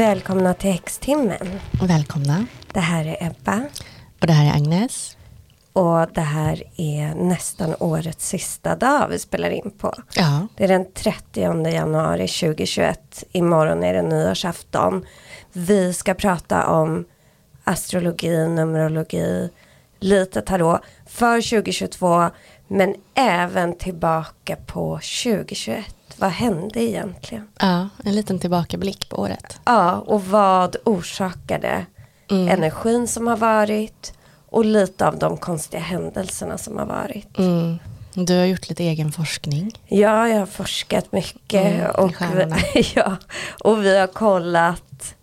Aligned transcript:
Välkomna 0.00 0.54
till 0.54 0.70
Häxtimmen. 0.70 1.60
Välkomna. 1.82 2.46
Det 2.72 2.80
här 2.80 3.04
är 3.06 3.26
Ebba. 3.26 3.68
Och 4.20 4.26
det 4.26 4.32
här 4.32 4.46
är 4.46 4.56
Agnes. 4.56 5.16
Och 5.72 6.06
det 6.14 6.20
här 6.20 6.62
är 6.76 7.14
nästan 7.14 7.74
årets 7.80 8.28
sista 8.28 8.76
dag 8.76 9.08
vi 9.10 9.18
spelar 9.18 9.50
in 9.50 9.70
på. 9.78 9.94
Ja. 10.14 10.46
Det 10.56 10.64
är 10.64 10.68
den 10.68 10.92
30 10.92 11.70
januari 11.70 12.28
2021. 12.28 13.24
Imorgon 13.32 13.84
är 13.84 13.94
det 13.94 14.02
nyårsafton. 14.02 15.06
Vi 15.52 15.92
ska 15.92 16.14
prata 16.14 16.66
om 16.66 17.04
astrologi, 17.64 18.48
numerologi, 18.48 19.50
lite 19.98 20.40
tarot 20.40 20.80
för 21.06 21.50
2022. 21.50 22.30
Men 22.68 22.94
även 23.14 23.78
tillbaka 23.78 24.56
på 24.66 24.94
2021. 24.96 25.94
Vad 26.20 26.30
hände 26.30 26.82
egentligen? 26.82 27.48
ja, 27.60 27.88
en 28.04 28.14
liten 28.14 28.38
tillbakablick 28.38 29.08
på 29.08 29.16
året. 29.16 29.60
Ja, 29.64 29.96
och 30.06 30.24
vad 30.24 30.76
orsakade 30.84 31.86
Mm. 32.30 32.48
energin 32.48 33.08
som 33.08 33.26
har 33.26 33.36
varit 33.36 34.12
och 34.48 34.64
lite 34.64 35.06
av 35.08 35.18
de 35.18 35.36
konstiga 35.36 35.82
händelserna 35.82 36.58
som 36.58 36.78
har 36.78 36.86
varit. 36.86 37.38
Mm. 37.38 37.78
Du 38.14 38.38
har 38.38 38.44
gjort 38.44 38.68
lite 38.68 38.84
egen 38.84 39.12
forskning. 39.12 39.72
Ja, 39.88 40.28
jag 40.28 40.38
har 40.38 40.46
forskat 40.46 41.12
mycket 41.12 41.66
Mm, 41.66 41.90
och, 41.90 42.12
vi, 42.74 42.92
ja, 42.94 43.16
och 43.64 43.84
vi 43.84 43.98
har 43.98 44.06
kollat 44.06 45.14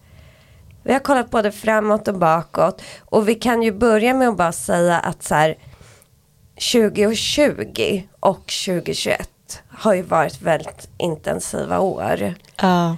vi 0.84 0.94
har 0.94 1.00
kollat 1.00 1.30
både 1.32 1.52
framåt 1.52 2.08
och 2.08 2.18
bakåt 2.20 2.82
och 3.06 3.30
vi 3.30 3.36
kan 3.36 3.64
ju 3.64 3.72
börja 3.72 4.14
med 4.14 4.28
att 4.30 4.38
bara 4.38 4.52
säga 4.52 5.00
att 5.00 5.23
så 5.23 5.36
här 5.36 5.56
2020 6.86 8.03
och 8.20 8.52
2021 8.66 9.30
har 9.78 9.94
ju 9.94 10.02
varit 10.02 10.42
väldigt 10.42 10.89
intensiva 10.97 11.80
år. 11.80 12.36
Ja, 12.61 12.97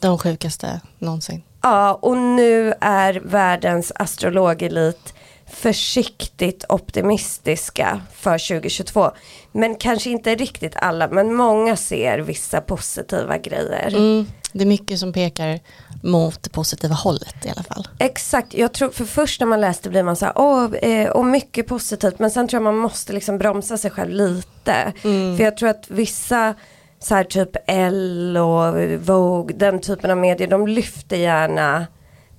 de 0.00 0.18
sjukaste 0.18 0.80
någonsin. 0.98 1.42
Ja, 1.62 1.94
och 1.94 2.16
nu 2.16 2.74
är 2.80 3.20
världens 3.24 3.92
astrologelit 3.94 5.14
försiktigt 5.58 6.64
optimistiska 6.68 8.00
för 8.14 8.48
2022. 8.48 9.10
Men 9.52 9.74
kanske 9.74 10.10
inte 10.10 10.34
riktigt 10.34 10.76
alla, 10.76 11.08
men 11.08 11.34
många 11.34 11.76
ser 11.76 12.18
vissa 12.18 12.60
positiva 12.60 13.38
grejer. 13.38 13.88
Mm. 13.88 14.26
Det 14.52 14.64
är 14.64 14.66
mycket 14.66 14.98
som 14.98 15.12
pekar 15.12 15.60
mot 16.02 16.42
det 16.42 16.50
positiva 16.50 16.94
hållet 16.94 17.46
i 17.46 17.48
alla 17.48 17.62
fall. 17.62 17.88
Exakt, 17.98 18.54
jag 18.54 18.72
tror 18.72 18.90
för 18.90 19.04
först 19.04 19.40
när 19.40 19.46
man 19.46 19.60
läste 19.60 19.90
blir 19.90 20.02
man 20.02 20.16
så 20.16 20.24
här, 20.24 20.32
åh, 20.36 20.74
eh, 20.74 21.10
och 21.10 21.24
mycket 21.24 21.66
positivt, 21.66 22.18
men 22.18 22.30
sen 22.30 22.48
tror 22.48 22.56
jag 22.56 22.64
man 22.64 22.76
måste 22.76 23.12
liksom 23.12 23.38
bromsa 23.38 23.78
sig 23.78 23.90
själv 23.90 24.10
lite. 24.10 24.92
För 25.36 25.40
jag 25.40 25.56
tror 25.56 25.68
att 25.68 25.84
vissa, 25.90 26.54
så 26.98 27.14
här 27.14 27.24
typ 27.24 27.50
L 27.66 28.36
och 28.36 28.74
Vogue, 29.00 29.56
den 29.56 29.80
typen 29.80 30.10
av 30.10 30.16
medier, 30.16 30.48
de 30.48 30.66
lyfter 30.66 31.16
gärna 31.16 31.86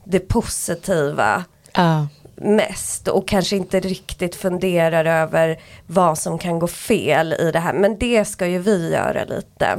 det 0.04 0.20
positiva 0.20 1.46
Ja, 1.74 2.08
mest 2.42 3.08
och 3.08 3.28
kanske 3.28 3.56
inte 3.56 3.80
riktigt 3.80 4.36
funderar 4.36 5.06
över 5.06 5.60
vad 5.88 6.18
som 6.18 6.38
kan 6.38 6.60
gå 6.60 6.68
fel 6.68 7.34
i 7.40 7.52
det 7.52 7.60
här. 7.60 7.74
Men 7.74 7.98
det 7.98 8.26
ska 8.26 8.48
ju 8.48 8.60
vi 8.60 8.90
göra 8.92 9.24
lite. 9.24 9.78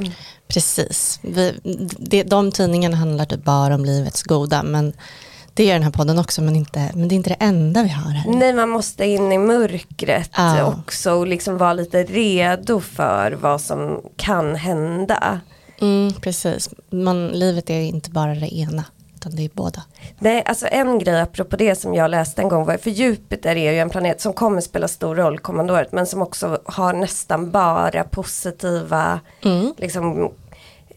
precis. 0.49 1.21
Vi, 1.23 1.55
det, 1.99 2.23
de 2.23 2.53
tidningarna 2.53 2.97
handlar 2.97 3.25
typ 3.25 3.45
bara 3.45 3.75
om 3.75 3.85
livets 3.85 4.23
goda, 4.23 4.63
men 4.63 4.93
det 5.55 5.65
gör 5.65 5.75
den 5.75 5.83
här 5.83 5.91
podden 5.91 6.19
också, 6.19 6.43
men, 6.43 6.57
inte, 6.57 6.91
men 6.95 7.09
det 7.09 7.15
är 7.15 7.17
inte 7.17 7.31
det 7.31 7.37
enda 7.45 7.83
vi 7.83 7.89
har 7.89 8.11
här. 8.11 8.31
Nej, 8.31 8.53
man 8.53 8.69
måste 8.69 9.05
in 9.05 9.33
i 9.33 9.39
mörkret 9.39 10.31
Ja. 10.37 10.75
också 10.79 11.13
och 11.13 11.27
liksom 11.27 11.59
vara 11.59 11.73
lite 11.73 12.03
redo 12.03 12.81
för 12.81 13.33
vad 13.33 13.61
som 13.61 14.01
kan 14.17 14.55
hända. 14.57 15.41
Mm, 15.81 16.13
precis. 16.21 16.71
Man, 16.91 17.29
livet 17.29 17.71
är 17.71 17.81
inte 17.81 18.11
bara 18.11 18.35
det 18.35 18.55
ena, 18.55 18.85
utan 19.21 19.37
det 19.37 19.45
är 19.45 19.51
båda. 19.55 19.83
Nej, 20.19 20.43
alltså 20.47 20.67
en 20.71 20.99
grej 20.99 21.21
apropå 21.21 21.57
det 21.57 21.75
som 21.75 21.95
jag 21.95 22.11
läste 22.11 22.43
en 22.43 22.49
gång 22.49 22.65
var, 22.67 22.77
för 22.77 22.91
Jupiter 22.91 23.57
är 23.57 23.73
ju 23.73 23.79
en 23.79 23.91
planet 23.91 24.21
som 24.21 24.33
kommer 24.33 24.61
spela 24.61 24.89
stor 24.89 25.15
roll 25.15 25.39
kommande 25.39 25.73
året, 25.73 25.93
men 25.93 26.07
som 26.07 26.23
också 26.23 26.59
har 26.65 26.93
nästan 26.93 27.51
bara 27.51 28.05
positiva 28.05 29.21
Mm. 29.45 29.75
liksom, 29.77 30.33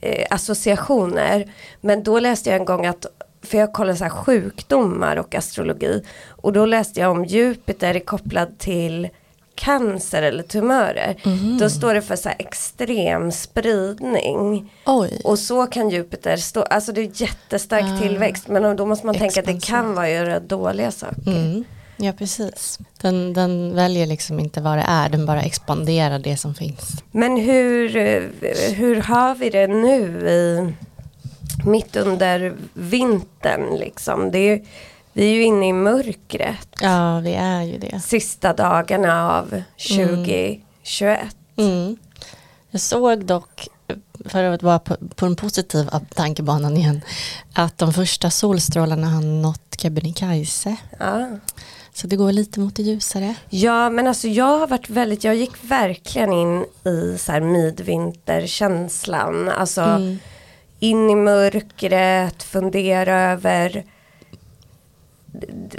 eh, 0.01 0.27
associationer. 0.29 1.51
Men 1.81 2.03
då 2.03 2.19
läste 2.19 2.49
jag 2.49 2.59
en 2.59 2.65
gång 2.65 2.85
att, 2.85 3.05
för 3.43 3.57
jag 3.57 3.73
kollade 3.73 3.97
så 3.97 4.03
här 4.03 4.11
sjukdomar 4.11 5.15
och 5.17 5.35
astrologi, 5.35 6.03
och 6.29 6.53
då 6.53 6.65
läste 6.65 6.99
jag 6.99 7.11
om 7.11 7.25
Jupiter 7.25 7.95
är 7.95 7.99
kopplad 7.99 8.57
till 8.59 9.09
cancer 9.55 10.21
eller 10.21 10.43
tumörer. 10.43 11.15
Då 11.59 11.69
står 11.69 11.93
det 11.93 12.01
för 12.01 12.15
så 12.15 12.29
här 12.29 12.35
extrem 12.39 13.31
spridning. 13.31 14.71
Oj. 14.85 15.21
Och 15.23 15.39
så 15.39 15.65
kan 15.67 15.89
Jupiter 15.89 16.37
stå, 16.37 16.61
alltså 16.61 16.91
det 16.91 17.01
är 17.01 17.21
jättestark 17.21 17.83
Ah. 17.83 18.01
tillväxt 18.01 18.47
men 18.47 18.75
då 18.75 18.85
måste 18.85 19.05
man 19.05 19.15
tänka 19.15 19.39
att 19.39 19.45
det 19.45 19.51
Expansiv. 19.51 19.67
kan 19.75 19.93
vara 19.95 20.09
göra 20.09 20.39
dåliga 20.39 20.91
saker. 20.91 21.27
Mm. 21.27 21.63
Ja, 21.97 22.11
precis. 22.17 22.79
Den, 23.01 23.33
den 23.33 23.75
väljer 23.75 24.05
liksom 24.07 24.39
inte 24.39 24.61
vad 24.61 24.77
det 24.77 24.85
är, 24.87 25.09
den 25.09 25.25
bara 25.25 25.41
expanderar 25.41 26.19
det 26.19 26.37
som 26.37 26.55
finns. 26.55 27.03
Men 27.11 27.37
hur, 27.37 27.89
hur 28.75 29.01
har 29.01 29.35
vi 29.35 29.49
det 29.49 29.67
nu 29.67 30.27
i, 30.29 30.73
mitt 31.65 31.95
under 31.95 32.53
vintern 32.73 33.75
liksom? 33.79 34.31
Det 34.31 34.37
är, 34.39 34.61
vi 35.13 35.23
är 35.23 35.33
ju 35.33 35.43
inne 35.43 35.67
i 35.67 35.73
mörkret. 35.73 36.67
Ja, 36.81 37.19
vi 37.19 37.33
är 37.33 37.61
ju 37.61 37.77
det. 37.77 37.99
Sista 37.99 38.53
dagarna 38.53 39.31
av 39.31 39.61
2021. 39.77 41.35
Mm. 41.55 41.97
Jag 42.71 42.81
såg 42.81 43.25
dock, 43.25 43.67
för 44.25 44.43
att 44.43 44.63
vara 44.63 44.79
på, 44.79 44.95
på 45.15 45.25
den 45.25 45.35
positiva 45.35 46.01
tankebanan 46.15 46.77
igen, 46.77 47.01
att 47.53 47.77
de 47.77 47.93
första 47.93 48.29
solstrålarna 48.29 49.09
har 49.09 49.21
nått 49.21 49.59
Kebnekaise. 49.77 50.75
Ja. 50.99 51.27
Så 51.93 52.07
det 52.07 52.15
går 52.15 52.31
lite 52.31 52.59
mot 52.59 52.75
det 52.75 52.83
ljusare. 52.83 53.35
Ja 53.49 53.89
men 53.89 54.07
alltså 54.07 54.27
jag 54.27 54.59
har 54.59 54.67
varit 54.67 54.89
väldigt, 54.89 55.23
jag 55.23 55.35
gick 55.35 55.63
verkligen 55.63 56.33
in 56.33 56.65
i 56.85 57.17
så 57.17 57.31
här 57.31 57.41
midvinterkänslan. 57.41 59.49
Alltså 59.49 59.81
Mm. 59.81 60.19
in 60.79 61.09
i 61.09 61.15
mörkret, 61.15 62.43
fundera 62.43 63.31
över 63.31 63.83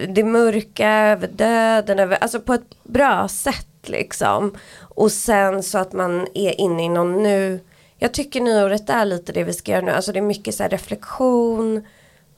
det, 0.09 0.25
mörka, 0.25 0.89
över 0.89 1.29
döden, 1.29 1.99
över, 1.99 2.17
alltså 2.21 2.41
på 2.41 2.55
ett 2.55 2.85
bra 2.85 3.29
sätt 3.29 3.89
liksom. 3.89 4.55
Och 4.79 5.13
sen 5.13 5.63
så 5.63 5.79
att 5.79 5.93
man 5.93 6.27
är 6.35 6.61
inne 6.61 6.85
i 6.85 6.89
någon 6.89 7.23
nu, 7.23 7.61
jag 7.99 8.15
tycker 8.15 8.41
nyåret 8.41 8.91
är 8.91 9.05
lite 9.05 9.33
det 9.33 9.45
vi 9.45 9.53
ska 9.53 9.73
göra 9.73 9.85
nu, 9.85 9.93
alltså 9.93 10.13
det 10.13 10.19
är 10.19 10.23
mycket 10.23 10.55
så 10.55 10.63
här 10.63 10.71
reflektion, 10.71 11.87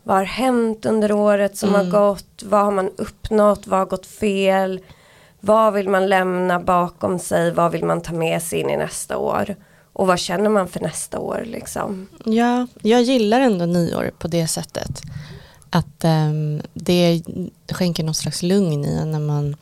vad 0.02 0.16
har 0.16 0.24
hänt 0.24 0.86
under 0.86 1.12
året 1.12 1.56
som 1.56 1.74
har 1.74 1.90
gått, 1.90 2.42
vad 2.44 2.64
har 2.64 2.72
man 2.72 2.90
uppnått, 2.96 3.66
vad 3.66 3.78
har 3.78 3.86
gått 3.86 4.06
fel, 4.06 4.80
vad 5.40 5.72
vill 5.72 5.88
man 5.88 6.06
lämna 6.06 6.60
bakom 6.60 7.18
sig, 7.18 7.52
vad 7.52 7.72
vill 7.72 7.84
man 7.84 8.00
ta 8.00 8.12
med 8.12 8.42
sig 8.42 8.60
in 8.60 8.70
i 8.70 8.76
nästa 8.76 9.16
år. 9.16 9.56
Och 9.92 10.06
vad 10.06 10.18
känner 10.18 10.50
man 10.50 10.68
för 10.68 10.80
nästa 10.80 11.18
år 11.18 11.42
liksom? 11.46 12.08
Ja, 12.24 12.66
jag 12.82 13.02
gillar 13.02 13.40
ändå 13.40 13.64
nyår 13.64 14.10
på 14.18 14.28
det 14.28 14.46
sättet. 14.46 15.02
Att 15.70 16.04
ehm, 16.04 16.62
det 16.74 17.22
skänker 17.72 18.04
någon 18.04 18.14
slags 18.14 18.42
lugn 18.42 18.84
i 18.84 19.04
när 19.04 19.20
man 19.20 19.56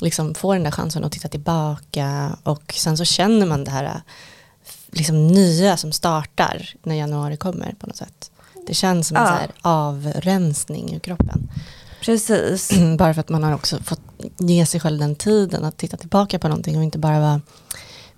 liksom 0.00 0.34
får 0.34 0.54
den 0.54 0.64
där 0.64 0.70
chansen 0.70 1.04
att 1.04 1.12
titta 1.12 1.28
tillbaka 1.28 2.36
och 2.42 2.74
sen 2.76 2.96
så 2.96 3.04
känner 3.04 3.46
man 3.46 3.64
det 3.64 3.70
här 3.70 3.84
eh, 3.84 4.00
liksom 4.90 5.26
nya 5.26 5.76
som 5.76 5.92
startar 5.92 6.74
när 6.82 6.94
januari 6.94 7.36
kommer 7.36 7.74
på 7.80 7.86
något 7.86 7.96
sätt. 7.96 8.30
Det 8.66 8.74
känns 8.74 9.08
som 9.08 9.16
en 9.16 9.22
Ja. 9.24 9.38
avrensning 9.62 10.94
ur 10.94 10.98
kroppen. 10.98 11.48
Precis. 12.02 12.70
Bara 12.98 13.14
för 13.14 13.20
att 13.20 13.28
man 13.28 13.44
har 13.44 13.54
också 13.54 13.78
fått 13.82 14.00
ge 14.38 14.66
sig 14.66 14.80
själv 14.80 14.98
den 14.98 15.14
tiden 15.16 15.64
att 15.64 15.76
titta 15.76 15.96
tillbaka 15.96 16.38
på 16.38 16.48
någonting 16.48 16.76
och 16.76 16.84
inte 16.84 16.98
bara 16.98 17.20
vara 17.20 17.40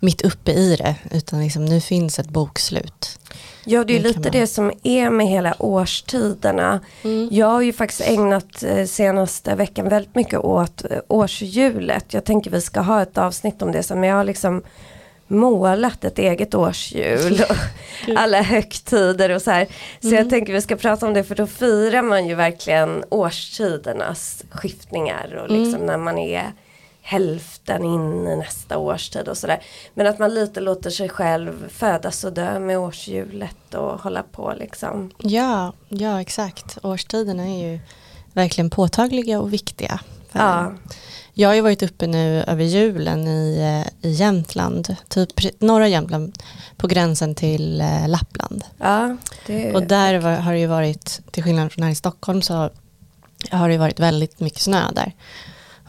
mitt 0.01 0.23
uppe 0.23 0.53
i 0.53 0.77
det 0.77 0.95
utan 1.11 1.41
liksom 1.41 1.65
nu 1.65 1.81
finns 1.81 2.19
ett 2.19 2.29
bokslut. 2.29 3.19
Ja, 3.65 3.85
det 3.85 3.97
är 3.97 4.01
lite 4.01 4.21
man- 4.21 4.33
det 4.33 4.47
som 4.47 4.73
är 4.83 5.11
med 5.11 5.27
hela 5.27 5.55
årstiderna. 5.59 6.81
Jag 7.31 7.47
har 7.47 7.61
ju 7.63 7.73
faktiskt 7.73 8.01
ägnat 8.01 8.63
eh, 8.63 8.85
senaste 8.87 9.55
veckan 9.55 9.89
väldigt 9.89 10.15
mycket 10.15 10.39
åt 10.39 10.85
eh, 10.91 10.99
årshjulet. 11.09 12.15
Jag 12.15 12.25
tänker 12.25 12.51
vi 12.51 12.61
ska 12.61 12.81
ha 12.81 13.03
ett 13.03 13.19
avsnitt 13.19 13.63
om 13.63 13.73
det 13.73 13.83
sen, 13.83 14.01
men 14.01 14.09
jag 14.09 14.17
har 14.17 14.25
liksom 14.25 14.63
målat 15.27 16.05
ett 16.05 16.19
eget 16.19 16.55
årshjul 16.55 17.43
och 17.49 17.57
alla 18.17 18.43
högtider 18.43 19.31
och 19.31 19.43
så 19.43 19.51
här. 19.51 19.67
Så 20.03 20.09
jag 20.15 20.31
tänker 20.31 20.53
vi 20.53 20.61
ska 20.61 20.77
prata 20.77 21.07
om 21.07 21.15
det 21.15 21.25
för 21.25 21.35
då 21.35 21.47
firar 21.47 22.03
man 22.03 22.27
ju 22.29 22.35
verkligen 22.35 23.05
årstidernas 23.11 24.45
skiftningar 24.51 25.35
och 25.43 25.51
liksom 25.51 25.81
när 25.87 25.97
man 25.99 26.19
är 26.19 26.53
hälften 27.11 27.85
in 27.85 28.27
i 28.27 28.37
nästa 28.37 28.79
årstid 28.79 29.29
och 29.29 29.37
sådär. 29.37 29.63
Men 29.95 30.07
att 30.07 30.19
man 30.19 30.35
lite 30.35 30.61
låter 30.61 30.91
sig 30.91 31.09
själv 31.09 31.69
födas 31.69 32.25
och 32.25 32.33
dö 32.33 32.59
med 32.59 32.79
årshjulet 32.79 33.75
och 33.75 34.01
hålla 34.01 34.23
på 34.23 34.55
liksom. 34.59 35.11
Ja, 35.19 35.73
ja 35.89 36.21
exakt. 36.21 36.79
Årstiderna 36.83 37.49
är 37.49 37.71
ju 37.71 37.81
verkligen 38.33 38.71
påtagliga 38.71 39.41
och 39.41 39.53
viktiga 39.53 40.01
Ja. 40.33 40.73
Jag 41.33 41.49
har 41.49 41.55
ju 41.55 41.61
varit 41.61 41.83
uppe 41.83 42.07
nu 42.07 42.43
över 42.43 42.65
julen 42.65 43.29
i, 43.29 43.59
eh, 43.59 44.11
i 44.11 44.13
Jämtland, 44.13 44.97
typ 45.09 45.61
norra 45.61 45.89
Jämtland, 45.89 46.43
på 46.77 46.87
gränsen 46.87 47.35
till 47.35 47.81
eh, 47.81 48.09
Lappland. 48.09 48.65
Ja, 48.79 49.17
det 49.47 49.75
Och 49.75 49.83
där 49.83 50.19
var, 50.19 50.37
har 50.37 50.53
det 50.53 50.59
ju 50.59 50.67
varit, 50.67 51.21
till 51.31 51.43
skillnad 51.43 51.73
från 51.73 51.85
här 51.85 51.91
i 51.91 51.95
Stockholm, 51.95 52.43
så 52.43 52.71
har 53.51 53.69
det 53.69 53.73
ju 53.73 53.79
varit 53.79 54.01
väldigt 54.01 54.41
mycket 54.41 54.61
snö 54.61 54.83
där. 54.93 55.13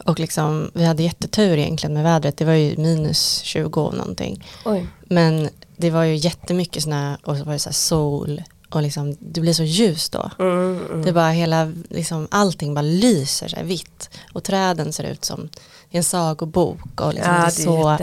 Och 0.04 0.20
liksom, 0.20 0.70
vi 0.74 0.84
hade 0.84 1.02
jättetur 1.02 1.58
egentligen 1.58 1.94
med 1.94 2.04
vädret, 2.04 2.36
det 2.36 2.44
var 2.44 2.52
ju 2.52 2.76
minus 2.76 3.40
20 3.44 3.80
och 3.80 3.94
någonting. 3.94 4.46
Oj. 4.64 4.86
Men 5.04 5.48
det 5.76 5.90
var 5.90 6.02
ju 6.02 6.14
jättemycket 6.14 6.82
snö 6.82 7.16
och 7.22 7.36
så 7.36 7.44
var 7.44 7.52
det 7.52 7.58
så 7.58 7.72
sol 7.72 8.42
och 8.74 8.82
liksom, 8.82 9.16
det 9.20 9.40
blir 9.40 9.52
så 9.52 9.62
ljust 9.62 10.12
då. 10.12 10.30
Mm, 10.38 10.86
mm. 10.86 11.02
Det 11.02 11.08
är 11.08 11.12
bara 11.12 11.30
hela, 11.30 11.72
liksom, 11.90 12.28
allting 12.30 12.74
bara 12.74 12.82
lyser 12.82 13.48
så 13.48 13.56
här 13.56 13.64
vitt. 13.64 14.10
Och 14.32 14.44
träden 14.44 14.92
ser 14.92 15.04
ut 15.04 15.24
som 15.24 15.48
en 15.90 16.04
sagobok. 16.04 17.00
Och 17.00 17.14
liksom, 17.14 17.34
Ja, 17.34 17.40
det, 17.40 17.46
är 17.46 17.50
så, 17.50 17.96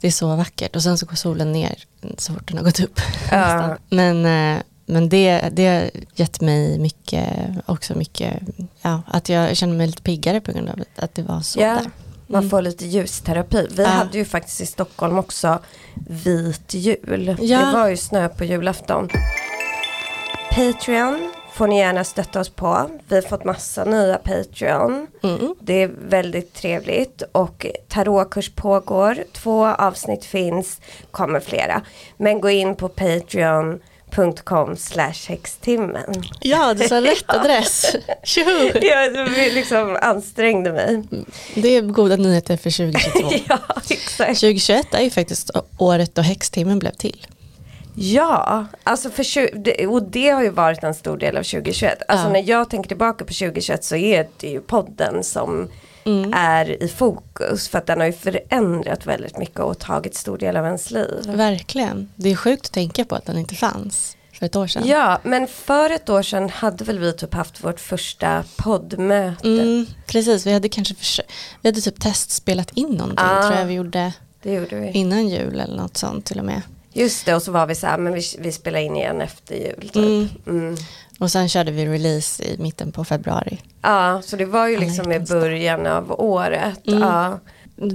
det 0.00 0.06
är 0.06 0.10
så 0.10 0.36
vackert. 0.36 0.76
Och 0.76 0.82
sen 0.82 0.98
så 0.98 1.06
går 1.06 1.16
solen 1.16 1.52
ner 1.52 1.84
så 2.18 2.32
fort 2.32 2.48
den 2.48 2.56
har 2.56 2.64
gått 2.64 2.80
upp. 2.80 3.00
Ja. 3.30 3.76
Men, 3.88 4.26
eh, 4.26 4.62
men 4.86 5.08
det, 5.08 5.48
det 5.52 5.66
har 5.66 5.90
gett 6.14 6.40
mig 6.40 6.78
mycket, 6.78 7.28
också 7.66 7.94
mycket, 7.98 8.32
ja, 8.82 9.02
att 9.06 9.28
jag 9.28 9.56
känner 9.56 9.74
mig 9.74 9.86
lite 9.86 10.02
piggare 10.02 10.40
på 10.40 10.52
grund 10.52 10.68
av 10.68 10.80
att 10.96 11.14
det 11.14 11.22
var 11.22 11.40
så 11.40 11.60
Ja, 11.60 11.66
där. 11.66 11.90
man 12.26 12.38
Mm. 12.40 12.50
får 12.50 12.62
lite 12.62 12.86
ljusterapi. 12.86 13.68
Vi 13.70 13.82
Ja. 13.82 13.88
hade 13.88 14.18
ju 14.18 14.24
faktiskt 14.24 14.60
i 14.60 14.66
Stockholm 14.66 15.18
också 15.18 15.58
vit 16.08 16.74
jul. 16.74 17.36
Ja. 17.40 17.58
Det 17.66 17.72
var 17.72 17.88
ju 17.88 17.96
snö 17.96 18.28
på 18.28 18.44
julafton. 18.44 19.08
Patreon 20.50 21.32
får 21.52 21.66
ni 21.66 21.78
gärna 21.78 22.04
stötta 22.04 22.40
oss 22.40 22.48
på. 22.48 22.90
Vi 23.08 23.14
har 23.14 23.22
fått 23.22 23.44
massa 23.44 23.84
nya 23.84 24.16
Patreon. 24.16 25.06
Mm. 25.22 25.54
Det 25.60 25.82
är 25.82 25.90
väldigt 26.08 26.54
trevligt 26.54 27.22
och 27.32 27.66
tarotkurs 27.88 28.50
pågår. 28.54 29.24
Två 29.32 29.66
avsnitt 29.66 30.24
finns, 30.24 30.80
kommer 31.10 31.40
flera. 31.40 31.82
Men 32.16 32.40
gå 32.40 32.50
in 32.50 32.76
på 32.76 32.88
patreon.com 34.14 34.76
slash 34.76 35.28
häxtimmen. 35.28 36.22
Ja, 36.40 36.74
du 36.74 36.88
sa 36.88 37.00
rätt 37.00 37.24
adress. 37.26 37.96
Tjoho! 38.22 38.70
Jag 38.82 39.28
liksom 39.54 39.98
ansträngde 40.02 40.72
mig. 40.72 41.02
Det 41.54 41.68
är 41.76 41.82
goda 41.82 42.16
nyheter 42.16 42.56
för 42.56 42.70
2022. 42.70 43.18
ja, 43.48 43.58
exakt. 43.90 44.40
2021 44.40 44.94
är 44.94 45.00
ju 45.00 45.10
faktiskt 45.10 45.50
året 45.78 46.14
då 46.14 46.22
häxtimmen 46.22 46.78
blev 46.78 46.90
till. 46.92 47.26
Ja, 47.96 48.66
alltså 48.84 49.10
för, 49.10 49.24
och 49.88 50.02
det 50.02 50.28
har 50.30 50.42
ju 50.42 50.50
varit 50.50 50.84
en 50.84 50.94
stor 50.94 51.16
del 51.16 51.36
av 51.36 51.42
2021. 51.42 52.02
Alltså 52.08 52.26
Ja. 52.26 52.32
när 52.32 52.48
jag 52.48 52.70
tänker 52.70 52.88
tillbaka 52.88 53.24
på 53.24 53.32
2021 53.32 53.84
så 53.84 53.96
är 53.96 54.28
det 54.36 54.48
ju 54.48 54.60
podden 54.60 55.24
som 55.24 55.68
Mm. 56.06 56.32
är 56.34 56.82
i 56.82 56.88
fokus. 56.88 57.68
För 57.68 57.78
att 57.78 57.86
den 57.86 57.98
har 58.00 58.06
ju 58.06 58.12
förändrat 58.12 59.06
väldigt 59.06 59.38
mycket 59.38 59.60
och 59.60 59.78
tagit 59.78 60.14
stor 60.14 60.38
del 60.38 60.56
av 60.56 60.64
ens 60.64 60.90
liv. 60.90 61.20
Verkligen. 61.26 62.08
Det 62.16 62.30
är 62.30 62.36
sjukt 62.36 62.66
att 62.66 62.72
tänka 62.72 63.04
på 63.04 63.14
att 63.14 63.24
den 63.26 63.38
inte 63.38 63.54
fanns 63.54 64.16
för 64.32 64.46
ett 64.46 64.56
år 64.56 64.66
sedan. 64.66 64.82
Ja, 64.86 65.20
men 65.22 65.46
för 65.46 65.90
ett 65.90 66.08
år 66.08 66.22
sedan 66.22 66.48
hade 66.50 66.84
väl 66.84 66.98
vi 66.98 67.12
typ 67.12 67.34
haft 67.34 67.64
vårt 67.64 67.80
första 67.80 68.44
poddmöte. 68.56 69.48
Mm, 69.48 69.86
precis, 70.06 70.46
vi 70.46 70.52
hade 70.52 70.68
kanske 70.68 70.94
vi 71.60 71.68
hade 71.68 71.80
typ 71.80 72.00
testspelat 72.00 72.70
in 72.70 72.88
någonting 72.88 73.18
Ah. 73.28 73.42
tror 73.42 73.58
jag 73.58 73.66
vi 73.66 73.74
gjorde 73.74 74.12
Det 74.42 74.52
gjorde 74.52 74.76
vi. 74.80 74.90
innan 74.90 75.28
jul 75.28 75.60
eller 75.60 75.76
något 75.76 75.96
sånt 75.96 76.24
till 76.24 76.38
och 76.38 76.44
med. 76.44 76.62
Just 76.94 77.26
det, 77.26 77.34
och 77.34 77.42
så 77.42 77.52
var 77.52 77.66
vi 77.66 77.74
så 77.74 77.86
här, 77.86 77.98
men 77.98 78.14
vi, 78.14 78.22
vi 78.38 78.52
spelar 78.52 78.80
in 78.80 78.96
igen 78.96 79.20
efter 79.20 79.54
jul. 79.54 79.80
Typ. 79.80 79.96
Mm. 79.96 80.28
Mm. 80.46 80.76
Och 81.18 81.30
sen 81.30 81.48
körde 81.48 81.70
vi 81.72 81.86
release 81.86 82.44
i 82.44 82.56
mitten 82.58 82.92
på 82.92 83.04
februari. 83.04 83.60
Ja, 83.82 84.22
så 84.24 84.36
det 84.36 84.44
var 84.44 84.68
ju 84.68 84.78
liksom 84.78 85.12
i 85.12 85.20
början 85.20 85.86
av 85.86 86.20
året. 86.20 86.86
Mm. 86.86 87.00
Ja. 87.00 87.38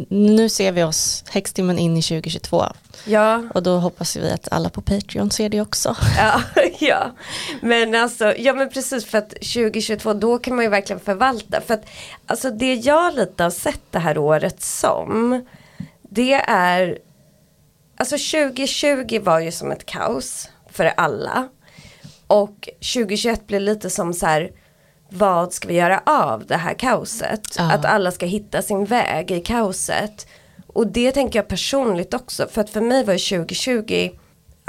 Nu 0.10 0.50
ser 0.50 0.72
vi 0.72 0.84
oss 0.84 1.24
häxtimmen 1.30 1.80
in 1.80 1.98
i 1.98 2.01
2022 2.01 2.63
ja, 3.06 3.44
och 3.54 3.63
då 3.63 3.78
hoppas 3.78 4.16
vi 4.16 4.31
att 4.31 4.48
alla 4.51 4.69
på 4.69 4.81
Patreon 4.81 5.31
ser 5.31 5.50
det 5.50 5.62
också. 5.62 5.95
Ja, 6.18 6.42
ja. 6.80 7.12
Men 7.62 7.95
alltså, 7.95 8.34
ja 8.38 8.54
men 8.54 8.69
precis 8.69 9.06
för 9.06 9.18
att 9.18 9.30
2022 9.30 10.13
då 10.13 10.38
kan 10.38 10.56
man 10.56 10.66
ju 10.66 10.69
verkligen 10.69 11.00
förvalta. 11.00 11.62
För 11.62 11.74
att 11.74 11.86
alltså 12.25 12.50
det 12.50 12.74
jag 12.74 13.16
lite 13.16 13.44
har 13.44 13.50
sett 13.52 13.81
det 13.92 14.00
här 14.00 14.18
året 14.18 14.62
som. 14.62 15.45
Det 16.10 16.34
är, 16.48 16.98
alltså 18.00 18.16
2020 18.18 19.19
var 19.22 19.40
ju 19.40 19.51
som 19.51 19.72
ett 19.72 19.86
kaos 19.86 20.50
för 20.69 20.86
alla. 20.86 21.50
Och 22.28 22.69
2021 22.94 23.48
blir 23.48 23.60
lite 23.60 23.90
som 23.90 24.13
så 24.13 24.25
här, 24.25 24.51
vad 25.10 25.54
ska 25.54 25.68
vi 25.68 25.74
göra 25.74 26.01
av 26.06 26.46
det 26.46 26.57
här 26.57 26.74
kaoset? 26.74 27.56
Ja. 27.57 27.72
Att 27.72 27.86
alla 27.86 28.12
ska 28.12 28.25
hitta 28.25 28.62
sin 28.62 28.86
väg 28.86 29.31
i 29.31 29.42
kaoset. 29.42 30.28
Och 30.68 30.88
det 30.88 31.12
tänker 31.12 31.40
jag 31.40 31.48
personligt 31.48 32.13
också. 32.13 32.48
För 32.48 32.62
att 32.62 32.69
för 32.69 32.81
mig 32.81 33.04
var 33.04 33.13
ju 33.13 33.19
2020, 33.19 34.10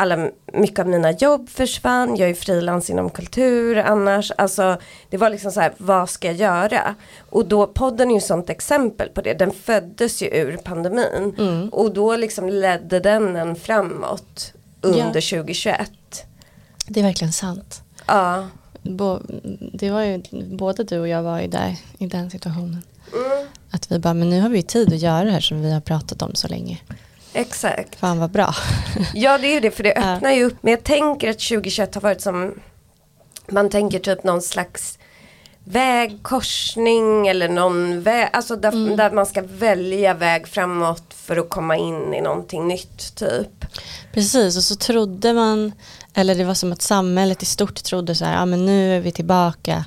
alla, 0.00 0.30
mycket 0.52 0.78
av 0.78 0.86
mina 0.88 1.10
jobb 1.12 1.48
försvann. 1.48 2.16
Jag 2.16 2.30
är 2.30 2.34
frilans 2.34 2.90
inom 2.90 3.10
kultur 3.10 3.78
annars. 3.78 4.32
Alltså 4.38 4.76
det 5.10 5.16
var 5.16 5.30
liksom 5.30 5.52
så 5.52 5.60
här, 5.60 5.72
vad 5.78 6.10
ska 6.10 6.26
jag 6.28 6.36
göra? 6.36 6.94
Och 7.30 7.46
då, 7.46 7.66
podden 7.66 8.10
är 8.10 8.14
ju 8.14 8.20
sånt 8.20 8.50
exempel 8.50 9.08
på 9.08 9.20
det. 9.20 9.34
Den 9.34 9.50
föddes 9.50 10.22
ju 10.22 10.26
ur 10.26 10.56
pandemin. 10.56 11.34
Mm. 11.38 11.68
Och 11.68 11.92
då 11.94 12.16
liksom 12.16 12.48
ledde 12.48 13.00
den 13.00 13.36
en 13.36 13.56
framåt 13.56 14.52
under 14.80 14.98
Ja. 14.98 15.38
2021. 15.42 15.90
Det 16.86 17.00
är 17.00 17.04
verkligen 17.04 17.32
sant. 17.32 17.82
Ja. 18.06 18.46
Bo, 18.82 19.18
det 19.72 19.90
var 19.90 20.02
ju, 20.02 20.22
både 20.56 20.84
du 20.84 20.98
och 21.00 21.08
jag 21.08 21.22
var 21.22 21.40
ju 21.40 21.46
där 21.46 21.76
i 21.98 22.06
den 22.06 22.30
situationen. 22.30 22.82
Mm, 23.12 23.46
Att 23.70 23.92
vi 23.92 23.98
bara, 23.98 24.14
men 24.14 24.30
nu 24.30 24.40
har 24.40 24.48
vi 24.48 24.62
tid 24.62 24.92
att 24.92 24.98
göra 25.00 25.24
det 25.24 25.30
här 25.30 25.40
som 25.40 25.62
vi 25.62 25.72
har 25.72 25.80
pratat 25.80 26.22
om 26.22 26.34
så 26.34 26.48
länge. 26.48 26.78
Exakt. 27.32 27.96
Fan 27.98 28.18
vad 28.18 28.30
bra. 28.30 28.54
Ja 29.14 29.38
det 29.38 29.46
är 29.46 29.54
ju 29.54 29.60
det 29.60 29.70
för 29.70 29.82
det 29.82 29.94
öppnar 29.94 30.30
ju 30.32 30.44
upp. 30.44 30.56
Men 30.60 30.70
jag 30.70 30.84
tänker 30.84 31.30
att 31.30 31.38
2021 31.38 31.94
har 31.94 32.02
varit 32.02 32.20
som 32.20 32.54
man 33.48 33.70
tänker 33.70 33.98
typ 33.98 34.24
någon 34.24 34.42
slags 34.42 34.98
vägkorsning 35.64 37.28
eller 37.28 37.48
någon 37.48 38.02
väg, 38.02 38.28
alltså 38.32 38.56
där, 38.56 38.72
Mm. 38.72 38.96
där 38.96 39.10
man 39.10 39.26
ska 39.26 39.42
välja 39.42 40.14
väg 40.14 40.48
framåt 40.48 41.14
för 41.14 41.36
att 41.36 41.50
komma 41.50 41.76
in 41.76 42.14
i 42.14 42.20
någonting 42.20 42.68
nytt 42.68 43.14
typ. 43.16 43.64
Precis, 44.12 44.56
och 44.56 44.62
så 44.62 44.76
trodde 44.76 45.32
man, 45.32 45.72
eller 46.14 46.34
det 46.34 46.44
var 46.44 46.54
som 46.54 46.72
att 46.72 46.82
samhället 46.82 47.42
i 47.42 47.46
stort 47.46 47.82
trodde 47.84 48.14
så 48.14 48.24
här, 48.24 48.34
ja 48.34 48.44
men 48.46 48.66
nu 48.66 48.96
är 48.96 49.00
vi 49.00 49.12
tillbaka, 49.12 49.84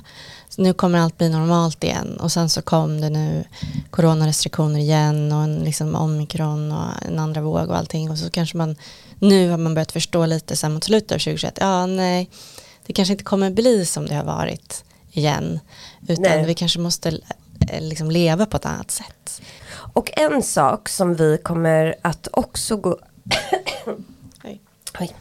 så 0.54 0.62
nu 0.62 0.74
kommer 0.74 0.98
allt 0.98 1.18
bli 1.18 1.28
normalt 1.28 1.84
igen. 1.84 2.16
Och 2.16 2.32
sen 2.32 2.48
så 2.48 2.62
kom 2.62 3.00
det 3.00 3.10
nu 3.10 3.44
coronarestriktioner 3.90 4.80
igen 4.80 5.32
och 5.32 5.42
en 5.42 5.58
liksom 5.58 5.94
omikron 5.94 6.72
och 6.72 7.02
en 7.02 7.18
andra 7.18 7.40
våg 7.40 7.68
och 7.68 7.76
allting. 7.76 8.10
Och 8.10 8.18
så 8.18 8.30
kanske 8.30 8.56
man, 8.56 8.76
nu 9.18 9.50
har 9.50 9.58
man 9.58 9.74
börjat 9.74 9.92
förstå 9.92 10.26
lite 10.26 10.56
sen 10.56 10.74
mot 10.74 10.84
slutet 10.84 11.12
av 11.12 11.18
2021, 11.18 11.58
ja 11.60 11.86
nej, 11.86 12.30
det 12.86 12.92
kanske 12.92 13.12
inte 13.12 13.24
kommer 13.24 13.50
bli 13.50 13.86
som 13.86 14.06
det 14.06 14.14
har 14.14 14.24
varit 14.24 14.84
igen. 15.12 15.60
Utan 16.08 16.22
Nej. 16.22 16.46
vi 16.46 16.54
kanske 16.54 16.78
måste 16.78 17.08
eh, 17.68 17.80
liksom 17.80 18.10
leva 18.10 18.46
på 18.46 18.56
ett 18.56 18.66
annat 18.66 18.90
sätt. 18.90 19.42
Och 19.70 20.18
en 20.18 20.42
sak 20.42 20.88
som 20.88 21.14
vi 21.14 21.38
kommer 21.42 21.94
att 22.02 22.28
också 22.32 22.76
gå 22.76 22.98
Oj. 25.00 25.14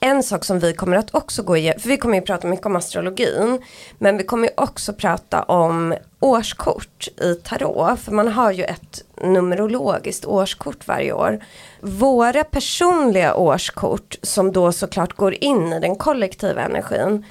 En 0.00 0.22
sak 0.22 0.44
som 0.44 0.58
vi 0.58 0.72
kommer 0.72 0.96
att 0.96 1.14
också 1.14 1.42
gå 1.42 1.56
igenom, 1.56 1.80
för 1.80 1.88
vi 1.88 1.96
kommer 1.96 2.14
ju 2.14 2.20
prata 2.20 2.48
mycket 2.48 2.66
om 2.66 2.76
astrologin, 2.76 3.62
men 3.98 4.16
vi 4.16 4.24
kommer 4.24 4.48
ju 4.48 4.54
också 4.56 4.92
prata 4.92 5.42
om 5.42 5.94
årskort 6.20 7.08
i 7.20 7.34
tarot, 7.34 8.00
för 8.00 8.12
man 8.12 8.28
har 8.28 8.52
ju 8.52 8.64
ett 8.64 9.04
numerologiskt 9.22 10.24
årskort 10.24 10.86
varje 10.88 11.12
år. 11.12 11.44
Våra 11.80 12.44
personliga 12.44 13.34
årskort 13.34 14.16
som 14.22 14.52
då 14.52 14.72
såklart 14.72 15.12
går 15.12 15.44
in 15.44 15.72
i 15.72 15.80
den 15.80 15.96
kollektiva 15.96 16.62
energin, 16.62 17.24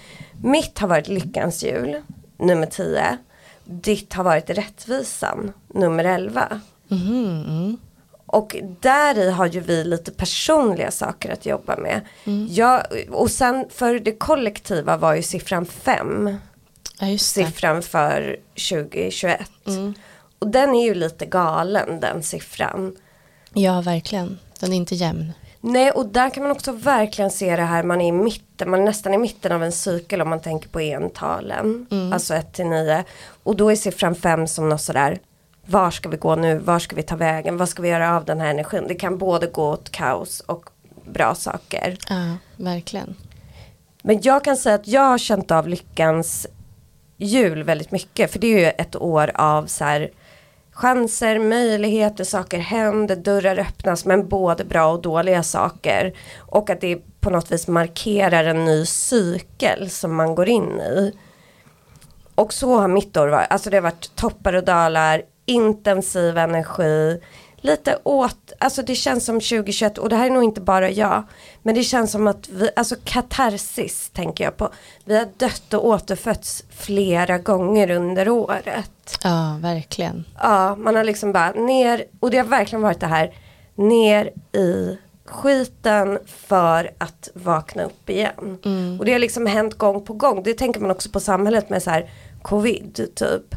mitt 0.44 0.80
har 0.80 0.88
varit 0.88 1.08
lyckans 1.08 1.64
jul, 1.64 2.02
nummer 2.38 2.66
10, 2.66 3.18
ditt 3.64 4.14
har 4.14 4.24
varit 4.24 4.50
rättvisan, 4.50 5.54
nummer 5.68 6.04
11. 6.04 6.62
Mhm, 6.88 7.26
mm, 7.26 7.46
mm. 7.46 7.78
Och 8.28 8.56
där 8.80 9.18
i 9.18 9.30
har 9.30 9.46
ju 9.46 9.60
vi 9.60 9.84
lite 9.84 10.12
personliga 10.12 10.92
saker 10.92 11.34
att 11.34 11.46
jobba 11.46 11.78
med. 11.78 12.02
Jag, 12.50 12.82
och 13.10 13.32
sen 13.32 13.66
för 13.70 14.00
det 14.00 14.12
kollektiva 14.12 14.98
var 14.98 15.16
ju 15.16 15.22
siffran 15.22 15.66
5. 15.66 16.36
Ja. 17.00 17.18
Siffran 17.18 17.82
för 17.82 18.38
2021. 18.70 19.50
Mm. 19.68 19.94
Och 20.40 20.48
den 20.48 20.76
är 20.76 20.86
ju 20.86 20.94
lite 20.94 21.26
galen 21.26 22.00
den 22.00 22.24
siffran. 22.24 22.96
Ja 23.54 23.82
verkligen, 23.82 24.40
den 24.60 24.74
är 24.74 24.78
inte 24.78 24.96
jämn. 24.96 25.34
Nej 25.62 25.92
och 25.92 26.06
där 26.06 26.30
kan 26.30 26.44
man 26.44 26.52
också 26.52 26.72
verkligen 26.72 27.32
se 27.32 27.56
det 27.56 27.62
här, 27.62 27.84
man 27.84 28.02
är 28.02 28.08
i 28.08 28.12
mitten, 28.12 28.70
man 28.70 28.80
är 28.80 28.86
nästan 28.86 29.14
i 29.14 29.18
mitten 29.18 29.52
av 29.52 29.64
en 29.64 29.72
cykel 29.72 30.22
om 30.22 30.30
man 30.30 30.42
tänker 30.42 30.70
på 30.70 30.80
entalen. 30.80 31.88
Alltså 32.14 32.34
1 32.34 32.54
till 32.54 32.66
9. 32.66 33.04
Och 33.44 33.56
då 33.56 33.72
är 33.72 33.76
siffran 33.76 34.16
5 34.16 34.48
som 34.48 34.70
något 34.70 34.82
sådär, 34.82 35.20
var 35.68 35.92
ska 35.92 36.10
vi 36.10 36.18
gå 36.18 36.36
nu, 36.36 36.58
var 36.58 36.80
ska 36.80 36.96
vi 36.96 37.04
ta 37.04 37.16
vägen, 37.16 37.58
vad 37.58 37.70
ska 37.70 37.82
vi 37.82 37.90
göra 37.90 38.16
av 38.16 38.26
den 38.26 38.40
här 38.40 38.50
energin. 38.50 38.86
Det 38.88 38.96
kan 38.96 39.18
både 39.18 39.48
gå 39.48 39.70
åt 39.70 39.90
kaos 39.90 40.40
och 40.40 40.70
bra 41.06 41.36
saker. 41.36 41.98
Ja, 42.10 42.38
verkligen. 42.56 43.16
Men 44.04 44.22
jag 44.22 44.44
kan 44.44 44.58
säga 44.58 44.76
att 44.76 44.88
jag 44.88 45.02
har 45.02 45.18
känt 45.18 45.52
av 45.52 45.68
lyckans 45.68 46.48
jul 47.18 47.64
väldigt 47.64 47.92
mycket. 47.92 48.32
För 48.32 48.40
det 48.40 48.48
är 48.48 48.60
ju 48.60 48.66
ett 48.66 48.96
år 48.96 49.32
av 49.36 49.66
så 49.66 49.84
här 49.84 50.12
chanser, 50.72 51.40
möjligheter, 51.40 52.24
saker 52.24 52.60
händer, 52.60 53.16
dörrar 53.16 53.60
öppnas 53.60 54.06
men 54.06 54.28
både 54.28 54.66
bra 54.66 54.92
och 54.92 55.02
dåliga 55.02 55.44
saker. 55.44 56.14
Och 56.38 56.70
att 56.70 56.82
det 56.82 57.02
på 57.20 57.30
något 57.30 57.52
vis 57.52 57.68
markerar 57.68 58.44
en 58.44 58.66
ny 58.66 58.86
cykel 58.86 59.90
som 59.90 60.16
man 60.16 60.36
går 60.36 60.50
in 60.50 60.80
i. 60.80 61.14
Och 62.36 62.54
så 62.54 62.80
har 62.80 62.88
mitt 62.88 63.18
år 63.18 63.28
varit, 63.28 63.52
alltså 63.52 63.70
det 63.70 63.78
har 63.78 63.82
varit 63.82 64.16
toppar 64.16 64.54
och 64.54 64.64
dalar, 64.64 65.22
intensiv 65.48 66.38
energi, 66.38 67.22
lite 67.58 68.00
åt, 68.04 68.52
alltså 68.60 68.82
det 68.82 68.96
känns 68.96 69.26
som 69.26 69.36
2021 69.36 69.98
och 69.98 70.10
det 70.10 70.16
här 70.16 70.26
är 70.26 70.30
nog 70.30 70.44
inte 70.44 70.62
bara 70.62 70.90
jag. 70.90 71.24
Men 71.64 71.76
det 71.76 71.84
känns 71.84 72.12
som 72.12 72.28
att 72.28 72.50
vi, 72.50 72.70
alltså 72.76 72.96
katarsis 73.04 74.10
tänker 74.10 74.44
jag 74.44 74.58
på. 74.58 74.70
Vi 75.06 75.18
har 75.18 75.28
dött 75.38 75.74
och 75.74 75.88
återfötts 75.88 76.64
flera 76.70 77.38
gånger 77.38 77.92
under 77.92 78.30
året. 78.30 79.18
Ja, 79.24 79.60
verkligen. 79.62 80.26
Ja, 80.42 80.76
man 80.76 80.96
har 80.96 81.04
liksom 81.04 81.32
bara 81.32 81.52
ner, 81.52 82.06
och 82.20 82.32
det 82.32 82.38
har 82.38 82.46
verkligen 82.46 82.82
varit 82.82 83.00
det 83.00 83.08
här, 83.08 83.34
ner 83.76 84.32
i 84.54 84.98
skiten 85.26 86.20
för 86.26 86.92
att 86.98 87.30
vakna 87.34 87.84
upp 87.84 88.10
igen. 88.10 88.58
Mm. 88.66 89.00
Och 89.00 89.06
det 89.06 89.12
har 89.12 89.20
liksom 89.20 89.46
hänt 89.46 89.74
gång 89.74 90.06
på 90.06 90.14
gång. 90.14 90.44
Det 90.44 90.54
tänker 90.54 90.80
man 90.80 90.92
också 90.92 91.10
på 91.10 91.20
samhället 91.20 91.70
med 91.70 91.84
så 91.84 91.90
här 91.90 92.10
covid 92.42 93.12
typ. 93.16 93.56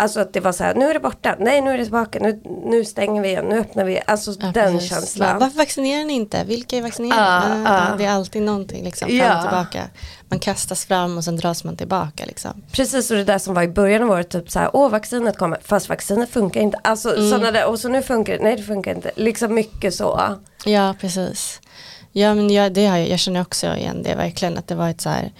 Alltså 0.00 0.20
att 0.20 0.32
det 0.32 0.40
var 0.40 0.52
så 0.52 0.64
här, 0.64 0.74
nu 0.74 0.90
är 0.90 0.94
det 0.94 1.00
borta, 1.00 1.36
nej 1.38 1.60
nu 1.60 1.70
är 1.70 1.78
det 1.78 1.84
tillbaka, 1.84 2.18
nu, 2.22 2.40
nu 2.64 2.84
stänger 2.84 3.22
vi 3.22 3.28
igen, 3.28 3.44
nu 3.44 3.58
öppnar 3.58 3.84
vi, 3.84 4.00
alltså 4.06 4.30
Ja, 4.40 4.50
den 4.54 4.72
precis. 4.72 4.90
känslan. 4.90 5.32
Va- 5.32 5.38
Varför 5.40 5.56
vaccinerar 5.58 6.04
ni 6.04 6.12
inte? 6.12 6.44
Vilka 6.44 6.76
är 6.76 6.82
vaccinerade? 6.82 7.48
Ja, 7.48 7.62
Ja, 7.64 7.88
ja. 7.90 7.96
Det 7.98 8.04
är 8.04 8.10
alltid 8.10 8.42
någonting 8.42 8.84
liksom, 8.84 9.08
fram 9.08 9.16
Ja. 9.18 9.36
och 9.36 9.42
tillbaka. 9.42 9.84
Man 10.28 10.38
kastas 10.38 10.84
fram 10.86 11.16
och 11.18 11.24
sen 11.24 11.36
dras 11.36 11.64
man 11.64 11.76
tillbaka. 11.76 12.24
Liksom. 12.26 12.62
Precis 12.72 13.10
och 13.10 13.16
det 13.16 13.24
där 13.24 13.38
som 13.38 13.54
var 13.54 13.62
i 13.62 13.68
början 13.68 14.02
av 14.02 14.10
året, 14.10 14.30
typ 14.30 14.50
så 14.50 14.58
här, 14.58 14.70
åh 14.72 14.90
vaccinet 14.90 15.36
kommer, 15.38 15.58
fast 15.64 15.88
vaccinet 15.88 16.30
funkar 16.30 16.60
inte. 16.60 16.78
Alltså 16.84 17.16
Mm. 17.16 17.30
sådana 17.30 17.50
där, 17.50 17.66
och 17.66 17.78
så 17.80 17.88
nu 17.88 18.02
funkar 18.02 18.32
det, 18.32 18.42
nej 18.44 18.56
det 18.56 18.62
funkar 18.62 18.94
inte. 18.94 19.10
Liksom 19.16 19.54
mycket 19.54 19.94
så. 19.94 20.36
Ja, 20.64 20.94
precis. 21.00 21.60
Ja, 22.12 22.34
men 22.34 22.50
jag, 22.50 22.72
det 22.72 22.86
har 22.86 22.96
jag, 22.98 23.08
jag 23.08 23.18
känner 23.18 23.40
också 23.40 23.66
igen 23.76 24.02
det 24.02 24.14
verkligen, 24.14 24.58
att 24.58 24.68
det 24.68 24.74
varit 24.74 25.00
så 25.00 25.08
här, 25.08 25.32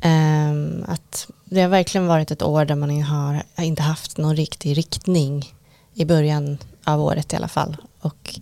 ehm, 0.00 0.84
att 0.88 1.26
det 1.50 1.60
har 1.60 1.68
verkligen 1.68 2.06
varit 2.06 2.30
ett 2.30 2.42
år 2.42 2.64
där 2.64 2.74
man 2.74 3.02
har 3.02 3.42
inte 3.58 3.82
haft 3.82 4.18
någon 4.18 4.36
riktig 4.36 4.78
riktning 4.78 5.54
i 5.94 6.04
början 6.04 6.58
av 6.84 7.02
året 7.02 7.32
i 7.32 7.36
alla 7.36 7.48
fall. 7.48 7.76
Och 8.00 8.40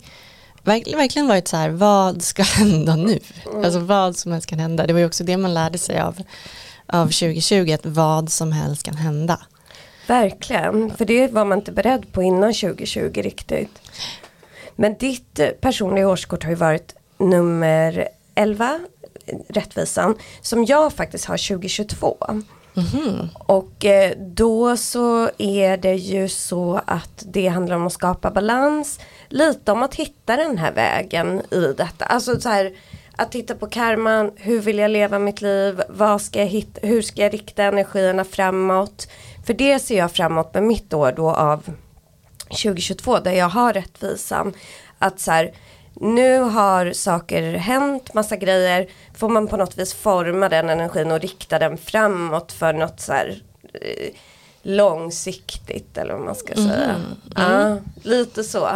verk, 0.63 0.93
verkligen 0.93 1.27
varit 1.27 1.47
så 1.47 1.57
här, 1.57 1.69
vad 1.69 2.21
ska 2.21 2.43
hända 2.57 2.95
nu? 2.95 3.19
Alltså 3.63 3.79
vad 3.79 4.17
som 4.17 4.31
helst 4.31 4.47
kan 4.47 4.59
hända. 4.59 4.87
Det 4.87 4.93
var 4.93 4.99
ju 4.99 5.05
också 5.05 5.23
det 5.23 5.37
man 5.37 5.53
lärde 5.53 5.77
sig 5.77 5.99
av, 5.99 6.21
av 6.85 7.05
2020, 7.05 7.71
att 7.71 7.85
vad 7.85 8.29
som 8.31 8.51
helst 8.51 8.83
kan 8.83 8.95
hända. 8.95 9.39
Verkligen, 10.07 10.95
för 10.95 11.05
det 11.05 11.27
var 11.27 11.45
man 11.45 11.57
inte 11.57 11.71
beredd 11.71 12.11
på 12.11 12.23
innan 12.23 12.53
2020 12.53 13.21
riktigt. 13.21 13.81
Men 14.75 14.97
ditt 14.97 15.39
eh, 15.39 15.47
personliga 15.47 16.09
årskort 16.09 16.43
har 16.43 16.49
ju 16.49 16.55
varit 16.55 16.95
nummer 17.17 18.07
11, 18.35 18.79
eh, 19.25 19.37
rättvisan, 19.49 20.15
som 20.41 20.65
jag 20.65 20.93
faktiskt 20.93 21.25
har 21.25 21.37
2022. 21.37 22.17
Mm. 22.77 23.29
Och 23.33 23.85
eh, 23.85 24.11
då 24.17 24.77
så 24.77 25.29
är 25.37 25.77
det 25.77 25.95
ju 25.95 26.29
så 26.29 26.81
att 26.85 27.23
det 27.25 27.47
handlar 27.47 27.75
om 27.75 27.87
att 27.87 27.93
skapa 27.93 28.31
balans, 28.31 28.99
lite 29.29 29.71
om 29.71 29.83
att 29.83 29.95
hitta 29.95 30.35
den 30.35 30.57
här 30.57 30.71
vägen 30.71 31.41
i 31.51 31.73
detta. 31.77 32.05
Alltså 32.05 32.39
så 32.39 32.49
här, 32.49 32.71
att 33.15 33.31
titta 33.31 33.55
på 33.55 33.67
karman, 33.67 34.31
hur 34.35 34.61
vill 34.61 34.77
jag 34.77 34.91
leva 34.91 35.19
mitt 35.19 35.41
liv, 35.41 35.81
vad 35.89 36.21
ska 36.21 36.39
jag 36.39 36.47
hitta, 36.47 36.87
hur 36.87 37.01
ska 37.01 37.21
jag 37.21 37.33
rikta 37.33 37.63
energierna 37.63 38.23
framåt. 38.23 39.07
För 39.45 39.53
det 39.53 39.79
ser 39.79 39.97
jag 39.97 40.11
framåt 40.11 40.53
med 40.53 40.63
mitt 40.63 40.93
år 40.93 41.11
då 41.11 41.31
av 41.31 41.63
2022 42.49 43.19
där 43.19 43.31
jag 43.31 43.49
har 43.49 43.73
rättvisan. 43.73 44.53
Att 44.99 45.19
så 45.19 45.31
här, 45.31 45.51
nu 46.01 46.39
har 46.39 46.93
saker 46.93 47.53
hänt, 47.53 48.13
massa 48.13 48.35
grejer. 48.35 48.87
Får 49.13 49.29
man 49.29 49.47
på 49.47 49.57
något 49.57 49.77
vis 49.77 49.93
forma 49.93 50.49
den 50.49 50.69
energin 50.69 51.11
och 51.11 51.19
rikta 51.19 51.59
den 51.59 51.77
framåt 51.77 52.51
för 52.51 52.73
något 52.73 52.99
så 52.99 53.13
här 53.13 53.41
eh, 53.73 54.13
långsiktigt 54.61 55.97
eller 55.97 56.13
vad 56.13 56.25
man 56.25 56.35
ska 56.35 56.55
säga. 56.55 56.95
Ja, 57.35 57.77
lite 58.03 58.43
så. 58.43 58.69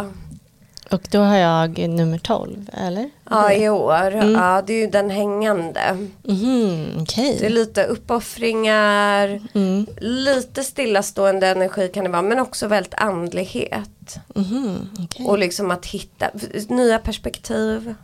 Och 0.90 1.02
då 1.10 1.18
har 1.20 1.36
jag 1.36 1.78
nummer 1.88 2.18
12, 2.18 2.70
eller? 2.72 3.10
Ja, 3.30 3.52
i 3.52 3.68
år. 3.68 4.12
Ja, 4.14 4.62
det 4.66 4.72
är 4.72 4.80
ju 4.80 4.86
den 4.86 5.10
hängande. 5.10 6.08
Mhm, 6.22 6.86
Okej. 7.00 7.36
Det 7.40 7.46
är 7.46 7.50
lite 7.50 7.84
uppoffringar, 7.84 9.40
Mm. 9.54 9.86
lite 10.00 10.64
stillastående 10.64 11.46
energi 11.48 11.88
kan 11.94 12.04
det 12.04 12.10
vara, 12.10 12.22
men 12.22 12.38
också 12.38 12.66
väldigt 12.66 12.94
andlighet. 12.94 14.18
Mhm, 14.34 14.88
okej. 15.04 15.26
Och 15.26 15.38
liksom 15.38 15.70
att 15.70 15.86
hitta 15.86 16.30
nya 16.68 16.98
perspektiv. 16.98 17.94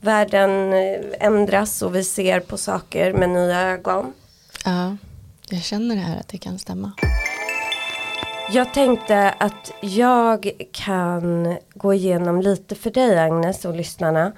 Världen 0.00 0.72
eh, 0.72 1.26
ändras 1.26 1.82
och 1.82 1.94
vi 1.96 2.04
ser 2.04 2.40
på 2.40 2.56
saker 2.56 3.12
med 3.12 3.30
nya 3.30 3.60
ögon. 3.60 4.12
Ja, 4.64 4.96
jag 5.48 5.62
känner 5.62 5.94
det 5.94 6.00
här 6.00 6.20
att 6.20 6.28
det 6.28 6.38
kan 6.38 6.58
stämma. 6.58 6.92
Jag 8.50 8.74
tänkte 8.74 9.34
att 9.38 9.72
jag 9.80 10.50
kan 10.72 11.56
gå 11.74 11.94
igenom 11.94 12.40
lite 12.40 12.74
för 12.74 12.90
dig 12.90 13.18
Agnes 13.18 13.64
och 13.64 13.74
lyssnarna. 13.74 14.32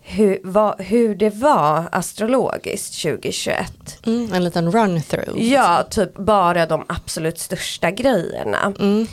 Hur, 0.00 0.40
vad, 0.44 0.80
hur 0.80 1.14
det 1.14 1.30
var 1.30 1.84
astrologiskt 1.92 3.02
2021. 3.02 3.72
Mm, 4.06 4.32
en 4.32 4.44
liten 4.44 4.72
run-through. 4.72 5.42
Ja, 5.42 5.86
typ 5.90 6.14
bara 6.14 6.66
de 6.66 6.84
absolut 6.88 7.38
största 7.38 7.90
grejerna. 7.90 8.74
Mm. 8.80 9.06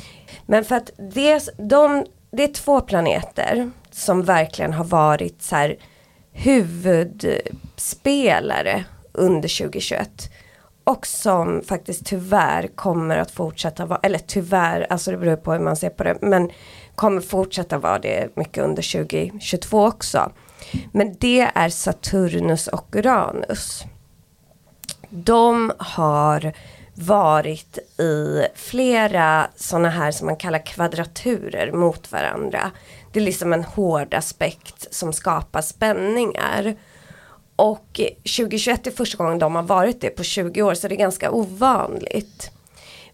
Men 0.46 0.66
för 0.66 0.76
att 0.76 0.92
det, 1.14 1.50
de, 1.58 2.06
det 2.32 2.44
är 2.44 2.54
två 2.54 2.82
planeter 2.82 3.72
som 3.92 4.24
verkligen 4.24 4.74
har 4.74 4.86
varit 4.86 5.42
så 5.42 5.56
här 5.56 5.78
huvudspelare 6.32 8.84
under 9.14 9.58
2021. 9.58 10.32
Och 10.90 11.08
som 11.08 11.62
faktiskt 11.62 12.06
tyvärr 12.06 12.68
kommer 12.68 13.18
att 13.18 13.32
fortsätta 13.32 13.86
vara, 13.86 14.00
eller 14.04 14.20
tyvärr, 14.20 14.88
alltså 14.90 15.12
det 15.12 15.18
beror 15.18 15.36
på 15.36 15.54
hur 15.54 15.60
man 15.60 15.76
ser 15.76 15.90
på 15.90 16.04
det, 16.04 16.18
men 16.22 16.52
kommer 16.96 17.22
fortsätta 17.22 17.78
vara 17.78 18.00
det 18.00 18.36
mycket 18.36 18.64
under 18.64 19.06
2022 19.06 19.86
också. 19.86 20.32
Men 20.92 21.16
det 21.20 21.52
är 21.56 21.70
Saturnus 21.70 22.68
och 22.68 22.96
Uranus. 22.96 23.84
De 25.10 25.72
har 25.80 26.54
varit 26.96 27.78
i 28.00 28.48
flera 28.56 29.48
sådana 29.56 29.90
här 29.90 30.12
som 30.12 30.26
man 30.26 30.38
kallar 30.38 30.66
kvadraturer 30.66 31.72
mot 31.72 32.12
varandra. 32.12 32.72
Det 33.12 33.20
är 33.20 33.24
liksom 33.24 33.54
en 33.54 33.64
hård 33.64 34.14
aspekt 34.14 34.94
som 34.94 35.14
skapar 35.14 35.62
spänningar. 35.62 36.76
Och 37.60 38.02
2021 38.38 38.88
är 38.88 38.92
första 38.92 39.18
gången 39.18 39.40
de 39.40 39.56
har 39.56 39.64
varit 39.64 40.02
det 40.02 40.10
på 40.10 40.24
20 40.24 40.62
år 40.62 40.74
så 40.74 40.88
det 40.88 40.96
är 40.96 40.98
ganska 40.98 41.32
ovanligt. 41.32 42.52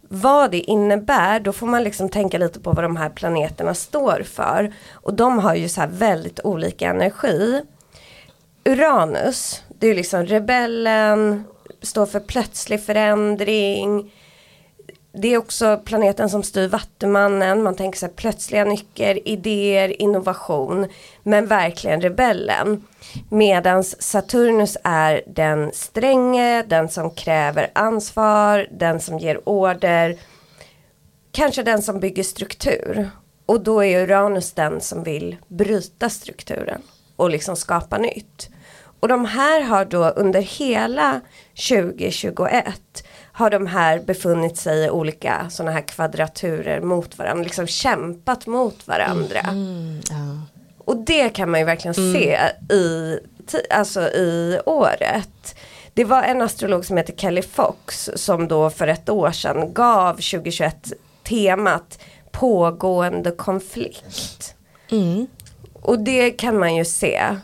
Vad 0.02 0.52
det 0.52 0.60
innebär, 0.60 1.40
då 1.40 1.54
får 1.54 1.68
man 1.68 1.84
liksom 1.84 2.10
tänka 2.10 2.38
lite 2.38 2.60
på 2.60 2.72
vad 2.72 2.84
de 2.84 2.96
här 2.96 3.10
planeterna 3.10 3.74
står 3.74 4.24
för. 4.24 4.74
Och 4.92 5.14
de 5.14 5.40
har 5.40 5.56
ju 5.56 5.70
så 5.70 5.82
här 5.82 5.88
väldigt 5.88 6.40
olika 6.44 6.90
energi. 6.90 7.62
Uranus, 8.66 9.64
det 9.80 9.88
är 9.88 9.96
liksom 9.96 10.26
rebellen, 10.26 11.44
står 11.82 12.06
för 12.06 12.20
plötslig 12.20 12.84
förändring. 12.84 14.12
Det 15.18 15.34
är 15.34 15.38
också 15.38 15.78
planeten 15.78 16.30
som 16.30 16.44
styr 16.44 16.68
Vattumannen, 16.68 17.64
man 17.64 17.76
tänker 17.76 18.00
sig 18.00 18.10
plötsliga 18.10 18.66
nycker, 18.66 19.28
idéer, 19.28 20.02
innovation. 20.02 20.88
Men 21.24 21.48
verkligen 21.48 22.02
rebellen. 22.02 22.84
Medan 23.30 23.84
Saturnus 23.84 24.78
är 24.84 25.22
den 25.28 25.72
stränge, 25.74 26.64
den 26.64 26.90
som 26.90 27.12
kräver 27.12 27.72
ansvar, 27.76 28.68
den 28.72 29.00
som 29.00 29.20
ger 29.20 29.50
order. 29.50 30.18
Kanske 31.32 31.64
den 31.64 31.82
som 31.82 32.00
bygger 32.00 32.24
struktur. 32.24 33.10
Och 33.46 33.64
då 33.64 33.84
är 33.84 34.04
Uranus 34.04 34.52
den 34.52 34.82
som 34.82 35.04
vill 35.04 35.36
bryta 35.48 36.10
strukturen 36.10 36.82
och 37.16 37.30
liksom 37.30 37.56
skapa 37.56 37.98
nytt. 37.98 38.50
Och 39.00 39.08
de 39.08 39.26
här 39.26 39.62
har 39.62 39.86
då 39.86 40.10
under 40.10 40.42
hela 40.42 41.22
2021 41.70 43.04
har 43.36 43.50
de 43.50 43.68
här 43.68 44.00
befunnit 44.00 44.58
sig 44.58 44.86
i 44.86 44.90
olika 44.90 45.50
sådana 45.50 45.72
här 45.72 45.82
kvadraturer 45.82 46.82
mot 46.82 47.18
varandra, 47.18 47.44
liksom 47.44 47.68
kämpat 47.68 48.48
mot 48.48 48.88
varandra. 48.88 49.40
Mm, 49.40 50.00
ja. 50.10 50.42
Och 50.78 50.98
det 50.98 51.30
kan 51.30 51.52
man 51.52 51.60
ju 51.60 51.66
verkligen 51.66 51.94
se 51.94 52.40
i, 52.70 53.20
alltså 53.70 54.02
i 54.02 54.60
året. 54.66 55.56
Det 55.94 56.04
var 56.04 56.24
en 56.24 56.42
astrolog 56.42 56.86
som 56.86 56.98
heter 56.98 57.14
Kelly 57.14 57.42
Fox 57.42 58.10
som 58.16 58.48
då 58.48 58.70
för 58.70 58.88
ett 58.88 59.10
år 59.10 59.32
sedan 59.32 59.74
gav 59.74 60.14
2021 60.14 60.94
temat 61.24 62.00
pågående 62.32 63.32
konflikt. 63.32 64.56
Mm. 64.92 65.28
Och 65.74 66.00
det 66.00 66.32
kan 66.32 66.60
man 66.60 66.76
ju 66.76 66.86
se. 66.86 67.38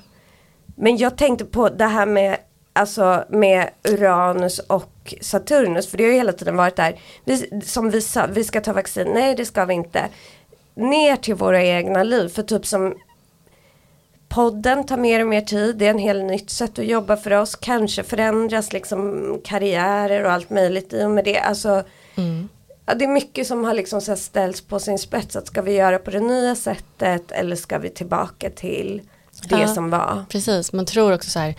Men 0.76 0.98
jag 0.98 1.18
tänkte 1.18 1.46
på 1.46 1.70
det 1.70 1.86
här 1.86 2.06
med, 2.06 2.38
alltså 2.74 3.24
med 3.30 3.70
Uranus 3.84 4.60
och 4.60 4.91
och 5.02 5.14
Saturnus, 5.22 5.88
för 5.88 5.98
det 5.98 6.04
har 6.04 6.12
ju 6.12 6.18
hela 6.18 6.34
tiden 6.34 6.56
varit 6.56 6.76
där, 6.76 7.00
vi, 7.26 7.62
som 7.66 7.90
vi 7.90 8.02
sa, 8.02 8.28
vi 8.28 8.44
ska 8.44 8.62
ta 8.62 8.74
vaccin, 8.74 9.08
nej 9.14 9.36
det 9.36 9.46
ska 9.46 9.66
vi 9.66 9.74
inte. 9.74 10.08
Ner 10.76 11.16
till 11.16 11.36
våra 11.36 11.64
egna 11.64 12.04
liv, 12.04 12.30
för 12.30 12.44
typ 12.44 12.66
som 12.66 12.96
podden 14.30 14.86
tar 14.86 14.98
mer 14.98 15.22
och 15.22 15.28
mer 15.28 15.42
tid, 15.42 15.76
det 15.76 15.86
är 15.86 15.90
en 15.90 16.00
helt 16.00 16.24
nytt 16.24 16.50
sätt 16.50 16.80
att 16.80 16.86
jobba 16.86 17.18
för 17.18 17.32
oss, 17.32 17.56
kanske 17.56 18.04
förändras 18.04 18.74
liksom 18.74 19.42
karriärer 19.44 20.26
och 20.26 20.32
allt 20.32 20.50
möjligt 20.50 20.94
i 20.94 21.04
och 21.04 21.12
med 21.12 21.26
det. 21.26 21.40
Alltså, 21.40 21.84
mm. 22.16 22.50
ja, 22.86 22.94
det 22.94 23.06
är 23.06 23.10
mycket 23.10 23.48
som 23.48 23.64
har 23.64 23.74
liksom 23.74 24.02
så 24.02 24.16
ställts 24.16 24.62
på 24.62 24.80
sin 24.80 25.00
spets, 25.00 25.36
att 25.36 25.48
ska 25.48 25.62
vi 25.62 25.72
göra 25.72 26.00
på 26.00 26.12
det 26.12 26.20
nya 26.20 26.56
sättet 26.56 27.32
eller 27.32 27.56
ska 27.56 27.78
vi 27.78 27.90
tillbaka 27.90 28.50
till 28.50 29.02
det 29.50 29.62
ja, 29.62 29.68
som 29.68 29.90
var. 29.90 30.26
Precis, 30.30 30.74
man 30.74 30.86
tror 30.86 31.14
också 31.14 31.30
så 31.30 31.40
här, 31.40 31.56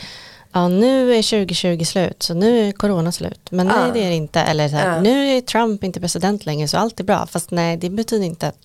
ja 0.52 0.68
nu 0.68 1.14
är 1.14 1.22
2020 1.22 1.84
slut 1.84 2.22
så 2.22 2.34
nu 2.34 2.68
är 2.68 2.72
corona 2.72 3.12
slut. 3.12 3.50
Men 3.50 3.66
nej 3.66 3.76
ja. 3.86 3.92
det 3.92 4.04
är 4.04 4.08
det 4.08 4.16
inte. 4.16 4.40
Eller 4.40 4.68
så 4.68 4.76
här, 4.76 4.94
ja. 4.94 5.00
nu 5.00 5.28
är 5.28 5.40
Trump 5.40 5.84
inte 5.84 6.00
president 6.00 6.46
längre 6.46 6.68
så 6.68 6.78
allt 6.78 7.00
är 7.00 7.04
bra. 7.04 7.26
Fast 7.26 7.50
nej 7.50 7.76
det 7.76 7.90
betyder 7.90 8.26
inte 8.26 8.48
att, 8.48 8.58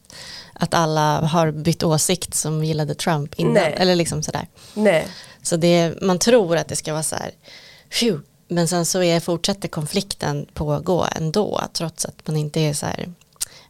att 0.54 0.74
alla 0.74 1.22
har 1.22 1.52
bytt 1.52 1.84
åsikt 1.84 2.34
som 2.34 2.64
gillade 2.64 2.96
Trump 2.96 3.36
innan. 3.36 3.54
Nej. 3.54 3.76
Eller 3.78 3.96
liksom 3.96 4.24
sådär. 4.24 4.48
Nej. 4.74 5.08
Så 5.42 5.56
det, 5.58 6.02
man 6.02 6.20
tror 6.20 6.58
att 6.58 6.68
det 6.68 6.76
ska 6.76 6.94
vara 6.94 7.04
så 7.04 7.16
här, 7.16 7.32
phew, 8.00 8.24
men 8.48 8.68
sen 8.68 8.86
så 8.86 9.04
är, 9.04 9.20
fortsätter 9.20 9.68
konflikten 9.68 10.46
pågå 10.54 11.08
ändå 11.16 11.62
trots 11.74 12.06
att 12.06 12.28
man 12.28 12.38
inte 12.38 12.60
är 12.60 12.74
så 12.74 12.86
här 12.86 13.14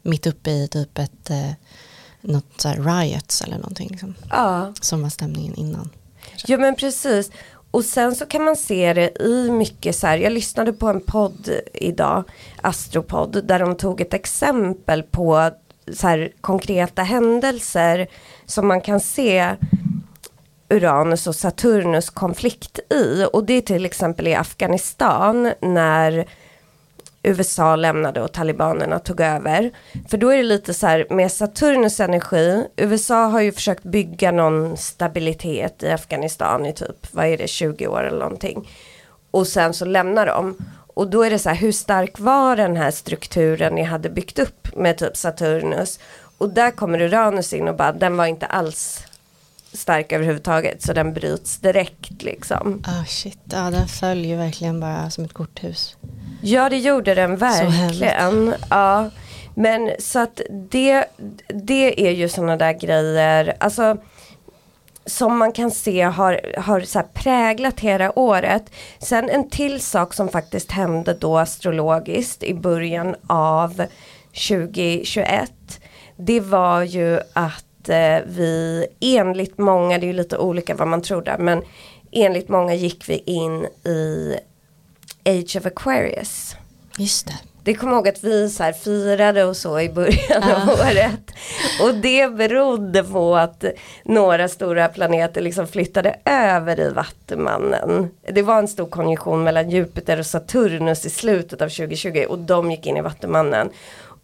mitt 0.01 0.27
uppe 0.27 0.51
i 0.51 0.67
typ 0.67 0.97
ett 0.97 1.29
eh, 1.29 1.51
något 2.21 2.61
så 2.61 2.67
här 2.67 3.01
riots 3.01 3.41
eller 3.41 3.55
någonting 3.55 3.87
liksom. 3.89 4.15
Ja. 4.29 4.73
Som 4.81 5.01
var 5.01 5.09
stämningen 5.09 5.55
innan. 5.55 5.89
Ja 6.45 6.57
men 6.57 6.75
precis. 6.75 7.31
Och 7.77 7.85
sen 7.85 8.15
så 8.15 8.25
kan 8.25 8.43
man 8.43 8.55
se 8.55 8.93
det 8.93 9.21
i 9.23 9.51
mycket 9.51 9.95
så 9.95 10.07
här, 10.07 10.17
jag 10.17 10.33
lyssnade 10.33 10.73
på 10.73 10.87
en 10.87 11.01
podd 11.01 11.49
idag, 11.73 12.23
Astropodd, 12.61 13.43
där 13.47 13.59
de 13.59 13.75
tog 13.75 14.01
ett 14.01 14.13
exempel 14.13 15.03
på 15.03 15.51
så 15.93 16.07
här 16.07 16.31
konkreta 16.41 17.03
händelser 17.03 18.07
som 18.45 18.67
man 18.67 18.81
kan 18.81 18.99
se 18.99 19.55
Uranus 20.69 21.27
och 21.27 21.35
Saturnus 21.35 22.09
konflikt 22.09 22.79
i. 22.93 23.25
Och 23.33 23.45
det 23.45 23.53
är 23.53 23.61
till 23.61 23.85
exempel 23.85 24.27
i 24.27 24.35
Afghanistan 24.35 25.53
när 25.61 26.27
USA 27.23 27.75
lämnade 27.75 28.21
och 28.21 28.31
talibanerna 28.31 28.99
tog 28.99 29.21
över. 29.21 29.71
För 30.07 30.17
då 30.17 30.29
är 30.29 30.37
det 30.37 30.43
lite 30.43 30.73
så 30.73 30.87
här 30.87 31.07
med 31.09 31.31
Saturnus 31.31 31.99
energi, 31.99 32.67
USA 32.75 33.25
har 33.25 33.41
ju 33.41 33.51
försökt 33.51 33.83
bygga 33.83 34.31
någon 34.31 34.77
stabilitet 34.77 35.83
i 35.83 35.91
Afghanistan 35.91 36.65
i 36.65 36.73
typ, 36.73 37.13
vad 37.13 37.25
är 37.25 37.37
det, 37.37 37.47
20 37.47 37.87
år 37.87 38.03
eller 38.03 38.19
någonting. 38.19 38.69
Och 39.31 39.47
sen 39.47 39.73
så 39.73 39.85
lämnar 39.85 40.25
de. 40.25 40.57
Och 40.93 41.09
då 41.09 41.23
är 41.23 41.29
det 41.29 41.39
så 41.39 41.49
här, 41.49 41.55
hur 41.55 41.71
stark 41.71 42.19
var 42.19 42.55
den 42.55 42.77
här 42.77 42.91
strukturen 42.91 43.75
ni 43.75 43.83
hade 43.83 44.09
byggt 44.09 44.39
upp 44.39 44.75
med 44.75 44.97
typ 44.97 45.17
Saturnus? 45.17 45.99
Och 46.37 46.49
där 46.49 46.71
kommer 46.71 47.01
Uranus 47.01 47.53
in 47.53 47.67
och 47.67 47.75
bara, 47.75 47.91
den 47.91 48.17
var 48.17 48.25
inte 48.25 48.45
alls 48.45 49.06
stark 49.73 50.11
överhuvudtaget 50.11 50.81
så 50.81 50.93
den 50.93 51.13
bryts 51.13 51.57
direkt 51.57 52.21
liksom. 52.21 52.83
Ah 52.85 53.05
shit, 53.05 53.39
ja 53.45 53.69
den 53.71 53.87
följer 53.87 54.37
verkligen 54.37 54.79
bara 54.79 55.09
som 55.09 55.23
ett 55.25 55.33
korthus. 55.33 55.97
Ja 56.41 56.69
det 56.69 56.77
gjorde 56.77 57.15
den 57.15 57.37
verkligen. 57.37 58.53
Ja. 58.69 59.09
Men 59.55 59.91
så 59.99 60.19
att 60.19 60.41
det, 60.71 61.05
det 61.47 62.07
är 62.07 62.11
ju 62.11 62.29
sådana 62.29 62.57
där 62.57 62.73
grejer, 62.73 63.57
alltså 63.59 63.97
som 65.05 65.37
man 65.37 65.51
kan 65.51 65.71
se 65.71 66.01
har, 66.01 66.41
har 66.57 66.81
så 66.81 67.03
präglat 67.13 67.79
hela 67.79 68.19
året. 68.19 68.71
Sen 68.99 69.29
en 69.29 69.49
till 69.49 69.81
sak 69.81 70.13
som 70.13 70.29
faktiskt 70.29 70.71
hände 70.71 71.13
då 71.13 71.37
astrologiskt 71.37 72.43
i 72.43 72.53
början 72.53 73.15
av 73.27 73.83
2021. 74.49 75.51
Det 76.17 76.39
var 76.39 76.81
ju 76.81 77.19
att 77.33 77.66
eh, 77.89 78.19
vi 78.25 78.85
enligt 78.99 79.57
många, 79.57 79.97
det 79.97 80.05
är 80.05 80.07
ju 80.07 80.13
lite 80.13 80.37
olika 80.37 80.75
vad 80.75 80.87
man 80.87 81.01
tror 81.01 81.21
där, 81.21 81.37
men 81.37 81.61
enligt 82.11 82.49
många 82.49 82.73
gick 82.73 83.09
vi 83.09 83.23
in 83.25 83.65
i 83.83 84.35
Age 85.25 85.55
of 85.55 85.65
Aquarius. 85.65 86.55
Just 86.97 87.27
det. 87.27 87.33
Det 87.67 87.73
kommer 87.73 87.93
ihåg 87.93 88.07
att 88.07 88.23
vi 88.23 88.49
så 88.49 88.73
firade 88.83 89.43
och 89.43 89.57
så 89.57 89.79
i 89.79 89.89
början 89.89 90.43
ah. 90.43 90.61
av 90.61 90.69
året. 90.69 91.31
Och 91.81 91.95
det 91.95 92.35
berodde 92.35 93.03
på 93.03 93.35
att 93.35 93.63
några 94.05 94.47
stora 94.47 94.87
planeter 94.87 95.41
liksom 95.41 95.67
flyttade 95.67 96.15
över 96.25 96.79
i 96.79 96.89
Vattumannen. 96.89 98.09
Det 98.31 98.41
var 98.41 98.59
en 98.59 98.67
stor 98.67 98.85
konjunktion 98.85 99.43
mellan 99.43 99.69
Jupiter 99.69 100.19
och 100.19 100.25
Saturnus 100.25 101.05
i 101.05 101.09
slutet 101.09 101.61
av 101.61 101.69
2020 101.69 102.25
och 102.29 102.39
de 102.39 102.71
gick 102.71 102.85
in 102.85 102.97
i 102.97 103.01
Vattumannen. 103.01 103.69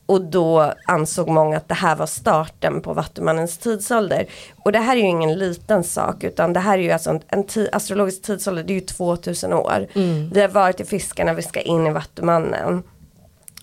Och 0.06 0.22
då 0.22 0.74
ansåg 0.88 1.30
många 1.30 1.58
att 1.58 1.68
det 1.68 1.74
här 1.74 1.96
var 1.96 2.06
starten 2.06 2.82
på 2.82 2.94
Vattumannens 2.94 3.58
tidsålder. 3.58 4.26
Och 4.64 4.72
det 4.72 4.80
här 4.80 4.96
är 4.96 5.02
ju 5.02 5.08
ingen 5.08 5.40
liten 5.40 5.84
sak 5.84 6.24
utan 6.24 6.54
det 6.54 6.60
här 6.60 6.78
är 6.78 6.82
ju 6.82 6.92
alltså 6.92 7.10
en, 7.10 7.22
en 7.28 7.68
astrologisk 7.72 8.22
tidsålder, 8.22 8.64
det 8.64 8.74
är 8.74 8.76
ju 8.76 8.82
2000 8.82 9.54
år. 9.54 9.88
Mm. 9.94 10.30
Vi 10.34 10.42
har 10.42 10.48
varit 10.48 10.80
i 10.80 10.86
fiskarna, 10.86 11.34
vi 11.34 11.42
ska 11.42 11.62
in 11.62 11.88
i 11.88 11.92
Vattumannen. 11.92 12.84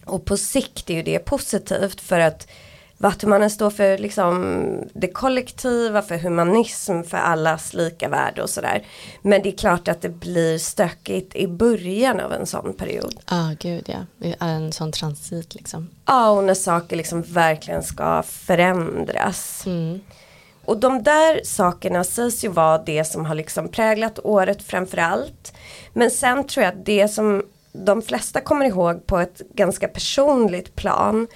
Och 0.05 0.25
på 0.25 0.37
sikt 0.37 0.91
är 0.91 0.95
ju 0.95 1.03
det 1.03 1.19
positivt 1.19 2.01
för 2.01 2.21
att 2.21 2.47
Vattumannen 3.03 3.51
står 3.51 3.71
för 3.71 3.99
liksom 3.99 4.89
det 4.93 5.09
kollektiva, 5.09 6.03
för 6.03 6.19
humanism, 6.19 7.03
för 7.03 7.17
allas 7.17 7.75
lika 7.75 8.09
värde 8.09 8.43
och 8.43 8.51
sådär. 8.51 8.87
Men 9.23 9.43
det 9.43 9.49
är 9.49 9.57
klart 9.57 9.89
att 9.89 10.01
det 10.01 10.09
blir 10.09 10.59
stökigt 10.59 11.37
i 11.37 11.47
början 11.47 12.21
av 12.21 12.33
en 12.33 12.47
sån 12.47 12.75
period. 12.75 13.15
Ja, 13.31 13.51
ah, 13.51 13.55
gud 13.61 13.95
ja. 14.19 14.37
En 14.47 14.73
sån 14.73 14.93
transit 14.93 15.55
liksom. 15.55 15.89
Ja, 16.07 16.31
och 16.31 16.45
när 16.45 16.55
saker 16.55 16.97
liksom 16.97 17.23
verkligen 17.23 17.83
ska 17.83 18.23
förändras. 18.23 19.63
Mm. 19.67 20.01
Och 20.65 20.77
de 20.77 21.03
där 21.03 21.41
sakerna 21.45 22.05
sägs 22.05 22.45
ju 22.45 22.49
vara 22.49 22.79
det 22.79 23.05
som 23.05 23.25
har 23.25 23.35
liksom 23.35 23.69
präglat 23.69 24.19
året 24.19 24.63
framförallt. 24.63 25.53
Men 25.93 26.11
sen 26.11 26.47
tror 26.47 26.65
jag 26.65 26.75
att 26.75 26.87
det 26.87 27.09
som 27.09 27.43
de 27.73 28.03
flesta 28.03 28.41
kommer 28.41 28.65
ihåg 28.65 29.07
på 29.07 29.19
ett 29.19 29.43
ganska 29.55 29.89
personligt 29.89 30.77
plan 30.77 31.27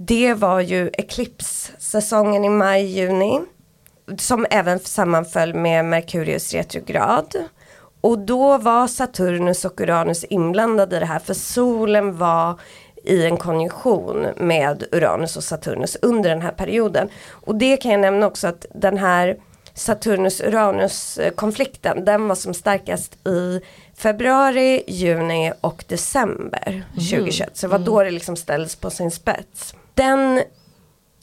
det 0.00 0.34
var 0.34 0.60
ju 0.60 0.90
Eclipse-säsongen 0.92 2.44
i 2.44 2.48
maj-juni. 2.48 3.40
Som 4.18 4.46
även 4.50 4.78
sammanföll 4.78 5.54
med 5.54 5.84
Merkurius 5.84 6.54
retrograd. 6.54 7.34
Och 8.00 8.18
då 8.18 8.58
var 8.58 8.86
Saturnus 8.86 9.64
och 9.64 9.80
Uranus 9.80 10.24
inblandade 10.24 10.96
i 10.96 11.00
det 11.00 11.06
här 11.06 11.18
för 11.18 11.34
solen 11.34 12.16
var 12.16 12.60
i 13.04 13.26
en 13.26 13.36
konjunktion 13.36 14.26
med 14.36 14.84
Uranus 14.92 15.36
och 15.36 15.44
Saturnus 15.44 15.96
under 16.02 16.30
den 16.30 16.42
här 16.42 16.52
perioden. 16.52 17.08
Och 17.30 17.54
det 17.54 17.76
kan 17.76 17.90
jag 17.90 18.00
nämna 18.00 18.26
också 18.26 18.46
att 18.46 18.66
den 18.74 18.98
här 18.98 19.36
Saturnus-Uranus 19.74 21.18
konflikten 21.36 22.04
den 22.04 22.28
var 22.28 22.34
som 22.34 22.54
starkast 22.54 23.26
i 23.26 23.60
februari, 23.98 24.82
juni 24.86 25.52
och 25.60 25.84
december 25.88 26.84
2021. 26.94 27.40
Mm. 27.40 27.50
Så 27.54 27.66
det 27.66 27.70
var 27.70 27.78
då 27.78 28.02
det 28.02 28.10
liksom 28.10 28.36
ställdes 28.36 28.76
på 28.76 28.90
sin 28.90 29.10
spets 29.10 29.74
den 29.98 30.42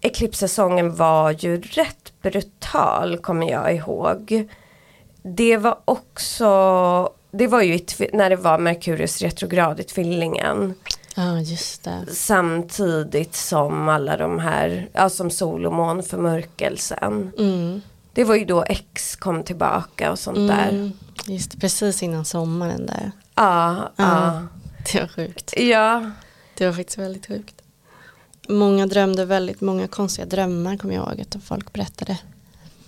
Eclipse-säsongen 0.01 0.95
var 0.95 1.31
ju 1.31 1.61
rätt 1.61 2.13
brutal 2.21 3.17
kommer 3.17 3.49
jag 3.51 3.75
ihåg. 3.75 4.49
Det 5.23 5.57
var 5.57 5.77
också, 5.85 7.09
det 7.31 7.47
var 7.47 7.61
ju 7.61 7.79
när 8.13 8.29
det 8.29 8.35
var 8.35 8.57
Merkurius 8.57 9.21
retrograd 9.21 9.79
i 9.79 9.83
tvillingen. 9.83 10.73
Ja 11.15 11.39
just 11.39 11.83
det. 11.83 12.05
Samtidigt 12.11 13.35
som 13.35 13.89
alla 13.89 14.17
de 14.17 14.39
här, 14.39 14.89
ja 14.93 15.09
som 15.09 15.29
Solomon 15.29 16.03
förmörkelsen. 16.03 17.31
Mm. 17.37 17.81
Det 18.15 18.23
var 18.23 18.35
ju 18.35 18.45
då 18.45 18.63
X 18.63 19.15
kom 19.15 19.43
tillbaka 19.43 20.11
och 20.11 20.19
sånt 20.19 20.37
mm. 20.37 20.47
där. 20.47 20.91
Just 21.33 21.61
precis 21.61 22.03
innan 22.03 22.25
sommaren 22.25 22.85
där. 22.85 23.11
Ja, 23.35 23.75
ja. 23.75 23.91
ja. 23.95 24.41
Det 24.91 24.99
var 24.99 25.07
sjukt. 25.07 25.53
Ja. 25.57 26.11
Det 26.57 26.65
var 26.65 26.73
faktiskt 26.73 26.97
väldigt 26.97 27.27
sjukt. 27.27 27.61
Många 28.47 28.85
drömde 28.85 29.25
väldigt 29.25 29.61
många 29.61 29.87
konstiga 29.87 30.25
drömmar 30.25 30.77
kommer 30.77 30.93
jag 30.93 31.07
ihåg 31.07 31.21
att 31.21 31.43
folk 31.43 31.73
berättade. 31.73 32.17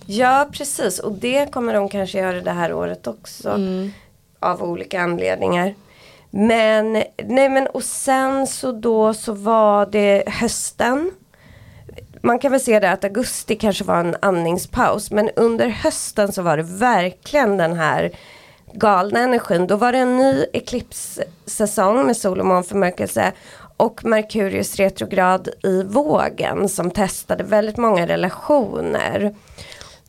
Ja 0.06 0.48
precis 0.52 0.98
och 0.98 1.12
det 1.12 1.52
kommer 1.52 1.74
de 1.74 1.88
kanske 1.88 2.18
göra 2.18 2.40
det 2.40 2.50
här 2.50 2.72
året 2.72 3.06
också. 3.06 3.50
Mm. 3.50 3.92
Av 4.40 4.62
olika 4.62 5.00
anledningar. 5.00 5.74
Men 6.30 6.92
nej 7.24 7.48
men 7.48 7.66
och 7.66 7.84
sen 7.84 8.46
så 8.46 8.72
då 8.72 9.14
så 9.14 9.32
var 9.32 9.86
det 9.86 10.24
hösten. 10.26 11.10
Man 12.28 12.38
kan 12.38 12.52
väl 12.52 12.60
se 12.60 12.80
det 12.80 12.90
att 12.90 13.04
augusti 13.04 13.56
kanske 13.56 13.84
var 13.84 14.00
en 14.00 14.16
andningspaus 14.22 15.10
men 15.10 15.30
under 15.36 15.68
hösten 15.68 16.32
så 16.32 16.42
var 16.42 16.56
det 16.56 16.62
verkligen 16.62 17.56
den 17.56 17.76
här 17.76 18.12
galna 18.72 19.20
energin. 19.20 19.66
Då 19.66 19.76
var 19.76 19.92
det 19.92 19.98
en 19.98 20.16
ny 20.16 20.44
eklipssäsong 20.52 22.06
med 22.06 22.16
sol 22.16 22.40
och 22.40 22.46
månförmörkelse 22.46 23.32
och 23.76 24.04
Merkurius 24.04 24.76
retrograd 24.76 25.48
i 25.62 25.82
vågen 25.82 26.68
som 26.68 26.90
testade 26.90 27.44
väldigt 27.44 27.76
många 27.76 28.06
relationer. 28.06 29.34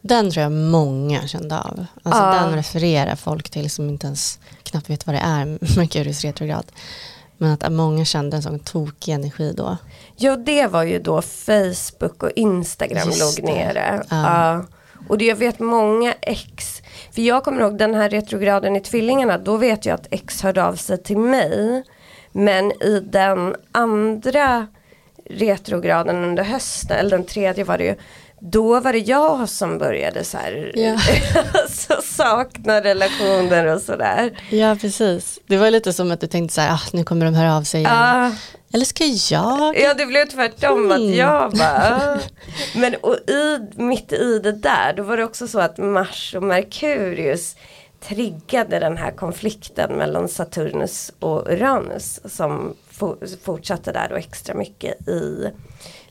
Den 0.02 0.32
tror 0.32 0.44
jag 0.44 0.52
många 0.52 1.28
kände 1.28 1.60
av. 1.60 1.86
Alltså 2.04 2.24
ja. 2.24 2.34
Den 2.34 2.56
refererar 2.56 3.16
folk 3.16 3.50
till 3.50 3.70
som 3.70 3.90
inte 3.90 4.08
ens 4.08 4.40
knappt 4.64 4.90
vet 4.90 5.08
vad 5.08 5.16
det 5.16 5.22
är, 5.24 5.46
Merkurius 5.78 6.22
retrograd. 6.22 6.66
Men 7.42 7.52
att 7.52 7.72
många 7.72 8.06
kände 8.06 8.38
en 8.38 8.44
sån 8.44 8.60
tokig 8.60 9.14
energi 9.14 9.54
då. 9.58 9.78
Jo, 10.20 10.36
det 10.36 10.68
var 10.68 10.84
ju 10.84 11.00
då 11.00 11.22
Facebook 11.22 12.24
och 12.24 12.32
Instagram 12.36 13.10
Just 13.10 13.40
låg 13.40 13.50
nere. 13.50 14.04
Ja. 14.10 14.54
Ja. 14.54 14.66
Och 15.08 15.18
det, 15.18 15.26
jag 15.26 15.36
vet 15.36 15.60
många 15.60 16.14
ex, 16.22 16.82
för 17.12 17.22
jag 17.22 17.44
kommer 17.44 17.62
ihåg 17.62 17.78
den 17.78 17.96
här 17.96 18.10
retrograden 18.10 18.76
i 18.76 18.82
Tvillingarna, 18.82 19.38
då 19.38 19.58
vet 19.58 19.86
jag 19.86 19.96
att 19.96 20.08
ex 20.12 20.42
hörde 20.42 20.64
av 20.64 20.76
sig 20.76 21.04
till 21.04 21.18
mig. 21.18 21.84
Men 22.32 22.72
i 22.84 23.00
den 23.00 23.56
andra 23.72 24.68
retrograden 25.30 26.24
under 26.24 26.44
hösten, 26.44 26.98
eller 26.98 27.10
den 27.10 27.26
tredje 27.26 27.64
var 27.64 27.78
det 27.78 27.84
ju, 27.84 27.96
då 28.40 28.80
var 28.80 28.94
det 28.94 29.00
jag 29.00 29.50
som 29.50 29.78
började 29.78 30.24
så 30.24 30.38
här, 30.38 30.72
Ja. 30.76 30.98
alltså, 31.54 32.02
sakna 32.04 32.82
relationer 32.82 33.66
och 33.66 33.82
sådär. 33.82 34.40
Ja, 34.50 34.78
precis. 34.82 35.40
Det 35.48 35.58
var 35.58 35.72
lite 35.72 35.94
som 35.94 36.12
att 36.12 36.22
du 36.22 36.28
tänkte 36.28 36.56
så 36.56 36.62
här, 36.62 36.74
ah, 36.74 36.82
nu 36.94 37.04
kommer 37.04 37.26
de 37.26 37.36
höra 37.36 37.56
av 37.58 37.64
sig 37.64 37.82
igen. 37.82 37.94
Ja. 37.94 38.32
Eller 38.74 38.86
ska 38.86 39.04
jag? 39.06 39.78
Ja 39.80 39.94
det 39.94 40.06
blev 40.06 40.26
tvärtom 40.26 40.92
att 40.92 40.98
Mm. 40.98 41.14
jag 41.16 41.52
bara 41.52 42.20
Men 42.76 42.96
och 42.96 43.16
i, 43.30 43.60
mitt 43.76 44.12
i 44.14 44.40
det 44.40 44.52
där 44.52 44.94
då 44.98 45.04
var 45.04 45.18
det 45.18 45.24
också 45.24 45.48
så 45.48 45.60
att 45.60 45.78
Mars 45.78 46.36
och 46.36 46.44
Merkurius 46.44 47.56
triggade 48.02 48.80
den 48.80 48.98
här 48.98 49.12
konflikten 49.12 49.92
mellan 49.98 50.28
Saturnus 50.30 51.12
och 51.20 51.48
Uranus 51.52 52.20
som 52.26 52.76
for, 52.92 53.18
fortsatte 53.44 53.92
där 53.92 54.08
då 54.10 54.16
extra 54.16 54.54
mycket 54.56 55.08
i 55.08 55.48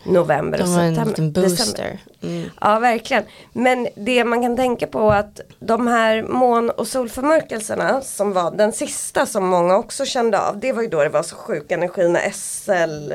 november 0.04 0.61
och 0.61 0.66
De 0.66 0.74
var 0.74 0.82
en 0.82 0.94
september. 0.94 1.11
liten 1.22 1.32
booster. 1.32 1.98
Mm. 2.22 2.50
Ja 2.61 2.78
verkligen. 2.78 3.24
Men 3.52 3.88
det 3.96 4.24
man 4.24 4.42
kan 4.42 4.56
tänka 4.56 4.87
på 4.87 5.11
är 5.11 5.18
att 5.20 5.40
de 5.61 5.87
här 5.87 6.22
mån 6.22 6.70
och 6.70 6.87
solförmörkelserna 6.88 8.00
som 8.00 8.32
var 8.32 8.50
den 8.50 8.72
sista 8.72 9.26
som 9.26 9.46
många 9.46 9.76
också 9.76 10.04
kände 10.04 10.40
av. 10.40 10.58
Det 10.61 10.72
var 10.72 10.82
ju 10.82 10.88
då 10.88 11.02
det 11.02 11.08
var 11.08 11.22
så 11.22 11.37
sjuk 11.37 11.72
energi 11.72 12.08
när 12.08 12.30
SL 12.30 13.12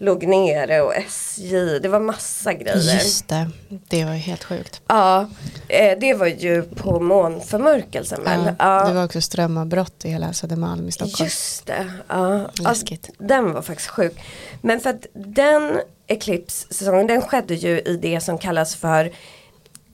låg 0.00 0.26
nere 0.26 0.80
och 0.82 0.94
SJ. 0.96 1.78
Det 1.78 1.88
var 1.88 2.00
massa 2.00 2.52
grejer. 2.52 2.76
Just 2.94 3.28
det, 3.28 3.50
det 3.68 4.04
var 4.04 4.12
ju 4.12 4.18
helt 4.18 4.44
sjukt. 4.44 4.80
Ja, 4.86 5.26
eh, 5.68 5.98
det 5.98 6.14
var 6.14 6.26
ju 6.26 6.62
på 6.62 7.00
månförmörkelsen 7.00 8.24
väl? 8.24 8.40
Ja, 8.44 8.52
Ja, 8.82 8.88
Det 8.88 8.94
var 8.94 9.04
också 9.04 9.20
strömavbrott 9.20 10.04
i 10.04 10.08
hela 10.10 10.32
Södermalm 10.32 10.88
i 10.88 10.92
Stockholm. 10.92 11.24
Just 11.24 11.66
det. 11.66 11.86
Ja. 12.08 12.50
Läskigt. 12.60 13.10
Den 13.18 13.52
var 13.52 13.62
faktiskt 13.62 13.88
sjuk. 13.90 14.20
Men 14.62 14.80
för 14.80 14.90
att 14.90 15.06
den 15.12 15.80
eclipse-säsongen 16.08 17.06
den 17.06 17.22
skedde 17.22 17.54
ju 17.54 17.80
i 17.80 17.96
det 17.96 18.20
som 18.20 18.38
kallas 18.38 18.76
för 18.76 19.12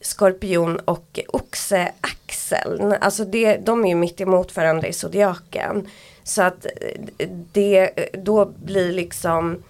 skorpion 0.01 0.77
och 0.77 1.21
oxeaxeln. 1.29 2.95
Alltså 3.01 3.25
det, 3.25 3.57
de 3.57 3.85
är 3.85 3.89
ju 3.89 3.95
mitt 3.95 4.21
emot 4.21 4.57
varandra 4.57 4.89
i 4.89 4.93
zodiaken. 4.93 5.89
Så 6.25 6.43
att 6.43 6.67
eh, 7.19 7.29
det 7.53 7.91
då 8.13 8.45
blir 8.45 8.93
liksom 8.93 9.63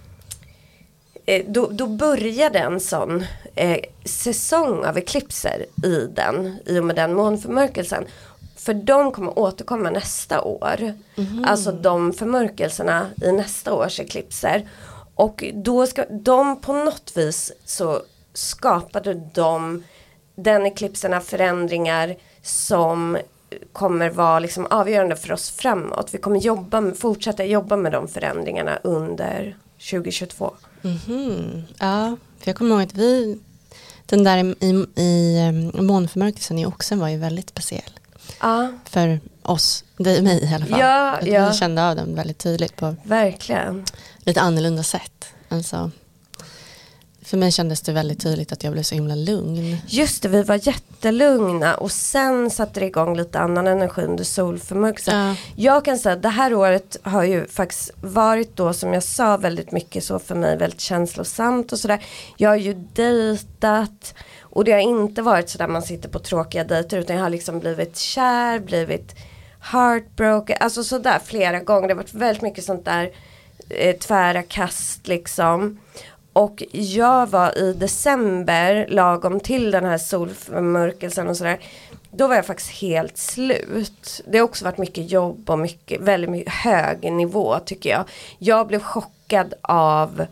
eh, 1.27 1.45
då, 1.49 1.69
då 1.71 1.87
började 1.87 2.59
en 2.59 2.81
sån 2.81 3.25
eh, 3.55 3.79
säsong 4.05 4.85
av 4.85 4.99
eklipser 4.99 5.67
i 5.85 6.09
den, 6.15 6.59
i 6.67 6.79
och 6.79 6.85
med 6.85 6.97
den 6.97 7.15
månförmörkelsen. 7.15 8.05
För 8.57 8.75
de 8.75 9.13
kommer 9.13 9.39
återkomma 9.39 9.91
nästa 9.91 10.43
år. 10.43 10.95
Alltså 11.47 11.73
de 11.73 12.13
förmörkelserna 12.13 13.07
i 13.23 13.33
nästa 13.33 13.75
års 13.75 14.01
eklipser. 14.01 14.69
Och 15.15 15.45
då 15.55 15.87
ska 15.87 16.05
de 16.11 16.61
på 16.61 16.73
något 16.73 17.13
vis 17.17 17.53
så 17.65 18.03
skapade 18.35 19.15
de 19.35 19.83
den 20.37 20.67
eklipserna 20.67 21.21
förändringar 21.21 22.17
som 22.43 23.17
kommer 23.73 24.11
vara 24.11 24.39
liksom 24.39 24.67
avgörande 24.71 25.17
för 25.17 25.33
oss 25.33 25.51
framåt. 25.51 26.09
Vi 26.15 26.19
kommer 26.19 26.41
jobba, 26.41 26.81
med- 26.81 26.97
fortsätta 26.99 27.45
jobba 27.45 27.77
med 27.77 27.93
de 27.93 28.09
förändringarna 28.09 28.79
under 28.83 29.57
2022. 29.91 30.55
Mhm. 30.83 31.63
Ja, 31.79 32.17
för 32.39 32.49
jag 32.51 32.57
kommer 32.57 32.71
ihåg 32.75 32.83
att 32.83 32.95
vi, 32.95 33.39
den 34.07 34.25
där 34.25 34.39
i, 34.65 34.87
i, 35.03 35.39
i 35.75 35.81
månförmörkelsen 35.83 36.59
i 36.59 36.67
oxen 36.67 36.99
var 37.01 37.09
ju 37.09 37.17
väldigt 37.19 37.49
speciell. 37.51 37.91
Ja, 38.41 38.73
För 38.85 39.21
oss, 39.45 39.85
dig 39.97 40.19
och 40.19 40.25
mig 40.25 40.45
i 40.45 40.55
alla 40.55 40.67
fall. 40.67 40.81
Ja, 40.81 41.11
att 41.11 41.27
ja. 41.27 41.49
Vi 41.49 41.55
kände 41.57 41.89
av 41.89 41.97
den 41.97 42.15
väldigt 42.15 42.39
tydligt 42.39 42.77
på 42.77 42.97
verkligen. 43.03 43.85
lite 44.19 44.41
annorlunda 44.41 44.83
sätt. 44.83 45.27
Alltså, 45.49 45.91
för 47.25 47.37
mig 47.37 47.53
kändes 47.53 47.81
det 47.81 47.93
väldigt 47.93 48.23
tydligt 48.23 48.53
att 48.53 48.65
jag 48.65 48.73
blev 48.73 48.83
så 48.83 48.95
himla 48.95 49.15
lugn. 49.15 49.77
Just 49.87 50.23
det, 50.23 50.29
vi 50.29 50.43
var 50.43 50.67
jättelugna 50.67 51.75
och 51.75 51.93
sen 51.93 52.51
satte 52.51 52.81
det 52.81 52.87
igång 52.87 53.17
lite 53.17 53.39
annan 53.39 53.67
energi 53.67 54.03
under 54.03 54.25
solförmörkelsen. 54.25 55.27
Ja. 55.27 55.37
Jag 55.57 55.85
kan 55.85 55.99
säga 55.99 56.13
att 56.13 56.23
det 56.23 56.29
här 56.29 56.55
året 56.55 56.97
har 57.03 57.25
ju 57.25 57.47
faktiskt 57.47 57.91
varit 58.01 58.57
då 58.57 58.73
som 58.73 58.93
jag 58.93 59.03
sa 59.03 59.37
väldigt 59.37 59.73
mycket 59.73 60.05
så 60.05 60.19
för 60.19 60.35
mig 60.35 60.57
väldigt 60.57 60.81
känslosamt 60.81 61.73
och 61.73 61.79
sådär. 61.79 62.05
Jag 62.37 62.51
har 62.51 62.57
ju 62.57 62.75
dejtat 62.93 64.15
och 64.41 64.65
det 64.65 64.73
har 64.73 64.81
inte 64.81 65.23
varit 65.23 65.51
sådär 65.51 65.69
man 65.69 65.83
sitter 65.83 66.09
på 66.09 66.19
tråkiga 66.19 66.65
dejter 66.65 66.99
utan 66.99 67.17
jag 67.17 67.23
har 67.23 67.31
liksom 67.31 67.59
blivit 67.61 67.97
kär, 67.97 68.59
blivit 68.59 69.15
heartbroken, 69.65 70.57
alltså 70.61 70.85
sådär 70.85 71.21
flera 71.25 71.61
gånger. 71.61 71.89
Det 71.89 71.95
har 71.95 72.03
varit 72.03 72.15
väldigt 72.15 72.43
mycket 72.43 72.65
sånt 72.65 72.85
där 72.85 73.11
eh, 73.69 73.97
tvära 73.97 74.43
kast 74.43 75.07
liksom. 75.07 75.79
Och 76.33 76.63
jag 76.73 77.27
var 77.27 77.59
i 77.59 77.73
december 77.73 78.87
lagom 78.89 79.41
till 79.41 79.71
den 79.71 79.85
här 79.85 79.99
solförmörkelsen 79.99 81.29
och 81.29 81.37
sådär. 81.37 81.59
Då 82.11 82.27
var 82.27 82.35
jag 82.35 82.47
faktiskt 82.47 82.71
helt 82.71 83.17
slut. 83.17 84.21
Det 84.27 84.39
har 84.39 84.45
också 84.45 84.65
varit 84.65 84.79
mycket 84.79 85.11
jobb 85.11 85.51
och 85.51 85.59
mycket, 85.59 86.01
väldigt 86.01 86.31
mycket 86.31 86.53
hög 86.53 87.13
nivå 87.13 87.59
tycker 87.59 87.91
jag. 87.91 88.05
Jag 88.39 88.67
blev 88.67 88.81
chockad 88.81 89.55
av 89.63 90.27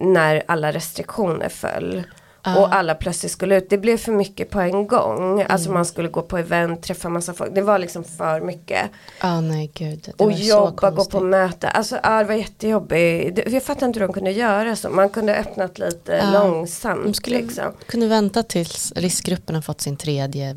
när 0.00 0.42
alla 0.46 0.72
restriktioner 0.72 1.48
föll. 1.48 2.02
Ah. 2.46 2.56
Och 2.58 2.74
alla 2.74 2.94
plötsligt 2.94 3.32
skulle 3.32 3.56
ut. 3.58 3.70
Det 3.70 3.78
blev 3.78 3.96
för 3.96 4.12
mycket 4.12 4.50
på 4.50 4.60
en 4.60 4.86
gång. 4.86 5.42
Alltså 5.48 5.68
Mm. 5.68 5.74
man 5.74 5.84
skulle 5.84 6.08
gå 6.08 6.22
på 6.22 6.38
event, 6.38 6.82
träffa 6.82 7.08
massa 7.08 7.34
folk. 7.34 7.54
Det 7.54 7.62
var 7.62 7.78
liksom 7.78 8.04
för 8.04 8.40
mycket. 8.40 8.90
Ja, 9.20 9.40
nej 9.40 9.70
gud. 9.74 10.08
Och 10.18 10.32
jobba, 10.32 10.90
gå 10.90 11.04
på 11.04 11.20
möte. 11.20 11.68
Alltså 11.68 11.98
ja, 12.02 12.18
det 12.18 12.24
var 12.24 12.34
jättejobbigt. 12.34 13.52
Jag 13.52 13.62
fattar 13.62 13.86
inte 13.86 14.00
hur 14.00 14.06
de 14.06 14.12
kunde 14.12 14.30
göra 14.30 14.76
så. 14.76 14.90
Man 14.90 15.08
kunde 15.08 15.36
öppnat 15.36 15.78
lite 15.78 16.12
Ja. 16.12 16.30
långsamt. 16.44 17.04
De 17.04 17.14
skulle 17.14 17.36
liksom. 17.40 17.64
kunde 17.86 18.06
vänta 18.06 18.42
tills 18.42 18.92
riskgruppen 18.96 19.54
har 19.54 19.62
fått 19.62 19.80
sin 19.80 19.96
tredje 19.96 20.56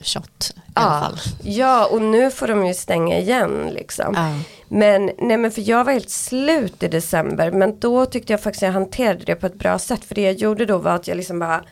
shot 0.00 0.52
i 0.56 0.60
alla 0.74 0.94
Ja. 0.94 1.00
fall. 1.00 1.18
ja, 1.42 1.86
och 1.86 2.02
nu 2.02 2.30
får 2.30 2.46
de 2.48 2.66
ju 2.66 2.74
stänga 2.74 3.18
igen 3.18 3.70
liksom. 3.74 4.14
Ja. 4.16 4.30
Men, 4.74 5.10
nej 5.18 5.36
men 5.36 5.50
för 5.50 5.68
jag 5.68 5.84
var 5.84 5.92
helt 5.92 6.10
slut 6.10 6.82
i 6.82 6.88
december. 6.88 7.50
Men 7.50 7.78
då 7.78 8.06
tyckte 8.06 8.32
jag 8.32 8.40
faktiskt 8.40 8.62
att 8.62 8.66
jag 8.66 8.72
hanterade 8.72 9.24
det 9.24 9.34
på 9.34 9.46
ett 9.46 9.54
bra 9.54 9.78
sätt. 9.78 10.04
För 10.04 10.14
det 10.14 10.20
jag 10.20 10.34
gjorde 10.34 10.66
då 10.66 10.78
var 10.78 10.94
att 10.94 11.08
jag 11.08 11.16
liksom 11.16 11.38
bara 11.38 11.64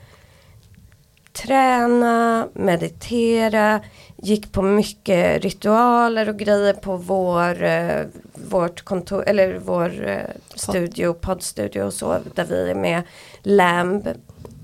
träna, 1.33 2.49
meditera, 2.53 3.81
gick 4.17 4.53
på 4.53 4.63
mycket 4.63 5.43
ritualer 5.45 6.29
och 6.29 6.39
grejer 6.39 6.73
på 6.73 6.97
vår, 6.97 7.63
eh, 7.63 8.05
vårt 8.49 8.83
kontor, 8.83 9.25
eller 9.27 9.59
vår 9.65 10.09
eh, 10.09 10.19
studio, 10.55 11.13
poddstudio 11.13 11.83
och 11.83 11.95
så, 11.95 12.19
där 12.35 12.45
vi 12.45 12.71
är 12.71 12.75
med 12.75 13.03
Lamb. 13.43 14.09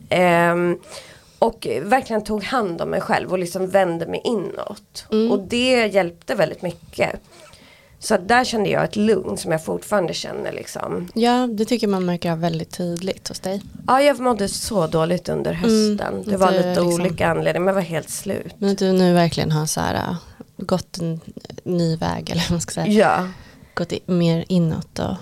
Ehm, 0.08 0.78
och 1.38 1.66
verkligen 1.82 2.24
tog 2.24 2.44
hand 2.44 2.80
om 2.80 2.90
mig 2.90 3.00
själv 3.00 3.32
och 3.32 3.38
liksom 3.38 3.68
vände 3.68 4.06
mig 4.06 4.20
inåt. 4.24 5.06
Mm. 5.12 5.32
Och 5.32 5.38
det 5.38 5.86
hjälpte 5.86 6.34
väldigt 6.34 6.62
mycket. 6.62 7.20
Så 8.00 8.16
där 8.16 8.44
kände 8.44 8.68
jag 8.70 8.84
ett 8.84 8.96
lugn 8.96 9.36
som 9.36 9.52
jag 9.52 9.64
fortfarande 9.64 10.14
känner 10.14 10.52
liksom. 10.52 11.08
ja, 11.14 11.46
det 11.46 11.64
tycker 11.64 11.88
man 11.88 12.06
märker 12.06 12.32
av 12.32 12.40
väldigt 12.40 12.70
tydligt 12.70 13.28
hos 13.28 13.40
dig. 13.40 13.62
Ja, 13.86 14.02
jag 14.02 14.20
mådde 14.20 14.48
så 14.48 14.86
dåligt 14.86 15.28
under 15.28 15.52
hösten. 15.52 16.00
Mm, 16.14 16.22
det 16.24 16.36
var 16.36 16.50
lite 16.50 16.68
liksom- 16.68 16.86
olika 16.92 17.28
anledningar, 17.28 17.60
men 17.60 17.66
jag 17.66 17.74
var 17.74 17.80
helt 17.82 18.10
slut. 18.10 18.54
Men 18.58 18.70
att 18.70 18.78
du 18.78 18.92
nu 18.92 19.14
verkligen 19.14 19.50
har 19.52 19.66
så 19.66 19.80
här, 19.80 19.94
äh, 19.94 20.16
gått 20.56 20.98
en 20.98 21.20
ny 21.64 21.96
väg 21.96 22.30
eller 22.30 22.42
vad 22.42 22.50
man 22.50 22.60
ska 22.60 22.72
säga. 22.74 22.86
Ja, 22.92 23.28
Gått 23.74 23.92
i, 23.92 24.00
mer 24.06 24.44
inåt 24.48 24.98
och 24.98 25.14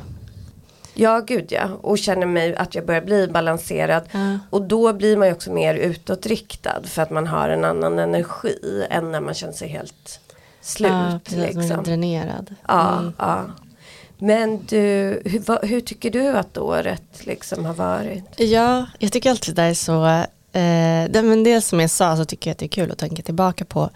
ja 0.94 1.20
gud 1.26 1.46
ja. 1.48 1.68
Och 1.80 1.98
känner 1.98 2.26
mig 2.26 2.56
att 2.56 2.74
jag 2.74 2.86
börjar 2.86 3.00
bli 3.02 3.28
balanserad. 3.28 4.02
ja. 4.12 4.38
Och 4.50 4.62
då 4.62 4.92
blir 4.92 5.16
man 5.16 5.28
ju 5.28 5.34
också 5.34 5.52
mer 5.52 5.74
utåtriktad 5.74 6.82
för 6.84 7.02
att 7.02 7.10
man 7.10 7.26
har 7.26 7.48
en 7.48 7.64
annan 7.64 7.98
energi 7.98 8.86
än 8.90 9.12
när 9.12 9.20
man 9.20 9.34
känner 9.34 9.52
sig 9.52 9.68
helt 9.68 10.20
slut. 10.66 10.90
ja, 10.92 11.20
precis, 11.24 11.56
liksom. 11.56 11.82
dränerad. 11.84 12.54
Ja, 12.68 12.98
Mm. 12.98 13.12
ja. 13.18 13.44
Men 14.18 14.66
du, 14.66 14.76
hur, 15.24 15.40
vad- 15.46 15.64
hur 15.64 15.80
tycker 15.80 16.10
du 16.10 16.28
att 16.28 16.58
året 16.58 17.02
liksom 17.20 17.64
har 17.64 17.74
varit? 17.74 18.24
Ja, 18.36 18.86
jag 18.98 19.12
tycker 19.12 19.30
alltid 19.30 19.54
det 19.54 19.62
är 19.62 19.74
så, 19.74 20.06
eh, 20.06 21.10
det, 21.10 21.22
men 21.22 21.44
det 21.44 21.60
som 21.60 21.80
jag 21.80 21.90
sa 21.90 22.16
så 22.16 22.24
tycker 22.24 22.50
jag 22.50 22.52
att 22.52 22.58
det 22.58 22.66
är 22.66 22.68
kul 22.68 22.92
att 22.92 22.98
tänka 22.98 23.22
tillbaka 23.22 23.64
på 23.64 23.90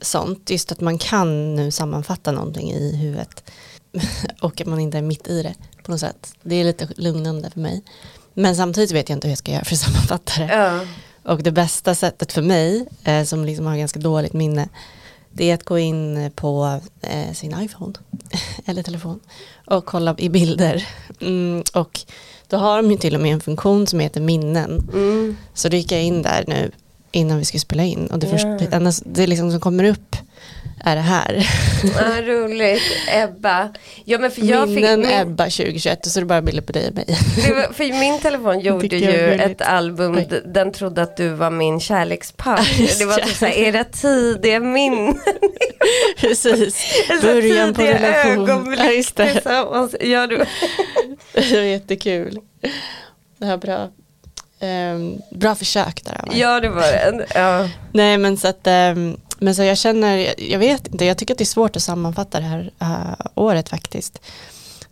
sånt, 0.00 0.50
just 0.50 0.72
att 0.72 0.80
man 0.80 0.98
kan 0.98 1.54
nu 1.56 1.70
sammanfatta 1.70 2.32
någonting 2.32 2.70
i 2.72 2.96
huvudet 2.96 3.50
och 4.40 4.60
att 4.60 4.66
man 4.66 4.80
inte 4.80 4.98
är 4.98 5.02
mitt 5.02 5.28
i 5.28 5.42
det 5.42 5.54
på 5.84 5.90
något 5.90 6.00
sätt. 6.00 6.34
Det 6.42 6.54
är 6.54 6.64
lite 6.64 6.88
lugnande 6.96 7.50
för 7.50 7.60
mig. 7.60 7.82
Men 8.34 8.56
samtidigt 8.56 8.92
vet 8.92 9.08
jag 9.08 9.16
inte 9.16 9.26
hur 9.26 9.32
jag 9.32 9.38
ska 9.38 9.52
göra 9.52 9.64
för 9.64 9.74
att 9.74 9.80
sammanfatta 9.80 10.32
det. 10.40 10.46
Ja, 10.54 10.80
Och 11.32 11.42
det 11.42 11.52
bästa 11.52 11.94
sättet 11.94 12.32
för 12.32 12.42
mig, 12.42 12.86
eh, 13.04 13.24
som 13.24 13.44
liksom 13.44 13.66
har 13.66 13.76
ganska 13.76 14.00
dåligt 14.00 14.32
minne, 14.32 14.68
det 15.34 15.50
är 15.50 15.54
att 15.54 15.64
gå 15.64 15.78
in 15.78 16.30
på 16.34 16.80
eh, 17.00 17.32
sin 17.32 17.60
iPhone 17.60 17.92
eller 18.64 18.82
telefon 18.82 19.20
och 19.66 19.84
kolla 19.84 20.14
i 20.18 20.28
bilder. 20.28 20.88
Mm, 21.20 21.62
och 21.72 22.00
då 22.48 22.56
har 22.56 22.82
de 22.82 22.90
ju 22.90 22.96
till 22.96 23.14
och 23.14 23.20
med 23.20 23.32
en 23.32 23.40
funktion 23.40 23.86
som 23.86 24.00
heter 24.00 24.20
minnen. 24.20 24.88
Mm. 24.92 25.36
Så 25.54 25.68
då 25.68 25.76
gick 25.76 25.92
jag 25.92 26.02
in 26.02 26.22
där 26.22 26.44
nu 26.46 26.70
innan 27.12 27.38
vi 27.38 27.44
skulle 27.44 27.60
spela 27.60 27.84
in 27.84 28.06
och 28.06 28.18
det, 28.18 28.26
första, 28.26 28.48
det, 28.48 28.72
enda, 28.72 28.92
det 29.04 29.26
liksom 29.26 29.50
som 29.50 29.60
kommer 29.60 29.84
upp 29.84 30.16
är 30.80 30.96
det 30.96 31.02
här. 31.02 31.46
Ja, 31.84 32.22
roligt. 32.22 32.82
Ebba. 33.08 33.68
Ja, 34.04 34.18
men 34.18 34.30
för 34.30 34.42
jag 34.42 34.68
Minnen 34.68 35.02
fick, 35.02 35.10
min, 35.10 35.20
Ebba 35.20 35.44
2021 35.44 36.06
och 36.06 36.12
så 36.12 36.20
det 36.20 36.26
bara 36.26 36.42
bilder 36.42 36.62
på 36.62 36.72
dig 36.72 36.88
och 36.88 36.94
mig. 36.94 37.06
var, 37.54 37.72
för 37.72 38.00
min 38.00 38.20
telefon 38.20 38.60
gjorde 38.60 38.96
ju 38.96 39.32
ett 39.32 39.62
album, 39.62 40.16
Oj. 40.16 40.42
den 40.44 40.72
trodde 40.72 41.02
att 41.02 41.16
du 41.16 41.28
var 41.28 41.50
min 41.50 41.80
kärlekspartner. 41.80 42.98
Det 42.98 43.04
var 43.04 43.16
typ 43.16 43.36
såhär, 43.36 43.52
era 43.52 43.84
tidiga 43.84 44.60
minnen. 44.60 45.18
Precis, 46.20 46.86
början 47.22 47.74
på 47.74 47.80
tidiga 47.80 47.94
relation. 47.98 48.50
ögonblick 48.50 48.80
Ja, 48.80 48.90
just 48.90 49.16
det. 49.16 49.42
Ja, 50.00 50.26
du. 50.26 50.44
det 51.32 51.52
var 51.56 51.62
jättekul. 51.62 52.38
Det 53.38 53.46
här 53.46 53.56
bra. 53.56 53.90
Ehm, 54.60 55.18
bra 55.30 55.54
försök 55.54 56.04
där. 56.04 56.24
ja, 56.32 56.60
det 56.60 56.68
var 56.68 56.82
det. 56.82 57.26
Ja. 57.34 57.68
Nej 57.92 58.18
men 58.18 58.36
så 58.36 58.48
att, 58.48 58.66
ehm, 58.66 59.16
men 59.44 59.54
så 59.54 59.62
jag 59.62 59.78
känner, 59.78 60.34
jag, 60.50 60.58
vet 60.58 60.86
inte, 60.86 61.04
jag 61.04 61.18
tycker 61.18 61.34
att 61.34 61.38
det 61.38 61.44
är 61.44 61.46
svårt 61.46 61.76
att 61.76 61.82
sammanfatta 61.82 62.40
det 62.40 62.46
här 62.46 62.72
uh, 62.82 63.26
året 63.34 63.68
faktiskt. 63.68 64.20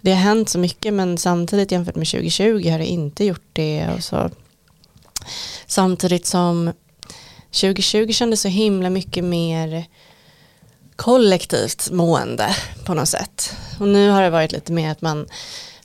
Det 0.01 0.11
har 0.11 0.19
hänt 0.19 0.49
så 0.49 0.59
mycket 0.59 0.95
men 0.95 1.19
samtidigt 1.19 1.73
jämfört 1.73 1.97
med 1.97 2.09
2020 2.09 2.71
har 2.71 2.79
det 2.79 2.87
inte 2.87 3.25
gjort 3.25 3.49
det. 3.53 3.89
Och 3.97 4.05
så. 4.05 4.31
Samtidigt 5.67 6.27
som 6.27 6.73
2020 7.51 8.13
kändes 8.13 8.41
så 8.41 8.49
himla 8.49 8.91
mycket 8.91 9.25
mer 9.25 9.85
kollektivt 10.97 11.91
mående 11.91 12.57
på 12.85 12.95
något 12.95 13.09
sätt. 13.09 13.57
Och 13.81 13.89
nu 13.89 14.11
har 14.11 14.23
det 14.23 14.31
varit 14.31 14.53
lite 14.53 14.73
mer 14.73 14.91
att 14.91 15.01
man 15.03 15.27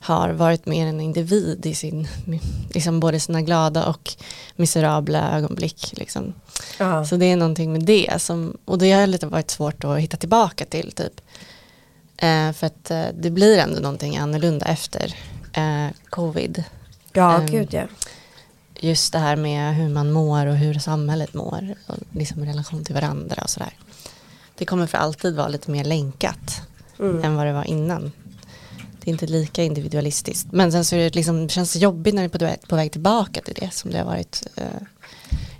har 0.08 0.30
varit 0.30 0.66
mer 0.66 0.86
en 0.86 1.00
individ 1.00 1.66
i 1.66 1.74
sin, 1.74 2.08
liksom 2.74 3.00
både 3.00 3.20
sina 3.20 3.42
glada 3.42 3.86
och 3.86 4.14
miserabla 4.56 5.36
ögonblick. 5.36 5.92
Liksom. 5.96 6.34
Ja. 6.78 7.04
Så 7.04 7.16
det 7.16 7.26
är 7.26 7.36
någonting 7.36 7.72
med 7.72 7.84
det 7.84 8.22
som, 8.22 8.56
och 8.64 8.78
det 8.78 8.92
har 8.92 9.06
lite 9.06 9.26
varit 9.26 9.50
svårt 9.50 9.84
att 9.84 9.98
hitta 9.98 10.16
tillbaka 10.16 10.64
till 10.64 10.92
typ. 10.92 11.20
Eh, 12.16 12.52
för 12.52 12.66
att 12.66 12.90
eh, 12.90 13.04
det 13.20 13.30
blir 13.30 13.58
ändå 13.58 13.80
någonting 13.80 14.16
annorlunda 14.16 14.66
efter 14.66 15.14
eh, 15.52 15.86
covid. 16.10 16.64
ja, 17.12 17.38
Ehm, 17.40 17.46
gud 17.46 17.68
ja. 17.74 17.82
Just 18.80 19.12
det 19.12 19.18
här 19.18 19.36
med 19.36 19.74
hur 19.74 19.88
man 19.88 20.12
mår 20.12 20.46
och 20.46 20.56
hur 20.56 20.74
samhället 20.78 21.34
mår 21.34 21.74
och 21.86 21.96
liksom 22.12 22.44
i 22.44 22.48
relation 22.48 22.84
till 22.84 22.94
varandra 22.94 23.42
och 23.42 23.50
sådär. 23.50 23.72
Det 24.58 24.64
kommer 24.64 24.86
för 24.86 24.98
alltid 24.98 25.36
vara 25.36 25.48
lite 25.48 25.70
mer 25.70 25.84
länkat 25.84 26.62
Mm. 27.00 27.24
än 27.24 27.36
vad 27.36 27.46
det 27.46 27.52
var 27.52 27.64
innan. 27.64 28.12
Det 29.08 29.10
är 29.10 29.12
inte 29.12 29.26
lika 29.26 29.62
individualistiskt. 29.62 30.52
Men 30.52 30.72
sen 30.72 30.84
så 30.84 30.96
är 30.96 31.00
det 31.00 31.14
liksom, 31.14 31.46
det 31.46 31.52
känns 31.52 31.76
jobbigt 31.76 32.14
när 32.14 32.28
det 32.28 32.44
är 32.44 32.56
på 32.56 32.66
på 32.68 32.76
väg 32.76 32.92
tillbaka 32.92 33.40
till 33.40 33.54
det 33.54 33.74
som 33.74 33.90
det 33.90 33.98
har 33.98 34.04
varit 34.04 34.46
eh, 34.56 34.64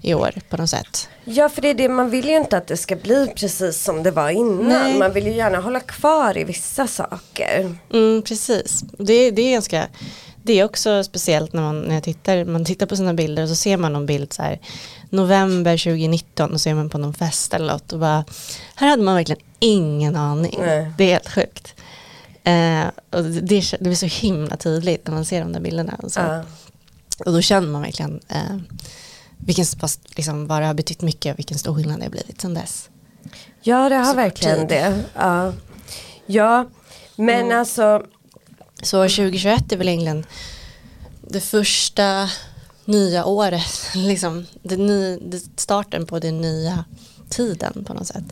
i 0.02 0.14
år 0.14 0.34
på 0.48 0.56
något 0.56 0.70
sätt. 0.70 1.08
Ja 1.24 1.48
för 1.48 1.62
det 1.62 1.68
är 1.68 1.74
det, 1.74 1.88
man 1.88 2.10
vill 2.10 2.28
ju 2.28 2.36
inte 2.36 2.56
att 2.56 2.66
det 2.66 2.76
ska 2.76 2.96
bli 2.96 3.32
precis 3.36 3.82
som 3.82 4.02
det 4.02 4.10
var 4.10 4.30
innan. 4.30 4.68
Nej. 4.68 4.98
Man 4.98 5.12
vill 5.12 5.26
ju 5.26 5.32
gärna 5.32 5.58
hålla 5.58 5.80
kvar 5.80 6.38
i 6.38 6.44
vissa 6.44 6.86
saker. 6.86 7.76
Mm, 7.92 8.22
precis. 8.22 8.84
Det, 8.98 9.30
det 9.30 9.42
är 9.42 9.52
ganska 9.52 9.88
det 10.42 10.60
är 10.60 10.64
också 10.64 11.04
speciellt 11.04 11.52
när 11.52 11.62
man, 11.62 11.80
när 11.80 11.94
jag 11.94 12.02
tittar, 12.02 12.44
man 12.44 12.64
tittar 12.64 12.86
på 12.86 12.96
sina 12.96 13.14
bilder 13.14 13.42
och 13.42 13.48
så 13.48 13.54
ser 13.54 13.76
man 13.76 13.92
någon 13.92 14.06
bild 14.06 14.32
så 14.32 14.42
här 14.42 14.60
november 15.10 15.78
2019 15.78 16.52
och 16.52 16.60
så 16.60 16.68
är 16.68 16.74
man 16.74 16.90
på 16.90 16.98
någon 16.98 17.14
fest 17.14 17.54
eller 17.54 17.72
något 17.72 17.92
och 17.92 17.98
bara 17.98 18.24
här 18.74 18.88
hade 18.88 19.02
man 19.02 19.14
verkligen 19.14 19.42
ingen 19.58 20.16
aning. 20.16 20.58
Nej. 20.60 20.92
Det 20.98 21.04
är 21.04 21.12
helt 21.12 21.30
sjukt. 21.30 21.74
Eh, 22.44 22.86
och 23.10 23.24
det, 23.24 23.40
det, 23.40 23.80
blir 23.80 23.94
så 23.94 24.06
himla 24.06 24.56
tydligt 24.56 25.06
när 25.06 25.14
man 25.14 25.24
ser 25.24 25.40
de 25.40 25.52
där 25.52 25.60
bilderna. 25.60 25.96
Och, 26.02 26.12
så. 26.12 26.20
Ja. 26.20 26.42
och 27.26 27.32
då 27.32 27.40
känner 27.40 27.68
man 27.68 27.82
verkligen 27.82 28.20
eh, 28.28 28.56
vilken, 29.38 29.64
liksom, 30.16 30.46
vad 30.46 30.62
det 30.62 30.66
har 30.66 30.74
betytt 30.74 31.02
mycket 31.02 31.32
och 31.34 31.38
vilken 31.38 31.58
stor 31.58 31.74
skillnad 31.74 31.98
det 32.00 32.04
har 32.04 32.10
blivit 32.10 32.40
sedan 32.40 32.54
dess. 32.54 32.88
Ja 33.62 33.88
det 33.88 33.94
har 33.94 34.04
Så 34.04 34.14
verkligen 34.16 34.66
det. 34.66 35.04
Ja, 35.14 35.52
ja 36.26 36.66
men 37.16 37.40
Mm. 37.46 37.58
alltså 37.58 38.02
Så 38.82 38.96
2021 39.02 39.72
är 39.72 39.76
väl 39.76 39.88
egentligen 39.88 40.26
det 41.28 41.40
första 41.40 42.30
nya 42.84 43.24
året, 43.24 43.72
liksom 43.94 44.46
det 44.62 44.76
ny, 44.76 45.18
det 45.18 45.42
starten 45.60 46.06
på 46.06 46.18
den 46.18 46.40
nya 46.40 46.84
tiden 47.28 47.84
på 47.84 47.94
något 47.94 48.06
sätt. 48.06 48.24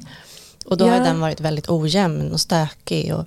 Och 0.64 0.77
då 0.77 0.87
Ja. 0.87 0.90
har 0.92 1.05
den 1.05 1.21
varit 1.21 1.40
väldigt 1.40 1.69
ojämn 1.71 2.33
och 2.33 2.40
stökig 2.40 3.14
och 3.14 3.25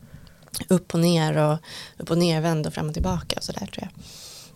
upp 0.67 0.93
och 0.93 0.99
ner 0.99 1.37
och 1.37 1.57
upp 1.97 2.11
och 2.11 2.17
nervänd 2.17 2.67
och 2.67 2.73
fram 2.73 2.87
och 2.87 2.93
tillbaka 2.93 3.35
och 3.37 3.43
sådär 3.43 3.65
tror 3.73 3.77
jag. 3.77 3.89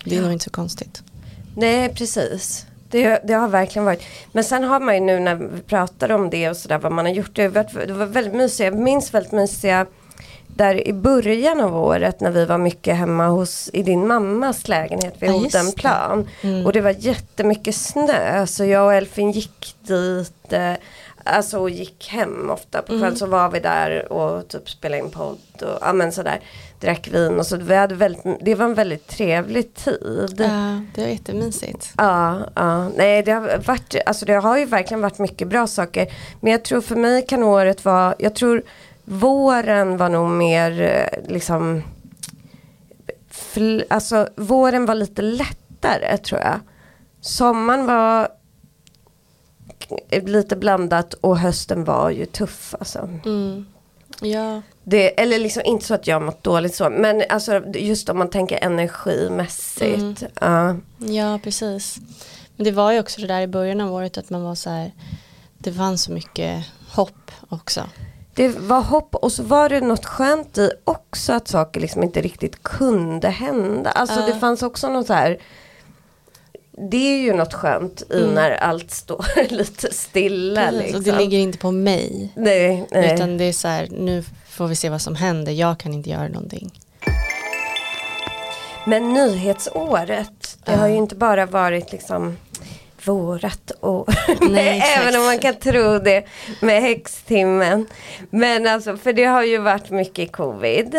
Det 0.06 0.18
är 0.18 0.22
nog 0.22 0.32
inte 0.34 0.44
så 0.46 0.50
konstigt. 0.50 1.04
nej 1.56 1.90
precis. 1.90 2.66
Det, 2.90 3.22
det 3.28 3.34
har 3.34 3.48
verkligen 3.48 3.86
varit. 3.86 4.02
Men 4.32 4.44
sen 4.44 4.64
har 4.64 4.80
man 4.80 4.96
ju 4.96 5.02
nu 5.02 5.20
när 5.20 5.36
vi 5.36 5.62
pratar 5.62 6.12
om 6.12 6.30
det 6.30 6.50
och 6.50 6.58
sådär 6.58 6.78
vad 6.78 6.92
man 6.92 7.06
har 7.06 7.14
gjort. 7.14 7.36
Det, 7.36 7.48
varit- 7.48 7.88
det 7.88 7.94
var 7.94 8.06
väldigt 8.06 8.34
mysigt. 8.34 8.60
Jag 8.60 8.76
minns 8.80 9.14
väldigt 9.14 9.32
mysiga 9.32 9.86
där 10.48 10.88
i 10.88 10.94
början 10.94 11.62
av 11.62 11.76
året 11.78 12.20
när 12.22 12.32
vi 12.32 12.46
var 12.46 12.58
mycket 12.58 12.96
hemma 12.96 13.28
hos 13.28 13.70
i 13.74 13.84
din 13.84 14.08
mammas 14.08 14.68
lägenhet 14.68 15.16
vid 15.20 15.30
Ja, 15.30 15.34
Odenplan. 15.36 16.30
Mm. 16.42 16.66
Och 16.66 16.74
det 16.74 16.82
var 16.82 16.96
jättemycket 17.00 17.76
snö 17.76 18.48
så 18.48 18.66
jag 18.66 18.86
och 18.86 18.94
Elfin 18.94 19.32
gick 19.32 19.76
dit. 19.82 20.54
Alltså 21.26 21.60
och 21.60 21.70
gick 21.70 22.08
hem 22.08 22.50
ofta 22.50 22.82
på 22.82 22.88
kvällen 22.88 23.04
Mm. 23.04 23.16
så 23.16 23.26
var 23.26 23.50
vi 23.50 23.60
där 23.60 24.12
och 24.14 24.48
typ 24.48 24.70
spelade 24.70 25.04
in 25.04 25.10
podd 25.10 25.38
och 25.62 25.78
ja 25.82 25.94
men 25.94 26.12
sådär. 26.12 26.40
Drack 26.80 27.08
vin 27.08 27.40
och 27.40 27.46
så 27.46 27.58
vi 27.58 27.76
hade 27.76 27.96
väldigt, 27.96 28.24
det 28.42 28.56
var 28.56 28.66
en 28.66 28.74
väldigt 28.74 29.08
trevlig 29.08 29.74
tid. 29.74 30.36
Ja, 30.38 30.82
det 30.96 31.02
var 31.02 31.08
jättemysigt. 31.08 31.94
Ja, 31.98 32.40
ja, 32.56 32.90
nej 32.90 33.24
det 33.24 33.32
har 33.32 33.58
varit, 33.68 33.96
alltså 34.06 34.26
det 34.26 34.34
har 34.34 34.58
ju 34.58 34.66
verkligen 34.66 35.02
varit 35.02 35.20
mycket 35.20 35.48
bra 35.48 35.68
saker. 35.68 36.14
Men 36.42 36.52
jag 36.52 36.64
tror 36.64 36.82
för 36.82 36.96
mig 36.96 37.26
kan 37.26 37.44
året 37.44 37.86
vara, 37.86 38.16
jag 38.20 38.36
tror 38.36 38.64
våren 39.04 39.98
var 39.98 40.10
nog 40.10 40.30
mer 40.30 40.82
eh, 40.82 41.32
liksom, 41.32 41.84
alltså 43.90 44.28
våren 44.36 44.86
var 44.86 44.96
lite 44.96 45.22
lättare 45.22 46.18
tror 46.18 46.42
jag. 46.42 46.60
Sommaren 47.22 47.86
var 47.86 48.28
lite 50.10 50.56
blandat 50.56 51.14
och 51.14 51.38
hösten 51.40 51.84
var 51.84 52.10
ju 52.10 52.26
tuff 52.26 52.76
alltså. 52.80 53.00
Mm. 53.26 53.66
Ja, 54.22 54.62
Det, 54.84 55.22
eller 55.22 55.40
liksom 55.40 55.62
inte 55.66 55.86
så 55.86 55.94
att 55.94 56.08
jag 56.08 56.22
mått 56.22 56.44
dåligt 56.44 56.76
så, 56.76 56.90
men 56.90 57.24
alltså 57.30 57.62
just 57.76 58.10
om 58.10 58.18
man 58.18 58.30
tänker 58.30 58.64
energimässigt. 58.64 59.98
Mm. 60.02 60.16
Ja. 60.42 60.76
Ja, 61.14 61.40
precis. 61.44 61.98
Men 62.56 62.64
det 62.64 62.72
var 62.72 62.92
ju 62.92 63.00
också 63.00 63.22
det 63.22 63.28
där 63.28 63.42
i 63.42 63.48
början 63.48 63.82
av 63.82 63.94
året 63.94 64.18
att 64.18 64.30
man 64.30 64.44
var 64.44 64.56
så 64.56 64.70
här, 64.70 64.92
det 65.58 65.74
fanns 65.74 66.04
så 66.04 66.12
mycket 66.12 66.66
hopp 66.92 67.32
också. 67.50 67.82
Det 68.36 68.48
var 68.60 68.82
hopp 68.82 69.16
och 69.16 69.32
så 69.32 69.44
var 69.44 69.70
det 69.70 69.82
något 69.82 70.06
skönt 70.06 70.58
i 70.58 70.70
också 70.84 71.34
att 71.34 71.48
saker 71.48 71.80
liksom 71.82 72.04
inte 72.04 72.22
riktigt 72.22 72.64
kunde 72.64 73.30
hända. 73.30 73.90
Alltså 73.92 74.20
Ja. 74.20 74.26
det 74.26 74.40
fanns 74.40 74.64
också 74.64 74.90
något 74.90 75.08
så 75.08 75.14
här. 75.14 75.38
Det 76.92 76.98
är 76.98 77.18
ju 77.22 77.34
något 77.34 77.54
skönt 77.54 78.02
i 78.10 78.18
Mm. 78.18 78.34
när 78.34 78.52
allt 78.52 78.92
står 78.92 79.26
lite 79.54 79.94
stilla. 79.94 80.62
Precis, 80.66 80.82
Liksom. 80.82 80.98
Och 80.98 81.04
det 81.04 81.12
ligger 81.18 81.38
inte 81.38 81.58
på 81.58 81.72
mig. 81.72 82.30
nej, 82.36 82.88
nej. 82.92 83.14
Utan 83.14 83.38
det 83.38 83.44
är 83.44 83.54
så 83.54 83.68
här, 83.68 83.88
nu 83.92 84.24
får 84.50 84.68
vi 84.68 84.76
se 84.76 84.90
vad 84.90 85.02
som 85.02 85.16
händer, 85.16 85.52
jag 85.52 85.80
kan 85.80 85.94
inte 85.94 86.10
göra 86.10 86.28
någonting. 86.28 86.72
Men 88.86 89.14
nyhetsåret, 89.14 90.58
det 90.66 90.72
Ja. 90.72 90.78
har 90.78 90.88
ju 90.88 90.96
inte 90.96 91.16
bara 91.16 91.46
varit 91.46 91.92
liksom 91.92 92.38
vårat 93.06 93.72
år. 93.82 94.06
Nej. 94.52 94.84
Även 94.98 95.20
om 95.20 95.26
man 95.26 95.40
kan 95.40 95.56
tro 95.56 96.00
det 96.00 96.24
med 96.62 96.82
häxtimmen. 96.82 97.86
Men 98.30 98.68
alltså, 98.68 98.98
för 98.98 99.14
det 99.14 99.24
har 99.26 99.44
ju 99.44 99.58
varit 99.58 99.90
mycket 99.90 100.32
covid. 100.32 100.96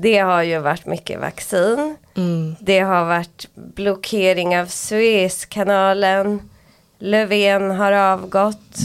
Det 0.00 0.18
har 0.18 0.42
ju 0.42 0.58
varit 0.58 0.86
mycket 0.86 1.20
vaccin. 1.20 1.96
Mm. 2.16 2.56
Det 2.60 2.80
har 2.80 3.04
varit 3.04 3.48
blockering 3.54 4.58
av 4.58 4.66
Suezkanalen. 4.66 6.50
Löfven 6.98 7.70
har 7.70 7.92
avgått. 7.92 8.78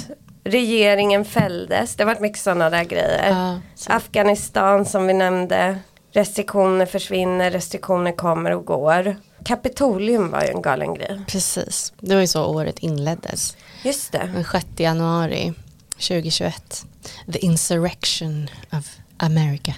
Regeringen 0.43 1.25
fälldes. 1.25 1.95
Det 1.95 2.03
har 2.03 2.05
varit 2.11 2.21
mycket 2.21 2.39
sådana 2.39 2.69
där 2.69 2.83
grejer. 2.83 3.59
Så- 3.75 3.91
Afghanistan 3.91 4.85
som 4.85 5.07
vi 5.07 5.13
nämnde. 5.13 5.77
Restriktioner 6.11 6.85
försvinner, 6.85 7.51
restriktioner 7.51 8.11
kommer 8.11 8.51
och 8.51 8.65
går. 8.65 9.15
Kapitolium 9.45 10.31
var 10.31 10.41
ju 10.41 10.47
en 10.47 10.61
galen 10.61 10.93
grej. 10.93 11.21
Precis, 11.27 11.93
det 11.99 12.13
var 12.15 12.21
ju 12.21 12.27
så 12.27 12.45
året 12.45 12.79
inleddes. 12.79 13.57
Just 13.83 14.11
det. 14.11 14.29
Den 14.33 14.43
6 14.45 14.65
januari 14.77 15.53
2021. 15.97 16.85
The 17.33 17.39
insurrection 17.39 18.49
of 18.71 18.85
America. 19.17 19.73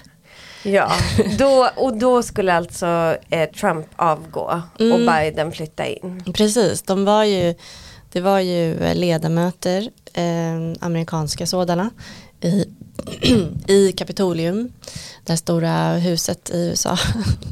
Ja, 0.66 0.92
då, 1.38 1.70
och 1.76 1.96
då 1.96 2.22
skulle 2.22 2.54
alltså 2.54 3.16
eh, 3.30 3.50
Trump 3.50 3.86
avgå 3.96 4.62
och 4.74 4.80
Mm. 4.80 5.06
Biden 5.06 5.52
flytta 5.52 5.86
in. 5.86 6.32
Precis, 6.34 6.82
de 6.82 7.04
var 7.04 7.24
ju, 7.24 7.54
det 8.12 8.20
var 8.20 8.38
ju 8.40 8.94
ledamöter, 8.94 9.90
eh, 10.12 10.76
amerikanska 10.80 11.46
sådana, 11.46 11.90
i, 12.40 12.64
i 13.72 13.92
Kapitolium, 13.92 14.72
det 15.24 15.32
här 15.32 15.36
stora 15.36 15.92
huset 15.92 16.50
i 16.50 16.58
USA. 16.68 16.98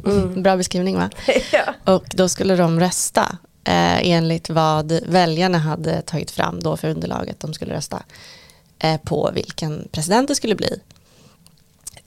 Mm. 0.07 0.42
Bra 0.42 0.57
beskrivning 0.57 0.96
va? 0.96 1.11
ja. 1.53 1.92
Och 1.94 2.05
då 2.14 2.29
skulle 2.29 2.57
de 2.57 2.81
rösta 2.81 3.38
eh, 3.64 4.09
enligt 4.11 4.50
vad 4.50 4.92
väljarna 5.07 5.59
hade 5.59 6.03
tagit 6.03 6.31
fram 6.31 6.62
då 6.62 6.77
för 6.77 6.88
underlaget. 6.88 7.40
De 7.40 7.55
skulle 7.55 7.74
rösta 7.74 8.03
eh, 8.79 9.00
på 9.00 9.31
vilken 9.35 9.88
president 9.92 10.29
det 10.29 10.35
skulle 10.35 10.55
bli 10.55 10.81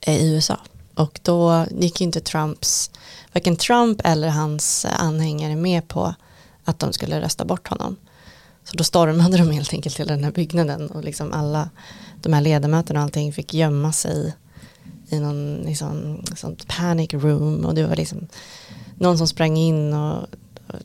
eh, 0.02 0.22
i 0.24 0.36
USA. 0.36 0.60
Och 0.98 1.20
då 1.24 1.66
gick 1.80 2.02
inte 2.02 2.20
Trumps, 2.22 2.92
varken 3.34 3.56
Trump 3.56 4.02
eller 4.04 4.30
hans 4.30 4.86
anhängare 4.86 5.56
med 5.56 5.88
på 5.88 6.16
att 6.64 6.80
de 6.80 6.94
skulle 6.94 7.22
rösta 7.22 7.46
bort 7.46 7.68
honom. 7.68 7.96
Så 8.64 8.78
då 8.78 8.84
stormade 8.84 9.38
de 9.38 9.52
helt 9.52 9.74
enkelt 9.74 9.96
till 9.96 10.08
den 10.08 10.24
här 10.24 10.32
byggnaden 10.32 10.90
och 10.92 11.04
liksom 11.04 11.34
alla 11.34 11.70
de 12.22 12.34
här 12.34 12.42
ledamöterna 12.42 13.00
och 13.00 13.04
allting 13.04 13.34
fick 13.34 13.54
gömma 13.54 13.92
sig 13.92 14.34
i 15.10 15.20
någon 15.20 15.56
liksom, 15.66 16.24
sånt 16.36 16.68
panic 16.68 17.14
room 17.14 17.66
och 17.66 17.76
det 17.76 17.88
var 17.88 17.96
liksom 17.96 18.28
någon 18.96 19.18
som 19.18 19.28
sprang 19.28 19.58
in 19.58 19.94
och, 19.94 20.24
och 20.68 20.80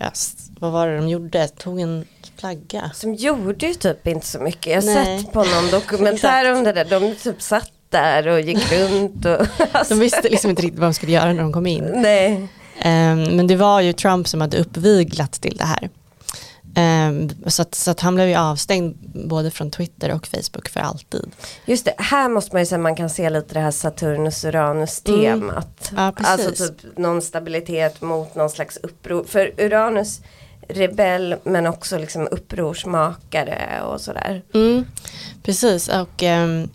yes, 0.00 0.50
vad 0.58 0.72
var 0.72 0.88
det 0.88 0.96
de 0.96 1.08
gjorde? 1.08 1.48
Tog 1.48 1.80
en 1.80 2.04
flagga. 2.36 2.90
Som 2.94 3.14
gjorde 3.14 3.66
ju 3.66 3.74
typ 3.74 4.06
inte 4.06 4.26
så 4.26 4.38
mycket. 4.38 4.84
Jag 4.84 4.94
har 4.94 5.04
sett 5.04 5.32
på 5.32 5.44
någon 5.44 5.70
dokumentär 5.70 6.52
om 6.56 6.64
det 6.64 6.72
där. 6.72 6.84
De 6.84 7.14
typ 7.14 7.42
satt 7.42 7.70
där 7.90 8.28
och 8.28 8.40
gick 8.40 8.72
runt. 8.72 9.24
Och, 9.24 9.46
alltså. 9.72 9.94
De 9.94 10.00
visste 10.00 10.28
liksom 10.28 10.50
inte 10.50 10.62
riktigt 10.62 10.80
vad 10.80 10.88
de 10.88 10.94
skulle 10.94 11.12
göra 11.12 11.32
när 11.32 11.42
de 11.42 11.52
kom 11.52 11.66
in. 11.66 11.92
Nej. 11.94 12.48
Um, 12.84 13.36
men 13.36 13.46
det 13.46 13.56
var 13.56 13.80
ju 13.80 13.92
Trump 13.92 14.28
som 14.28 14.40
hade 14.40 14.58
uppviglat 14.58 15.32
till 15.32 15.56
det 15.56 15.64
här. 15.64 15.90
Um, 16.76 17.30
så, 17.46 17.62
att, 17.62 17.74
så 17.74 17.90
att 17.90 18.00
han 18.00 18.14
blev 18.14 18.28
ju 18.28 18.34
avstängd 18.34 18.96
både 19.28 19.50
från 19.50 19.70
Twitter 19.70 20.12
och 20.14 20.26
Facebook 20.26 20.68
för 20.68 20.80
alltid. 20.80 21.30
Just 21.64 21.84
det, 21.84 21.94
här 21.98 22.28
måste 22.28 22.54
man 22.54 22.62
ju 22.62 22.66
säga 22.66 22.78
man 22.78 22.96
kan 22.96 23.10
se 23.10 23.30
lite 23.30 23.54
det 23.54 23.60
här 23.60 23.70
Saturnus-Uranus 23.70 25.02
temat. 25.02 25.92
Mm. 25.92 26.04
Ja, 26.04 26.12
alltså 26.16 26.50
typ 26.68 26.98
någon 26.98 27.22
stabilitet 27.22 28.00
mot 28.00 28.34
någon 28.34 28.50
slags 28.50 28.76
uppror. 28.76 29.24
För 29.24 29.52
Uranus 29.58 30.20
rebell 30.68 31.36
men 31.44 31.66
också 31.66 31.98
liksom 31.98 32.28
upprorsmakare 32.30 33.82
och 33.82 34.00
sådär. 34.00 34.42
Mm. 34.54 34.84
Precis 35.42 35.88
och 35.88 36.22
um, 36.22 36.68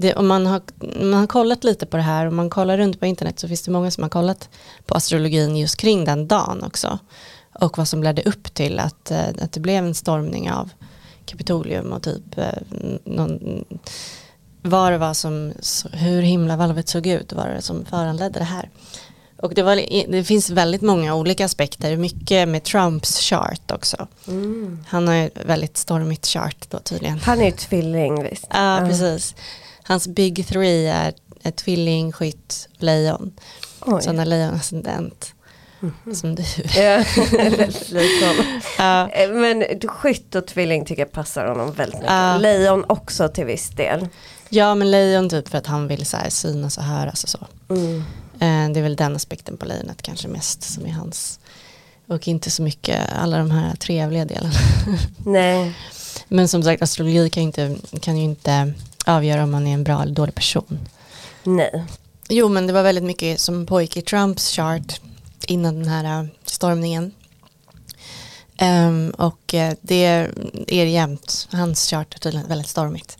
det, 0.00 0.14
om 0.14 0.26
man 0.26 0.46
har, 0.46 0.62
man 1.00 1.20
har 1.20 1.26
kollat 1.26 1.64
lite 1.64 1.86
på 1.86 1.96
det 1.96 2.02
här 2.02 2.26
och 2.26 2.32
man 2.32 2.50
kollar 2.50 2.78
runt 2.78 3.00
på 3.00 3.06
internet 3.06 3.38
så 3.38 3.48
finns 3.48 3.62
det 3.62 3.70
många 3.70 3.90
som 3.90 4.02
har 4.02 4.10
kollat 4.10 4.48
på 4.86 4.94
astrologin 4.94 5.56
just 5.56 5.76
kring 5.76 6.04
den 6.04 6.28
dagen 6.28 6.62
också. 6.62 6.98
Och 7.60 7.78
vad 7.78 7.88
som 7.88 8.02
ledde 8.02 8.22
upp 8.22 8.54
till 8.54 8.78
att, 8.78 9.10
eh, 9.10 9.28
att 9.42 9.52
det 9.52 9.60
blev 9.60 9.84
en 9.84 9.94
stormning 9.94 10.50
av 10.50 10.70
Kapitolium 11.24 11.92
och 11.92 12.02
typ 12.02 12.38
eh, 12.38 12.44
någon, 13.04 13.64
vad 14.62 14.92
det 14.92 14.98
var 14.98 15.14
som, 15.14 15.52
hur 15.92 16.22
himla 16.22 16.56
valvet 16.56 16.88
såg 16.88 17.06
ut, 17.06 17.32
vad 17.32 17.46
det 17.46 17.62
som 17.62 17.84
föranledde 17.84 18.38
det 18.38 18.44
här. 18.44 18.70
Och 19.42 19.54
det, 19.54 19.62
var, 19.62 19.76
det 20.12 20.24
finns 20.24 20.50
väldigt 20.50 20.82
många 20.82 21.14
olika 21.14 21.44
aspekter, 21.44 21.96
mycket 21.96 22.48
med 22.48 22.64
Trumps 22.64 23.18
chart 23.18 23.70
också. 23.70 24.08
Mm. 24.28 24.84
Han 24.88 25.08
har 25.08 25.14
ju 25.14 25.30
väldigt 25.46 25.76
stormigt 25.76 26.26
chart 26.26 26.66
då 26.68 26.78
tydligen. 26.78 27.18
Han 27.18 27.40
är 27.40 27.44
ju 27.44 27.52
tvilling 27.52 28.22
visst. 28.22 28.46
Ja, 28.50 28.78
uh. 28.82 28.88
precis. 28.88 29.34
Hans 29.90 30.08
big 30.08 30.46
three 30.46 30.86
är, 30.86 31.14
är 31.42 31.50
tvilling, 31.50 32.12
skytt, 32.12 32.68
lejon. 32.78 33.32
Oj. 33.80 34.02
Så 34.02 34.08
han 34.08 34.18
har 34.18 34.26
lejonascendent. 34.26 35.34
Mm. 35.82 36.14
Som 36.14 36.34
du. 36.34 36.44
Ja, 36.76 37.04
ja. 38.78 39.08
Eh, 39.08 39.30
men 39.30 39.64
skytt 39.88 40.34
och 40.34 40.46
tvilling 40.46 40.84
tycker 40.84 41.02
jag 41.02 41.12
passar 41.12 41.46
honom 41.46 41.72
väldigt 41.72 41.98
mycket. 41.98 42.12
Ja. 42.12 42.38
Lejon 42.38 42.84
också 42.88 43.28
till 43.28 43.44
viss 43.44 43.70
del. 43.70 44.08
Ja 44.48 44.74
men 44.74 44.90
lejon 44.90 45.28
typ 45.28 45.48
för 45.48 45.58
att 45.58 45.66
han 45.66 45.88
vill 45.88 46.06
så 46.06 46.16
här 46.16 46.30
synas 46.30 46.78
och 46.78 46.84
höras 46.84 47.24
och 47.24 47.30
så. 47.30 47.46
Mm. 47.68 47.98
Eh, 48.34 48.72
det 48.74 48.80
är 48.80 48.82
väl 48.82 48.96
den 48.96 49.16
aspekten 49.16 49.56
på 49.56 49.66
lejonet 49.66 50.02
kanske 50.02 50.28
mest 50.28 50.62
som 50.62 50.86
är 50.86 50.92
hans. 50.92 51.40
Och 52.06 52.28
inte 52.28 52.50
så 52.50 52.62
mycket 52.62 53.00
alla 53.16 53.38
de 53.38 53.50
här 53.50 53.76
trevliga 53.76 54.24
delarna. 54.24 54.54
Nej. 55.26 55.74
Men 56.28 56.48
som 56.48 56.62
sagt 56.62 56.82
astrologi 56.82 57.30
kan 57.30 57.42
ju 57.42 57.46
inte, 57.46 57.76
kan 58.00 58.16
ju 58.16 58.24
inte 58.24 58.72
avgöra 59.06 59.42
om 59.42 59.50
man 59.50 59.66
är 59.66 59.74
en 59.74 59.84
bra 59.84 60.02
eller 60.02 60.14
dålig 60.14 60.34
person. 60.34 60.78
Nej. 61.44 61.84
Jo 62.28 62.48
men 62.48 62.66
det 62.66 62.72
var 62.72 62.82
väldigt 62.82 63.04
mycket 63.04 63.40
som 63.40 63.66
pågick 63.66 63.96
i 63.96 64.02
Trumps 64.02 64.50
chart 64.50 65.00
innan 65.46 65.74
den 65.74 65.88
här 65.88 66.20
äh, 66.20 66.28
stormningen. 66.44 67.12
Um, 68.62 69.10
och 69.10 69.54
uh, 69.54 69.72
det 69.80 70.04
är 70.04 70.32
det 70.66 70.90
jämt, 70.90 71.48
hans 71.50 71.90
chart 71.90 72.14
är 72.14 72.18
tydligen 72.18 72.48
väldigt 72.48 72.68
stormigt 72.68 73.18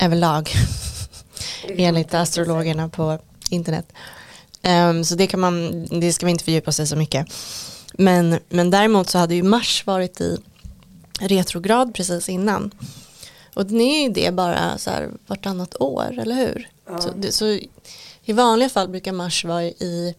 överlag 0.00 0.50
enligt 1.68 2.14
astrologerna 2.14 2.88
på 2.88 3.18
internet. 3.50 3.92
Um, 4.62 5.04
så 5.04 5.14
det 5.14 5.26
kan 5.26 5.40
man, 5.40 5.86
det 6.00 6.12
ska 6.12 6.26
vi 6.26 6.32
inte 6.32 6.44
fördjupa 6.44 6.70
oss 6.70 6.80
i 6.80 6.86
så 6.86 6.96
mycket. 6.96 7.26
Men, 7.92 8.38
men 8.48 8.70
däremot 8.70 9.10
så 9.10 9.18
hade 9.18 9.34
ju 9.34 9.42
Mars 9.42 9.86
varit 9.86 10.20
i 10.20 10.38
retrograd 11.20 11.94
precis 11.94 12.28
innan. 12.28 12.70
Och 13.56 13.66
den 13.66 13.80
är 13.80 14.02
ju 14.02 14.08
det 14.08 14.34
bara 14.34 14.78
så 14.78 14.90
här 14.90 15.10
vartannat 15.26 15.80
år, 15.80 16.18
eller 16.18 16.34
hur? 16.34 16.68
Ja. 16.86 17.00
Så, 17.00 17.10
det, 17.16 17.32
så, 17.32 17.46
I 18.24 18.32
vanliga 18.32 18.68
fall 18.68 18.88
brukar 18.88 19.12
Mars 19.12 19.44
vara 19.44 19.62
i, 19.62 20.14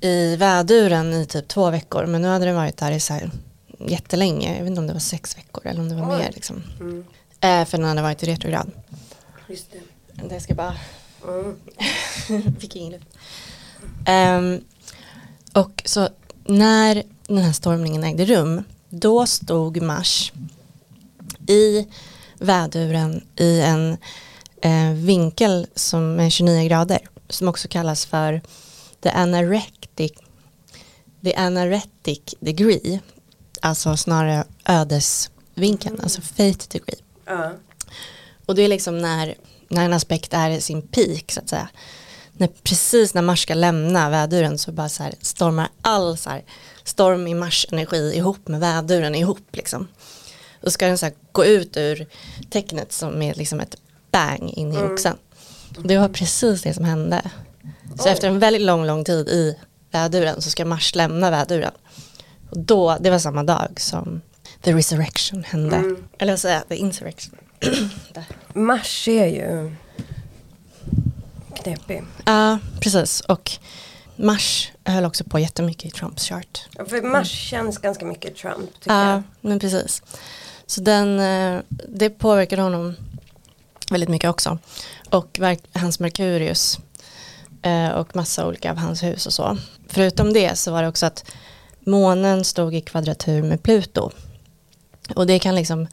i 0.00 0.36
väduren 0.36 1.12
i 1.12 1.26
typ 1.26 1.48
två 1.48 1.70
veckor. 1.70 2.06
Men 2.06 2.22
nu 2.22 2.28
hade 2.28 2.44
den 2.44 2.54
varit 2.54 2.76
där 2.76 2.92
i 2.92 3.00
så 3.00 3.12
här 3.12 3.30
jättelänge. 3.78 4.52
Jag 4.52 4.60
vet 4.60 4.70
inte 4.70 4.80
om 4.80 4.86
det 4.86 4.92
var 4.92 5.00
sex 5.00 5.38
veckor 5.38 5.66
eller 5.66 5.80
om 5.80 5.88
det 5.88 5.94
var 5.94 6.12
Oj. 6.12 6.18
mer. 6.18 6.32
Liksom. 6.32 6.62
Mm. 6.80 7.04
Äh, 7.40 7.64
för 7.64 7.78
den 7.78 7.86
hade 7.86 8.02
varit 8.02 8.22
i 8.22 8.26
retrograd. 8.26 8.70
Just 9.48 9.66
det. 9.72 10.28
Det 10.28 10.40
ska 10.40 10.54
bara... 10.54 10.76
Mm. 11.28 11.56
Fick 12.60 12.76
ingen 12.76 12.92
luft. 12.92 13.08
Um, 14.08 14.64
och 15.62 15.82
så 15.84 16.08
när 16.44 17.02
den 17.26 17.38
här 17.38 17.52
stormningen 17.52 18.04
ägde 18.04 18.24
rum 18.24 18.64
då 18.88 19.26
stod 19.26 19.82
Mars 19.82 20.32
i 21.46 21.86
väduren 22.40 23.24
i 23.36 23.60
en 23.60 23.96
eh, 24.62 24.92
vinkel 24.92 25.66
som 25.74 26.20
är 26.20 26.30
29 26.30 26.68
grader 26.68 26.98
som 27.28 27.48
också 27.48 27.68
kallas 27.68 28.06
för 28.06 28.40
the 29.00 29.10
anaretic, 29.10 30.12
the 31.22 31.34
anaretic 31.34 32.34
degree 32.40 33.00
alltså 33.60 33.96
snarare 33.96 34.44
ödesvinkeln, 34.64 35.94
mm. 35.94 36.04
alltså 36.04 36.20
fate 36.20 36.66
degree. 36.68 37.00
Uh. 37.30 37.50
Och 38.46 38.54
det 38.54 38.62
är 38.62 38.68
liksom 38.68 38.98
när, 38.98 39.34
när 39.68 39.84
en 39.84 39.92
aspekt 39.92 40.34
är 40.34 40.50
i 40.50 40.60
sin 40.60 40.82
peak 40.82 41.32
så 41.32 41.40
att 41.40 41.48
säga. 41.48 41.68
När, 42.32 42.48
precis 42.62 43.14
när 43.14 43.22
Mars 43.22 43.42
ska 43.42 43.54
lämna 43.54 44.10
väduren 44.10 44.58
så 44.58 44.72
bara 44.72 44.88
så 44.88 45.02
här 45.02 45.14
stormar 45.20 45.68
all 45.82 46.16
så 46.16 46.30
här, 46.30 46.42
storm 46.84 47.26
i 47.26 47.34
Mars 47.34 47.66
energi 47.70 48.12
ihop 48.16 48.48
med 48.48 48.60
väduren 48.60 49.14
ihop 49.14 49.46
liksom. 49.52 49.88
Då 50.60 50.70
ska 50.70 50.86
den 50.86 50.98
så 50.98 51.10
gå 51.32 51.44
ut 51.44 51.76
ur 51.76 52.06
tecknet 52.50 52.92
som 52.92 53.22
är 53.22 53.34
liksom 53.34 53.60
ett 53.60 53.76
bang 54.10 54.50
in 54.50 54.72
i 54.72 54.76
mm. 54.76 54.92
oxen. 54.92 55.16
Det 55.84 55.98
var 55.98 56.08
precis 56.08 56.62
det 56.62 56.74
som 56.74 56.84
hände. 56.84 57.30
Så 57.98 58.04
Oj. 58.04 58.12
efter 58.12 58.28
en 58.28 58.38
väldigt 58.38 58.62
lång, 58.62 58.86
lång 58.86 59.04
tid 59.04 59.28
i 59.28 59.56
väduren 59.90 60.42
så 60.42 60.50
ska 60.50 60.64
Mars 60.64 60.94
lämna 60.94 61.30
väduren. 61.30 61.72
Och 62.50 62.58
då, 62.58 62.96
det 63.00 63.10
var 63.10 63.18
samma 63.18 63.42
dag 63.42 63.80
som 63.80 64.20
the 64.62 64.72
resurrection 64.72 65.44
hände. 65.44 65.76
Mm. 65.76 66.04
Eller 66.18 66.32
vad 66.32 66.40
säger 66.40 66.56
jag, 66.56 66.68
the 66.68 66.76
insurrection. 66.76 67.34
Mars 68.52 69.08
är 69.08 69.26
ju 69.26 69.74
knepig. 71.62 72.02
Ja, 72.24 72.52
uh, 72.52 72.80
precis. 72.80 73.20
Och 73.20 73.50
Mars 74.16 74.70
höll 74.84 75.04
också 75.04 75.24
på 75.24 75.38
jättemycket 75.38 75.84
i 75.84 75.90
Trumps 75.90 76.28
chart. 76.28 76.68
För 76.88 77.02
Mars 77.02 77.30
känns 77.30 77.78
ganska 77.78 78.04
mycket 78.04 78.36
Trump. 78.36 78.70
Ja, 78.84 79.14
uh, 79.14 79.20
men 79.40 79.58
precis. 79.58 80.02
Så 80.70 80.80
den, 80.80 81.20
eh, 81.20 81.62
det 81.88 82.10
påverkar 82.10 82.58
honom 82.58 82.94
väldigt 83.90 84.08
mycket 84.08 84.30
också. 84.30 84.58
Och 85.10 85.40
hans 85.72 86.00
Merkurius 86.00 86.78
eh, 87.62 87.88
och 87.88 88.16
massa 88.16 88.46
olika 88.46 88.70
av 88.70 88.76
hans 88.76 89.02
hus 89.02 89.26
och 89.26 89.32
så. 89.32 89.56
Förutom 89.88 90.32
det 90.32 90.58
så 90.58 90.72
var 90.72 90.82
det 90.82 90.88
också 90.88 91.06
att 91.06 91.24
månen 91.80 92.44
stod 92.44 92.74
i 92.74 92.80
kvadratur 92.80 93.42
med 93.42 93.62
Pluto. 93.62 94.10
Och 95.14 95.26
det 95.26 95.38
kan 95.38 95.54
liksom 95.54 95.86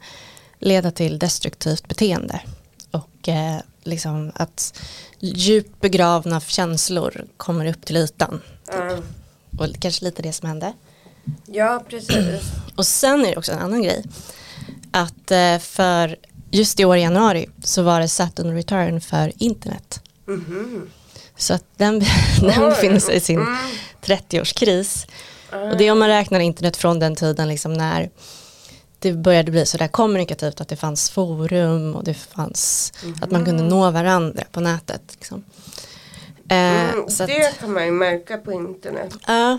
leda 0.58 0.90
till 0.90 1.18
destruktivt 1.18 1.88
beteende. 1.88 2.40
Och 2.90 3.28
eh, 3.28 3.60
liksom 3.82 4.32
att 4.34 4.80
djupt 5.18 5.80
begravna 5.80 6.40
känslor 6.40 7.24
kommer 7.36 7.66
upp 7.66 7.84
till 7.84 7.96
ytan. 7.96 8.40
Mm. 8.72 9.02
Och 9.58 9.80
kanske 9.80 10.04
lite 10.04 10.22
det 10.22 10.32
som 10.32 10.48
hände. 10.48 10.72
Ja, 11.46 11.84
precis. 11.88 12.42
Och 12.76 12.86
sen 12.86 13.20
är 13.20 13.30
det 13.30 13.36
också 13.36 13.52
en 13.52 13.58
annan 13.58 13.82
grej 13.82 14.04
att 15.00 15.30
eh, 15.30 15.58
för 15.58 16.16
just 16.50 16.80
i 16.80 16.84
år 16.84 16.96
i 16.96 17.00
januari 17.00 17.46
så 17.64 17.82
var 17.82 18.00
det 18.00 18.08
Saturn 18.08 18.54
Return 18.54 19.00
för 19.00 19.32
internet. 19.36 20.00
Mm 20.28 20.44
-hmm. 20.48 20.88
Så 21.36 21.54
att 21.54 21.64
den, 21.76 21.98
den 22.40 22.60
befinner 22.60 23.10
i 23.10 23.20
sin 23.20 23.46
30-årskris. 24.04 25.06
Mm. 25.52 25.70
Och 25.70 25.76
det 25.76 25.84
är 25.88 25.92
om 25.92 25.98
man 25.98 26.08
räknar 26.08 26.40
internet 26.40 26.76
från 26.76 26.98
den 26.98 27.16
tiden 27.16 27.48
liksom 27.48 27.74
när 27.74 28.10
det 28.98 29.12
började 29.12 29.50
bli 29.50 29.66
sådär 29.66 29.88
kommunikativt 29.88 30.60
att 30.60 30.68
det 30.68 30.76
fanns 30.76 31.10
forum 31.10 31.94
och 31.94 32.04
det 32.04 32.14
fanns 32.14 32.92
att 33.20 33.30
man 33.30 33.44
kunde 33.44 33.62
nå 33.62 33.90
varandra 33.90 34.44
på 34.52 34.60
nätet. 34.60 35.02
Liksom. 35.12 35.44
Eh, 36.48 36.58
Mm, 36.58 37.10
så 37.10 37.22
att, 37.22 37.28
det 37.28 37.58
kan 37.60 37.72
man 37.72 37.84
ju 37.84 37.90
märka 37.90 38.38
på 38.38 38.52
internet. 38.52 39.14
ja. 39.26 39.58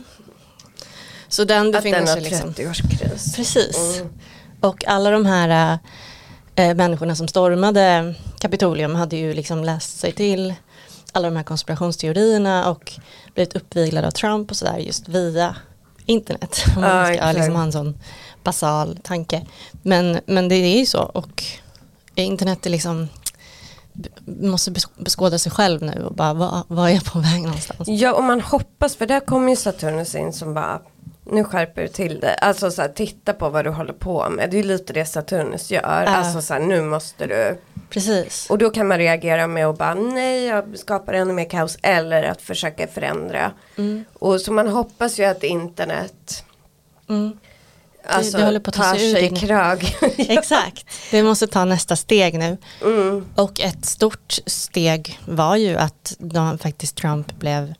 så 1.28 1.44
den 1.44 1.68
Att 1.68 1.72
befinner 1.74 2.00
den 2.00 2.08
har 2.08 2.16
sig 2.16 2.24
liksom. 2.24 2.54
30-årskris. 2.54 3.36
Precis. 3.36 3.98
Mm. 4.00 4.10
Och 4.62 4.88
alla 4.88 5.12
de 5.12 5.26
här 5.26 5.80
äh, 6.56 6.76
människorna 6.76 7.16
som 7.16 7.28
stormade 7.28 8.16
Kapitolium 8.40 8.96
hade 8.96 9.18
ju 9.18 9.34
liksom 9.34 9.64
läst 9.64 10.00
sig 10.00 10.12
till 10.12 10.54
alla 11.12 11.30
de 11.30 11.36
här 11.36 11.44
konspirationsteorierna 11.44 12.70
och 12.70 12.94
blivit 13.34 13.56
uppviglade 13.56 14.08
av 14.08 14.12
Trump 14.12 14.52
och 14.52 14.58
sådär 14.58 14.78
just 14.78 15.08
via 15.08 15.56
internet. 16.06 16.64
Om 16.76 16.82
man 16.82 17.06
ska 17.06 17.14
exakt. 17.14 17.38
liksom 17.38 17.56
ha 17.56 17.64
en 17.64 17.72
sån 17.72 17.98
basal 18.44 18.98
tanke. 19.04 19.46
Men, 19.82 20.20
men 20.26 20.50
det 20.50 20.56
är 20.56 20.80
ju 20.80 20.86
så 20.86 21.02
och 21.04 21.44
internet 22.16 22.66
är 22.66 22.70
liksom 22.70 23.08
måste 24.26 24.72
bes- 24.72 24.90
beskåda 25.04 25.40
sig 25.40 25.52
själv 25.52 25.84
nu 25.84 26.04
och 26.06 26.14
bara 26.14 26.34
vad, 26.34 26.64
vad 26.68 26.90
är 26.90 26.94
jag 26.94 27.06
på 27.06 27.20
väg 27.20 27.42
någonstans? 27.42 27.88
Ja 27.88 28.14
och 28.14 28.24
man 28.24 28.42
hoppas 28.42 28.96
för 28.96 29.06
där 29.06 29.20
kommer 29.20 29.50
ju 29.50 29.56
Saturnus 29.56 30.16
in 30.16 30.34
som 30.34 30.54
bara 30.54 30.82
nu 31.32 31.44
skärper 31.44 31.82
du 31.82 31.88
till 31.88 32.20
det. 32.20 32.34
Alltså 32.34 32.72
så 32.72 32.82
här, 32.82 32.90
titta 32.90 33.34
på 33.34 33.50
vad 33.50 33.66
du 33.66 33.70
håller 33.70 33.94
på 33.94 34.30
med. 34.30 34.50
Det 34.52 34.60
är 34.60 34.64
lite 34.64 34.94
det 34.94 35.06
Saturnus 35.06 35.72
gör. 35.72 35.82
Ja. 35.82 35.90
Alltså 36.10 36.42
så 36.42 36.54
här, 36.54 36.62
nu 36.62 36.82
måste 36.82 37.28
du. 37.28 37.58
Precis. 37.90 38.50
Och 38.50 38.58
då 38.58 38.70
kan 38.70 38.88
man 38.88 38.98
reagera 38.98 39.48
med 39.48 39.66
att 39.68 39.78
bara 39.78 39.94
nej 39.94 40.46
jag 40.46 40.78
skapar 40.78 41.14
ännu 41.14 41.34
mer 41.34 41.50
kaos. 41.50 41.78
Eller 41.82 42.24
att 42.24 42.42
försöka 42.42 42.88
förändra. 42.88 43.52
Mm. 43.78 44.06
Och 44.14 44.42
så 44.42 44.54
man 44.54 44.68
hoppas 44.68 45.20
ju 45.20 45.24
att 45.26 45.44
internet 45.44 46.44
Mm. 47.10 47.38
alltså, 48.06 48.38
det 48.38 48.44
håller 48.46 48.60
på 48.60 48.70
att 48.70 48.76
ta 48.76 48.84
tar 48.84 48.96
sig 48.96 49.12
ur 49.12 49.16
sig 49.16 49.26
i 49.26 49.30
det 49.30 49.36
krag. 49.40 49.96
Exakt, 50.18 50.86
vi 51.12 51.24
måste 51.24 51.48
ta 51.48 51.66
nästa 51.66 51.96
steg 51.96 52.40
nu. 52.40 52.58
mm. 52.84 53.26
Och 53.36 53.60
ett 53.60 53.86
stort 53.86 54.40
steg 54.46 55.20
var 55.26 55.56
ju 55.56 55.76
att 55.78 56.16
de, 56.20 56.58
faktiskt 56.58 56.96
Trump 56.96 57.40
blev 57.40 57.74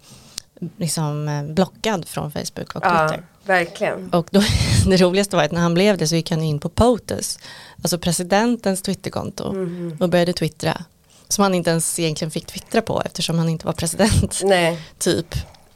liksom 0.78 1.28
eh, 1.28 1.44
blockad 1.44 2.08
från 2.08 2.32
Facebook 2.32 2.76
och 2.76 2.86
Ja, 2.86 3.08
Twitter. 3.10 3.26
Verkligen. 3.46 4.10
Och 4.14 4.28
då, 4.32 4.42
det 4.90 4.98
roligaste 4.98 5.36
var 5.36 5.44
att 5.44 5.52
när 5.52 5.62
han 5.62 5.74
blev 5.74 5.98
det 5.98 6.08
så 6.08 6.16
gick 6.16 6.32
han 6.32 6.44
in 6.44 6.60
på 6.60 6.70
POTUS, 6.70 7.40
alltså 7.82 7.98
presidentens 8.00 8.82
Twitterkonto 8.82 9.54
Mhm. 9.54 9.98
och 10.00 10.10
började 10.10 10.34
twittra. 10.34 10.82
Som 11.28 11.42
han 11.44 11.54
inte 11.56 11.70
ens 11.70 12.00
egentligen 12.00 12.32
fick 12.32 12.46
twittra 12.46 12.82
på 12.82 13.02
eftersom 13.06 13.38
han 13.40 13.50
inte 13.50 13.66
var 13.66 13.74
president, 13.74 14.42
Nej, 14.44 14.80
typ. 14.98 15.36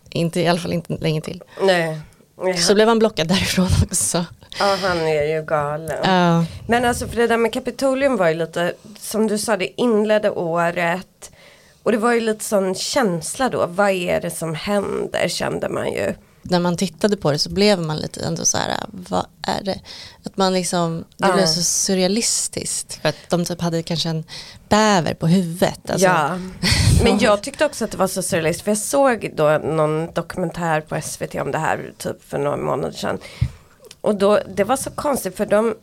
Inte, 0.09 0.39
I 0.41 0.47
alla 0.47 0.59
fall 0.59 0.74
inte 0.74 0.93
länge 0.93 1.22
till. 1.22 1.43
nej. 1.61 1.99
nej. 2.43 2.57
Så 2.57 2.74
blev 2.76 2.88
han 2.88 2.99
blockad 2.99 3.28
därifrån 3.28 3.68
också. 3.84 4.26
Ja, 4.59 4.78
han 4.82 4.97
är 4.97 5.24
ju 5.36 5.45
galen. 5.45 5.97
Ja, 6.03 6.45
Men 6.68 6.86
alltså 6.86 7.07
för 7.07 7.16
det 7.16 7.28
där 7.28 7.38
med 7.38 7.53
Kapitolium 7.53 8.18
var 8.18 8.28
ju 8.30 8.36
lite, 8.36 8.74
som 8.99 9.28
du 9.28 9.38
sa, 9.38 9.57
det 9.57 9.82
inledde 9.82 10.30
året. 10.30 11.32
Och 11.84 11.91
det 11.91 11.97
var 11.97 12.14
ju 12.14 12.20
lite 12.20 12.43
sån 12.43 12.76
känsla 12.76 13.49
då, 13.49 13.66
vad 13.66 13.89
är 13.91 14.22
det 14.22 14.30
som 14.32 14.55
händer 14.55 15.28
kände 15.28 15.70
man 15.70 15.91
ju. 15.91 16.14
När 16.44 16.60
man 16.60 16.78
tittade 16.78 17.18
på 17.18 17.32
det 17.32 17.39
så 17.39 17.50
blev 17.50 17.80
man 17.82 17.98
lite 17.98 18.26
ändå 18.26 18.46
så 18.46 18.58
här, 18.58 18.78
vad 18.91 19.26
är 19.48 19.64
det? 19.64 19.80
Att 20.26 20.38
man 20.38 20.54
liksom, 20.54 21.06
det 21.18 21.28
Ja. 21.28 21.34
blev 21.34 21.46
så 21.46 21.62
surrealistiskt. 21.64 23.02
För 23.02 23.10
att 23.10 23.16
de 23.30 23.46
typ 23.46 23.62
hade 23.62 23.84
kanske 23.84 24.10
en 24.10 24.24
bäver 24.70 25.14
på 25.14 25.28
huvudet. 25.28 25.89
Alltså, 25.89 26.08
ja. 26.08 26.38
Men 27.04 27.20
jag 27.20 27.44
tyckte 27.44 27.66
också 27.66 27.86
att 27.86 27.91
det 27.91 27.98
var 27.98 28.08
så 28.08 28.22
surrealistiskt, 28.22 28.64
för 28.64 28.72
jag 28.72 28.78
såg 28.78 29.32
då 29.36 29.58
någon 29.58 30.14
dokumentär 30.14 30.82
på 30.82 31.02
SVT 31.02 31.36
om 31.36 31.52
det 31.52 31.58
här 31.58 31.94
typ 31.98 32.24
för 32.30 32.38
några 32.38 32.58
månader 32.58 32.94
sedan. 32.98 33.20
Och 34.02 34.16
då, 34.16 34.39
det 34.56 34.64
var 34.64 34.76
så 34.78 34.89
konstigt 34.91 35.38
för 35.38 35.46
de 35.46 35.76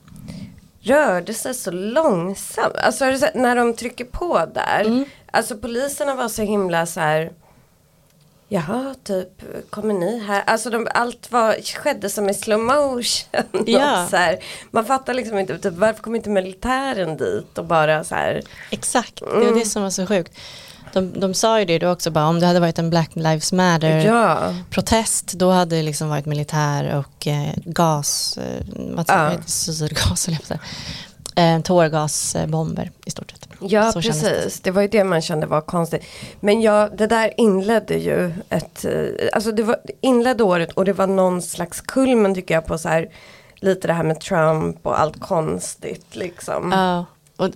rörde 0.82 1.34
sig 1.34 1.54
så 1.54 1.70
långsamt. 1.70 2.74
Alltså 2.76 3.04
när 3.34 3.56
de 3.56 3.74
trycker 3.74 4.04
på 4.04 4.46
där. 4.54 4.80
Mm. 4.80 5.04
Alltså 5.32 5.56
poliserna 5.56 6.14
var 6.14 6.28
så 6.28 6.42
himla 6.42 6.86
så 6.86 7.00
här. 7.00 7.32
Jaha, 8.52 8.94
typ, 9.04 9.28
kommer 9.70 9.94
ni 9.94 10.18
här? 10.26 10.42
Alltså 10.46 10.70
de, 10.70 10.88
allt 10.94 11.32
var, 11.32 11.56
skedde 11.82 12.10
som 12.10 12.28
i 12.28 12.34
slow 12.34 12.60
motion. 12.60 13.04
Ja. 13.66 14.06
Så 14.10 14.16
här, 14.16 14.38
man 14.70 14.84
fattar 14.84 15.14
liksom 15.14 15.38
inte, 15.38 15.58
typ, 15.58 15.74
varför 15.74 16.02
kom 16.02 16.14
inte 16.16 16.30
militären 16.30 17.16
dit 17.16 17.58
och 17.58 17.64
bara 17.64 18.04
så 18.04 18.14
här. 18.14 18.42
Exakt, 18.70 19.20
det 19.20 19.26
Mm. 19.36 19.46
var 19.52 19.58
det 19.60 19.66
som 19.66 19.82
var 19.82 19.90
så 19.90 20.06
sjukt. 20.06 20.32
De, 20.92 21.20
de 21.20 21.34
sa 21.34 21.58
ju 21.58 21.64
det 21.64 21.78
då 21.78 21.90
också, 21.90 22.10
bara, 22.10 22.26
om 22.26 22.40
det 22.40 22.46
hade 22.46 22.60
varit 22.60 22.78
en 22.78 22.90
Black 22.90 23.10
Lives 23.14 23.52
Matter 23.52 23.98
Ja, 24.06 24.54
protest, 24.70 25.32
då 25.32 25.50
hade 25.50 25.76
det 25.76 25.82
liksom 25.82 26.08
varit 26.08 26.26
militär 26.26 26.96
och 26.96 27.26
eh, 27.26 27.52
gas, 27.64 28.38
eh, 28.38 28.64
vad 28.76 29.04
Ja. 29.08 29.28
heter 29.28 30.48
det, 30.48 30.58
eh, 31.36 31.60
tårgasbomber 31.60 32.90
i 33.04 33.10
stort 33.10 33.30
sett. 33.30 33.48
ja 33.60 33.92
Så 33.92 34.02
precis. 34.02 34.60
Det. 34.60 34.70
var 34.70 34.82
ju 34.82 34.88
det 34.88 35.04
man 35.04 35.22
kände 35.22 35.46
var 35.46 35.60
konstigt. 35.60 36.02
Men 36.40 36.60
ja, 36.60 36.88
det 36.96 37.06
där 37.06 37.32
inledde 37.36 37.94
ju 37.94 38.32
ett, 38.48 38.84
eh, 38.84 38.92
alltså 39.32 39.52
det 39.52 39.62
var, 39.62 39.76
det 39.84 39.92
inledde 40.00 40.44
året 40.44 40.72
och 40.72 40.84
det 40.84 40.92
var 40.92 41.06
någon 41.06 41.42
slags 41.42 41.80
kulmen 41.80 42.34
tycker 42.34 42.54
jag 42.54 42.66
på 42.66 42.78
så 42.78 42.88
här, 42.88 43.08
lite 43.54 43.86
det 43.86 43.92
här 43.94 44.02
med 44.04 44.20
Trump 44.20 44.86
och 44.86 45.00
allt 45.00 45.20
konstigt 45.20 46.16
liksom. 46.16 46.72
Ja, 46.72 47.04
och, 47.40 47.50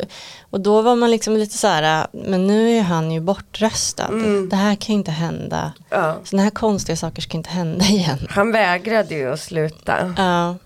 och 0.50 0.60
då 0.60 0.82
var 0.82 0.96
man 0.96 1.10
liksom 1.10 1.36
lite 1.36 1.58
så 1.58 1.66
här, 1.66 2.06
men 2.12 2.46
nu 2.46 2.70
är 2.78 2.82
han 2.82 3.10
ju 3.10 3.20
bortröstad. 3.20 4.08
Mm. 4.08 4.48
Det 4.48 4.56
här 4.56 4.74
kan 4.74 4.92
ju 4.94 4.98
inte 4.98 5.10
hända. 5.10 5.72
Ja. 5.90 6.16
Sådana 6.24 6.42
här 6.42 6.50
konstiga 6.50 6.96
saker 6.96 7.22
ska 7.22 7.36
inte 7.36 7.50
hända 7.50 7.84
igen. 7.84 8.26
Han 8.30 8.52
vägrade 8.52 9.14
ju 9.14 9.32
att 9.32 9.40
sluta. 9.40 10.14
Ja, 10.16 10.56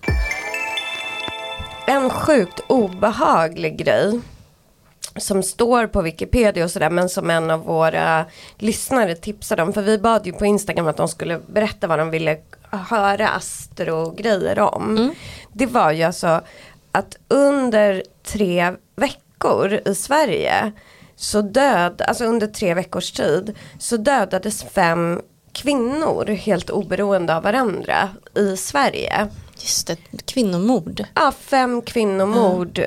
En 1.89 2.09
sjukt 2.09 2.59
obehaglig 2.67 3.77
grej 3.77 4.19
som 5.15 5.43
står 5.43 5.87
på 5.87 6.01
Wikipedia 6.01 6.63
och 6.63 6.71
sådär 6.71 6.89
men 6.89 7.09
som 7.09 7.29
en 7.29 7.51
av 7.51 7.59
våra 7.59 8.25
lyssnare 8.57 9.15
tipsade 9.15 9.63
om. 9.63 9.73
För 9.73 9.81
vi 9.81 9.97
bad 9.97 10.25
ju 10.25 10.33
på 10.33 10.45
Instagram 10.45 10.87
att 10.87 10.97
de 10.97 11.07
skulle 11.07 11.39
berätta 11.47 11.87
vad 11.87 11.99
de 11.99 12.09
ville 12.09 12.37
höra 12.71 13.29
astrogrejer 13.29 14.59
om. 14.59 14.97
Mm. 14.97 15.13
Det 15.53 15.65
var 15.65 15.91
ju 15.91 16.03
alltså 16.03 16.41
att 16.91 17.17
under 17.27 18.03
tre 18.23 18.73
veckor 18.95 19.79
i 19.85 19.95
Sverige 19.95 20.71
så 21.15 21.41
död, 21.41 22.01
alltså 22.07 22.25
under 22.25 22.47
tre 22.47 22.73
veckors 22.73 23.11
tid 23.11 23.57
så 23.79 23.97
dödades 23.97 24.63
fem 24.63 25.21
kvinnor 25.53 26.25
helt 26.25 26.69
oberoende 26.69 27.35
av 27.35 27.43
varandra 27.43 28.09
i 28.35 28.57
Sverige. 28.57 29.29
Just 29.61 29.87
det, 29.87 29.97
kvinnomord. 30.25 31.03
Ja, 31.15 31.31
fem 31.39 31.81
kvinnomord 31.81 32.79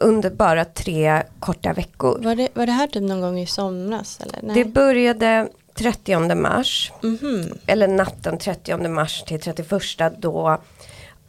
under 0.00 0.30
bara 0.30 0.64
tre 0.64 1.22
korta 1.40 1.72
veckor. 1.72 2.20
Var 2.22 2.34
det, 2.34 2.48
var 2.54 2.66
det 2.66 2.72
här 2.72 2.86
typ 2.86 3.02
någon 3.02 3.20
gång 3.20 3.40
i 3.40 3.46
somras? 3.46 4.20
Eller? 4.20 4.38
Nej. 4.42 4.54
Det 4.54 4.64
började 4.64 5.48
30 5.74 6.34
mars, 6.34 6.92
Mhm. 7.02 7.44
eller 7.66 7.88
natten 7.88 8.38
30 8.38 8.88
mars 8.88 9.22
till 9.26 9.40
31 9.40 10.12
då 10.18 10.58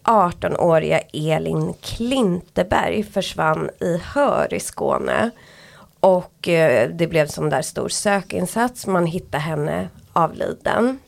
18-åriga 0.04 1.00
Elin 1.14 1.74
Klinteberg 1.82 3.04
försvann 3.04 3.70
i 3.80 3.98
Hör 4.04 4.54
i 4.54 4.60
Skåne. 4.60 5.30
Och 6.00 6.48
eh, 6.48 6.90
det 6.90 7.08
blev 7.08 7.28
som 7.28 7.50
där 7.50 7.62
stor 7.62 7.90
sökinsats, 7.90 8.88
man 8.88 9.06
hittade 9.06 9.44
henne 9.44 9.90
avliden. 10.14 11.00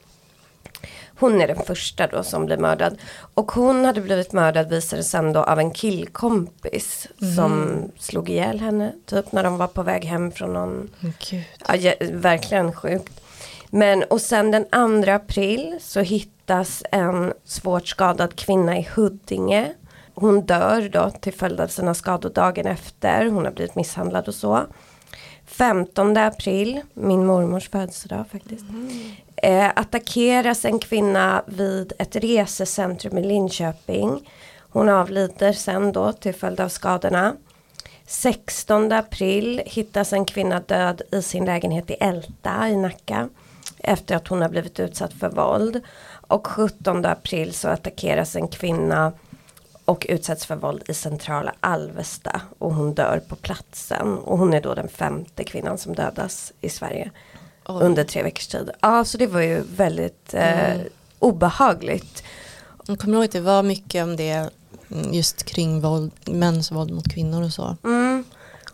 Hon 1.19 1.41
är 1.41 1.47
den 1.47 1.63
första 1.63 2.07
då 2.07 2.23
som 2.23 2.45
blir 2.45 2.57
mördad. 2.57 2.97
Och 3.33 3.51
hon 3.51 3.85
hade 3.85 4.01
blivit 4.01 4.33
mördad 4.33 4.69
visade 4.69 5.03
sen 5.03 5.33
då 5.33 5.43
av 5.43 5.59
en 5.59 5.71
killkompis 5.71 7.07
som 7.35 7.81
slog 7.97 8.29
ihjäl 8.29 8.59
henne. 8.59 8.93
Typ 9.05 9.31
när 9.31 9.43
de 9.43 9.57
var 9.57 9.67
på 9.67 9.83
väg 9.83 10.05
hem 10.05 10.31
från 10.31 10.53
någon 10.53 10.89
Gud. 11.29 11.43
Ja, 11.67 11.93
verkligen 12.11 12.73
sjukt. 12.73 13.21
Men 13.69 14.03
och 14.03 14.21
sen 14.21 14.51
den 14.51 14.65
2 15.03 15.11
april 15.11 15.77
så 15.81 15.99
hittas 15.99 16.83
en 16.91 17.33
svårt 17.43 17.87
skadad 17.87 18.35
kvinna 18.35 18.77
i 18.77 18.87
Huddinge. 18.95 19.73
Hon 20.13 20.41
dör 20.41 20.89
då 20.89 21.09
till 21.09 21.33
följd 21.33 21.59
av 21.59 21.67
sina 21.67 21.93
skador 21.93 22.29
dagen 22.29 22.67
efter. 22.67 23.25
Hon 23.25 23.45
har 23.45 23.51
blivit 23.51 23.75
misshandlad 23.75 24.27
och 24.27 24.35
så. 24.35 24.65
15 25.45 26.17
april, 26.17 26.81
min 26.93 27.25
mormors 27.25 27.69
födelsedag 27.69 28.25
faktiskt. 28.31 28.65
Eh, 29.43 29.71
attackeras 29.75 30.65
en 30.65 30.79
kvinna 30.79 31.43
vid 31.47 31.93
ett 31.99 32.15
resecentrum 32.15 33.17
i 33.17 33.23
Linköping. 33.23 34.29
Hon 34.59 34.89
avlider 34.89 35.53
sen 35.53 35.91
då 35.91 36.13
till 36.13 36.35
följd 36.35 36.59
av 36.59 36.69
skadorna. 36.69 37.35
16 38.07 38.91
april 38.91 39.61
hittas 39.65 40.13
en 40.13 40.25
kvinna 40.25 40.59
död 40.59 41.01
i 41.11 41.21
sin 41.21 41.45
lägenhet 41.45 41.89
i 41.89 41.93
Älta 41.93 42.69
i 42.69 42.75
Nacka. 42.75 43.29
Efter 43.77 44.15
att 44.15 44.27
hon 44.27 44.41
har 44.41 44.49
blivit 44.49 44.79
utsatt 44.79 45.13
för 45.13 45.29
våld. 45.29 45.81
Och 46.27 46.47
17 46.47 47.05
april 47.05 47.53
så 47.53 47.67
attackeras 47.67 48.35
en 48.35 48.47
kvinna 48.47 49.13
och 49.85 50.05
utsätts 50.09 50.45
för 50.45 50.55
våld 50.55 50.83
i 50.87 50.93
centrala 50.93 51.53
Alvesta. 51.59 52.41
Och 52.59 52.73
hon 52.73 52.93
dör 52.93 53.21
på 53.27 53.35
platsen. 53.35 54.17
Och 54.17 54.37
hon 54.37 54.53
är 54.53 54.61
då 54.61 54.73
den 54.73 54.89
femte 54.89 55.43
kvinnan 55.43 55.77
som 55.77 55.95
dödas 55.95 56.53
i 56.61 56.69
Sverige. 56.69 57.11
Oj. 57.69 57.83
Under 57.85 58.03
tre 58.03 58.23
veckors 58.23 58.47
tid. 58.47 58.69
Ja 58.81 59.05
så 59.05 59.17
det 59.17 59.27
var 59.27 59.41
ju 59.41 59.63
väldigt 59.75 60.33
eh, 60.33 60.71
Mm. 60.71 60.87
obehagligt. 61.19 62.23
Jag 62.87 62.99
kommer 62.99 63.15
ihåg 63.15 63.25
att 63.25 63.31
det 63.31 63.39
var 63.41 63.63
mycket 63.63 64.03
om 64.03 64.15
det 64.15 64.49
mm, 64.91 65.13
just 65.13 65.43
kring 65.43 65.81
våld, 65.81 66.11
mäns 66.25 66.71
våld 66.71 66.91
mot 66.91 67.09
kvinnor 67.13 67.43
och 67.43 67.53
så. 67.53 67.77
Mm. 67.83 68.23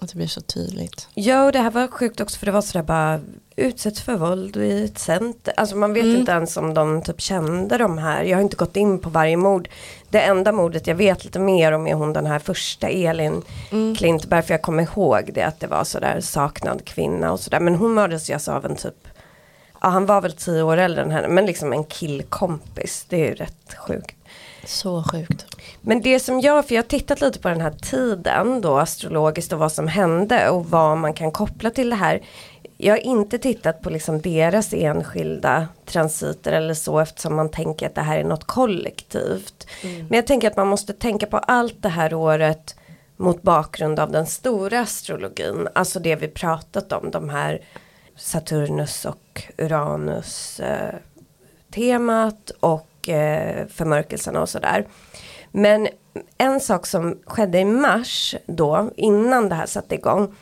Att 0.06 0.12
det 0.12 0.18
blir 0.18 0.28
så 0.28 0.42
tydligt. 0.42 1.08
Ja 1.14 1.46
och 1.46 1.52
det 1.52 1.60
här 1.60 1.72
var 1.72 1.88
sjukt 1.88 2.22
också 2.22 2.40
för 2.40 2.46
det 2.46 2.52
var 2.52 2.62
sådär 2.62 2.84
bara 2.84 3.20
utsätts 3.56 4.02
för 4.02 4.16
våld 4.16 4.58
i 4.58 4.86
ett 4.86 5.00
center. 5.00 5.54
Alltså 5.58 5.76
man 5.76 5.94
vet 5.94 6.04
Mm. 6.04 6.16
inte 6.16 6.32
ens 6.32 6.58
om 6.58 6.74
de 6.74 7.02
typ 7.02 7.22
kände 7.22 7.78
de 7.78 7.98
här. 7.98 8.24
Jag 8.24 8.38
har 8.38 8.42
inte 8.42 8.56
gått 8.56 8.76
in 8.76 9.00
på 9.00 9.10
varje 9.10 9.38
mord. 9.38 9.70
Det 10.10 10.22
enda 10.22 10.52
mordet 10.52 10.88
jag 10.88 10.96
vet 10.96 11.26
lite 11.26 11.40
mer 11.40 11.72
om 11.72 11.88
är 11.88 11.94
hon 11.94 12.14
den 12.14 12.26
här 12.26 12.40
första 12.40 12.88
Elin 12.90 13.42
Mm. 13.72 13.96
Klintberg. 13.96 14.42
För 14.44 14.54
jag 14.54 14.62
kommer 14.62 14.84
ihåg 14.84 15.32
det 15.34 15.42
att 15.44 15.60
det 15.60 15.68
var 15.68 15.84
sådär 15.84 16.22
saknad 16.22 16.86
kvinna 16.86 17.32
och 17.32 17.40
sådär. 17.40 17.60
Men 17.60 17.76
hon 17.76 17.94
mördades 17.94 18.30
ju 18.30 18.34
alltså 18.34 18.52
av 18.52 18.66
en 18.66 18.76
typ 18.76 19.08
Ja 19.82 19.90
han 19.90 20.06
var 20.06 20.22
väl 20.22 20.34
tio 20.34 20.62
år 20.64 20.78
äldre 20.78 21.02
än 21.04 21.12
henne 21.12 21.28
men 21.28 21.46
liksom 21.46 21.74
en 21.74 21.84
killkompis. 21.84 23.06
Det 23.10 23.16
är 23.16 23.26
ju 23.30 23.36
rätt 23.36 23.76
sjukt. 23.88 24.16
Så 24.66 25.04
sjukt. 25.04 25.46
Men 25.86 26.02
det 26.02 26.20
som 26.20 26.42
jag, 26.42 26.68
för 26.68 26.76
jag 26.76 26.84
har 26.84 26.88
tittat 26.88 27.22
lite 27.22 27.40
på 27.40 27.50
den 27.50 27.62
här 27.62 27.72
tiden 27.72 28.62
då 28.62 28.78
astrologiskt 28.78 29.54
och 29.54 29.60
vad 29.60 29.72
som 29.72 29.88
hände 29.88 30.50
och 30.50 30.66
vad 30.66 30.98
man 30.98 31.14
kan 31.14 31.32
koppla 31.32 31.70
till 31.70 31.90
det 31.90 31.96
här. 31.96 32.22
Jag 32.78 32.94
har 32.94 33.00
inte 33.00 33.38
tittat 33.38 33.82
på 33.82 33.90
liksom 33.90 34.22
deras 34.22 34.74
enskilda 34.74 35.68
transiter 35.86 36.52
eller 36.52 36.74
så 36.74 37.00
eftersom 37.00 37.36
man 37.36 37.50
tänker 37.50 37.86
att 37.86 37.96
det 37.96 38.02
här 38.02 38.18
är 38.18 38.24
något 38.24 38.44
kollektivt. 38.44 39.68
Men 39.84 40.16
jag 40.16 40.28
tänker 40.28 40.48
att 40.48 40.58
man 40.58 40.68
måste 40.68 40.94
tänka 40.94 41.26
på 41.26 41.38
allt 41.38 41.82
det 41.82 41.90
här 41.90 42.14
året 42.14 42.76
mot 43.18 43.42
bakgrund 43.42 44.00
av 44.00 44.12
den 44.12 44.26
stora 44.26 44.80
astrologin. 44.80 45.68
Alltså 45.76 46.00
det 46.00 46.16
vi 46.16 46.28
pratat 46.28 46.94
om, 46.94 47.12
de 47.12 47.30
här 47.30 47.62
Saturnus 48.16 49.06
och 49.06 49.44
Uranus 49.58 50.60
eh, 50.60 50.96
temat 51.72 52.52
och 52.60 53.10
eh, 53.10 53.68
förmörkelserna 53.68 54.42
och 54.42 54.50
sådär. 54.50 54.86
Men 55.58 55.88
en 56.38 56.60
sak 56.60 56.86
som 56.86 57.20
skedde 57.26 57.60
i 57.60 57.66
mars 57.66 58.36
då, 58.46 58.92
innan 58.96 59.50
det 59.50 59.56
här 59.56 59.66
satte 59.66 59.96
igång. 59.96 60.36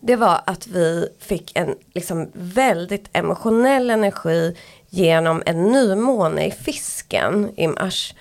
Det 0.00 0.16
var 0.16 0.40
att 0.46 0.66
vi 0.66 1.08
fick 1.18 1.56
en 1.56 1.74
liksom 1.94 2.30
väldigt 2.32 3.08
emotionell 3.12 3.90
energi 3.90 4.56
genom 4.88 5.42
en 5.46 5.64
nymåne 5.64 6.46
i 6.46 6.50
fisken 6.50 7.50
i 7.56 7.68
mars. 7.68 8.14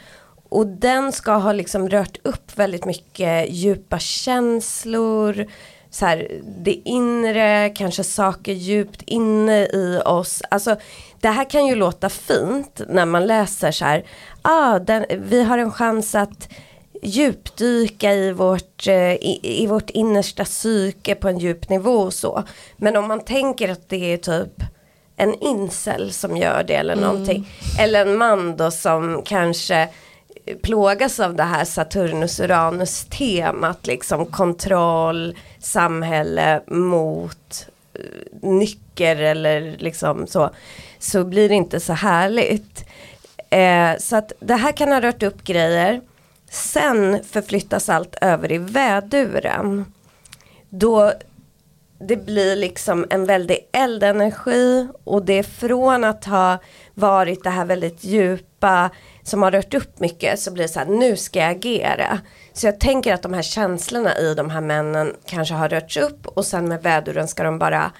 Och 0.49 0.67
den 0.67 1.11
ska 1.11 1.32
ha 1.32 1.53
liksom 1.53 1.89
rört 1.89 2.17
upp 2.24 2.57
väldigt 2.57 2.86
mycket 2.86 3.49
djupa 3.49 3.99
känslor, 3.99 5.45
så 5.91 6.05
här, 6.05 6.41
det 6.43 6.73
inre, 6.73 7.69
kanske 7.75 8.03
saker 8.03 8.53
djupt 8.53 9.01
inne 9.01 9.65
i 9.65 10.01
oss. 10.05 10.41
Alltså 10.51 10.75
det 11.19 11.29
här 11.29 11.49
kan 11.49 11.67
ju 11.67 11.75
låta 11.75 12.09
fint 12.09 12.81
när 12.87 13.05
man 13.05 13.27
läser 13.27 13.71
så 13.71 13.85
här, 13.85 14.03
ah, 14.41 14.79
den, 14.79 15.05
vi 15.09 15.43
har 15.43 15.57
en 15.57 15.71
chans 15.71 16.15
att 16.15 16.49
djupdyka 17.03 18.13
i 18.13 18.31
vårt, 18.31 18.87
eh, 18.87 19.13
i, 19.13 19.39
i 19.63 19.67
vårt 19.67 19.89
innersta 19.89 20.43
psyke 20.43 21.15
på 21.15 21.29
en 21.29 21.39
djup 21.39 21.69
nivå 21.69 21.97
och 21.97 22.13
så. 22.13 22.43
Men 22.77 22.95
om 22.95 23.07
man 23.07 23.19
tänker 23.19 23.69
att 23.69 23.89
det 23.89 24.13
är 24.13 24.17
typ 24.17 24.63
en 25.15 25.43
incel 25.43 26.11
som 26.11 26.37
gör 26.37 26.63
det 26.63 26.75
eller 26.75 26.95
någonting. 26.95 27.47
Eller 27.79 28.05
en 28.05 28.17
man 28.17 28.57
då 28.57 28.71
som 28.71 29.21
kanske 29.25 29.89
plågas 30.61 31.19
av 31.19 31.35
det 31.35 31.43
här 31.43 31.63
Saturnus-Uranus 31.63 33.09
temat 33.09 33.87
liksom 33.87 34.25
kontroll, 34.25 35.37
samhälle 35.59 36.61
mot 36.67 37.67
eh, 37.93 38.49
nycker 38.49 39.15
eller 39.15 39.75
liksom 39.77 40.27
så. 40.27 40.49
Så 40.99 41.23
blir 41.23 41.49
det 41.49 41.55
inte 41.55 41.79
så 41.79 41.93
härligt. 41.93 42.85
Eh, 43.49 43.97
så 43.99 44.15
att 44.15 44.31
det 44.39 44.55
här 44.55 44.71
kan 44.71 44.91
ha 44.91 45.01
rört 45.01 45.23
upp 45.23 45.43
grejer. 45.43 46.01
Sen 46.49 47.23
förflyttas 47.23 47.89
allt 47.89 48.15
över 48.21 48.51
i 48.51 48.57
väduren. 48.57 49.85
Då 50.69 51.13
det 52.07 52.15
blir 52.15 52.55
liksom 52.55 53.05
en 53.09 53.25
väldig 53.25 53.69
eldenergi 53.71 54.87
och 55.03 55.25
det 55.25 55.33
är 55.33 55.43
från 55.43 56.03
att 56.03 56.25
ha 56.25 56.57
varit 56.93 57.43
det 57.43 57.49
här 57.49 57.65
väldigt 57.65 58.03
djupa 58.03 58.89
som 59.32 59.41
har 59.41 59.51
rört 59.51 59.73
upp 59.73 59.99
mycket 59.99 60.39
så 60.39 60.51
blir 60.51 60.63
det 60.63 60.69
så 60.69 60.79
här 60.79 60.86
nu 60.86 61.17
ska 61.17 61.39
jag 61.39 61.51
agera. 61.51 62.19
Så 62.53 62.67
jag 62.67 62.79
tänker 62.79 63.13
att 63.13 63.21
de 63.21 63.34
här 63.34 63.41
känslorna 63.41 64.17
i 64.17 64.34
de 64.34 64.49
här 64.49 64.61
männen 64.61 65.15
kanske 65.25 65.53
har 65.53 65.69
rörts 65.69 65.97
upp 65.97 66.27
och 66.27 66.45
sen 66.45 66.67
med 66.67 66.84
väduren 66.84 67.27
ska 67.27 67.43
de 67.43 67.59
bara 67.59 67.91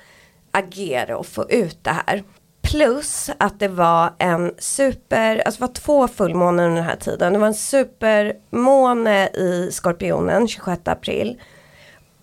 agera 0.52 1.18
och 1.18 1.26
få 1.26 1.50
ut 1.50 1.84
det 1.84 1.96
här. 2.08 2.24
Plus 2.62 3.30
att 3.38 3.60
det 3.60 3.68
var 3.68 4.14
en 4.18 4.54
super, 4.58 5.42
alltså 5.46 5.62
det 5.62 5.68
var 5.68 5.74
två 5.74 6.08
fullmånen 6.08 6.66
under 6.66 6.82
den 6.82 6.90
här 6.90 6.96
tiden. 6.96 7.34
Det 7.34 7.40
var 7.40 7.48
en 7.48 7.54
supermåne 7.54 9.28
i 9.28 9.70
Skorpionen 9.72 10.48
26 10.48 10.82
april. 10.86 11.42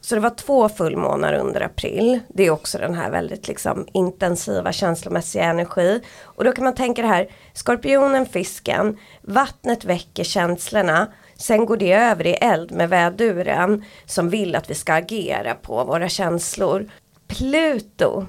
Så 0.08 0.14
det 0.14 0.20
var 0.20 0.30
två 0.30 0.68
fullmånar 0.68 1.32
under 1.32 1.60
april. 1.60 2.20
Det 2.28 2.46
är 2.46 2.50
också 2.50 2.78
den 2.78 2.94
här 2.94 3.10
väldigt 3.10 3.48
liksom 3.48 3.86
intensiva 3.92 4.72
känslomässiga 4.72 5.44
energi. 5.44 6.00
Och 6.22 6.44
då 6.44 6.52
kan 6.52 6.64
man 6.64 6.74
tänka 6.74 7.02
det 7.02 7.08
här, 7.08 7.28
skorpionen, 7.52 8.26
fisken, 8.26 8.98
vattnet 9.22 9.84
väcker 9.84 10.24
känslorna. 10.24 11.08
Sen 11.36 11.66
går 11.66 11.76
det 11.76 11.92
över 11.92 12.26
i 12.26 12.32
eld 12.32 12.70
med 12.72 12.88
väduren 12.88 13.84
som 14.06 14.30
vill 14.30 14.54
att 14.54 14.70
vi 14.70 14.74
ska 14.74 14.94
agera 14.94 15.54
på 15.54 15.84
våra 15.84 16.08
känslor. 16.08 16.90
Pluto 17.26 18.26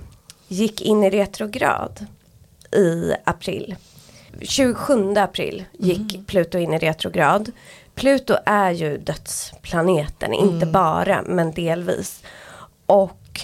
gick 0.48 0.82
in 0.82 1.04
i 1.04 1.10
retrograd 1.10 2.06
i 2.72 3.14
april. 3.24 3.76
27 4.42 5.14
april 5.18 5.64
gick 5.72 6.28
Pluto 6.28 6.58
in 6.58 6.74
i 6.74 6.78
retrograd. 6.78 7.52
Pluto 8.00 8.36
är 8.46 8.72
ju 8.72 8.98
dödsplaneten, 8.98 10.34
inte 10.34 10.66
bara 10.66 11.22
men 11.26 11.52
delvis. 11.52 12.24
Och 12.86 13.42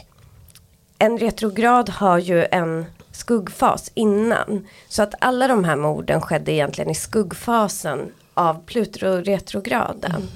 en 0.99 1.17
retrograd 1.17 1.89
har 1.89 2.17
ju 2.17 2.45
en 2.51 2.85
skuggfas 3.11 3.91
innan. 3.93 4.67
Så 4.87 5.03
att 5.03 5.13
alla 5.19 5.47
de 5.47 5.63
här 5.63 5.75
morden 5.75 6.21
skedde 6.21 6.51
egentligen 6.51 6.89
i 6.89 6.95
skuggfasen 6.95 8.11
av 8.33 8.65
Pluto-retrograden. 8.65 10.27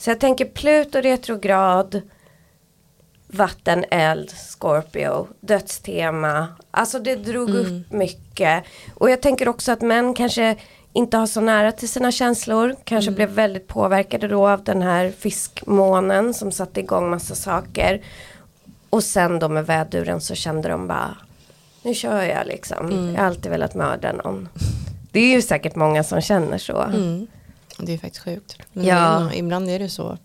Så 0.00 0.10
jag 0.10 0.20
tänker 0.20 0.44
Pluto 0.44 0.98
retrograd, 0.98 2.02
vatten, 3.26 3.84
eld, 3.90 4.30
Scorpio, 4.30 5.28
dödstema. 5.40 6.48
Alltså 6.70 6.98
det 6.98 7.16
drog 7.16 7.50
upp 7.50 7.92
mycket. 7.92 8.64
Och 8.94 9.10
jag 9.10 9.22
tänker 9.22 9.48
också 9.48 9.72
att 9.72 9.80
män 9.80 10.14
kanske 10.14 10.56
inte 10.94 11.16
har 11.16 11.26
så 11.26 11.40
nära 11.40 11.72
till 11.72 11.88
sina 11.88 12.12
känslor. 12.12 12.76
Kanske 12.84 13.10
blev 13.10 13.28
väldigt 13.28 13.68
påverkade 13.68 14.28
då 14.28 14.48
av 14.48 14.64
den 14.64 14.82
här 14.82 15.10
fiskmånen 15.18 16.34
som 16.34 16.52
satte 16.52 16.80
igång 16.80 17.10
massa 17.10 17.34
saker. 17.34 18.02
Och 18.90 19.04
sen 19.04 19.38
då 19.38 19.48
med 19.48 19.66
väduren 19.66 20.20
så 20.20 20.34
kände 20.34 20.68
de 20.68 20.86
bara 20.88 21.16
nu 21.82 21.94
kör 21.94 22.22
jag 22.22 22.46
liksom. 22.46 23.10
Jag 23.14 23.20
har 23.20 23.26
alltid 23.28 23.50
velat 23.50 23.74
mörda 23.74 24.12
någon. 24.12 24.48
Det 25.12 25.20
är 25.20 25.34
ju 25.34 25.42
säkert 25.42 25.76
många 25.76 26.04
som 26.04 26.20
känner 26.20 26.58
så. 26.58 26.82
Mm. 26.82 27.26
Det 27.78 27.92
är 27.94 27.98
faktiskt 27.98 28.24
sjukt. 28.24 28.58
Men 28.72 28.84
Ja. 28.84 29.28
det 29.32 29.38
ibland 29.38 29.70
är 29.70 29.78
det 29.78 29.88
så, 29.88 30.18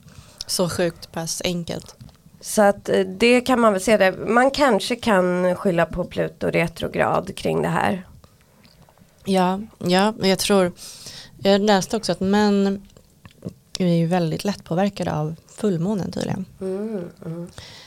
så 0.45 0.69
sjukt 0.69 1.11
pass 1.11 1.41
enkelt. 1.45 1.95
Så 2.41 2.61
att 2.61 2.89
eh, 2.89 2.99
det 2.99 3.41
kan 3.41 3.59
man 3.59 3.73
väl 3.73 3.81
se 3.81 3.97
det. 3.97 4.11
Man 4.11 4.51
kanske 4.51 4.95
kan 4.95 5.55
skylla 5.55 5.85
på 5.85 6.03
Pluto 6.03 6.47
retrograd 6.47 7.35
kring 7.35 7.61
det 7.61 7.67
här. 7.67 8.05
Ja, 9.25 9.59
ja, 9.77 10.13
jag 10.21 10.39
tror, 10.39 10.71
jag 11.37 11.61
läste 11.61 11.97
också 11.97 12.11
att 12.11 12.19
män 12.19 12.81
är 13.79 13.93
ju 13.93 14.05
väldigt 14.05 14.43
lätt 14.43 14.63
påverkade 14.63 15.13
av 15.13 15.35
fullmånen 15.47 16.11
tydligen. 16.11 16.45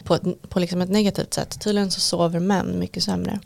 På, 0.04 0.14
ett, 0.14 0.22
på 0.48 0.60
liksom 0.60 0.80
ett 0.80 0.90
negativt 0.90 1.34
sätt. 1.34 1.60
Tydligen 1.60 1.90
så 1.90 2.00
sover 2.00 2.40
män 2.40 2.78
mycket 2.78 3.02
sämre. 3.04 3.38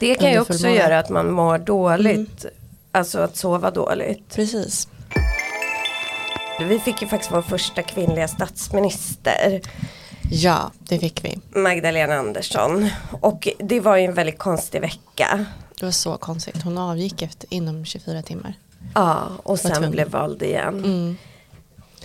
Det 0.00 0.14
kan 0.14 0.30
ju 0.30 0.40
också 0.40 0.52
fullmåne. 0.52 0.76
göra 0.76 0.98
att 0.98 1.08
man 1.08 1.32
mår 1.32 1.58
dåligt. 1.58 2.46
Alltså 2.92 3.18
att 3.18 3.36
sova 3.36 3.70
dåligt. 3.70 4.34
Precis. 4.34 4.88
Vi 6.60 6.78
fick 6.78 7.02
ju 7.02 7.08
faktiskt 7.08 7.32
vår 7.32 7.42
första 7.42 7.82
kvinnliga 7.82 8.28
statsminister. 8.28 9.60
Ja, 10.30 10.70
det 10.78 10.98
fick 10.98 11.24
vi. 11.24 11.38
Magdalena 11.60 12.14
Andersson. 12.14 12.88
Och 13.20 13.48
det 13.58 13.80
var 13.80 13.96
ju 13.96 14.04
en 14.04 14.14
väldigt 14.14 14.38
konstig 14.38 14.80
vecka. 14.80 15.46
Det 15.82 15.86
var 15.86 15.92
så 15.92 16.16
konstigt. 16.16 16.62
Hon 16.62 16.78
avgick 16.78 17.22
efter, 17.22 17.54
inom 17.54 17.84
24 17.84 18.22
timmar. 18.22 18.54
Ja, 18.94 19.28
och 19.42 19.58
sen 19.58 19.90
blev 19.90 20.08
vald 20.08 20.42
igen. 20.42 20.78
Mm. 20.78 21.16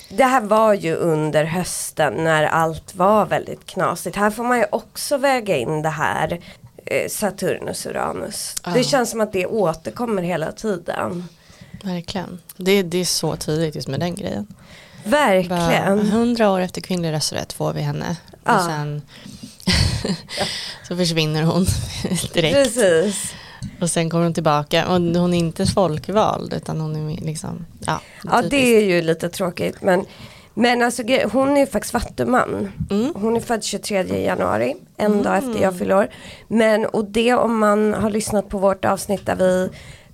Det 0.10 0.24
här 0.24 0.42
var 0.42 0.74
ju 0.74 0.96
under 0.96 1.44
hösten 1.44 2.14
när 2.14 2.44
allt 2.44 2.96
var 2.96 3.26
väldigt 3.26 3.66
knasigt. 3.66 4.16
Här 4.16 4.32
får 4.32 4.44
man 4.44 4.58
ju 4.58 4.66
också 4.72 5.18
väga 5.18 5.58
in 5.58 5.82
det 5.82 5.90
här 5.90 6.40
eh, 6.86 7.10
Saturnus 7.10 7.86
Uranus. 7.86 8.56
Ja. 8.66 8.72
Det 8.72 8.84
känns 8.84 9.10
som 9.10 9.22
att 9.22 9.34
det 9.34 9.46
återkommer 9.46 10.22
hela 10.22 10.52
tiden. 10.52 11.26
Verkligen. 11.84 12.40
Det, 12.58 12.84
det 12.84 12.98
är 12.98 13.06
så 13.06 13.36
tydligt 13.36 13.76
just 13.76 13.88
med 13.88 14.00
den 14.00 14.16
grejen. 14.16 14.48
Verkligen. 15.04 16.00
100 16.00 16.52
år 16.52 16.60
efter 16.60 16.82
kvinnlig 16.82 17.12
rösträtt 17.12 17.54
får 17.54 17.74
vi 17.74 17.82
henne. 17.82 18.18
Ja. 18.44 18.58
Och 18.58 18.66
sen 18.66 19.02
så 20.88 20.98
försvinner 20.98 21.44
hon 21.44 21.66
direkt. 22.34 22.56
Precis. 22.56 23.34
Och 23.82 23.90
sen 23.90 24.10
kommer 24.10 24.24
hon 24.24 24.34
tillbaka 24.34 24.88
och 24.88 24.94
hon 24.94 25.34
är 25.34 25.38
inte 25.38 25.66
folkvald 25.66 26.54
utan 26.54 26.82
hon 26.82 26.96
är 26.96 27.22
liksom, 27.22 27.66
ja. 27.80 28.02
Ja 28.24 28.42
det 28.50 28.78
är 28.78 28.82
ju 28.82 29.02
lite 29.02 29.30
tråkigt 29.30 29.82
men 29.82 30.06
men 30.60 30.82
alltså 30.82 31.04
hon 31.32 31.58
är 31.58 31.60
ju 31.60 31.68
faktiskt 31.68 31.94
vattuman. 31.94 32.72
Mm. 32.90 33.14
Hon 33.16 33.36
är 33.36 33.40
född 33.40 33.64
23 33.64 34.24
januari, 34.24 34.76
en 34.98 35.12
mm. 35.12 35.24
dag 35.24 35.38
efter 35.38 35.62
jag 35.62 35.78
fyller 35.78 35.98
år. 35.98 36.08
Men 36.48 36.86
och 36.86 37.06
det 37.06 37.34
om 37.34 37.58
man 37.58 37.94
har 37.94 38.10
lyssnat 38.10 38.50
på 38.50 38.58
vårt 38.58 38.86
avsnitt 38.86 39.26
där 39.26 39.36
vi 39.36 39.70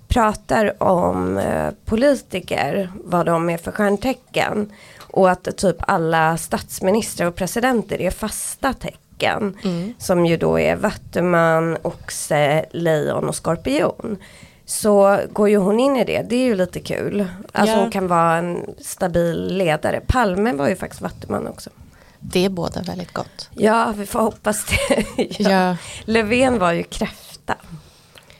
pratar 0.08 0.82
om 0.82 1.38
eh, 1.38 1.70
politiker, 1.84 2.92
vad 3.04 3.26
de 3.26 3.50
är 3.50 3.58
för 3.58 3.72
stjärntecken. 3.72 4.72
Och 4.98 5.30
att 5.30 5.56
typ 5.56 5.76
alla 5.78 6.36
statsministrar 6.36 7.26
och 7.26 7.34
presidenter 7.34 8.00
är 8.00 8.10
fasta 8.10 8.72
tecken. 8.72 9.03
Mm. 9.22 9.94
Som 9.98 10.26
ju 10.26 10.36
då 10.36 10.58
är 10.60 10.76
vattuman, 10.76 11.76
oxe, 11.82 12.64
lejon 12.70 13.28
och 13.28 13.34
skorpion. 13.36 14.18
Så 14.66 15.20
går 15.32 15.48
ju 15.48 15.56
hon 15.56 15.80
in 15.80 15.96
i 15.96 16.04
det, 16.04 16.22
det 16.22 16.36
är 16.36 16.44
ju 16.44 16.54
lite 16.54 16.80
kul. 16.80 17.26
Alltså 17.52 17.74
ja. 17.74 17.80
hon 17.80 17.90
kan 17.90 18.08
vara 18.08 18.36
en 18.36 18.74
stabil 18.78 19.56
ledare. 19.56 20.00
Palme 20.06 20.52
var 20.52 20.68
ju 20.68 20.76
faktiskt 20.76 21.02
vattuman 21.02 21.46
också. 21.46 21.70
Det 22.18 22.44
är 22.44 22.48
båda 22.48 22.82
väldigt 22.82 23.12
gott. 23.12 23.50
Ja, 23.54 23.94
vi 23.96 24.06
får 24.06 24.20
hoppas 24.20 24.66
det. 24.66 25.04
ja. 25.38 25.50
ja. 25.50 25.76
Löfven 26.04 26.58
var 26.58 26.72
ju 26.72 26.82
kräfta. 26.82 27.54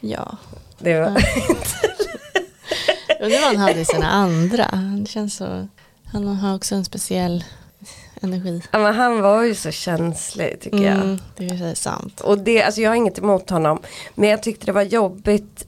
Ja. 0.00 0.36
Det 0.78 1.00
var 1.00 1.08
Undrar 3.20 3.40
vad 3.40 3.48
han 3.48 3.56
hade 3.56 3.80
i 3.80 3.84
sina 3.84 4.10
andra. 4.10 4.68
Det 5.00 5.06
känns 5.08 5.36
så. 5.36 5.68
Han 6.12 6.26
har 6.26 6.54
också 6.54 6.74
en 6.74 6.84
speciell 6.84 7.44
energi. 8.24 8.62
Ja, 8.70 8.78
men 8.78 8.94
han 8.94 9.20
var 9.20 9.42
ju 9.42 9.54
så 9.54 9.70
känslig 9.70 10.60
tycker 10.60 10.92
mm, 10.92 11.18
jag. 11.36 11.48
Det 11.48 11.64
är 11.64 11.74
sant. 11.74 12.20
Och 12.20 12.38
det, 12.38 12.62
alltså 12.62 12.80
jag 12.80 12.90
har 12.90 12.94
inget 12.94 13.18
emot 13.18 13.50
honom. 13.50 13.82
Men 14.14 14.28
jag 14.28 14.42
tyckte 14.42 14.66
det 14.66 14.72
var 14.72 14.82
jobbigt 14.82 15.66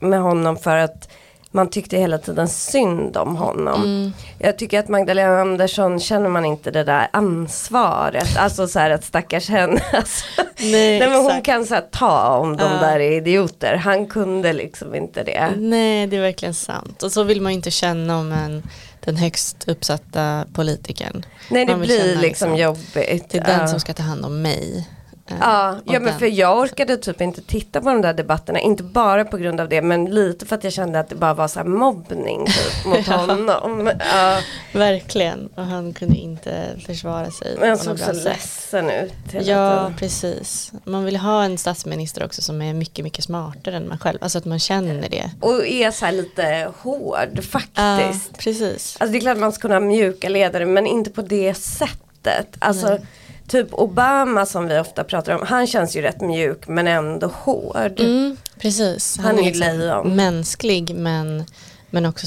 med 0.00 0.20
honom 0.20 0.56
för 0.56 0.76
att 0.76 1.08
man 1.54 1.70
tyckte 1.70 1.96
hela 1.96 2.18
tiden 2.18 2.48
synd 2.48 3.16
om 3.16 3.36
honom. 3.36 3.82
Mm. 3.82 4.12
Jag 4.38 4.58
tycker 4.58 4.78
att 4.78 4.88
Magdalena 4.88 5.40
Andersson 5.40 6.00
känner 6.00 6.28
man 6.28 6.44
inte 6.44 6.70
det 6.70 6.84
där 6.84 7.08
ansvaret. 7.12 8.36
Alltså 8.36 8.68
så 8.68 8.78
här 8.78 8.90
att 8.90 9.04
stackars 9.04 9.48
henne. 9.48 9.80
Alltså. 9.92 10.24
Nej, 10.58 10.98
Nej, 10.98 11.08
men 11.08 11.24
hon 11.24 11.42
kan 11.42 11.66
så 11.66 11.74
här, 11.74 11.84
ta 11.90 12.38
om 12.38 12.56
de 12.56 12.64
uh. 12.64 12.80
där 12.80 13.00
är 13.00 13.12
idioter. 13.12 13.76
Han 13.76 14.06
kunde 14.06 14.52
liksom 14.52 14.94
inte 14.94 15.22
det. 15.22 15.52
Nej 15.56 16.06
det 16.06 16.16
är 16.16 16.20
verkligen 16.20 16.54
sant. 16.54 17.02
Och 17.02 17.12
så 17.12 17.22
vill 17.22 17.40
man 17.40 17.52
inte 17.52 17.70
känna 17.70 18.18
om 18.18 18.32
en 18.32 18.62
den 19.04 19.16
högst 19.16 19.68
uppsatta 19.68 20.44
politikern. 20.52 21.26
Nej 21.48 21.66
det 21.66 21.74
blir 21.74 22.04
liksom, 22.04 22.22
liksom 22.22 22.56
jobbigt. 22.56 23.30
Det 23.30 23.38
är 23.38 23.58
den 23.58 23.68
som 23.68 23.80
ska 23.80 23.94
ta 23.94 24.02
hand 24.02 24.24
om 24.24 24.42
mig. 24.42 24.88
Eh, 25.26 25.36
ja, 25.40 25.76
ja 25.84 26.00
men 26.00 26.18
för 26.18 26.26
jag 26.26 26.58
orkade 26.58 26.96
typ 26.96 27.20
inte 27.20 27.42
titta 27.42 27.80
på 27.80 27.88
de 27.88 28.02
där 28.02 28.14
debatterna, 28.14 28.60
inte 28.60 28.82
bara 28.82 29.24
på 29.24 29.36
grund 29.36 29.60
av 29.60 29.68
det 29.68 29.82
men 29.82 30.04
lite 30.04 30.46
för 30.46 30.56
att 30.56 30.64
jag 30.64 30.72
kände 30.72 31.00
att 31.00 31.08
det 31.08 31.14
bara 31.14 31.34
var 31.34 31.48
så 31.48 31.58
här 31.58 31.66
mobbning 31.66 32.46
typ, 32.46 32.86
mot 32.86 33.06
ja. 33.06 33.16
honom. 33.16 33.90
Ja. 34.12 34.38
Verkligen, 34.72 35.48
och 35.54 35.64
han 35.64 35.92
kunde 35.92 36.16
inte 36.16 36.66
försvara 36.86 37.30
sig. 37.30 37.56
Men 37.60 37.68
han 37.68 37.78
såg 37.78 37.98
så 37.98 38.12
ledsen 38.12 38.90
ut. 38.90 39.12
Ja, 39.42 39.92
precis. 39.98 40.72
Man 40.84 41.04
vill 41.04 41.16
ha 41.16 41.44
en 41.44 41.58
statsminister 41.58 42.24
också 42.24 42.42
som 42.42 42.62
är 42.62 42.74
mycket, 42.74 43.04
mycket 43.04 43.24
smartare 43.24 43.76
än 43.76 43.88
man 43.88 43.98
själv, 43.98 44.18
alltså 44.22 44.38
att 44.38 44.44
man 44.44 44.58
känner 44.58 45.08
det. 45.08 45.30
Och 45.40 45.66
är 45.66 45.90
så 45.90 46.04
här 46.04 46.12
lite 46.12 46.72
hård 46.78 47.44
faktiskt. 47.44 47.74
Ja, 47.76 48.38
precis. 48.38 48.96
Alltså 49.00 49.12
det 49.12 49.18
är 49.18 49.20
klart 49.20 49.38
man 49.38 49.52
ska 49.52 49.60
kunna 49.60 49.74
ha 49.74 49.80
mjuka 49.80 50.28
ledare 50.28 50.66
men 50.66 50.86
inte 50.86 51.10
på 51.10 51.22
det 51.22 51.54
sättet. 51.54 52.56
Alltså 52.58 52.88
Nej 52.88 53.06
Typ 53.48 53.74
Obama 53.74 54.46
som 54.46 54.68
vi 54.68 54.78
ofta 54.78 55.04
pratar 55.04 55.34
om, 55.34 55.46
han 55.46 55.66
känns 55.66 55.96
ju 55.96 56.02
rätt 56.02 56.20
mjuk 56.20 56.68
men 56.68 56.86
ändå 56.86 57.26
hård. 57.26 58.00
Mm, 58.00 58.36
precis, 58.58 59.16
han, 59.16 59.26
han 59.26 59.38
är 59.38 59.42
ju 59.42 59.48
liksom 59.48 59.78
lejon. 59.78 60.16
mänsklig 60.16 60.94
men, 60.94 61.44
men 61.90 62.06
också 62.06 62.26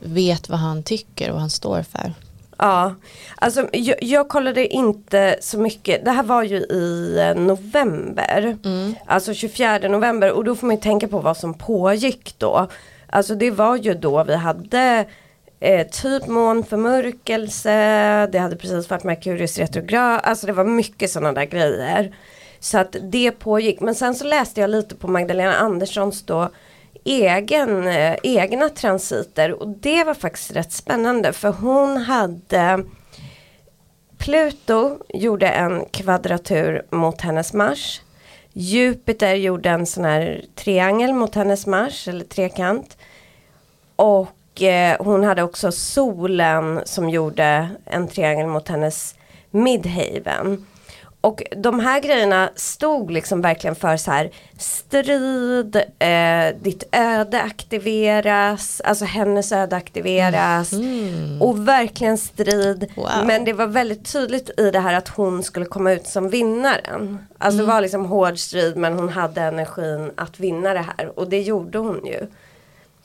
vet 0.00 0.48
vad 0.48 0.58
han 0.58 0.82
tycker 0.82 1.28
och 1.28 1.32
vad 1.32 1.40
han 1.40 1.50
står 1.50 1.82
för. 1.82 2.14
Ja, 2.58 2.94
alltså 3.36 3.68
jag, 3.72 4.02
jag, 4.02 4.28
kollade 4.28 4.66
inte 4.66 5.36
så 5.40 5.58
mycket, 5.58 6.04
det 6.04 6.10
här 6.10 6.22
var 6.22 6.42
ju 6.42 6.56
i 6.56 7.16
eh, 7.18 7.42
november, 7.42 8.56
mm. 8.64 8.94
alltså 9.06 9.34
24 9.34 9.78
november 9.78 10.32
och 10.32 10.44
då 10.44 10.54
får 10.54 10.66
man 10.66 10.76
ju 10.76 10.82
tänka 10.82 11.08
på 11.08 11.18
vad 11.18 11.36
som 11.36 11.54
pågick 11.54 12.34
då. 12.38 12.68
Alltså 13.06 13.34
det 13.34 13.50
var 13.50 13.76
ju 13.76 13.94
då 13.94 14.24
vi 14.24 14.34
hade 14.34 15.04
eh, 15.60 15.86
typ 15.86 16.26
månförmörkelse, 16.26 17.70
det 18.32 18.38
hade 18.38 18.56
precis 18.56 18.90
varit 18.90 19.04
Merkurius 19.04 19.58
retrograd, 19.58 20.20
alltså 20.22 20.46
det 20.46 20.52
var 20.52 20.64
mycket 20.64 21.10
sådana 21.10 21.32
där 21.32 21.44
grejer. 21.44 22.16
Så 22.60 22.78
att 22.78 22.96
det 23.02 23.30
pågick, 23.30 23.80
men 23.80 23.94
sen 23.94 24.14
så 24.14 24.24
läste 24.24 24.60
jag 24.60 24.70
lite 24.70 24.94
på 24.94 25.08
Magdalena 25.08 25.54
Anderssons 25.54 26.22
då 26.22 26.50
egen, 27.04 27.86
eh, 27.88 28.16
egna 28.22 28.68
transiter 28.68 29.52
och 29.52 29.68
det 29.68 30.04
var 30.04 30.14
faktiskt 30.14 30.50
rätt 30.50 30.72
spännande 30.72 31.32
för 31.32 31.48
hon 31.48 31.96
hade 31.96 32.84
Pluto 34.18 34.98
gjorde 35.08 35.48
en 35.48 35.84
kvadratur 35.84 36.82
mot 36.90 37.20
hennes 37.20 37.52
Mars. 37.52 38.00
Jupiter 38.52 39.34
gjorde 39.34 39.70
en 39.70 39.86
sån 39.86 40.04
här 40.04 40.44
triangel 40.54 41.12
mot 41.12 41.34
hennes 41.34 41.66
Mars 41.66 42.08
eller 42.08 42.24
trekant. 42.24 42.96
Och 43.96 44.28
eh, 44.62 44.96
hon 44.98 45.24
hade 45.24 45.42
också 45.42 45.72
solen 45.72 46.80
som 46.84 47.10
gjorde 47.10 47.68
en 47.84 48.08
triangel 48.08 48.46
mot 48.46 48.68
hennes 48.68 49.14
midhaven. 49.50 50.66
Och 51.20 51.42
de 51.56 51.80
här 51.80 52.00
grejerna 52.00 52.50
stod 52.54 53.10
liksom 53.10 53.40
verkligen 53.40 53.74
för 53.76 53.96
så 53.96 54.10
här 54.10 54.30
strid, 54.58 55.76
eh, 55.98 56.56
ditt 56.60 56.84
öde 56.92 57.42
aktiveras, 57.42 58.80
alltså 58.84 59.04
hennes 59.04 59.52
öde 59.52 59.76
aktiveras 59.76 60.72
mm. 60.72 61.42
och 61.42 61.68
verkligen 61.68 62.18
strid. 62.18 62.90
Wow. 62.96 63.08
Men 63.26 63.44
det 63.44 63.52
var 63.52 63.66
väldigt 63.66 64.12
tydligt 64.12 64.60
i 64.60 64.70
det 64.70 64.80
här 64.80 64.94
att 64.94 65.08
hon 65.08 65.42
skulle 65.42 65.66
komma 65.66 65.92
ut 65.92 66.06
som 66.06 66.30
vinnaren. 66.30 67.18
Alltså 67.38 67.58
mm. 67.58 67.66
det 67.66 67.72
var 67.72 67.80
liksom 67.80 68.06
hård 68.06 68.38
strid 68.38 68.76
men 68.76 68.92
hon 68.92 69.08
hade 69.08 69.42
energin 69.42 70.10
att 70.16 70.40
vinna 70.40 70.74
det 70.74 70.84
här 70.96 71.18
och 71.18 71.28
det 71.28 71.42
gjorde 71.42 71.78
hon 71.78 72.06
ju. 72.06 72.26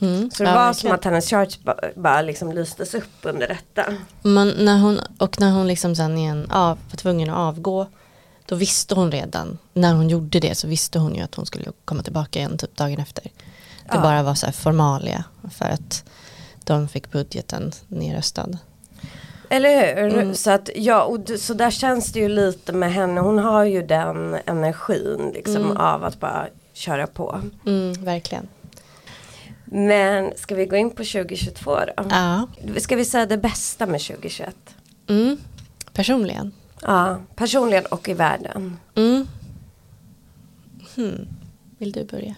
Mm. 0.04 0.32
Så 0.32 0.43
det 0.43 0.49
ja, 0.49 0.56
var 0.56 0.66
verkligen. 0.66 0.91
som 0.91 0.91
att 0.91 1.06
hennes 1.06 1.30
charts 1.30 1.60
bara, 1.60 1.80
bara 1.95 2.22
liksom 2.22 2.51
lystes 2.51 2.93
upp 2.93 3.18
under 3.22 3.47
detta. 3.47 3.86
Men 4.22 4.47
när 4.49 4.80
hon, 4.80 4.99
och 5.18 5.39
när 5.39 5.51
hon 5.51 5.68
liksom 5.68 5.95
sen 5.95 6.18
igen 6.18 6.51
av, 6.51 6.78
var 6.89 6.97
tvungen 6.97 7.30
att 7.30 7.38
avgå 7.38 7.88
då 8.45 8.56
visste 8.56 8.95
hon 8.95 9.12
redan, 9.12 9.58
när 9.74 9.93
hon 9.93 10.10
gjorde 10.10 10.39
det 10.39 10.56
så 10.56 10.68
visste 10.68 10.99
hon 10.99 11.16
ju 11.16 11.22
att 11.22 11.36
hon 11.36 11.45
skulle 11.45 11.66
komma 11.86 12.04
tillbaka 12.04 12.39
igen 12.39 12.58
typ 12.58 12.76
dagen 12.76 12.99
efter. 12.99 13.24
Det 13.24 13.30
ja. 13.95 14.01
bara 14.01 14.24
var 14.24 14.36
så 14.36 14.45
här 14.45 14.54
formalia 14.54 15.24
för 15.51 15.66
att 15.66 16.04
de 16.64 16.88
fick 16.88 17.12
budgeten 17.12 17.72
nerröstad. 17.88 18.58
Eller 19.49 19.95
hur? 19.95 20.14
Mm. 20.20 20.36
Så, 20.36 20.51
att, 20.51 20.70
ja, 20.76 21.04
och 21.04 21.20
så 21.39 21.54
där 21.54 21.72
känns 21.72 22.12
det 22.12 22.20
ju 22.20 22.30
lite 22.30 22.74
med 22.74 22.93
henne. 22.93 23.22
Hon 23.22 23.39
har 23.39 23.64
ju 23.64 23.86
den 23.86 24.38
energin 24.45 25.32
liksom 25.34 25.56
mm. 25.56 25.78
av 25.78 26.04
att 26.04 26.20
bara 26.20 26.47
köra 26.74 27.08
på. 27.08 27.41
Mm, 27.66 27.93
verkligen. 27.93 28.47
Men 29.76 30.34
ska 30.36 30.55
vi 30.55 30.65
gå 30.65 30.76
in 30.76 30.89
på 30.89 31.03
2022 31.03 31.76
då? 31.76 32.03
Ja. 32.09 32.47
Ska 32.78 32.95
vi 32.95 33.05
säga 33.05 33.26
det 33.26 33.38
bästa 33.38 33.86
med 33.86 34.01
2021? 34.01 34.55
Mm. 35.09 35.38
Personligen? 35.93 36.51
Ja, 36.82 37.17
personligen 37.36 37.86
och 37.86 38.09
i 38.09 38.13
världen. 38.13 38.80
Mm. 38.95 39.28
Hmm. 40.95 41.28
Vill 41.78 41.91
du 41.91 42.05
börja? 42.05 42.36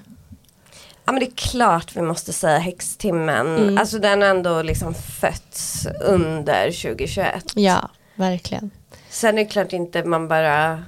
Ja 1.05 1.11
men 1.11 1.19
det 1.19 1.25
är 1.25 1.35
klart 1.35 1.95
vi 1.95 2.01
måste 2.01 2.33
säga 2.33 2.57
häxtimmen. 2.57 3.57
Mm. 3.57 3.77
Alltså 3.77 3.99
den 3.99 4.21
har 4.21 4.29
ändå 4.29 4.61
liksom 4.61 4.93
fötts 4.93 5.87
under 6.01 6.71
2021. 6.71 7.51
Ja, 7.55 7.89
verkligen. 8.15 8.71
Sen 9.09 9.37
är 9.37 9.43
det 9.43 9.49
klart 9.49 9.73
inte 9.73 10.03
man 10.03 10.27
bara 10.27 10.83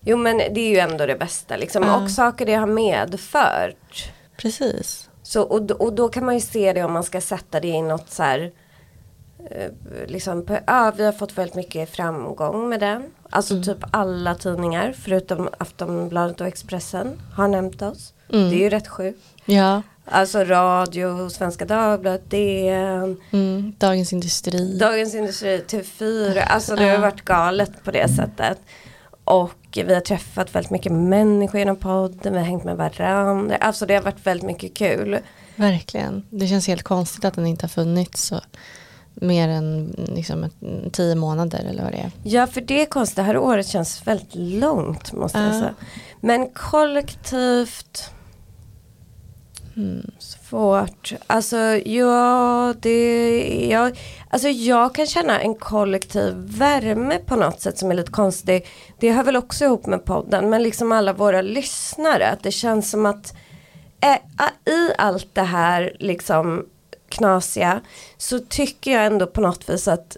Jo 0.00 0.16
men 0.16 0.38
det 0.38 0.60
är 0.60 0.70
ju 0.70 0.78
ändå 0.78 1.06
det 1.06 1.16
bästa 1.16 1.56
liksom. 1.56 1.82
Uh. 1.82 2.02
Och 2.02 2.10
saker 2.10 2.46
det 2.46 2.54
har 2.54 2.66
medfört. 2.66 4.12
Precis. 4.36 5.07
Så, 5.28 5.42
och, 5.42 5.70
och 5.70 5.92
då 5.92 6.08
kan 6.08 6.24
man 6.24 6.34
ju 6.34 6.40
se 6.40 6.72
det 6.72 6.84
om 6.84 6.92
man 6.92 7.04
ska 7.04 7.20
sätta 7.20 7.60
det 7.60 7.68
i 7.68 7.82
något 7.82 8.10
så 8.10 8.22
här 8.22 8.52
eh, 9.50 9.70
liksom, 10.06 10.46
ja, 10.66 10.92
vi 10.96 11.04
har 11.04 11.12
fått 11.12 11.38
väldigt 11.38 11.54
mycket 11.54 11.90
framgång 11.90 12.68
med 12.68 12.80
den. 12.80 13.02
Alltså 13.30 13.54
mm. 13.54 13.64
typ 13.64 13.78
alla 13.90 14.34
tidningar 14.34 14.94
förutom 14.98 15.48
Aftonbladet 15.58 16.40
och 16.40 16.46
Expressen 16.46 17.20
har 17.34 17.48
nämnt 17.48 17.82
oss. 17.82 18.14
Mm. 18.32 18.50
Det 18.50 18.56
är 18.56 18.60
ju 18.60 18.70
rätt 18.70 18.88
sjukt. 18.88 19.20
Ja. 19.44 19.82
Alltså 20.04 20.44
radio, 20.44 21.28
Svenska 21.28 21.64
Dagbladet, 21.64 22.30
DN. 22.30 23.16
Mm. 23.30 23.72
Dagens 23.78 24.12
Industri. 24.12 24.78
Dagens 24.78 25.14
Industri, 25.14 25.58
TV4. 25.68 26.44
Alltså 26.46 26.76
det 26.76 26.88
har 26.88 26.98
varit 26.98 27.24
galet 27.24 27.84
på 27.84 27.90
det 27.90 28.08
sättet. 28.08 28.58
Och 29.24 29.67
vi 29.72 29.94
har 29.94 30.00
träffat 30.00 30.54
väldigt 30.54 30.70
mycket 30.70 30.92
människor 30.92 31.58
genom 31.58 31.76
podden, 31.76 32.32
vi 32.32 32.38
har 32.38 32.46
hängt 32.46 32.64
med 32.64 32.76
varandra. 32.76 33.56
Alltså 33.56 33.86
det 33.86 33.94
har 33.94 34.02
varit 34.02 34.26
väldigt 34.26 34.46
mycket 34.46 34.74
kul. 34.74 35.18
Verkligen. 35.56 36.26
Det 36.30 36.46
känns 36.46 36.66
helt 36.66 36.82
konstigt 36.82 37.24
att 37.24 37.34
den 37.34 37.46
inte 37.46 37.64
har 37.64 37.68
funnits 37.68 38.22
så 38.22 38.40
mer 39.14 39.48
än 39.48 39.94
liksom, 40.14 40.50
tio 40.92 41.14
månader 41.14 41.64
eller 41.70 41.82
vad 41.82 41.92
det 41.92 41.98
är. 41.98 42.10
Ja 42.22 42.46
för 42.46 42.60
det 42.60 42.82
är 42.82 42.86
konstigt, 42.86 43.16
det 43.16 43.22
här 43.22 43.36
året 43.36 43.66
känns 43.66 44.06
väldigt 44.06 44.34
långt 44.34 45.12
måste 45.12 45.38
uh. 45.38 45.44
jag 45.44 45.54
säga. 45.54 45.74
Men 46.20 46.48
kollektivt 46.50 48.10
Mm. 49.78 50.10
Svårt. 50.48 51.12
Alltså 51.26 51.56
ja, 51.84 52.74
det, 52.80 53.68
jag, 53.70 53.98
alltså 54.30 54.48
jag 54.48 54.94
kan 54.94 55.06
känna 55.06 55.40
en 55.40 55.54
kollektiv 55.54 56.34
värme 56.36 57.18
på 57.18 57.36
något 57.36 57.60
sätt 57.60 57.78
som 57.78 57.90
är 57.90 57.94
lite 57.94 58.10
konstig. 58.10 58.66
Det 58.98 59.12
hör 59.12 59.24
väl 59.24 59.36
också 59.36 59.64
ihop 59.64 59.86
med 59.86 60.04
podden, 60.04 60.50
men 60.50 60.62
liksom 60.62 60.92
alla 60.92 61.12
våra 61.12 61.42
lyssnare. 61.42 62.28
Att 62.28 62.42
det 62.42 62.50
känns 62.50 62.90
som 62.90 63.06
att 63.06 63.34
äh, 64.00 64.72
i 64.74 64.92
allt 64.98 65.34
det 65.34 65.42
här 65.42 65.96
liksom 65.98 66.66
knasiga 67.08 67.80
så 68.16 68.38
tycker 68.38 68.92
jag 68.92 69.06
ändå 69.06 69.26
på 69.26 69.40
något 69.40 69.68
vis 69.68 69.88
att 69.88 70.16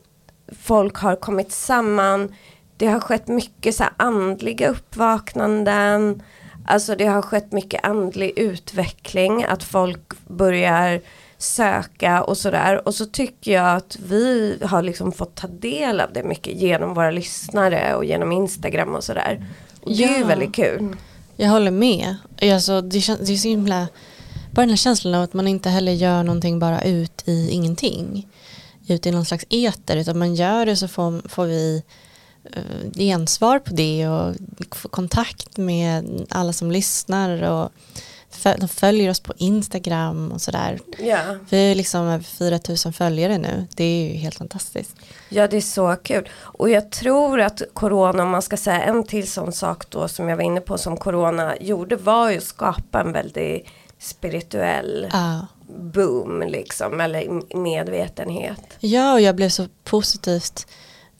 folk 0.62 0.96
har 0.96 1.16
kommit 1.16 1.52
samman. 1.52 2.34
Det 2.76 2.86
har 2.86 3.00
skett 3.00 3.28
mycket 3.28 3.74
så 3.74 3.82
här 3.82 3.92
andliga 3.96 4.68
uppvaknanden. 4.68 6.22
Alltså 6.70 6.94
det 6.96 7.06
har 7.06 7.22
skett 7.22 7.52
mycket 7.52 7.84
andlig 7.84 8.32
utveckling. 8.36 9.44
Att 9.44 9.62
folk 9.62 10.00
börjar 10.28 11.00
söka 11.38 12.22
och 12.22 12.38
sådär. 12.38 12.88
Och 12.88 12.94
så 12.94 13.06
tycker 13.06 13.52
jag 13.52 13.76
att 13.76 13.96
vi 14.06 14.58
har 14.62 14.82
liksom 14.82 15.12
fått 15.12 15.34
ta 15.34 15.46
del 15.46 16.00
av 16.00 16.12
det 16.12 16.22
mycket 16.22 16.54
genom 16.60 16.94
våra 16.94 17.10
lyssnare 17.10 17.94
och 17.94 18.04
genom 18.04 18.32
Instagram 18.32 18.94
och 18.94 19.04
sådär. 19.04 19.46
Och 19.82 19.90
det 19.96 20.04
är 20.04 20.08
ju 20.14 20.20
Ja. 20.20 20.26
väldigt 20.26 20.54
kul. 20.54 20.96
Jag 21.36 21.48
håller 21.48 21.70
med. 21.70 22.16
Alltså, 22.42 22.80
det, 22.80 22.98
kän- 22.98 23.24
det 23.26 23.32
är 23.32 23.36
så 23.36 23.48
himla... 23.48 23.88
Bara 24.52 24.60
den 24.62 24.68
här 24.70 24.76
känslan 24.76 25.14
av 25.14 25.22
att 25.22 25.34
man 25.34 25.46
inte 25.46 25.68
heller 25.70 25.92
gör 25.92 26.22
någonting 26.22 26.58
bara 26.58 26.82
ut 26.82 27.22
i 27.28 27.50
ingenting. 27.50 28.28
Ut 28.88 29.06
i 29.06 29.10
någon 29.10 29.24
slags 29.24 29.44
eter. 29.50 29.96
Utan 29.96 30.18
man 30.18 30.34
gör 30.34 30.66
det 30.66 30.76
så 30.76 30.88
får, 30.88 31.28
får 31.28 31.46
vi 31.46 31.82
gensvar 32.94 33.58
på 33.58 33.74
det 33.74 34.08
och 34.08 34.34
få 34.76 34.88
kontakt 34.88 35.56
med 35.56 36.26
alla 36.30 36.52
som 36.52 36.70
lyssnar. 36.70 37.42
Och 37.42 37.70
de 38.58 38.68
följer 38.68 39.10
oss 39.10 39.20
på 39.20 39.32
Instagram 39.36 40.32
och 40.32 40.40
sådär. 40.40 40.78
Ja. 40.98 41.18
Vi 41.50 41.70
är 41.70 41.74
liksom 41.74 42.00
över 42.06 42.24
4000 42.24 42.92
följare 42.92 43.38
nu. 43.38 43.66
Det 43.74 43.84
är 43.84 44.08
ju 44.08 44.18
helt 44.18 44.34
fantastiskt. 44.34 44.96
Ja 45.28 45.48
det 45.48 45.56
är 45.56 45.60
så 45.60 45.96
kul. 46.02 46.28
Och 46.38 46.70
jag 46.70 46.90
tror 46.90 47.40
att 47.40 47.62
corona, 47.72 48.22
om 48.22 48.30
man 48.30 48.42
ska 48.42 48.56
säga 48.56 48.82
en 48.82 49.04
till 49.04 49.30
sån 49.30 49.52
sak 49.52 49.90
då 49.90 50.08
som 50.08 50.28
jag 50.28 50.36
var 50.36 50.44
inne 50.44 50.60
på 50.60 50.78
som 50.78 50.96
corona 50.96 51.54
gjorde 51.60 51.96
var 51.96 52.30
ju 52.30 52.36
att 52.38 52.44
skapa 52.44 53.00
en 53.00 53.12
väldigt 53.12 53.66
spirituell 53.98 55.08
Ja. 55.12 55.46
boom 55.68 56.42
liksom, 56.48 57.00
eller 57.00 57.56
medvetenhet. 57.56 58.60
Ja, 58.80 59.12
och 59.12 59.20
jag 59.20 59.36
blev 59.36 59.48
så 59.48 59.66
positivt 59.84 60.66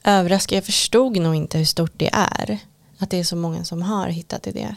överraskad. 0.05 0.57
Jag 0.57 0.64
förstod 0.64 1.16
nog 1.16 1.34
inte 1.34 1.59
hur 1.59 1.64
stort 1.64 1.92
det 1.96 2.11
är. 2.12 2.59
Att 2.98 3.11
det 3.11 3.18
är 3.18 3.24
så 3.24 3.36
många 3.36 3.64
som 3.64 3.82
har 3.82 4.07
hittat 4.07 4.46
i 4.46 4.53
det 4.53 4.74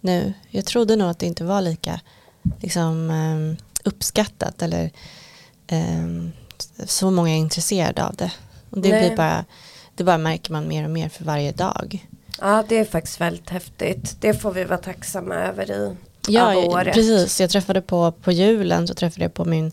nu. 0.00 0.32
Jag 0.50 0.64
trodde 0.64 0.96
nog 0.96 1.10
att 1.10 1.18
det 1.18 1.26
inte 1.26 1.44
var 1.44 1.60
lika 1.60 2.00
liksom, 2.60 3.10
ehm, 3.10 3.56
uppskattat 3.84 4.62
eller 4.62 4.90
ehm, 5.66 6.32
så 6.84 7.10
många 7.10 7.30
är 7.30 7.38
intresserade 7.38 8.04
av 8.04 8.14
det. 8.14 8.32
Och 8.70 8.80
det, 8.80 8.88
Nej. 8.88 9.06
blir 9.06 9.16
bara, 9.16 9.44
det 9.94 10.04
bara 10.04 10.18
märker 10.18 10.52
man 10.52 10.68
mer 10.68 10.84
och 10.84 10.90
mer 10.90 11.08
för 11.08 11.24
varje 11.24 11.52
dag. 11.52 12.06
Ja 12.40 12.64
det 12.68 12.78
är 12.78 12.84
faktiskt 12.84 13.20
väldigt 13.20 13.50
häftigt. 13.50 14.16
Det 14.20 14.34
får 14.34 14.52
vi 14.52 14.64
vara 14.64 14.78
tacksamma 14.78 15.34
över 15.34 15.70
i 15.70 15.96
Ja, 16.28 16.80
precis. 16.84 17.40
Jag 17.40 17.50
träffade 17.50 17.80
på, 17.80 18.12
på 18.12 18.32
julen 18.32 18.88
så 18.88 18.94
träffade 18.94 19.24
jag 19.24 19.34
på 19.34 19.44
min 19.44 19.72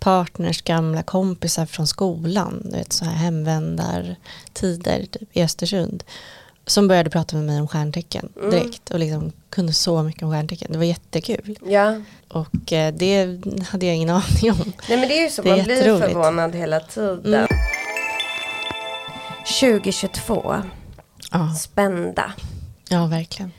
partners 0.00 0.62
gamla 0.62 1.02
kompisar 1.02 1.66
från 1.66 1.86
skolan. 1.86 2.60
Du 2.64 2.70
vet, 2.76 2.92
så 2.92 3.04
här 3.04 3.12
hemvändartider 3.14 5.06
typ, 5.10 5.36
i 5.36 5.42
Östersund. 5.42 6.04
Som 6.66 6.88
började 6.88 7.10
prata 7.10 7.36
med 7.36 7.44
mig 7.44 7.60
om 7.60 7.68
stjärntecken 7.68 8.28
Mm. 8.36 8.50
direkt. 8.50 8.90
Och 8.90 8.98
liksom 8.98 9.32
kunde 9.50 9.72
så 9.72 10.02
mycket 10.02 10.22
om 10.22 10.30
stjärntecken. 10.32 10.72
Det 10.72 10.78
var 10.78 10.84
jättekul. 10.84 11.58
Ja, 11.66 12.00
Och 12.28 12.72
eh, 12.72 12.94
det 12.94 13.40
hade 13.68 13.86
jag 13.86 13.94
ingen 13.96 14.10
aning 14.10 14.50
om. 14.52 14.72
nej 14.88 14.98
men 14.98 15.08
det 15.08 15.18
är 15.18 15.22
ju 15.24 15.30
så, 15.30 15.42
Det 15.42 15.56
man 15.56 15.64
blir 15.64 15.98
förvånad 15.98 16.54
hela 16.54 16.80
tiden. 16.80 17.34
Mm. 17.34 17.46
2022, 19.60 20.54
Ja, 21.32 21.54
spända. 21.54 22.32
ja 22.88 23.06
verkligen. 23.06 23.52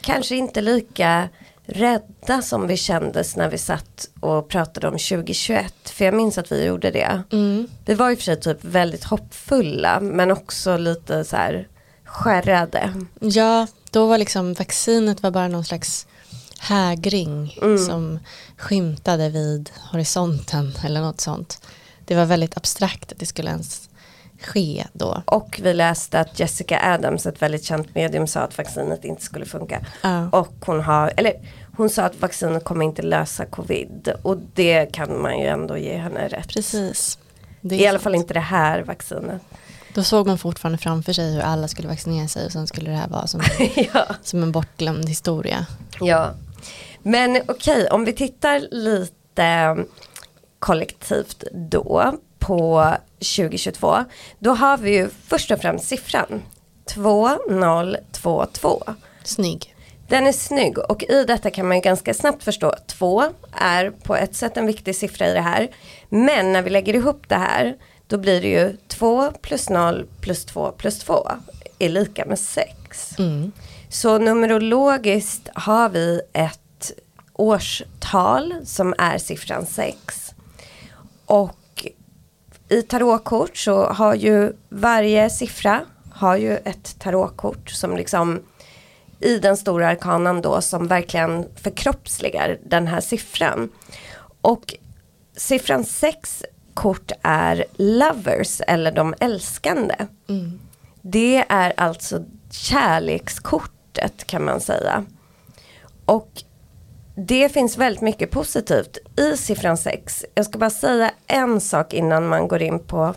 kanske 0.00 0.36
inte 0.36 0.60
lika 0.60 1.28
rädda 1.66 2.42
som 2.42 2.66
vi 2.66 2.76
kändes 2.76 3.36
när 3.36 3.48
vi 3.48 3.58
satt 3.58 4.08
och 4.20 4.48
pratade 4.48 4.86
om 4.88 4.92
2021. 4.92 5.74
För 5.84 6.04
jag 6.04 6.14
minns 6.14 6.38
att 6.38 6.52
vi 6.52 6.64
gjorde 6.64 6.90
det. 6.90 7.22
Mm. 7.32 7.66
Vi 7.84 7.94
var 7.94 8.10
i 8.10 8.14
och 8.14 8.18
för 8.18 8.24
sig 8.24 8.40
typ 8.40 8.64
väldigt 8.64 9.04
hoppfulla 9.04 10.00
men 10.00 10.30
också 10.30 10.76
lite 10.76 11.24
så 11.24 11.36
här 11.36 11.68
skärrade. 12.04 12.92
Ja, 13.20 13.66
då 13.90 14.06
var 14.06 14.18
liksom 14.18 14.54
vaccinet 14.54 15.22
var 15.22 15.30
bara 15.30 15.48
någon 15.48 15.64
slags 15.64 16.06
hägring 16.58 17.58
Mm. 17.62 17.78
som 17.78 18.18
skymtade 18.56 19.28
vid 19.30 19.70
horisonten 19.92 20.72
eller 20.84 21.00
något 21.00 21.20
sånt. 21.20 21.66
Det 22.04 22.14
var 22.14 22.24
väldigt 22.24 22.56
abstrakt 22.56 23.12
att 23.12 23.18
det 23.18 23.26
skulle 23.26 23.50
ens 23.50 23.88
ske 24.44 24.84
då. 24.92 25.22
Och 25.26 25.60
vi 25.62 25.74
läste 25.74 26.20
att 26.20 26.40
Jessica 26.40 26.80
Adams, 26.94 27.26
ett 27.26 27.42
väldigt 27.42 27.64
känt 27.64 27.94
medium, 27.94 28.26
sa 28.26 28.40
att 28.40 28.58
vaccinet 28.58 29.04
inte 29.04 29.22
skulle 29.22 29.44
funka. 29.44 29.86
Ja. 30.02 30.28
Och 30.32 30.54
hon 30.66 30.80
har, 30.80 31.12
eller 31.16 31.32
hon 31.76 31.90
sa 31.90 32.02
att 32.02 32.20
vaccinet 32.20 32.64
kommer 32.64 32.84
inte 32.84 33.02
lösa 33.02 33.46
covid. 33.46 34.12
Och 34.22 34.36
det 34.54 34.86
kan 34.92 35.22
man 35.22 35.38
ju 35.38 35.46
ändå 35.46 35.76
ge 35.76 35.96
henne 35.96 36.28
rätt. 36.28 36.48
Precis. 36.48 37.18
Det 37.60 37.74
är 37.74 37.80
I 37.80 37.86
alla 37.86 37.98
sant. 37.98 38.02
fall 38.02 38.14
inte 38.14 38.34
det 38.34 38.40
här 38.40 38.82
vaccinet. 38.82 39.42
Då 39.94 40.02
såg 40.02 40.26
man 40.26 40.38
fortfarande 40.38 40.78
framför 40.78 41.12
sig 41.12 41.34
hur 41.34 41.40
alla 41.40 41.68
skulle 41.68 41.88
vaccinera 41.88 42.28
sig 42.28 42.46
och 42.46 42.52
sen 42.52 42.66
skulle 42.66 42.90
det 42.90 42.96
här 42.96 43.08
vara 43.08 43.26
som, 43.26 43.40
ja. 43.94 44.06
som 44.22 44.42
en 44.42 44.52
bortglömd 44.52 45.08
historia. 45.08 45.66
Ja, 46.00 46.30
men 47.02 47.42
okej 47.48 47.88
om 47.90 48.04
vi 48.04 48.12
tittar 48.12 48.68
lite 48.70 49.76
kollektivt 50.58 51.44
då 51.52 52.14
på 52.46 52.94
2022. 53.18 54.04
Då 54.38 54.50
har 54.50 54.78
vi 54.78 54.94
ju 54.94 55.08
först 55.26 55.50
och 55.50 55.60
främst 55.60 55.88
siffran 55.88 56.42
2022. 56.94 58.82
Snygg. 59.24 59.74
Den 60.08 60.26
är 60.26 60.32
snygg 60.32 60.78
och 60.78 61.02
i 61.02 61.24
detta 61.24 61.50
kan 61.50 61.68
man 61.68 61.76
ju 61.76 61.80
ganska 61.80 62.14
snabbt 62.14 62.44
förstå 62.44 62.74
2 62.86 63.24
är 63.52 63.90
på 63.90 64.16
ett 64.16 64.34
sätt 64.34 64.56
en 64.56 64.66
viktig 64.66 64.96
siffra 64.96 65.28
i 65.28 65.32
det 65.32 65.40
här. 65.40 65.68
Men 66.08 66.52
när 66.52 66.62
vi 66.62 66.70
lägger 66.70 66.94
ihop 66.94 67.28
det 67.28 67.36
här 67.36 67.76
då 68.06 68.18
blir 68.18 68.40
det 68.40 68.48
ju 68.48 68.76
2 68.88 69.30
plus 69.30 69.70
0 69.70 70.06
plus 70.20 70.44
2 70.44 70.72
plus 70.72 70.98
2 70.98 71.30
är 71.78 71.88
lika 71.88 72.24
med 72.24 72.38
6. 72.38 73.18
Mm. 73.18 73.52
Så 73.88 74.18
numerologiskt 74.18 75.48
har 75.54 75.88
vi 75.88 76.20
ett 76.32 76.92
årstal 77.32 78.54
som 78.64 78.94
är 78.98 79.18
siffran 79.18 79.66
6. 79.66 80.34
Och 81.26 81.56
i 82.74 82.82
tarotkort 82.82 83.56
så 83.56 83.86
har 83.86 84.14
ju 84.14 84.52
varje 84.68 85.30
siffra 85.30 85.80
har 86.10 86.36
ju 86.36 86.56
ett 86.56 86.98
tarotkort 86.98 87.70
som 87.70 87.96
liksom 87.96 88.42
i 89.20 89.38
den 89.38 89.56
stora 89.56 89.88
arkanan 89.88 90.42
då 90.42 90.60
som 90.60 90.86
verkligen 90.88 91.48
förkroppsligar 91.56 92.58
den 92.64 92.86
här 92.86 93.00
siffran. 93.00 93.68
Och 94.40 94.74
siffran 95.36 95.84
6 95.84 96.42
kort 96.74 97.12
är 97.22 97.64
lovers 97.76 98.60
eller 98.66 98.92
de 98.92 99.14
älskande. 99.20 99.94
Mm. 100.28 100.60
Det 101.02 101.44
är 101.48 101.72
alltså 101.76 102.24
kärlekskortet 102.50 104.26
kan 104.26 104.44
man 104.44 104.60
säga. 104.60 105.04
Och 106.04 106.30
det 107.14 107.48
finns 107.48 107.78
väldigt 107.78 108.02
mycket 108.02 108.30
positivt 108.30 108.98
i 109.16 109.36
siffran 109.36 109.76
6. 109.76 110.24
Jag 110.34 110.46
ska 110.46 110.58
bara 110.58 110.70
säga 110.70 111.10
en 111.26 111.60
sak 111.60 111.94
innan 111.94 112.26
man 112.26 112.48
går 112.48 112.62
in 112.62 112.78
på 112.78 113.14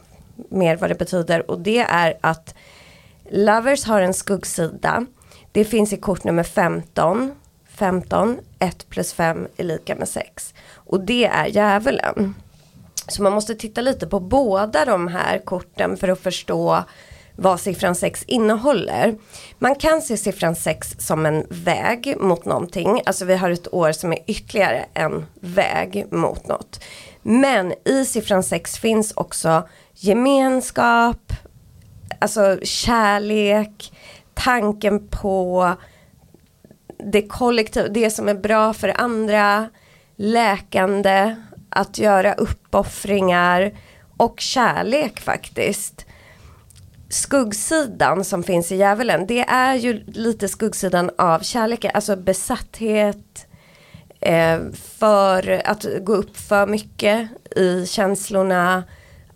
mer 0.49 0.75
vad 0.75 0.89
det 0.89 0.95
betyder 0.95 1.51
och 1.51 1.59
det 1.59 1.79
är 1.79 2.17
att 2.21 2.55
Lovers 3.31 3.85
har 3.85 4.01
en 4.01 4.13
skuggsida. 4.13 5.05
Det 5.51 5.65
finns 5.65 5.93
i 5.93 5.97
kort 5.97 6.23
nummer 6.23 6.43
15. 6.43 7.35
15, 7.69 8.39
1 8.59 8.89
plus 8.89 9.13
5 9.13 9.47
är 9.57 9.63
lika 9.63 9.95
med 9.95 10.07
6. 10.07 10.53
Och 10.73 10.99
det 10.99 11.25
är 11.25 11.45
djävulen. 11.45 12.35
Så 13.07 13.23
man 13.23 13.33
måste 13.33 13.55
titta 13.55 13.81
lite 13.81 14.07
på 14.07 14.19
båda 14.19 14.85
de 14.85 15.07
här 15.07 15.37
korten 15.45 15.97
för 15.97 16.07
att 16.07 16.19
förstå 16.19 16.83
vad 17.39 17.59
siffran 17.59 17.95
6 17.95 18.23
innehåller. 18.27 19.15
Man 19.59 19.75
kan 19.75 20.01
se 20.01 20.17
siffran 20.17 20.55
6 20.55 20.95
som 20.99 21.25
en 21.25 21.45
väg 21.49 22.15
mot 22.19 22.45
någonting. 22.45 23.01
Alltså 23.05 23.25
vi 23.25 23.35
har 23.35 23.49
ett 23.49 23.73
år 23.73 23.91
som 23.91 24.13
är 24.13 24.19
ytterligare 24.27 24.85
en 24.93 25.25
väg 25.41 26.05
mot 26.11 26.47
något. 26.47 26.83
Men 27.21 27.73
i 27.85 28.05
siffran 28.05 28.43
6 28.43 28.77
finns 28.77 29.11
också 29.11 29.67
gemenskap, 29.93 31.33
alltså 32.19 32.59
kärlek, 32.63 33.93
tanken 34.33 35.07
på 35.07 35.73
det 37.11 37.27
kollektiva, 37.27 37.87
det 37.87 38.09
som 38.09 38.27
är 38.27 38.35
bra 38.35 38.73
för 38.73 39.01
andra, 39.01 39.69
läkande, 40.15 41.35
att 41.69 41.97
göra 41.97 42.33
uppoffringar 42.33 43.73
och 44.17 44.39
kärlek 44.39 45.19
faktiskt. 45.19 46.06
Skuggsidan 47.09 48.23
som 48.23 48.43
finns 48.43 48.71
i 48.71 48.75
djävulen, 48.75 49.27
det 49.27 49.41
är 49.41 49.75
ju 49.75 50.03
lite 50.07 50.47
skuggsidan 50.47 51.11
av 51.17 51.39
kärleken, 51.39 51.91
alltså 51.93 52.15
besatthet, 52.15 53.47
eh, 54.19 54.59
för 54.73 55.61
att 55.65 55.85
gå 56.01 56.15
upp 56.15 56.37
för 56.37 56.67
mycket 56.67 57.29
i 57.55 57.85
känslorna, 57.85 58.83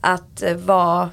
att 0.01 0.43
vara 0.57 1.09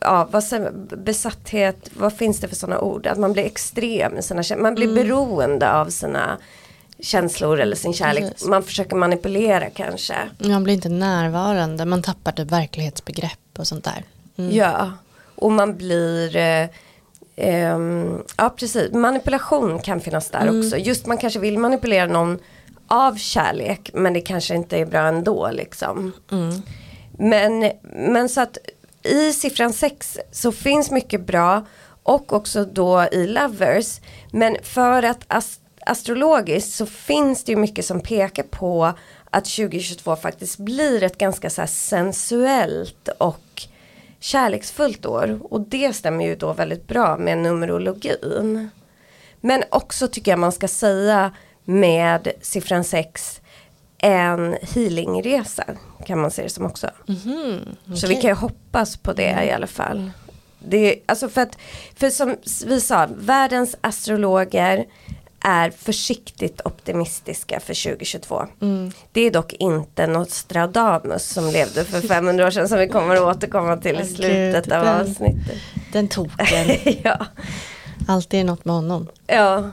ja, 0.00 0.28
vad 0.30 0.44
säger, 0.44 0.70
besatthet, 0.96 1.90
vad 1.94 2.12
finns 2.12 2.40
det 2.40 2.48
för 2.48 2.56
sådana 2.56 2.80
ord? 2.80 3.06
Att 3.06 3.18
man 3.18 3.32
blir 3.32 3.44
extrem 3.44 4.18
i 4.18 4.22
sina 4.22 4.42
känslor, 4.42 4.62
man 4.62 4.74
blir 4.74 4.88
mm. 4.88 4.94
beroende 4.94 5.72
av 5.72 5.86
sina 5.88 6.38
känslor 7.00 7.60
eller 7.60 7.76
sin 7.76 7.92
kärlek. 7.92 8.24
Precis. 8.24 8.48
Man 8.48 8.62
försöker 8.62 8.96
manipulera 8.96 9.70
kanske. 9.70 10.14
Man 10.38 10.64
blir 10.64 10.74
inte 10.74 10.88
närvarande, 10.88 11.84
man 11.84 12.02
tappar 12.02 12.32
typ 12.32 12.50
verklighetsbegrepp 12.50 13.58
och 13.58 13.66
sånt 13.66 13.84
där. 13.84 14.04
Mm. 14.36 14.56
Ja, 14.56 14.92
och 15.40 15.52
man 15.52 15.76
blir 15.76 16.36
eh, 16.36 16.68
eh, 17.36 17.78
Ja 18.36 18.50
precis, 18.56 18.92
manipulation 18.92 19.78
kan 19.78 20.00
finnas 20.00 20.30
där 20.30 20.40
mm. 20.40 20.60
också. 20.60 20.76
Just 20.76 21.06
man 21.06 21.18
kanske 21.18 21.40
vill 21.40 21.58
manipulera 21.58 22.06
någon 22.06 22.38
av 22.86 23.16
kärlek 23.16 23.90
men 23.94 24.12
det 24.12 24.20
kanske 24.20 24.54
inte 24.54 24.78
är 24.78 24.86
bra 24.86 25.00
ändå 25.00 25.50
liksom. 25.52 26.12
Mm. 26.32 26.62
Men, 27.18 27.72
men 27.82 28.28
så 28.28 28.40
att 28.40 28.58
i 29.02 29.32
siffran 29.32 29.72
6 29.72 30.18
så 30.32 30.52
finns 30.52 30.90
mycket 30.90 31.26
bra 31.26 31.66
och 32.02 32.32
också 32.32 32.64
då 32.64 33.08
i 33.12 33.26
Lovers. 33.26 34.00
Men 34.32 34.56
för 34.62 35.02
att 35.02 35.24
ast 35.26 35.60
astrologiskt 35.86 36.72
så 36.72 36.86
finns 36.86 37.44
det 37.44 37.52
ju 37.52 37.58
mycket 37.58 37.84
som 37.84 38.00
pekar 38.00 38.42
på 38.42 38.92
att 39.30 39.44
2022 39.44 40.16
faktiskt 40.16 40.58
blir 40.58 41.02
ett 41.02 41.18
ganska 41.18 41.50
så 41.50 41.66
sensuellt 41.66 43.08
och 43.18 43.66
kärleksfullt 44.20 45.06
år. 45.06 45.38
Och 45.42 45.60
det 45.60 45.92
stämmer 45.92 46.24
ju 46.24 46.36
då 46.36 46.52
väldigt 46.52 46.86
bra 46.86 47.16
med 47.16 47.38
numerologin. 47.38 48.70
Men 49.40 49.64
också 49.70 50.08
tycker 50.08 50.32
jag 50.32 50.38
man 50.38 50.52
ska 50.52 50.68
säga 50.68 51.32
med 51.64 52.28
siffran 52.40 52.84
6 52.84 53.40
en 54.02 54.56
healingresa 54.62 55.64
kan 56.06 56.20
man 56.20 56.30
se 56.30 56.42
det 56.42 56.48
som 56.48 56.66
också. 56.66 56.90
Mm 57.08 57.20
-hmm, 57.20 57.76
okay. 57.84 57.96
Så 57.96 58.06
vi 58.06 58.14
kan 58.14 58.30
ju 58.30 58.34
hoppas 58.34 58.96
på 58.96 59.12
det 59.12 59.44
i 59.44 59.50
alla 59.50 59.66
fall. 59.66 60.10
Det, 60.58 61.00
alltså 61.06 61.28
för 61.28 61.40
att, 61.40 61.58
för 61.96 62.10
som 62.10 62.36
vi 62.66 62.80
sa, 62.80 63.08
världens 63.16 63.76
astrologer 63.80 64.86
är 65.44 65.70
försiktigt 65.70 66.60
optimistiska 66.64 67.60
för 67.60 67.90
2022. 67.90 68.46
Mm. 68.62 68.92
Det 69.12 69.20
är 69.20 69.30
dock 69.30 69.52
inte 69.52 70.06
Nostradamus 70.06 71.24
som 71.28 71.46
levde 71.50 71.84
för 71.84 72.00
500 72.00 72.46
år 72.46 72.50
sedan 72.50 72.68
som 72.68 72.78
vi 72.78 72.88
kommer 72.88 73.14
att 73.14 73.36
återkomma 73.36 73.76
till 73.76 74.00
i 74.00 74.04
slutet 74.04 74.64
Gud, 74.64 74.72
av 74.72 74.84
den, 74.84 75.00
avsnittet. 75.00 75.58
Den 75.92 76.08
token. 76.08 76.76
ja. 77.04 77.26
Alltid 78.08 78.46
något 78.46 78.64
med 78.64 78.74
honom. 78.74 79.06
Ja. 79.26 79.70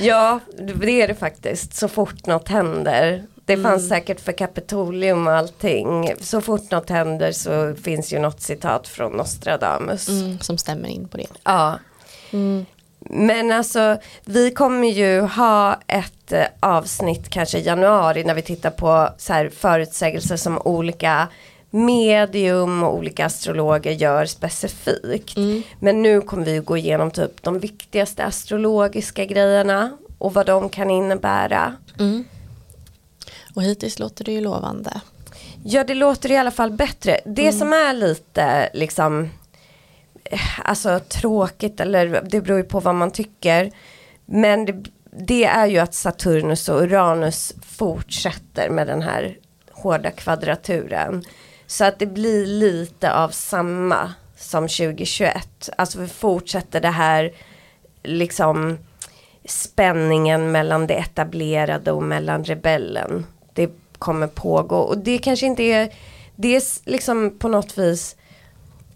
ja, 0.00 0.40
det 0.82 1.02
är 1.02 1.08
det 1.08 1.14
faktiskt. 1.14 1.74
Så 1.74 1.88
fort 1.88 2.26
något 2.26 2.48
händer. 2.48 3.26
Det 3.44 3.52
mm. 3.52 3.70
fanns 3.70 3.88
säkert 3.88 4.20
för 4.20 4.32
Kapitolium 4.32 5.26
och 5.26 5.32
allting. 5.32 6.14
Så 6.20 6.40
fort 6.40 6.70
något 6.70 6.90
händer 6.90 7.32
så 7.32 7.74
finns 7.82 8.12
ju 8.12 8.18
något 8.18 8.40
citat 8.40 8.88
från 8.88 9.12
Nostradamus. 9.12 10.08
Mm, 10.08 10.38
som 10.38 10.58
stämmer 10.58 10.88
in 10.88 11.08
på 11.08 11.16
det. 11.16 11.26
Ja. 11.44 11.78
Mm. 12.30 12.66
Men 13.10 13.52
alltså 13.52 13.96
vi 14.24 14.50
kommer 14.50 14.88
ju 14.88 15.20
ha 15.20 15.80
ett 15.86 16.32
eh, 16.32 16.44
avsnitt 16.60 17.28
kanske 17.28 17.58
i 17.58 17.62
januari 17.62 18.24
när 18.24 18.34
vi 18.34 18.42
tittar 18.42 18.70
på 18.70 19.08
så 19.18 19.32
här 19.32 19.48
förutsägelser 19.48 20.36
som 20.36 20.58
olika 20.64 21.28
medium 21.70 22.82
och 22.82 22.94
olika 22.94 23.26
astrologer 23.26 23.92
gör 23.92 24.26
specifikt. 24.26 25.36
Mm. 25.36 25.62
Men 25.80 26.02
nu 26.02 26.20
kommer 26.20 26.44
vi 26.44 26.58
gå 26.58 26.76
igenom 26.76 27.10
typ 27.10 27.42
de 27.42 27.58
viktigaste 27.58 28.24
astrologiska 28.24 29.24
grejerna 29.24 29.96
och 30.18 30.34
vad 30.34 30.46
de 30.46 30.68
kan 30.68 30.90
innebära. 30.90 31.74
Mm. 31.98 32.24
Och 33.54 33.62
hittills 33.62 33.98
låter 33.98 34.24
det 34.24 34.32
ju 34.32 34.40
lovande. 34.40 35.00
Ja 35.64 35.84
det 35.84 35.94
låter 35.94 36.30
i 36.30 36.36
alla 36.36 36.50
fall 36.50 36.70
bättre. 36.70 37.20
Det 37.24 37.48
mm. 37.48 37.58
som 37.58 37.72
är 37.72 37.92
lite 37.92 38.70
liksom 38.74 39.30
alltså 40.64 41.00
tråkigt 41.08 41.80
eller 41.80 42.22
det 42.30 42.40
beror 42.40 42.58
ju 42.58 42.64
på 42.64 42.80
vad 42.80 42.94
man 42.94 43.10
tycker. 43.10 43.70
Men 44.26 44.64
det, 44.64 44.84
det, 45.10 45.44
är 45.44 45.66
ju 45.66 45.78
att 45.78 45.94
Saturnus 45.94 46.68
och 46.68 46.82
Uranus 46.82 47.54
fortsätter 47.62 48.70
med 48.70 48.86
den 48.86 49.02
här 49.02 49.36
hårda 49.72 50.10
kvadraturen. 50.10 51.24
Så 51.66 51.84
att 51.84 51.98
det 51.98 52.06
blir 52.06 52.46
lite 52.46 53.14
av 53.14 53.28
samma 53.28 54.12
som 54.36 54.68
2021. 54.68 55.70
Alltså 55.76 56.00
vi 56.00 56.08
fortsätter 56.08 56.80
det 56.80 56.88
här 56.88 57.32
liksom 58.02 58.78
spänningen 59.44 60.52
mellan 60.52 60.86
det 60.86 60.94
etablerade 60.94 61.92
och 61.92 62.02
mellan 62.02 62.44
rebellen. 62.44 63.26
Det 63.52 63.70
kommer 63.98 64.26
pågå 64.26 64.76
och 64.76 64.98
det 64.98 65.18
kanske 65.18 65.46
inte 65.46 65.62
är, 65.62 65.94
det 66.36 66.56
är 66.56 66.62
liksom 66.90 67.38
på 67.38 67.48
något 67.48 67.78
vis 67.78 68.16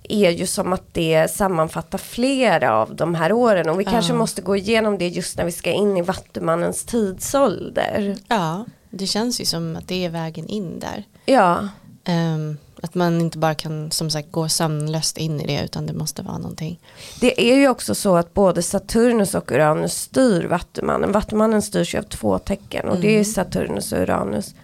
är 0.09 0.31
ju 0.31 0.47
som 0.47 0.73
att 0.73 0.95
det 0.95 1.31
sammanfattar 1.31 1.99
flera 1.99 2.75
av 2.75 2.97
de 2.97 3.15
här 3.15 3.33
åren 3.33 3.69
och 3.69 3.81
vi 3.81 3.85
ja. 3.85 3.91
kanske 3.91 4.13
måste 4.13 4.43
gå 4.43 4.57
igenom 4.57 4.99
det 4.99 5.09
just 5.09 5.37
när 5.37 5.45
vi 5.45 5.53
ska 5.53 5.73
in 5.73 5.97
i 5.97 6.03
Vattumannens 6.03 6.85
tidsålder. 6.85 8.17
Ja, 8.29 8.65
det 8.91 9.07
känns 9.07 9.41
ju 9.41 9.45
som 9.45 9.77
att 9.77 9.89
det 9.89 10.05
är 10.05 10.09
vägen 10.09 10.47
in 10.47 10.81
där. 10.81 11.05
Ja. 11.27 11.69
Um, 12.09 12.59
att 12.83 12.95
man 12.95 13.21
inte 13.21 13.39
bara 13.39 13.55
kan 13.55 13.91
som 13.91 14.11
sagt 14.11 14.33
gå 14.33 14.49
sömnlöst 14.49 15.19
in 15.19 15.41
i 15.41 15.47
det 15.47 15.65
utan 15.65 15.87
det 15.87 15.93
måste 15.93 16.23
vara 16.23 16.39
någonting. 16.39 16.81
Det 17.21 17.51
är 17.53 17.57
ju 17.57 17.69
också 17.69 17.95
så 17.95 18.17
att 18.17 18.35
både 18.35 18.63
Saturnus 18.63 19.35
och 19.35 19.53
Uranus 19.53 19.95
styr 19.95 20.45
Vattumannen. 20.45 21.13
Vattumannen 21.13 21.63
styrs 21.63 21.95
ju 21.95 21.99
av 21.99 22.03
två 22.03 22.39
tecken 22.39 22.85
och 22.89 22.97
mm. 22.97 23.03
det 23.03 23.09
är 23.09 23.13
mm. 23.13 23.25
Saturnus 23.25 23.93
och 23.93 23.99
Uranus. 23.99 24.55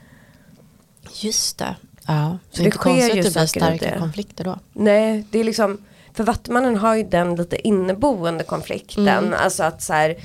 Just 1.13 1.59
det. 1.59 1.77
Ja, 2.07 2.39
så 2.51 2.63
det, 2.63 2.69
det 2.69 2.71
sker 2.71 2.91
ju 2.91 3.03
att 3.03 3.13
det 3.13 3.33
blir 3.33 3.47
starka 3.47 3.99
konflikter 3.99 4.45
då. 4.45 4.59
Nej, 4.73 5.25
det 5.31 5.39
är 5.39 5.45
liksom, 5.45 5.79
för 6.13 6.25
Vattumannen 6.25 6.77
har 6.77 6.95
ju 6.95 7.03
den 7.03 7.37
lite 7.37 7.69
inneboende 7.69 8.45
konflikten, 8.45 9.09
mm. 9.09 9.35
alltså 9.39 9.63
att 9.63 9.83
så 9.83 9.93
här, 9.93 10.17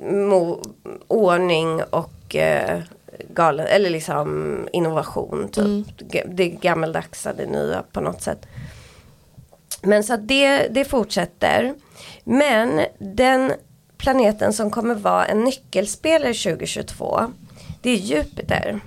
mo, 0.00 0.62
ordning 1.08 1.82
och 1.90 2.36
eh, 2.36 2.80
galen, 3.34 3.66
eller 3.66 3.90
liksom 3.90 4.68
innovation, 4.72 5.48
typ. 5.48 5.64
Mm. 5.64 5.84
det 6.36 6.48
gammeldagsa, 6.48 7.32
det 7.32 7.46
nya 7.46 7.82
på 7.92 8.00
något 8.00 8.22
sätt. 8.22 8.46
Men 9.82 10.04
så 10.04 10.14
att 10.14 10.28
det, 10.28 10.68
det 10.68 10.84
fortsätter. 10.84 11.74
Men 12.24 12.80
den 12.98 13.52
planeten 13.96 14.52
som 14.52 14.70
kommer 14.70 14.94
vara 14.94 15.26
en 15.26 15.44
nyckelspelare 15.44 16.34
2022, 16.34 17.20
det 17.82 17.90
är 17.90 17.96
Jupiter. 17.96 18.80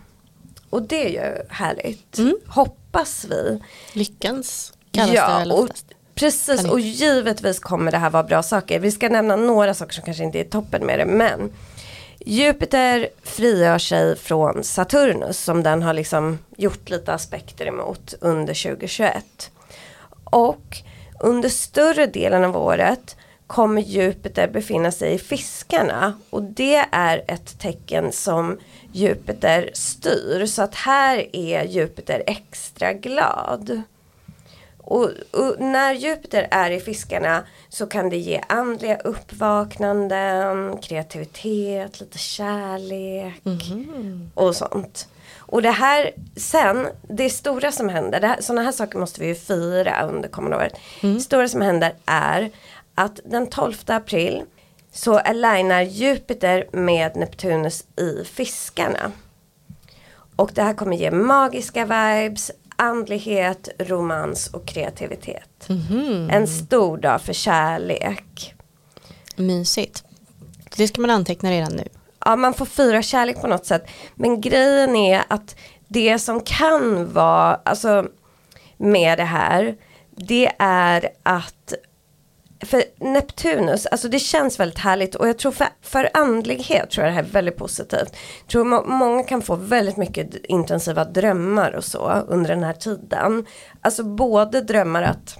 Och 0.69 0.81
det 0.81 1.05
är 1.05 1.09
ju 1.09 1.43
härligt. 1.49 2.17
Mm. 2.17 2.37
Hoppas 2.47 3.25
vi. 3.29 3.59
Lyckans 3.93 4.73
kallas 4.91 5.15
ja, 5.15 5.45
det 5.45 5.53
oftast. 5.53 5.85
Precis 6.15 6.65
och 6.65 6.79
givetvis 6.79 7.59
kommer 7.59 7.91
det 7.91 7.97
här 7.97 8.09
vara 8.09 8.23
bra 8.23 8.43
saker. 8.43 8.79
Vi 8.79 8.91
ska 8.91 9.09
nämna 9.09 9.35
några 9.35 9.73
saker 9.73 9.93
som 9.93 10.03
kanske 10.03 10.23
inte 10.23 10.39
är 10.39 10.43
toppen 10.43 10.85
med 10.85 10.99
det 10.99 11.05
men 11.05 11.51
Jupiter 12.25 13.09
frigör 13.23 13.77
sig 13.77 14.15
från 14.15 14.63
Saturnus 14.63 15.39
som 15.39 15.63
den 15.63 15.83
har 15.83 15.93
liksom 15.93 16.39
gjort 16.57 16.89
lite 16.89 17.13
aspekter 17.13 17.65
emot 17.65 18.13
under 18.21 18.63
2021. 18.63 19.51
Och 20.23 20.77
under 21.19 21.49
större 21.49 22.05
delen 22.05 22.43
av 22.43 22.57
året 22.57 23.15
kommer 23.47 23.81
Jupiter 23.81 24.47
befinna 24.47 24.91
sig 24.91 25.13
i 25.13 25.17
fiskarna 25.17 26.13
och 26.29 26.43
det 26.43 26.85
är 26.91 27.23
ett 27.27 27.59
tecken 27.59 28.11
som 28.11 28.59
Jupiter 28.91 29.69
styr. 29.73 30.45
Så 30.45 30.61
att 30.61 30.75
här 30.75 31.35
är 31.35 31.63
Jupiter 31.63 32.23
extra 32.27 32.93
glad. 32.93 33.81
Och, 34.77 35.09
och, 35.31 35.55
när 35.59 35.93
Jupiter 35.93 36.47
är 36.51 36.71
i 36.71 36.79
fiskarna 36.79 37.43
så 37.69 37.87
kan 37.87 38.09
det 38.09 38.17
ge 38.17 38.41
andliga 38.47 38.97
uppvaknanden, 38.97 40.77
kreativitet, 40.77 41.99
lite 41.99 42.17
kärlek 42.17 43.41
mm. 43.45 44.31
och 44.33 44.55
sånt. 44.55 45.07
Och 45.37 45.61
det 45.61 45.71
här 45.71 46.11
sen, 46.35 46.87
det 47.09 47.29
stora 47.29 47.71
som 47.71 47.89
händer, 47.89 48.21
här, 48.21 48.41
sådana 48.41 48.61
här 48.61 48.71
saker 48.71 48.99
måste 48.99 49.21
vi 49.21 49.27
ju 49.27 49.35
fira 49.35 50.07
under 50.07 50.29
kommande 50.29 50.57
året. 50.57 50.73
Mm. 51.01 51.15
Det 51.15 51.21
stora 51.21 51.47
som 51.47 51.61
händer 51.61 51.93
är 52.05 52.51
att 52.95 53.19
den 53.25 53.47
12 53.47 53.73
april 53.85 54.43
så 54.91 55.19
alignar 55.19 55.81
Jupiter 55.81 56.67
med 56.71 57.15
Neptunus 57.15 57.83
i 57.95 58.23
fiskarna. 58.25 59.11
Och 60.35 60.51
det 60.53 60.63
här 60.63 60.73
kommer 60.73 60.97
ge 60.97 61.11
magiska 61.11 61.85
vibes, 61.85 62.51
andlighet, 62.75 63.69
romans 63.79 64.47
och 64.47 64.65
kreativitet. 64.65 65.69
Mm 65.69 65.81
-hmm. 65.81 66.31
En 66.31 66.47
stor 66.47 66.97
dag 66.97 67.21
för 67.21 67.33
kärlek. 67.33 68.53
Mysigt. 69.35 70.03
Det 70.77 70.87
ska 70.87 71.01
man 71.01 71.09
anteckna 71.09 71.51
redan 71.51 71.75
nu. 71.75 71.87
Ja, 72.25 72.35
man 72.35 72.53
får 72.53 72.65
fira 72.65 73.01
kärlek 73.01 73.41
på 73.41 73.47
något 73.47 73.65
sätt. 73.65 73.87
Men 74.15 74.41
grejen 74.41 74.95
är 74.95 75.23
att 75.27 75.55
det 75.87 76.19
som 76.19 76.41
kan 76.41 77.13
vara, 77.13 77.55
alltså 77.55 78.07
med 78.77 79.17
det 79.17 79.23
här, 79.23 79.75
det 80.15 80.51
är 80.59 81.09
att 81.23 81.73
för 82.65 82.83
Neptunus, 82.97 83.85
alltså 83.85 84.07
det 84.07 84.19
känns 84.19 84.59
väldigt 84.59 84.79
härligt 84.79 85.15
och 85.15 85.27
jag 85.27 85.37
tror 85.37 85.51
för, 85.51 85.67
för 85.81 86.09
andlighet 86.13 86.89
tror 86.89 87.05
jag 87.05 87.13
det 87.13 87.15
här 87.15 87.23
är 87.23 87.33
väldigt 87.33 87.57
positivt. 87.57 88.15
Jag 88.41 88.51
tror 88.51 88.63
må, 88.63 88.83
många 88.83 89.23
kan 89.23 89.41
få 89.41 89.55
väldigt 89.55 89.97
mycket 89.97 90.35
intensiva 90.45 91.05
drömmar 91.05 91.71
och 91.71 91.83
så 91.83 92.11
under 92.27 92.49
den 92.49 92.63
här 92.63 92.73
tiden. 92.73 93.45
Alltså 93.81 94.03
både 94.03 94.61
drömmar 94.61 95.03
att 95.03 95.37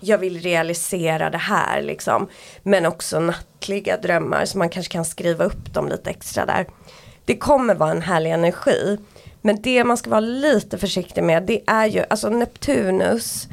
jag 0.00 0.18
vill 0.18 0.40
realisera 0.40 1.30
det 1.30 1.38
här 1.38 1.82
liksom. 1.82 2.28
Men 2.62 2.86
också 2.86 3.20
nattliga 3.20 3.96
drömmar 3.96 4.44
så 4.44 4.58
man 4.58 4.68
kanske 4.68 4.92
kan 4.92 5.04
skriva 5.04 5.44
upp 5.44 5.74
dem 5.74 5.88
lite 5.88 6.10
extra 6.10 6.46
där. 6.46 6.66
Det 7.24 7.36
kommer 7.36 7.74
vara 7.74 7.90
en 7.90 8.02
härlig 8.02 8.30
energi. 8.30 8.98
Men 9.40 9.62
det 9.62 9.84
man 9.84 9.96
ska 9.96 10.10
vara 10.10 10.20
lite 10.20 10.78
försiktig 10.78 11.24
med 11.24 11.42
det 11.42 11.62
är 11.66 11.86
ju, 11.86 12.04
alltså 12.10 12.30
Neptunus 12.30 13.48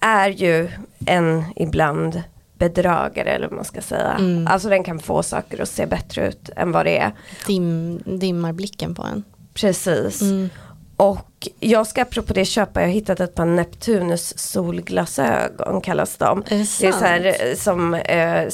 är 0.00 0.28
ju 0.28 0.68
en 1.06 1.44
ibland 1.56 2.22
bedragare 2.58 3.30
eller 3.30 3.46
vad 3.46 3.56
man 3.56 3.64
ska 3.64 3.80
säga. 3.80 4.16
Mm. 4.18 4.46
Alltså 4.46 4.68
den 4.68 4.84
kan 4.84 4.98
få 4.98 5.22
saker 5.22 5.62
att 5.62 5.68
se 5.68 5.86
bättre 5.86 6.28
ut 6.28 6.50
än 6.56 6.72
vad 6.72 6.86
det 6.86 6.98
är. 6.98 7.12
Dim, 7.46 7.98
dimmar 8.04 8.52
blicken 8.52 8.94
på 8.94 9.02
en. 9.02 9.24
Precis. 9.54 10.20
Mm. 10.22 10.50
Och 10.96 11.48
jag 11.60 11.86
ska 11.86 12.02
apropå 12.02 12.32
det 12.32 12.44
köpa, 12.44 12.80
jag 12.80 12.88
har 12.88 12.92
hittat 12.92 13.20
ett 13.20 13.34
par 13.34 13.44
Neptunus 13.44 14.38
solglasögon 14.38 15.80
kallas 15.80 16.16
de. 16.16 16.38
Är 16.38 16.58
det, 16.58 16.80
det 16.80 16.86
är 16.86 16.92
så 16.92 17.04
här 17.04 17.48
eh, 17.48 17.56
som 17.56 17.94
eh, 17.94 18.48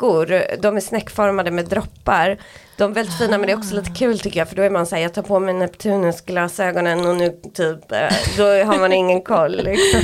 snäckor, 0.00 0.56
de 0.62 0.76
är 0.76 0.80
snäckformade 0.80 1.50
med 1.50 1.64
droppar. 1.64 2.38
De 2.76 2.90
är 2.90 2.94
väldigt 2.94 3.18
fina 3.18 3.38
men 3.38 3.46
det 3.46 3.52
är 3.52 3.58
också 3.58 3.74
lite 3.74 3.90
kul 3.90 4.18
tycker 4.18 4.40
jag 4.40 4.48
för 4.48 4.56
då 4.56 4.62
är 4.62 4.70
man 4.70 4.86
såhär 4.86 5.02
jag 5.02 5.14
tar 5.14 5.22
på 5.22 5.38
mig 5.38 5.54
Neptunus 5.54 6.20
glasögonen 6.20 7.06
och 7.06 7.16
nu 7.16 7.40
typ 7.54 7.92
eh, 7.92 8.12
då 8.36 8.44
har 8.44 8.78
man 8.78 8.92
ingen 8.92 9.22
koll. 9.22 9.56
Liksom. 9.56 10.00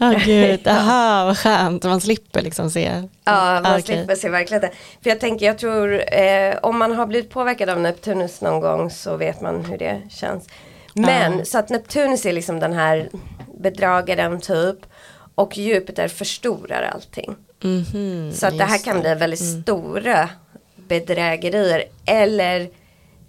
Oh, 0.00 0.24
gud, 0.24 0.68
aha 0.68 1.24
vad 1.24 1.38
skönt, 1.38 1.84
man 1.84 2.00
slipper 2.00 2.42
liksom 2.42 2.70
se. 2.70 3.02
Ja, 3.24 3.60
man 3.62 3.72
okay. 3.72 3.82
slipper 3.82 4.14
se 4.14 4.28
verkligheten. 4.28 4.70
För 5.02 5.10
jag 5.10 5.20
tänker, 5.20 5.46
jag 5.46 5.58
tror 5.58 6.14
eh, 6.14 6.54
om 6.62 6.78
man 6.78 6.92
har 6.92 7.06
blivit 7.06 7.30
påverkad 7.30 7.68
av 7.68 7.80
Neptunus 7.80 8.40
någon 8.40 8.60
gång 8.60 8.90
så 8.90 9.16
vet 9.16 9.40
man 9.40 9.64
hur 9.64 9.78
det 9.78 10.02
känns. 10.10 10.48
Men 10.94 11.32
uh. 11.32 11.42
så 11.42 11.58
att 11.58 11.68
Neptunus 11.68 12.26
är 12.26 12.32
liksom 12.32 12.60
den 12.60 12.72
här 12.72 13.08
bedragaren 13.58 14.40
typ. 14.40 14.78
Och 15.34 15.58
Jupiter 15.58 16.08
förstorar 16.08 16.82
allting. 16.94 17.36
Mm 17.64 17.82
-hmm, 17.82 18.32
så 18.32 18.46
att 18.46 18.58
det 18.58 18.64
här 18.64 18.78
kan 18.78 19.00
bli 19.00 19.14
väldigt 19.14 19.40
mm. 19.40 19.62
stora 19.62 20.28
bedrägerier. 20.88 21.84
Eller 22.04 22.70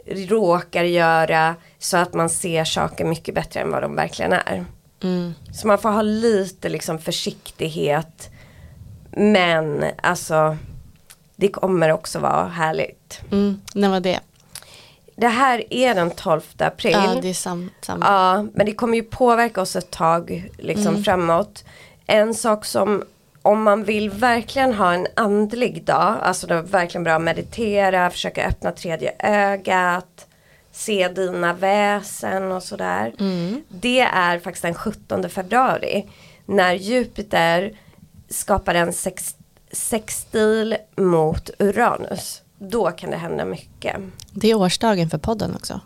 råkar 0.06 0.84
göra 0.84 1.56
så 1.80 1.98
att 1.98 2.14
man 2.14 2.30
ser 2.30 2.64
saker 2.64 3.06
mycket 3.06 3.36
bättre 3.36 3.60
än 3.60 3.72
vad 3.72 3.82
de 3.82 3.96
verkligen 3.96 4.34
är. 4.34 4.66
Mm. 5.04 5.34
Så 5.54 5.68
man 5.68 5.78
får 5.78 5.90
ha 5.90 6.02
lite 6.02 6.70
liksom 6.70 7.00
försiktighet. 7.00 8.30
Men 9.12 9.86
alltså 10.02 10.58
det 11.36 11.48
kommer 11.48 11.92
också 11.92 12.20
vara 12.20 12.48
härligt. 12.48 13.22
Mm. 13.32 13.62
När 13.74 13.90
var 13.90 14.00
det? 14.00 14.20
Det 15.16 15.28
här 15.28 15.64
är 15.74 15.96
den 15.96 16.12
12 16.12 16.42
april. 16.58 16.92
Ja, 16.92 17.16
det 17.22 17.30
är 17.30 17.34
sam 17.34 17.70
samma. 17.82 18.06
Ja, 18.06 18.48
men 18.54 18.66
det 18.66 18.74
kommer 18.74 18.96
ju 18.96 19.04
påverka 19.04 19.62
oss 19.62 19.76
ett 19.76 19.92
tag 19.92 20.52
liksom 20.58 20.88
mm. 20.88 21.04
framåt. 21.04 21.64
En 22.06 22.34
sak 22.34 22.66
som 22.66 23.04
om 23.44 23.64
man 23.64 23.84
vill 23.84 24.10
verkligen 24.10 24.74
ha 24.74 24.94
en 24.94 25.08
andlig 25.16 25.84
dag, 25.84 26.18
alltså 26.22 26.48
det 26.48 26.54
är 26.54 26.62
verkligen 26.62 27.04
bra 27.04 27.14
att 27.14 27.22
meditera, 27.22 28.10
försöka 28.10 28.48
öppna 28.48 28.72
tredje 28.72 29.14
ögat, 29.20 30.28
se 30.72 31.08
dina 31.08 31.54
väsen 31.54 32.52
och 32.52 32.64
sådär. 32.64 33.14
Mm. 33.20 33.64
Det 33.70 34.00
är 34.00 34.40
faktiskt 34.40 34.64
den 34.64 34.74
17 34.74 35.30
februari 35.30 36.10
när 36.46 36.74
Jupiter 36.74 37.80
skapar 38.30 38.76
en 38.76 38.94
sex, 38.94 39.36
sextil 39.72 40.78
mot 40.96 41.50
Uranus 41.60 42.44
då 42.70 42.92
kan 42.92 43.12
det 43.12 43.18
hända 43.18 43.46
mycket. 43.46 43.96
Det 44.32 44.52
är 44.52 44.56
årsdagen 44.56 45.10
för 45.10 45.18
podden 45.18 45.56
också. 45.56 45.80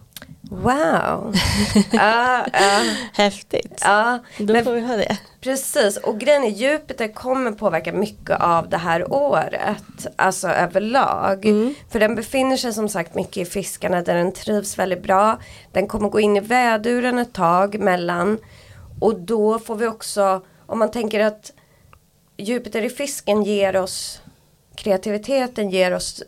Wow. 0.50 1.34
uh, 1.94 2.48
uh. 2.48 2.94
Häftigt. 3.14 3.82
Ja, 3.82 4.20
Då 4.38 4.54
men, 4.54 4.64
får 4.64 4.72
vi 4.74 4.82
ha 4.82 4.96
det. 4.96 5.18
Precis, 5.42 5.98
och 5.98 6.20
grejen 6.20 6.44
är 6.44 6.50
Jupiter 6.50 7.08
kommer 7.08 7.52
påverka 7.52 7.94
mycket 7.94 8.42
av 8.42 8.70
det 8.70 8.78
här 8.78 9.14
året. 9.14 10.08
Alltså 10.16 10.48
överlag. 10.48 11.46
Mm. 11.46 11.76
För 11.90 12.00
den 12.00 12.16
befinner 12.16 12.58
sig 12.58 12.74
som 12.74 12.90
sagt 12.90 13.16
mycket 13.16 13.38
i 13.38 13.46
fiskarna 13.46 14.02
där 14.02 14.16
den 14.16 14.32
trivs 14.32 14.80
väldigt 14.80 15.04
bra. 15.04 15.40
Den 15.72 15.88
kommer 15.88 16.10
gå 16.10 16.20
in 16.20 16.38
i 16.38 16.40
väduren 16.40 17.18
ett 17.18 17.34
tag 17.34 17.80
mellan. 17.80 18.38
Och 19.00 19.20
då 19.20 19.60
får 19.60 19.76
vi 19.76 19.88
också, 19.88 20.42
om 20.66 20.80
man 20.80 20.92
tänker 20.92 21.20
att 21.20 21.52
Jupiter 22.38 22.82
i 22.82 22.90
fisken 22.90 23.44
ger 23.44 23.76
oss 23.76 24.22
kreativiteten, 24.76 25.70
ger 25.70 25.94
oss 25.94 26.24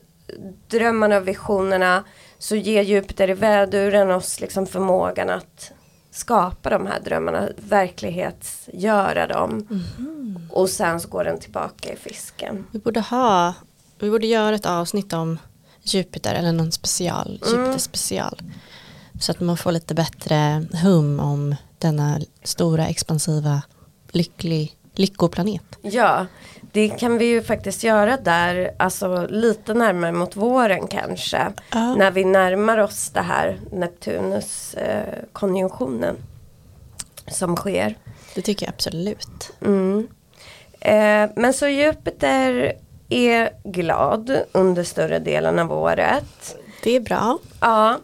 drömmarna 0.67 1.17
och 1.17 1.27
visionerna 1.27 2.03
så 2.39 2.55
ger 2.55 2.81
Jupiter 2.81 3.29
i 3.29 3.33
väduren 3.33 4.11
oss 4.11 4.39
liksom 4.39 4.65
förmågan 4.65 5.29
att 5.29 5.71
skapa 6.11 6.69
de 6.69 6.85
här 6.85 6.99
drömmarna, 6.99 7.49
verklighetsgöra 7.57 9.27
dem. 9.27 9.67
Mm. 9.69 10.49
Och 10.49 10.69
sen 10.69 10.99
så 10.99 11.09
går 11.09 11.23
den 11.23 11.39
tillbaka 11.39 11.93
i 11.93 11.95
fisken. 11.95 12.65
Vi 12.71 12.79
borde 12.79 12.99
ha, 12.99 13.53
vi 13.99 14.09
borde 14.09 14.27
göra 14.27 14.55
ett 14.55 14.65
avsnitt 14.65 15.13
om 15.13 15.39
Jupiter 15.83 16.35
eller 16.35 16.51
någon 16.51 16.71
special, 16.71 17.41
mm. 17.45 17.59
Jupiter 17.59 17.79
special. 17.79 18.41
Så 19.19 19.31
att 19.31 19.39
man 19.39 19.57
får 19.57 19.71
lite 19.71 19.93
bättre 19.93 20.65
hum 20.83 21.19
om 21.19 21.55
denna 21.77 22.19
stora 22.43 22.87
expansiva 22.87 23.61
lycklig, 24.11 24.75
lyckoplanet. 24.99 25.63
Ja, 25.81 26.25
det 26.71 26.89
kan 26.89 27.17
vi 27.17 27.25
ju 27.25 27.43
faktiskt 27.43 27.83
göra 27.83 28.17
där, 28.17 28.71
alltså 28.77 29.27
lite 29.29 29.73
närmare 29.73 30.11
mot 30.11 30.35
våren 30.35 30.87
kanske. 30.87 31.51
Ja. 31.71 31.95
När 31.95 32.11
vi 32.11 32.25
närmar 32.25 32.77
oss 32.77 33.09
det 33.09 33.21
här 33.21 33.59
Neptunus 33.71 34.73
eh, 34.73 35.13
konjunktionen 35.33 36.15
som 37.27 37.55
sker. 37.55 37.95
Det 38.35 38.41
tycker 38.41 38.65
jag 38.65 38.73
absolut. 38.73 39.51
Mm. 39.61 40.07
Eh, 40.79 41.29
men 41.35 41.53
så 41.53 41.67
Jupiter 41.67 42.73
är 43.09 43.49
glad 43.63 44.41
under 44.51 44.83
större 44.83 45.19
delen 45.19 45.59
av 45.59 45.73
året. 45.73 46.55
Det 46.83 46.95
är 46.95 46.99
bra. 46.99 47.37
Ja. 47.59 47.97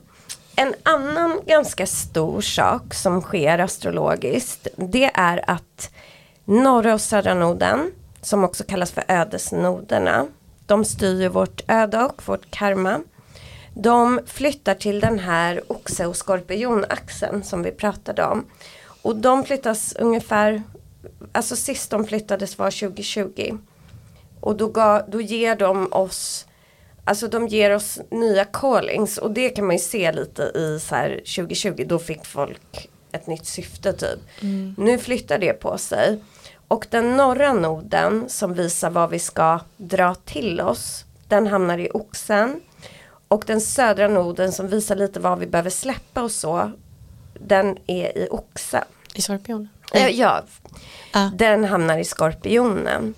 En 0.56 0.74
annan 0.84 1.40
ganska 1.46 1.86
stor 1.86 2.42
sak 2.42 2.94
som 2.94 3.22
sker 3.22 3.60
astrologiskt 3.60 4.68
det 4.76 5.12
är 5.14 5.50
att 5.50 5.92
norra 6.46 6.94
och 6.94 7.02
södra 7.02 7.34
noden 7.34 7.92
som 8.22 8.44
också 8.44 8.64
kallas 8.64 8.92
för 8.92 9.04
ödesnoderna. 9.08 10.28
De 10.66 10.86
styr 10.86 11.30
vårt 11.30 11.62
öde 11.68 12.04
och 12.04 12.28
vårt 12.28 12.52
karma. 12.52 13.02
De 13.74 14.20
flyttar 14.26 14.76
till 14.76 15.00
den 15.00 15.20
här 15.20 15.62
oxe 15.68 16.06
och 16.06 16.16
skorpionaxeln 16.16 17.44
som 17.44 17.64
vi 17.64 17.72
pratade 17.72 18.26
om. 18.26 18.46
Och 19.02 19.16
de 19.16 19.44
flyttas 19.44 19.96
ungefär, 20.00 20.64
alltså 21.32 21.56
sist 21.56 21.92
de 21.92 22.06
flyttades 22.06 22.58
var 22.58 22.72
2020. 22.72 23.58
Och 24.40 24.56
då, 24.56 24.68
gav, 24.68 25.10
då 25.10 25.22
ger 25.22 25.56
de 25.56 25.94
oss, 25.94 26.46
alltså 27.04 27.28
de 27.28 27.48
ger 27.48 27.76
oss 27.76 28.00
nya 28.12 28.46
callings 28.46 29.18
och 29.18 29.32
det 29.32 29.50
kan 29.50 29.66
man 29.66 29.76
ju 29.76 29.82
se 29.82 30.12
lite 30.12 30.44
i 30.44 30.80
så 30.80 30.96
här 30.96 31.10
2020, 31.10 31.86
då 31.88 32.00
fick 32.00 32.26
folk 32.26 32.90
ett 33.12 33.28
nytt 33.28 33.46
syfte 33.46 33.94
typ. 33.94 34.20
Mm. 34.42 34.76
Nu 34.78 34.98
flyttar 34.98 35.38
det 35.38 35.54
på 35.54 35.78
sig. 35.78 36.20
Och 36.68 36.88
den 36.90 37.18
norra 37.18 37.54
noden 37.54 38.30
som 38.30 38.54
visar 38.54 38.90
vad 38.90 39.10
vi 39.10 39.20
ska 39.20 39.60
dra 39.78 40.16
till 40.16 40.62
oss, 40.62 41.06
den 41.28 41.48
hamnar 41.48 41.78
i 41.78 41.90
oxen. 41.94 42.62
Och 43.28 43.44
den 43.48 43.62
södra 43.62 44.08
noden 44.08 44.52
som 44.52 44.68
visar 44.68 44.96
lite 44.96 45.20
vad 45.20 45.40
vi 45.40 45.48
behöver 45.48 45.70
släppa 45.70 46.24
och 46.24 46.32
så, 46.32 46.72
den 47.40 47.78
är 47.88 48.18
i 48.18 48.28
oxen. 48.32 48.84
I 49.14 49.22
skorpionen? 49.22 49.70
Mm. 49.94 50.18
Ja, 50.18 50.44
ah. 51.14 51.30
den 51.34 51.66
hamnar 51.66 51.98
i 51.98 52.06
skorpionen. 52.06 53.14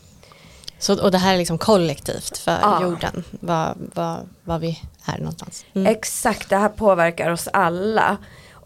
Så, 0.79 1.03
och 1.03 1.11
det 1.11 1.17
här 1.17 1.33
är 1.33 1.37
liksom 1.37 1.57
kollektivt 1.57 2.37
för 2.37 2.57
ah. 2.61 2.81
jorden, 2.81 3.23
vad, 3.29 3.75
vad, 3.93 4.29
vad 4.43 4.61
vi 4.61 4.81
är 5.05 5.17
någonstans. 5.17 5.65
Mm. 5.73 5.87
Exakt, 5.87 6.49
det 6.49 6.57
här 6.57 6.69
påverkar 6.69 7.29
oss 7.29 7.47
alla. 7.53 8.17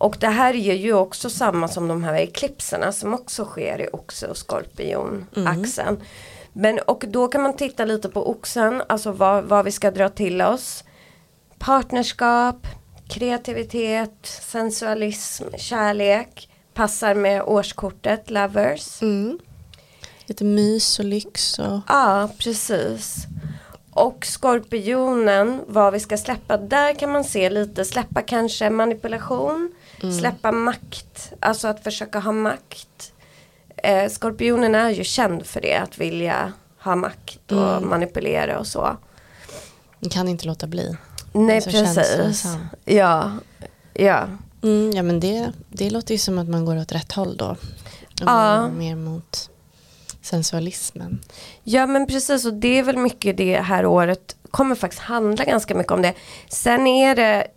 Och 0.02 0.18
det 0.20 0.28
här 0.28 0.54
är 0.54 0.76
ju 0.76 0.94
också 0.94 1.30
samma 1.30 1.68
som 1.68 1.88
de 1.88 2.04
här 2.04 2.16
eklipserna 2.16 2.92
som 2.92 3.14
också 3.14 3.46
sker 3.46 3.82
i 3.82 3.88
oxe 3.94 4.28
och 4.28 4.38
skorpion-axeln. 4.38 5.88
Mm. 5.88 6.02
Men 6.54 6.80
och 6.80 7.04
då 7.08 7.28
kan 7.28 7.42
man 7.42 7.56
titta 7.56 7.86
lite 7.86 8.10
på 8.10 8.30
oxen, 8.30 8.84
alltså 8.90 9.12
vad, 9.12 9.44
vad 9.44 9.66
vi 9.66 9.72
ska 9.72 9.92
dra 9.92 10.10
till 10.10 10.42
oss. 10.42 10.84
Partnerskap, 11.58 12.68
kreativitet, 13.10 14.26
sensualism, 14.52 15.44
kärlek. 15.58 16.50
Passar 16.74 17.16
med 17.16 17.44
årskortet 17.44 18.30
Lovers. 18.30 19.02
Mm. 19.02 19.40
Lite 20.26 20.44
mys 20.44 21.00
och 21.00 21.06
lyx. 21.06 21.60
Och... 21.60 21.80
Ja, 21.88 22.30
precis. 22.38 23.16
Och 23.92 24.26
skorpionen, 24.26 25.62
vad 25.68 25.94
vi 25.94 26.00
ska 26.00 26.18
släppa, 26.18 26.58
där 26.58 26.94
kan 26.94 27.12
man 27.12 27.24
se 27.24 27.50
lite, 27.50 27.86
släppa 27.86 28.22
kanske 28.22 28.70
manipulation, 28.70 29.72
Mm. 30.04 30.20
Släppa 30.20 30.52
makt, 30.52 31.34
alltså 31.40 31.68
att 31.68 31.84
försöka 31.84 32.20
ha 32.20 32.32
makt. 32.32 33.14
Eh, 33.78 34.10
skorpionen 34.10 34.76
är 34.76 34.90
ju 34.90 35.04
känd 35.04 35.46
för 35.46 35.62
det, 35.62 35.76
att 35.76 35.98
vilja 35.98 36.54
ha 36.80 36.96
makt 36.96 37.52
och 37.52 37.78
Mm. 37.78 37.90
manipulera 37.90 38.60
och 38.60 38.68
så. 38.68 38.98
Man 40.00 40.10
kan 40.10 40.28
inte 40.28 40.48
låta 40.48 40.68
bli. 40.68 40.98
Nej 41.34 41.62
Så 41.62 41.70
precis. 41.72 42.46
Ja, 42.86 43.32
ja. 43.94 44.28
Mm, 44.64 44.92
ja 44.92 45.04
men 45.04 45.20
det, 45.20 45.52
det 45.70 45.90
låter 45.90 46.14
ju 46.14 46.18
som 46.18 46.38
att 46.40 46.48
man 46.50 46.66
går 46.66 46.78
åt 46.78 46.92
rätt 46.92 47.12
håll 47.12 47.38
då. 47.38 47.56
Ja. 48.20 48.68
Mer 48.70 48.96
mot 48.96 49.50
sensualismen. 50.22 51.20
Ja 51.64 51.86
men 51.86 52.08
precis 52.08 52.46
och 52.46 52.54
det 52.54 52.80
är 52.80 52.84
väl 52.84 52.98
mycket 52.98 53.38
det 53.38 53.60
här 53.62 53.86
året 53.86 54.36
kommer 54.52 54.76
faktiskt 54.76 55.02
handla 55.02 55.46
ganska 55.46 55.76
mycket 55.76 55.92
om 55.92 56.02
det. 56.02 56.14
Sen 56.50 56.88
är 56.88 57.16
det 57.16 57.48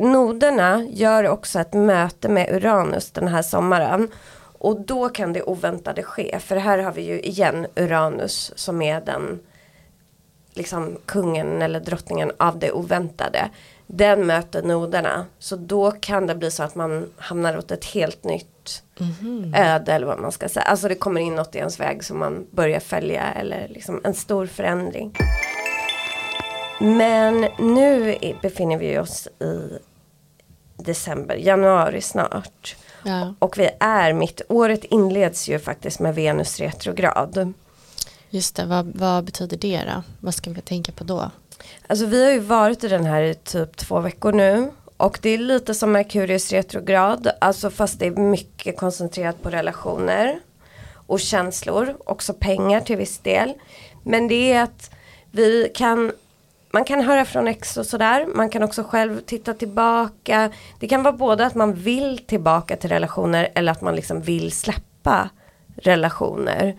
Noderna 0.00 0.82
gör 0.90 1.28
också 1.28 1.60
ett 1.60 1.72
möte 1.72 2.28
med 2.28 2.50
Uranus 2.54 3.10
den 3.10 3.28
här 3.28 3.42
sommaren. 3.42 4.08
Och 4.58 4.80
då 4.80 5.08
kan 5.08 5.32
det 5.32 5.42
oväntade 5.42 6.02
ske. 6.02 6.38
För 6.40 6.56
här 6.56 6.78
har 6.78 6.92
vi 6.92 7.02
ju 7.02 7.20
igen 7.20 7.66
Uranus 7.76 8.52
som 8.56 8.82
är 8.82 9.00
den 9.00 9.40
liksom 10.54 10.98
kungen 11.06 11.62
eller 11.62 11.80
drottningen 11.80 12.32
av 12.38 12.58
det 12.58 12.72
oväntade. 12.72 13.50
Den 13.86 14.26
möter 14.26 14.62
noderna. 14.62 15.26
Så 15.38 15.56
då 15.56 15.90
kan 15.90 16.26
det 16.26 16.34
bli 16.34 16.50
så 16.50 16.62
att 16.62 16.74
man 16.74 17.10
hamnar 17.16 17.58
åt 17.58 17.70
ett 17.70 17.84
helt 17.84 18.24
nytt 18.24 18.46
Mhm. 18.98 19.54
öde 19.56 19.92
eller 19.92 20.06
vad 20.06 20.18
man 20.20 20.32
ska 20.32 20.48
säga. 20.48 20.64
Alltså 20.64 20.88
det 20.88 20.94
kommer 20.94 21.20
in 21.20 21.34
något 21.34 21.54
i 21.54 21.58
ens 21.58 21.80
väg 21.80 22.04
som 22.04 22.18
man 22.18 22.46
börjar 22.50 22.80
följa 22.80 23.32
eller 23.32 23.68
liksom 23.68 24.00
en 24.04 24.14
stor 24.14 24.46
förändring. 24.46 25.16
Men 26.80 27.40
nu 27.58 28.16
befinner 28.42 28.76
vi 28.78 28.98
oss 28.98 29.28
i 29.40 29.78
december, 30.84 31.36
januari 31.36 32.00
snart. 32.00 32.76
Ja, 33.04 33.34
Och 33.38 33.58
vi 33.58 33.70
är 33.80 34.12
mitt, 34.12 34.42
året 34.48 34.84
inleds 34.84 35.48
ju 35.48 35.58
faktiskt 35.58 36.00
med 36.00 36.14
Venus 36.14 36.60
retrograd. 36.60 37.52
just 38.30 38.56
det. 38.56 38.64
Vad, 38.66 38.86
vad 38.94 39.24
betyder 39.24 39.56
det 39.56 39.82
då? 39.94 40.02
Vad 40.20 40.34
ska 40.34 40.50
vi 40.50 40.60
tänka 40.60 40.92
på 40.92 41.04
då? 41.04 41.30
Alltså 41.86 42.06
vi 42.06 42.24
har 42.24 42.30
ju 42.32 42.38
varit 42.38 42.84
i 42.84 42.88
den 42.88 43.04
här 43.06 43.22
i 43.22 43.34
typ 43.34 43.76
två 43.76 44.00
veckor 44.00 44.32
nu. 44.32 44.70
Och 44.96 45.18
det 45.22 45.30
är 45.30 45.38
lite 45.38 45.74
som 45.74 45.92
Merkurius 45.92 46.52
retrograd. 46.52 47.30
Alltså 47.40 47.70
fast 47.70 47.98
det 47.98 48.06
är 48.06 48.10
mycket 48.10 48.76
koncentrerat 48.76 49.42
på 49.42 49.50
relationer. 49.50 50.40
Och 51.06 51.20
känslor. 51.20 51.96
Också 52.04 52.34
pengar 52.34 52.80
till 52.80 52.96
viss 52.96 53.18
del. 53.18 53.52
Men 54.02 54.28
det 54.28 54.52
är 54.52 54.62
att 54.62 54.90
vi 55.30 55.72
kan 55.74 56.12
man 56.72 56.84
kan 56.84 57.00
höra 57.00 57.24
från 57.24 57.48
ex 57.48 57.76
och 57.76 57.86
sådär. 57.86 58.26
Man 58.34 58.50
kan 58.50 58.62
också 58.62 58.82
själv 58.82 59.20
titta 59.20 59.54
tillbaka. 59.54 60.50
Det 60.78 60.88
kan 60.88 61.02
vara 61.02 61.12
både 61.12 61.46
att 61.46 61.54
man 61.54 61.74
vill 61.74 62.18
tillbaka 62.18 62.76
till 62.76 62.90
relationer 62.90 63.48
eller 63.54 63.72
att 63.72 63.80
man 63.80 63.96
liksom 63.96 64.22
vill 64.22 64.52
släppa 64.52 65.30
relationer. 65.76 66.78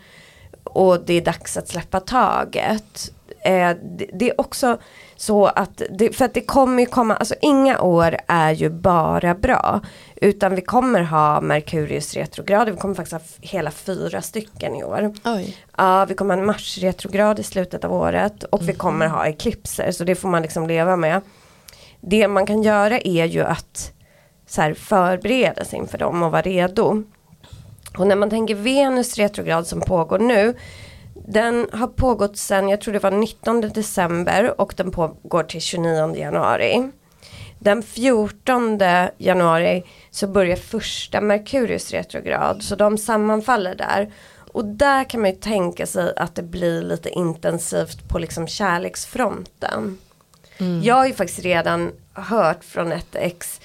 Och 0.64 1.06
det 1.06 1.14
är 1.14 1.22
dags 1.22 1.58
att 1.58 1.68
släppa 1.68 2.00
taget. 2.00 3.14
Eh, 3.46 3.72
det, 3.98 4.10
det 4.14 4.30
är 4.30 4.42
också 4.42 4.78
så 5.22 5.46
att, 5.46 5.82
det, 5.90 6.16
för 6.18 6.26
att 6.26 6.34
det 6.34 6.42
kommer 6.42 6.80
ju 6.80 6.86
komma, 6.86 7.16
alltså 7.16 7.36
inga 7.42 7.82
år 7.82 8.18
är 8.28 8.52
ju 8.52 8.70
bara 8.70 9.36
bra. 9.36 9.82
Utan 10.16 10.56
vi 10.56 10.62
kommer 10.62 11.02
ha 11.02 11.42
Merkurius 11.42 12.14
retrograd, 12.14 12.70
vi 12.70 12.78
kommer 12.78 12.96
faktiskt 12.96 13.14
ha 13.14 13.22
hela 13.42 13.72
fyra 13.72 14.22
stycken 14.22 14.76
i 14.76 14.84
år. 14.84 15.14
Oj. 15.26 15.58
Ja, 15.78 16.06
vi 16.06 16.14
kommer 16.14 16.34
ha 16.34 16.42
en 16.42 16.46
Mars 16.48 16.78
retrograd 16.78 17.40
i 17.40 17.44
slutet 17.44 17.86
av 17.86 17.94
året 17.94 18.44
och 18.44 18.70
vi 18.70 18.74
kommer 18.74 19.08
ha 19.08 19.28
eklipser 19.28 19.92
så 19.92 20.04
det 20.04 20.16
får 20.16 20.30
man 20.30 20.42
liksom 20.42 20.68
leva 20.68 20.96
med. 20.96 21.22
Det 22.00 22.28
man 22.28 22.46
kan 22.46 22.64
göra 22.64 23.00
är 23.00 23.26
ju 23.26 23.44
att 23.44 23.92
så 24.48 24.62
här, 24.62 24.74
förbereda 24.74 25.66
sig 25.66 25.80
inför 25.80 25.98
dem 25.98 26.24
och 26.24 26.32
vara 26.32 26.42
redo. 26.42 27.04
Och 27.98 28.08
när 28.08 28.16
man 28.16 28.30
tänker 28.30 28.56
Venus 28.56 29.18
retrograd 29.18 29.68
som 29.68 29.82
pågår 29.82 30.20
nu 30.20 30.56
den 31.28 31.68
har 31.72 31.88
pågått 31.88 32.38
sedan, 32.38 32.70
jag 32.70 32.82
tror 32.82 32.94
det 32.94 33.00
var 33.00 33.12
19 33.12 33.62
december 33.62 34.62
och 34.62 34.74
den 34.78 34.92
pågår 34.92 35.44
till 35.44 35.62
29 35.62 36.16
januari. 36.16 36.92
Den 37.60 37.84
14 37.84 38.80
januari 39.18 39.84
så 40.12 40.28
börjar 40.28 40.56
första 40.56 41.22
Merkurius 41.22 41.92
retrograd 41.92 42.64
så 42.64 42.76
de 42.76 42.98
sammanfaller 42.98 43.76
där. 43.76 44.14
Och 44.54 44.66
där 44.66 45.04
kan 45.04 45.22
man 45.22 45.30
ju 45.30 45.36
tänka 45.36 45.86
sig 45.86 46.14
att 46.16 46.36
det 46.36 46.44
blir 46.44 46.82
lite 46.82 47.10
intensivt 47.10 48.10
på 48.10 48.20
liksom 48.20 48.48
kärleksfronten. 48.48 49.98
Mm. 50.58 50.82
Jag 50.84 50.96
har 50.96 51.08
ju 51.08 51.14
faktiskt 51.14 51.40
redan 51.40 51.92
hört 52.14 52.64
från 52.64 52.92
ett 52.92 53.16
ex 53.16 53.62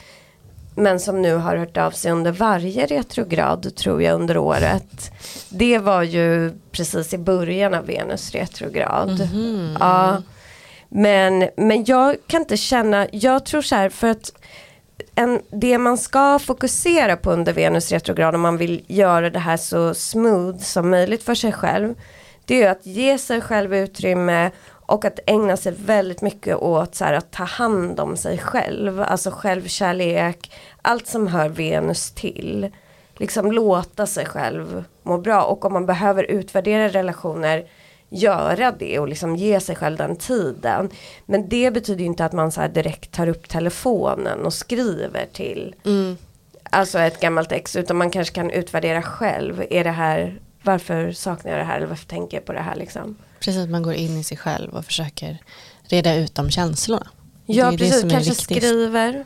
men 0.76 1.00
som 1.00 1.22
nu 1.22 1.34
har 1.34 1.56
hört 1.56 1.76
av 1.76 1.90
sig 1.90 2.12
under 2.12 2.32
varje 2.32 2.86
retrograd 2.86 3.76
tror 3.76 4.02
jag 4.02 4.14
under 4.14 4.36
året. 4.36 5.10
Det 5.48 5.78
var 5.78 6.02
ju 6.02 6.52
precis 6.72 7.14
i 7.14 7.18
början 7.18 7.74
av 7.74 7.86
Venus 7.86 8.32
retrograd. 8.32 9.20
Mhm. 9.20 9.76
Ja. 9.80 10.22
Men, 10.88 11.48
men 11.56 11.84
jag 11.84 12.16
kan 12.26 12.40
inte 12.40 12.56
känna, 12.56 13.06
jag 13.12 13.46
tror 13.46 13.62
så 13.62 13.74
här 13.74 13.88
för 13.88 14.08
att 14.08 14.32
en, 15.14 15.40
det 15.50 15.78
man 15.78 15.98
ska 15.98 16.38
fokusera 16.38 17.16
på 17.16 17.32
under 17.32 17.52
Venus 17.52 17.92
retrograd 17.92 18.34
om 18.34 18.40
man 18.40 18.56
vill 18.56 18.84
göra 18.86 19.30
det 19.30 19.38
här 19.38 19.56
så 19.56 19.94
smooth 19.94 20.58
som 20.58 20.90
möjligt 20.90 21.22
för 21.22 21.34
sig 21.34 21.52
själv. 21.52 21.94
Det 22.44 22.62
är 22.62 22.70
att 22.70 22.86
ge 22.86 23.18
sig 23.18 23.40
själv 23.40 23.74
utrymme 23.74 24.50
och 24.86 25.04
att 25.04 25.20
ägna 25.26 25.56
sig 25.56 25.72
väldigt 25.72 26.22
mycket 26.22 26.56
åt 26.56 26.94
så 26.94 27.04
här, 27.04 27.12
att 27.12 27.30
ta 27.30 27.44
hand 27.44 28.00
om 28.00 28.16
sig 28.16 28.38
själv. 28.38 29.02
Alltså 29.02 29.30
självkärlek, 29.30 30.52
allt 30.82 31.06
som 31.06 31.26
hör 31.26 31.48
Venus 31.48 32.10
till. 32.10 32.70
Liksom 33.14 33.52
låta 33.52 34.06
sig 34.06 34.26
själv 34.26 34.84
må 35.02 35.18
bra 35.18 35.42
och 35.42 35.64
om 35.64 35.72
man 35.72 35.86
behöver 35.86 36.24
utvärdera 36.24 36.88
relationer 36.88 37.66
göra 38.08 38.72
det 38.72 38.98
och 38.98 39.08
liksom 39.08 39.36
ge 39.36 39.60
sig 39.60 39.76
själv 39.76 39.96
den 39.96 40.16
tiden. 40.16 40.90
Men 41.26 41.48
det 41.48 41.70
betyder 41.70 42.04
inte 42.04 42.24
att 42.24 42.32
man 42.32 42.52
så 42.52 42.66
direkt 42.66 43.12
tar 43.12 43.28
upp 43.28 43.48
telefonen 43.48 44.46
och 44.46 44.52
skriver 44.52 45.26
till 45.32 45.74
Mm. 45.84 46.16
alltså 46.62 46.98
ett 46.98 47.20
gammalt 47.20 47.52
ex 47.52 47.76
utan 47.76 47.96
man 47.96 48.10
kanske 48.10 48.34
kan 48.34 48.50
utvärdera 48.50 49.02
själv. 49.02 49.64
Är 49.70 49.84
det 49.84 49.90
här, 49.90 50.40
varför 50.62 51.12
saknar 51.12 51.50
jag 51.50 51.60
det 51.60 51.64
här 51.64 51.76
eller 51.76 51.86
varför 51.86 52.06
tänker 52.06 52.36
jag 52.36 52.44
på 52.44 52.52
det 52.52 52.60
här 52.60 52.76
liksom? 52.76 53.16
Precis, 53.46 53.62
att 53.62 53.70
man 53.70 53.82
går 53.82 53.94
in 53.94 54.18
i 54.18 54.24
sig 54.24 54.36
själv 54.36 54.74
och 54.74 54.84
försöker 54.84 55.38
reda 55.82 56.14
ut 56.14 56.34
de 56.34 56.50
känslorna. 56.50 57.06
Ja 57.46 57.64
det 57.64 57.68
är 57.68 57.70
det 57.70 57.78
precis, 57.78 58.12
kanske 58.12 58.34
skriver. 58.34 59.24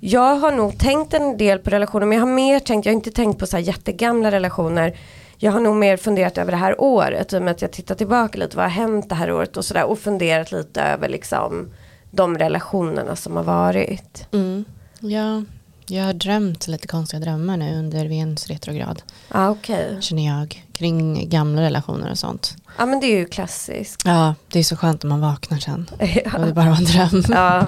Jag 0.00 0.36
har 0.36 0.52
nog 0.52 0.78
tänkt 0.78 1.14
en 1.14 1.36
del 1.36 1.58
på 1.58 1.70
relationer 1.70 2.06
men 2.06 2.18
jag 2.18 2.26
har 2.26 2.32
mer 2.32 2.60
tänkt, 2.60 2.86
jag 2.86 2.92
har 2.92 2.96
inte 2.96 3.10
tänkt 3.10 3.38
på 3.38 3.46
så 3.46 3.56
här 3.56 3.64
jättegamla 3.64 4.30
relationer. 4.30 4.98
Jag 5.38 5.52
har 5.52 5.60
nog 5.60 5.76
mer 5.76 5.96
funderat 5.96 6.38
över 6.38 6.50
det 6.50 6.56
här 6.56 6.80
året 6.80 7.32
i 7.32 7.38
och 7.38 7.42
med 7.42 7.50
att 7.50 7.62
jag 7.62 7.72
tittar 7.72 7.94
tillbaka 7.94 8.38
lite, 8.38 8.56
vad 8.56 8.64
har 8.64 8.70
hänt 8.70 9.08
det 9.08 9.14
här 9.14 9.32
året 9.32 9.56
och 9.56 9.64
sådär 9.64 9.84
och 9.84 9.98
funderat 9.98 10.52
lite 10.52 10.82
över 10.82 11.08
liksom 11.08 11.72
de 12.10 12.38
relationerna 12.38 13.16
som 13.16 13.36
har 13.36 13.44
varit. 13.44 14.26
Mm. 14.32 14.64
Ja, 15.00 15.42
jag 15.90 16.04
har 16.04 16.12
drömt 16.12 16.68
lite 16.68 16.88
konstiga 16.88 17.20
drömmar 17.20 17.56
nu 17.56 17.78
under 17.78 18.06
Venus 18.06 18.46
retrograd. 18.46 19.02
Ja 19.28 19.50
okej. 19.50 19.96
Känner 20.00 20.26
jag. 20.26 20.64
Kring 20.72 21.28
gamla 21.28 21.62
relationer 21.62 22.10
och 22.10 22.18
sånt. 22.18 22.56
Ja 22.78 22.86
men 22.86 23.00
det 23.00 23.06
är 23.06 23.18
ju 23.18 23.26
klassiskt. 23.26 24.02
Ja, 24.04 24.34
det 24.48 24.58
är 24.58 24.62
så 24.62 24.76
skönt 24.76 25.04
om 25.04 25.10
man 25.10 25.20
vaknar 25.20 25.58
sen. 25.58 25.90
Och 25.98 26.08
ja. 26.24 26.38
det 26.38 26.52
bara 26.52 26.70
var 26.70 26.76
en 26.76 26.84
dröm. 26.84 27.22
ja. 27.28 27.66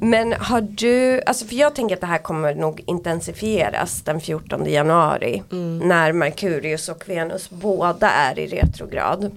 Men 0.00 0.32
har 0.32 0.60
du, 0.60 1.22
alltså 1.26 1.46
för 1.46 1.54
jag 1.54 1.74
tänker 1.74 1.94
att 1.94 2.00
det 2.00 2.06
här 2.06 2.18
kommer 2.18 2.54
nog 2.54 2.82
intensifieras 2.86 4.02
den 4.02 4.20
14 4.20 4.66
januari. 4.70 5.42
Mm. 5.52 5.78
När 5.78 6.12
Merkurius 6.12 6.88
och 6.88 7.08
Venus 7.08 7.50
båda 7.50 8.10
är 8.10 8.38
i 8.38 8.46
retrograd. 8.46 9.36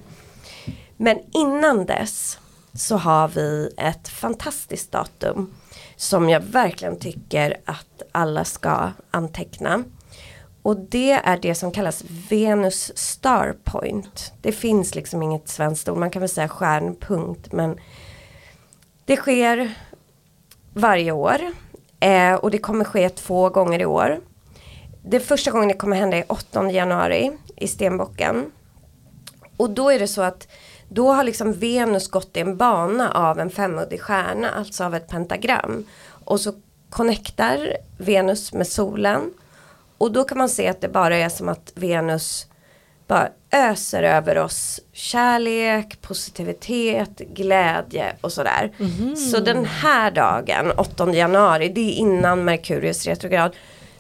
Men 0.98 1.20
innan 1.34 1.86
dess 1.86 2.38
så 2.74 2.98
har 2.98 3.28
vi 3.28 3.72
ett 3.78 4.08
fantastiskt 4.08 4.92
datum. 4.92 5.54
Som 6.00 6.30
jag 6.30 6.40
verkligen 6.40 7.00
tycker 7.00 7.58
att 7.66 8.02
alla 8.12 8.46
ska 8.46 8.92
anteckna. 9.12 9.84
Och 10.62 10.78
det 10.78 11.12
är 11.12 11.38
det 11.38 11.56
som 11.56 11.72
kallas 11.72 12.04
Venus 12.30 12.98
Star 12.98 13.56
Point. 13.64 14.34
Det 14.42 14.52
finns 14.52 14.96
liksom 14.96 15.24
inget 15.24 15.50
svenskt 15.50 15.90
ord, 15.90 15.98
man 15.98 16.10
kan 16.10 16.20
väl 16.20 16.30
säga 16.30 16.48
stjärnpunkt 16.48 17.52
men 17.52 17.80
det 19.06 19.16
sker 19.16 19.74
varje 20.74 21.12
år 21.12 21.38
eh, 22.00 22.34
och 22.34 22.52
det 22.52 22.58
kommer 22.58 22.86
ske 22.86 23.10
två 23.10 23.50
gånger 23.50 23.80
i 23.82 23.86
år. 23.86 24.20
Det 25.04 25.20
första 25.20 25.52
gången 25.52 25.68
det 25.68 25.74
kommer 25.74 25.98
hända 25.98 26.18
är 26.18 26.32
8 26.32 26.72
januari 26.72 27.32
i 27.56 27.68
Stenbocken. 27.68 28.52
Och 29.58 29.70
då 29.70 29.90
är 29.90 30.00
det 30.00 30.08
så 30.08 30.22
att 30.22 30.48
då 30.90 31.12
har 31.12 31.24
liksom 31.24 31.54
Venus 31.54 32.08
gått 32.08 32.38
i 32.38 32.40
en 32.40 32.58
bana 32.58 33.12
av 33.12 33.40
en 33.40 33.50
femuddig 33.50 34.02
stjärna, 34.02 34.50
alltså 34.52 34.84
av 34.84 34.96
ett 34.96 35.08
pentagram. 35.08 35.86
Och 36.24 36.40
så 36.40 36.54
connectar 36.90 37.78
Venus 37.98 38.54
med 38.54 38.68
solen. 38.68 39.34
Och 39.98 40.12
då 40.12 40.24
kan 40.24 40.38
man 40.38 40.50
se 40.50 40.68
att 40.68 40.82
det 40.82 40.90
bara 40.90 41.18
är 41.18 41.30
som 41.30 41.50
att 41.50 41.72
Venus 41.76 42.46
bara 43.08 43.30
öser 43.52 44.04
över 44.04 44.38
oss 44.38 44.80
kärlek, 44.94 46.02
positivitet, 46.02 47.20
glädje 47.20 48.16
och 48.22 48.34
sådär. 48.34 48.72
Så 49.32 49.40
den 49.40 49.66
här 49.66 50.12
dagen, 50.12 50.72
8 50.72 51.14
januari, 51.14 51.70
det 51.70 51.82
är 51.82 51.94
innan 51.94 52.44
Merkurius 52.44 53.06
retrograd. 53.06 53.56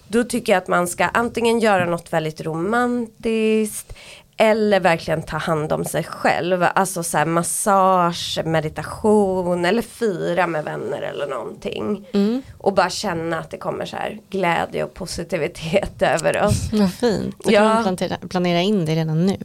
Då 0.07 0.24
tycker 0.24 0.53
jag 0.53 0.61
att 0.61 0.68
man 0.68 0.88
ska 0.88 1.06
antingen 1.06 1.60
göra 1.60 1.86
något 1.86 2.14
väldigt 2.14 2.41
romantiskt 2.41 3.94
Eller 4.41 4.80
verkligen 4.80 5.22
ta 5.22 5.38
hand 5.38 5.72
om 5.74 5.86
sig 5.86 6.03
själv. 6.03 6.66
Alltså 6.76 7.03
så 7.03 7.18
här 7.18 7.26
massage, 7.26 8.40
meditation 8.45 9.66
eller 9.66 9.82
fira 9.82 10.48
med 10.48 10.64
vänner 10.64 11.02
eller 11.02 11.28
någonting. 11.28 12.07
Mm. 12.14 12.41
Och 12.57 12.74
bara 12.74 12.90
känna 12.90 13.40
att 13.40 13.49
det 13.52 13.57
kommer 13.57 13.86
så 13.86 13.95
här 13.95 14.20
glädje 14.30 14.84
och 14.84 14.94
positivitet 14.94 16.02
över 16.02 16.44
oss. 16.44 16.70
Vad 16.74 16.94
fint. 16.94 17.36
Då 17.44 17.52
Ja. 17.52 17.60
kan 17.60 17.68
man 17.74 17.84
plantera, 17.84 18.18
planera 18.30 18.61
in 18.61 18.86
det 18.86 18.95
redan 18.95 19.26
nu. 19.26 19.38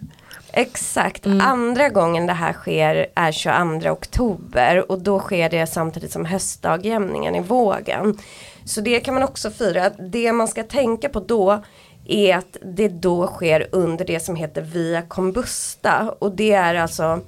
Exakt. 0.52 1.26
Mm. 1.26 1.40
Andra 1.40 1.88
gången 1.88 2.26
det 2.26 2.32
här 2.32 2.52
sker 2.52 3.06
är 3.14 3.32
22 3.32 3.90
oktober 3.90 4.90
och 4.90 4.98
då 5.02 5.18
sker 5.20 5.50
det 5.50 5.66
samtidigt 5.66 6.12
som 6.12 6.24
höstdagjämningen 6.24 7.34
i 7.34 7.40
vågen. 7.40 8.18
Så 8.64 8.80
det 8.80 9.00
kan 9.00 9.14
man 9.14 9.22
också 9.22 9.50
fira. 9.50 9.90
Det 9.90 10.32
man 10.32 10.48
ska 10.48 10.62
tänka 10.62 11.08
på 11.08 11.20
då 11.20 11.64
är 12.04 12.36
att 12.36 12.56
det 12.62 12.88
då 12.88 13.26
sker 13.26 13.68
under 13.72 14.04
det 14.04 14.20
som 14.20 14.36
heter 14.36 14.62
via 14.62 15.02
combusta 15.02 16.14
och 16.18 16.32
det 16.36 16.52
är 16.52 16.74
alltså 16.74 17.20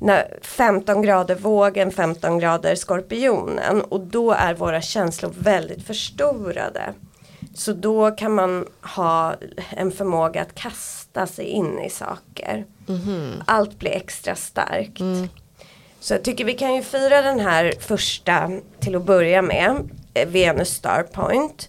när 0.00 0.38
15 0.42 1.02
grader 1.02 1.34
vågen, 1.34 1.90
15 1.90 2.38
grader 2.38 2.74
skorpionen 2.74 3.82
och 3.82 4.00
då 4.00 4.32
är 4.32 4.54
våra 4.54 4.80
känslor 4.80 5.32
väldigt 5.38 5.86
förstorade. 5.86 6.94
Så 7.54 7.72
då 7.72 8.10
kan 8.10 8.34
man 8.34 8.66
ha 8.96 9.34
en 9.70 9.92
förmåga 9.92 10.42
att 10.42 10.54
kasta 10.54 11.26
sig 11.26 11.44
in 11.44 11.78
i 11.78 11.90
saker. 11.90 12.64
Allt 13.46 13.78
blir 13.78 13.90
extra 13.90 14.34
starkt. 14.34 15.00
Så 16.00 16.14
jag 16.14 16.22
tycker 16.24 16.44
vi 16.44 16.54
kan 16.54 16.74
ju 16.74 16.82
fira 16.82 17.22
den 17.22 17.40
här 17.40 17.74
första 17.80 18.50
till 18.80 18.96
att 18.96 19.04
börja 19.04 19.42
med, 19.42 19.90
eh, 20.14 20.28
Venus 20.28 20.68
Star 20.68 21.02
Point. 21.02 21.68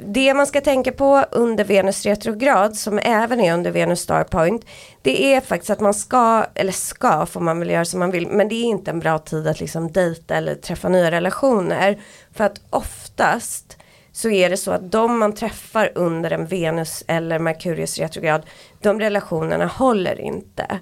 Det 0.00 0.34
man 0.34 0.46
ska 0.46 0.60
tänka 0.60 0.92
på 0.92 1.24
under 1.30 1.64
Venus 1.64 2.06
retrograd 2.06 2.76
som 2.76 2.98
även 3.02 3.40
är 3.40 3.54
under 3.54 3.70
Venus 3.70 4.00
Star 4.00 4.24
Point 4.24 4.64
det 5.02 5.34
är 5.34 5.40
faktiskt 5.40 5.70
att 5.70 5.80
man 5.80 5.94
ska, 5.94 6.46
eller 6.54 6.72
ska 6.72 7.26
får 7.26 7.40
man 7.40 7.58
väl 7.58 7.70
göra 7.70 7.84
som 7.84 8.00
man 8.00 8.10
vill 8.10 8.28
men 8.28 8.48
det 8.48 8.54
är 8.54 8.64
inte 8.64 8.90
en 8.90 9.00
bra 9.00 9.18
tid 9.18 9.46
att 9.46 9.60
liksom 9.60 9.92
dejta 9.92 10.34
eller 10.34 10.54
träffa 10.54 10.88
nya 10.88 11.10
relationer. 11.10 12.00
För 12.34 12.44
att 12.44 12.60
oftast 12.70 13.76
så 14.12 14.30
är 14.30 14.50
det 14.50 14.56
så 14.56 14.70
att 14.70 14.92
de 14.92 15.18
man 15.18 15.34
träffar 15.34 15.92
under 15.94 16.30
en 16.30 16.46
Venus 16.46 17.04
eller 17.06 17.38
Merkurius 17.38 17.98
retrograd 17.98 18.42
de 18.80 19.00
relationerna 19.00 19.66
håller 19.66 20.20
inte. 20.20 20.78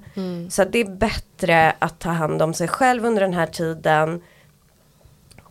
Så 0.50 0.62
att 0.62 0.72
det 0.72 0.80
är 0.80 0.96
bättre 0.96 1.72
att 1.78 1.98
ta 1.98 2.10
hand 2.10 2.42
om 2.42 2.54
sig 2.54 2.68
själv 2.68 3.04
under 3.04 3.20
den 3.20 3.34
här 3.34 3.46
tiden 3.46 4.22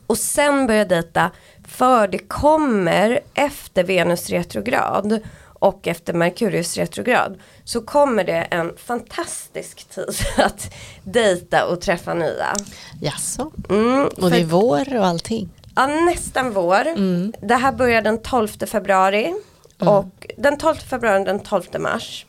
och 0.10 0.18
sen 0.18 0.68
börja 0.68 0.86
dejta 0.86 1.32
för 1.68 2.08
det 2.08 2.18
kommer 2.18 3.20
efter 3.34 3.84
Venus 3.84 4.30
retrograd 4.30 5.20
och 5.60 5.88
efter 5.88 6.14
Merkurius 6.14 6.78
retrograd 6.78 7.40
så 7.64 7.82
kommer 7.82 8.24
det 8.24 8.42
en 8.52 8.74
fantastisk 8.78 9.90
tid 9.90 10.16
att 10.38 10.74
dejta 11.04 11.66
och 11.66 11.82
träffa 11.82 12.14
nya. 12.14 12.54
Jaså? 13.02 13.52
Mm, 13.70 14.08
Och 14.22 14.32
det 14.32 14.38
är 14.40 14.46
vår 14.46 14.98
och 14.98 15.06
allting. 15.06 15.50
Ja, 15.76 15.88
nästan 15.88 16.52
vår. 16.54 16.84
Det 17.48 17.56
här 17.56 17.72
börjar 17.72 18.02
den 18.02 18.22
12 18.22 18.48
februari 18.48 19.34
och 19.80 20.28
den 20.38 20.58
12 20.58 20.76
februari 20.76 21.22
och 21.22 21.26
den 21.26 21.40
12 21.40 21.64
mars 21.80 22.26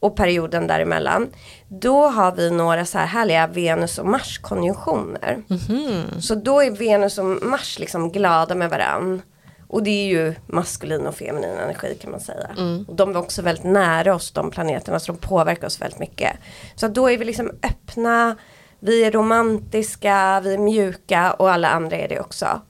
och 0.00 0.16
perioden 0.16 0.66
däremellan. 0.66 1.28
Då 1.68 2.06
har 2.06 2.32
vi 2.32 2.50
några 2.50 2.84
så 2.84 2.98
här 2.98 3.06
härliga 3.06 3.46
Venus 3.46 3.98
och 3.98 4.06
Mars 4.06 4.38
konjunktioner. 4.38 5.42
Så 6.20 6.34
då 6.34 6.62
är 6.62 6.70
Venus 6.70 7.18
och 7.18 7.24
Mars 7.24 7.78
liksom 7.78 8.12
glada 8.12 8.54
med 8.54 8.70
varann. 8.70 9.22
Och 9.68 9.82
det 9.82 9.90
är 9.90 10.06
ju 10.06 10.34
maskulin 10.46 11.06
och 11.06 11.14
feminin 11.14 11.58
energi 11.58 11.98
kan 12.02 12.10
man 12.10 12.20
säga. 12.20 12.50
Och 12.88 12.94
de 12.96 13.10
är 13.10 13.16
också 13.16 13.42
väldigt 13.42 13.64
nära 13.64 14.14
oss 14.14 14.30
de 14.30 14.50
planeterna 14.50 14.98
så 15.00 15.12
de 15.12 15.18
påverkar 15.18 15.66
oss 15.66 15.80
väldigt 15.80 15.98
mycket. 15.98 16.36
Så 16.74 16.88
då 16.88 17.10
är 17.10 17.18
vi 17.18 17.24
liksom 17.24 17.50
öppna, 17.62 18.36
vi 18.80 19.04
är 19.04 19.10
romantiska, 19.10 20.40
vi 20.44 20.54
är 20.54 20.58
mjuka 20.58 21.32
och 21.32 21.50
alla 21.50 21.68
andra 21.68 21.96
är 21.96 22.08
det 22.08 22.20
också. 22.20 22.60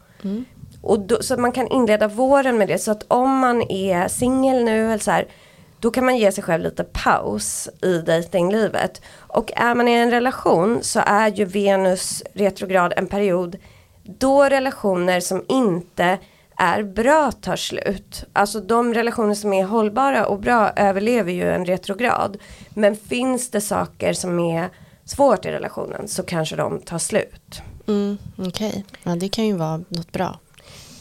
Och 0.82 1.01
då, 1.01 1.23
så 1.23 1.36
man 1.36 1.52
kan 1.52 1.68
inleda 1.68 2.09
våren 2.09 2.59
med 2.59 2.68
det. 2.68 2.78
Så 2.78 2.90
att 2.90 3.05
om 3.09 3.39
man 3.39 3.62
är 3.62 4.09
singel 4.09 4.64
nu 4.64 4.86
eller 4.86 4.98
så 4.98 5.10
här, 5.10 5.27
då 5.81 5.90
kan 5.90 6.05
man 6.05 6.16
ge 6.16 6.32
sig 6.32 6.44
själv 6.44 6.62
lite 6.62 6.85
paus 6.85 7.69
i 7.82 7.98
dejtinglivet. 7.98 9.03
Och 9.19 9.53
är 9.57 9.74
man 9.74 9.89
i 9.89 9.93
en 9.93 10.11
relation 10.11 10.78
så 10.82 11.01
är 11.07 11.28
ju 11.28 11.44
Venus 11.44 12.23
retrograd 12.35 12.93
en 12.97 13.07
period 13.07 13.57
då 14.03 14.44
relationer 14.44 15.20
som 15.20 15.44
inte 15.48 16.19
är 16.57 16.82
bra 16.82 17.32
tar 17.32 17.57
slut. 17.57 18.24
Alltså 18.32 18.61
de 18.61 18.94
relationer 18.94 19.35
som 19.35 19.53
är 19.53 19.65
hållbara 19.65 20.27
och 20.27 20.40
bra 20.40 20.70
överlever 20.77 21.32
ju 21.32 21.53
en 21.53 21.65
retrograd. 21.65 22.36
Men 22.69 22.97
finns 22.97 23.51
det 23.51 23.61
saker 23.61 24.12
som 24.12 24.39
är 24.39 24.70
svårt 25.05 25.44
i 25.44 25.48
relationen 25.48 26.09
så 26.09 26.23
kanske 26.23 26.57
de 26.57 26.81
tar 26.81 26.98
slut. 26.98 27.62
Mm, 27.89 28.19
Okej, 28.39 28.85
ja, 29.03 29.16
det 29.16 29.28
kan 29.28 29.47
ju 29.47 29.53
vara 29.53 29.77
något 29.77 30.12
bra. 30.12 30.39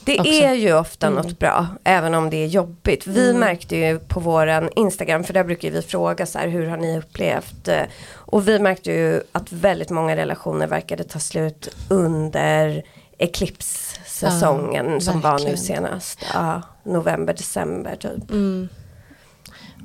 Det 0.06 0.19
också. 0.19 0.32
är 0.32 0.53
ju 0.53 0.73
ofta 0.73 1.10
något 1.10 1.40
bra, 1.40 1.68
även 1.84 2.14
om 2.14 2.30
det 2.30 2.38
är 2.38 2.48
jobbigt. 2.48 3.07
Vi 3.07 3.30
Mm. 3.30 3.40
märkte 3.40 3.76
ju 3.76 3.99
på 3.99 4.19
våran 4.19 4.69
Instagram, 4.76 5.23
för 5.23 5.34
där 5.34 5.44
brukar 5.44 5.72
vi 5.72 5.82
fråga 5.82 6.26
så 6.26 6.40
här, 6.40 6.48
hur 6.48 6.68
har 6.68 6.77
ni 6.77 6.98
upplevt? 6.98 7.69
Och 8.14 8.48
vi 8.48 8.60
märkte 8.60 8.91
ju 8.91 9.22
att 9.32 9.52
väldigt 9.52 9.90
många 9.90 10.15
relationer 10.15 10.68
verkade 10.68 11.03
ta 11.03 11.19
slut 11.19 11.69
under 11.90 12.84
eclipse-säsongen 13.18 14.91
Ja, 14.94 14.99
som 14.99 15.22
var 15.22 15.32
nu 15.32 15.36
verkligen. 15.38 15.57
senast. 15.57 16.19
Ja, 16.34 16.61
november, 16.84 17.34
december 17.34 17.95
typ. 17.95 18.30
Mm. 18.32 18.69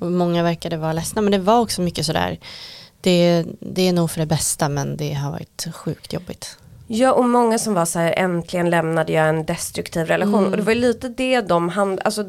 Och 0.00 0.12
många 0.12 0.42
verkade 0.42 0.76
vara 0.76 0.92
ledsna, 0.92 1.22
men 1.22 1.32
det 1.32 1.38
var 1.38 1.60
också 1.60 1.80
mycket 1.82 2.06
sådär, 2.06 2.38
det, 3.00 3.44
det 3.60 3.88
är 3.88 3.92
nog 3.92 4.10
för 4.10 4.20
det 4.20 4.26
bästa 4.26 4.68
men 4.68 4.96
det 4.96 5.12
har 5.14 5.30
varit 5.30 5.66
sjukt 5.74 6.12
jobbigt. 6.12 6.56
Ja 6.92 7.12
och 7.12 7.24
många 7.28 7.58
som 7.58 7.74
var 7.74 7.84
så 7.84 7.98
här 7.98 8.14
äntligen 8.16 8.70
lämnade 8.70 9.12
jag 9.12 9.28
en 9.28 9.44
destruktiv 9.44 10.06
relation 10.06 10.34
Mm. 10.40 10.50
och 10.50 10.56
det 10.56 10.62
var 10.62 10.74
lite 10.74 11.08
det 11.08 11.40
de 11.40 11.68
hand, 11.68 12.00
alltså 12.04 12.24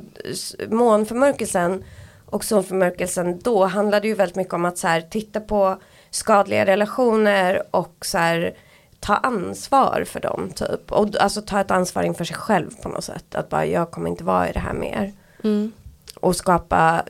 månförmörkelsen 0.69 1.83
och 2.25 2.43
solförmörkelsen 2.45 3.39
då 3.39 3.65
handlade 3.65 4.07
ju 4.07 4.13
väldigt 4.13 4.35
mycket 4.35 4.53
om 4.53 4.65
att 4.65 4.77
så 4.77 4.87
här 4.87 5.01
titta 5.01 5.39
på 5.39 5.77
skadliga 6.09 6.65
relationer 6.65 7.63
och 7.71 7.95
så 8.01 8.17
här 8.17 8.53
ta 8.99 9.15
ansvar 9.15 10.03
för 10.07 10.19
dem 10.19 10.51
typ 10.55 10.91
och 10.91 11.07
alltså 11.21 11.41
ta 11.41 11.61
ett 11.61 11.71
ansvar 11.71 12.03
inför 12.03 12.23
sig 12.25 12.35
själv 12.35 12.69
på 12.83 12.89
något 12.89 13.03
sätt 13.03 13.35
att 13.35 13.49
bara 13.49 13.65
jag 13.65 13.91
kommer 13.91 14.09
inte 14.09 14.23
vara 14.23 14.49
i 14.49 14.51
det 14.51 14.59
här 14.59 14.73
mer 14.73 15.11
Mm. 15.43 15.71
och 16.19 16.35
skapa 16.35 17.03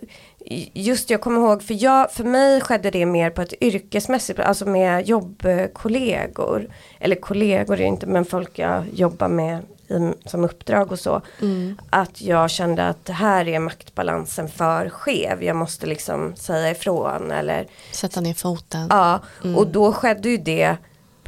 Just 0.73 1.09
jag 1.09 1.21
kommer 1.21 1.41
ihåg, 1.41 1.63
för, 1.63 1.83
jag, 1.83 2.11
för 2.11 2.23
mig 2.23 2.61
skedde 2.61 2.91
det 2.91 3.05
mer 3.05 3.29
på 3.29 3.41
ett 3.41 3.53
yrkesmässigt, 3.61 4.39
alltså 4.39 4.65
med 4.65 5.07
jobbkollegor. 5.07 6.67
Eller 6.99 7.15
kollegor 7.15 7.73
är 7.73 7.77
det 7.77 7.83
inte, 7.83 8.07
men 8.07 8.25
folk 8.25 8.59
jag 8.59 8.83
jobbar 8.93 9.27
med 9.27 9.59
i, 9.87 10.13
som 10.29 10.43
uppdrag 10.43 10.91
och 10.91 10.99
så. 10.99 11.21
Mm. 11.41 11.77
Att 11.89 12.21
jag 12.21 12.49
kände 12.49 12.87
att 12.87 13.05
det 13.05 13.13
här 13.13 13.47
är 13.47 13.59
maktbalansen 13.59 14.47
för 14.49 14.89
skev, 14.89 15.43
jag 15.43 15.55
måste 15.55 15.87
liksom 15.87 16.35
säga 16.35 16.71
ifrån 16.71 17.31
eller 17.31 17.67
Sätta 17.91 18.21
ner 18.21 18.33
foten. 18.33 18.87
Ja, 18.89 19.19
och 19.55 19.67
då 19.67 19.93
skedde 19.93 20.29
ju 20.29 20.37
det 20.37 20.77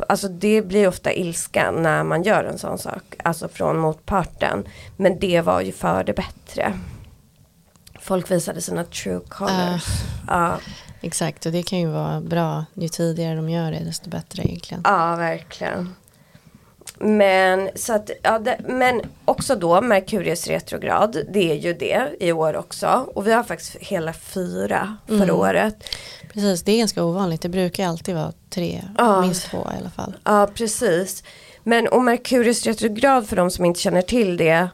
Alltså 0.08 0.28
det 0.28 0.62
blir 0.62 0.88
ofta 0.88 1.14
ilska 1.14 1.72
när 1.72 2.04
man 2.04 2.24
gör 2.24 2.44
en 2.44 2.58
sån 2.58 2.78
sak. 2.78 3.16
Alltså 3.24 3.48
från 3.48 3.78
motparten. 3.78 4.64
Men 4.98 5.20
det 5.20 5.42
var 5.42 5.62
ju 5.62 5.72
för 5.72 6.04
det 6.04 6.14
bättre. 6.14 6.74
Folk 8.04 8.32
visade 8.32 8.62
sina 8.62 8.84
true 8.84 9.22
colors. 9.30 9.86
Ja, 10.28 10.58
Exakt, 11.02 11.46
och 11.46 11.52
det 11.52 11.64
kan 11.64 11.80
ju 11.80 11.88
vara 11.88 12.22
bra. 12.22 12.66
Ju 12.74 12.88
tidigare 12.88 13.36
de 13.36 13.50
gör 13.50 13.72
det, 13.72 13.80
desto 13.80 14.10
bättre 14.10 14.44
egentligen. 14.44 14.82
ja 14.86 15.16
verkligen. 15.16 15.96
Men, 16.98 17.70
så 17.76 17.94
att, 17.94 18.10
ja, 18.24 18.40
det, 18.40 18.58
men 18.68 19.02
också 19.26 19.56
då 19.56 19.82
Merkurius 19.82 20.48
retrograd. 20.48 21.18
Det 21.34 21.52
är 21.52 21.56
ju 21.56 21.74
det 21.74 22.10
i 22.20 22.32
år 22.32 22.56
också. 22.56 22.88
Och 23.16 23.28
vi 23.28 23.32
har 23.34 23.44
faktiskt 23.44 23.76
hela 23.76 24.14
fyra 24.14 24.98
förra 25.08 25.24
Mm. 25.24 25.36
året. 25.36 25.84
Precis, 26.34 26.64
det 26.64 26.72
är 26.72 26.78
ganska 26.78 27.04
ovanligt. 27.04 27.42
Det 27.42 27.50
brukar 27.50 27.88
alltid 27.88 28.16
vara 28.16 28.34
tre, 28.50 28.84
Ja. 28.98 29.22
minst 29.22 29.50
två 29.50 29.58
i 29.76 29.80
alla 29.80 29.90
fall. 29.90 30.14
Ja, 30.24 30.50
precis. 30.56 31.24
Men 31.64 31.88
och 31.88 32.02
Merkurius 32.04 32.66
retrograd 32.66 33.28
för 33.30 33.36
de 33.36 33.52
som 33.52 33.66
inte 33.66 33.80
känner 33.80 34.02
till 34.02 34.38
det. 34.38 34.68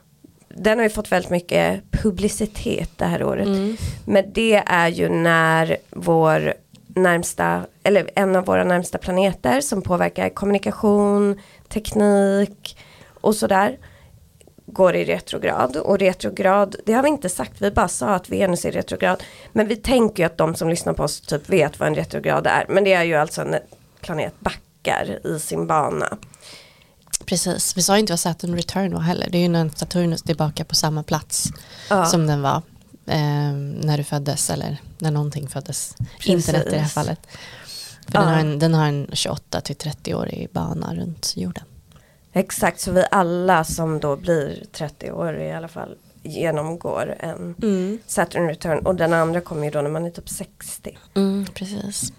Den 0.59 0.77
har 0.77 0.83
ju 0.83 0.89
fått 0.89 1.11
väldigt 1.11 1.31
mycket 1.31 1.91
publicitet 1.91 2.89
det 2.97 3.05
här 3.05 3.23
året. 3.23 3.47
Mm. 3.47 3.77
Men 4.05 4.33
det 4.33 4.63
är 4.65 4.87
ju 4.87 5.09
när 5.09 5.77
vår 5.89 6.53
närmsta, 6.87 7.65
eller 7.83 8.09
en 8.15 8.35
av 8.35 8.45
våra 8.45 8.63
närmsta 8.63 8.97
planeter 8.97 9.61
som 9.61 9.81
påverkar 9.81 10.29
kommunikation, 10.29 11.39
teknik 11.69 12.77
och 13.21 13.35
sådär 13.35 13.77
går 14.65 14.95
i 14.95 15.05
retrograd. 15.05 15.77
Och 15.77 15.99
retrograd, 15.99 16.75
det 16.85 16.93
har 16.93 17.03
vi 17.03 17.09
inte 17.09 17.29
sagt, 17.29 17.61
vi 17.61 17.71
bara 17.71 17.87
sa 17.87 18.07
att 18.07 18.29
Venus 18.29 18.65
är 18.65 18.71
retrograd. 18.71 19.23
Men 19.51 19.67
vi 19.67 19.75
tänker 19.75 20.23
ju 20.23 20.27
att 20.27 20.37
de 20.37 20.55
som 20.55 20.69
lyssnar 20.69 20.93
på 20.93 21.03
oss 21.03 21.21
typ 21.21 21.49
vet 21.49 21.79
vad 21.79 21.87
en 21.87 21.95
retrograd 21.95 22.47
är. 22.47 22.65
Men 22.69 22.83
det 22.83 22.93
är 22.93 23.03
ju 23.03 23.15
alltså 23.15 23.41
en 23.41 23.55
planet 24.01 24.33
backar 24.39 25.27
i 25.27 25.39
sin 25.39 25.67
bana. 25.67 26.17
Precis, 27.25 27.77
vi 27.77 27.81
sa 27.81 27.97
inte 27.97 28.11
vad 28.13 28.19
Saturn 28.19 28.55
return 28.55 28.93
var 28.93 29.01
heller. 29.01 29.27
Det 29.31 29.37
är 29.37 29.41
ju 29.41 29.47
när 29.47 29.69
Saturnus 29.75 30.21
tillbaka 30.23 30.65
på 30.65 30.75
samma 30.75 31.03
plats 31.03 31.49
Ja. 31.89 32.05
som 32.05 32.27
den 32.27 32.41
var 32.41 32.61
eh, 33.05 33.53
när 33.83 33.97
du 33.97 34.03
föddes 34.03 34.49
eller 34.49 34.77
när 34.97 35.11
någonting 35.11 35.47
föddes. 35.47 35.95
Precis. 36.17 36.27
Internet 36.29 36.67
i 36.67 36.69
det 36.69 36.77
här 36.77 36.87
fallet. 36.89 37.19
För 38.07 38.13
Ja. 38.13 38.19
den, 38.19 38.29
har 38.29 38.39
en, 38.39 38.59
den 38.59 38.73
har 38.73 38.85
en 38.87 39.07
28 39.13 39.61
till 39.61 39.75
30-årig 39.75 40.49
bana 40.51 40.95
runt 40.95 41.33
jorden. 41.37 41.63
Exakt, 42.33 42.79
så 42.79 42.91
vi 42.91 43.03
alla 43.11 43.63
som 43.63 43.99
då 43.99 44.15
blir 44.15 44.63
30 44.71 45.11
år 45.11 45.39
i 45.39 45.51
alla 45.51 45.67
fall 45.67 45.95
genomgår 46.23 47.15
en 47.19 47.55
Saturn 48.07 48.47
return 48.47 48.85
och 48.85 48.95
den 48.95 49.13
andra 49.13 49.41
kommer 49.41 49.63
ju 49.65 49.71
då 49.71 49.81
när 49.81 49.89
man 49.89 50.05
är 50.05 50.11
typ 50.11 50.29
60. 50.29 50.97
Mm, 51.15 51.45
precis. 51.53 52.13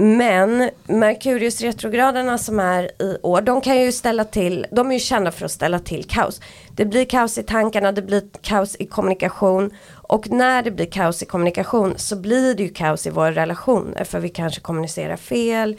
Men 0.00 0.70
Merkurius 0.86 1.60
retrograderna 1.60 2.38
som 2.38 2.60
är 2.60 3.02
i 3.02 3.18
år, 3.22 3.40
de 3.40 3.60
kan 3.60 3.80
ju 3.80 3.92
ställa 3.92 4.24
till, 4.24 4.66
de 4.70 4.88
är 4.88 4.92
ju 4.92 5.00
kända 5.00 5.30
för 5.30 5.44
att 5.44 5.52
ställa 5.52 5.78
till 5.78 6.04
kaos. 6.04 6.40
Det 6.70 6.84
blir 6.84 7.04
kaos 7.04 7.38
i 7.38 7.42
tankarna, 7.42 7.92
det 7.92 8.02
blir 8.02 8.22
kaos 8.42 8.76
i 8.78 8.86
kommunikation 8.86 9.70
och 9.92 10.30
när 10.30 10.62
det 10.62 10.70
blir 10.70 10.86
kaos 10.86 11.22
i 11.22 11.26
kommunikation 11.26 11.94
så 11.96 12.16
blir 12.16 12.54
det 12.54 12.62
ju 12.62 12.68
kaos 12.68 13.06
i 13.06 13.10
våra 13.10 13.32
relationer 13.32 14.04
för 14.04 14.20
vi 14.20 14.28
kanske 14.28 14.60
kommunicerar 14.60 15.16
fel, 15.16 15.76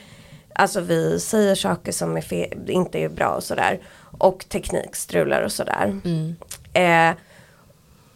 alltså 0.53 0.81
vi 0.81 1.19
säger 1.19 1.55
saker 1.55 1.91
som 1.91 2.17
är 2.17 2.21
fel, 2.21 2.69
inte 2.69 2.99
är 2.99 3.09
bra 3.09 3.29
och 3.29 3.43
sådär 3.43 3.79
och 4.17 4.45
teknik 4.49 4.95
strular 4.95 5.41
och 5.41 5.51
sådär. 5.51 6.01
Mm. 6.05 6.35
Eh, 6.73 7.17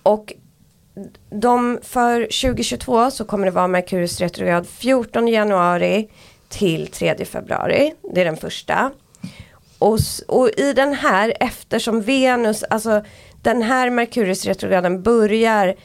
och 0.03 0.33
de 1.29 1.79
för 1.81 2.21
2022 2.21 3.11
så 3.11 3.25
kommer 3.25 3.45
det 3.45 3.51
vara 3.51 3.67
Merkurius 3.67 4.21
retrograd 4.21 4.67
14 4.67 5.27
januari 5.27 6.09
till 6.49 6.87
3 6.87 7.25
februari. 7.25 7.93
Det 8.13 8.21
är 8.21 8.25
den 8.25 8.37
första. 8.37 8.91
Och, 9.79 9.99
och 10.27 10.49
i 10.57 10.73
den 10.73 10.93
här 10.93 11.33
eftersom 11.39 12.01
Venus, 12.01 12.63
alltså 12.63 13.03
den 13.41 13.61
här 13.61 13.89
Merkurius 13.89 14.45
retrograden 14.45 15.03
börjar 15.03 15.75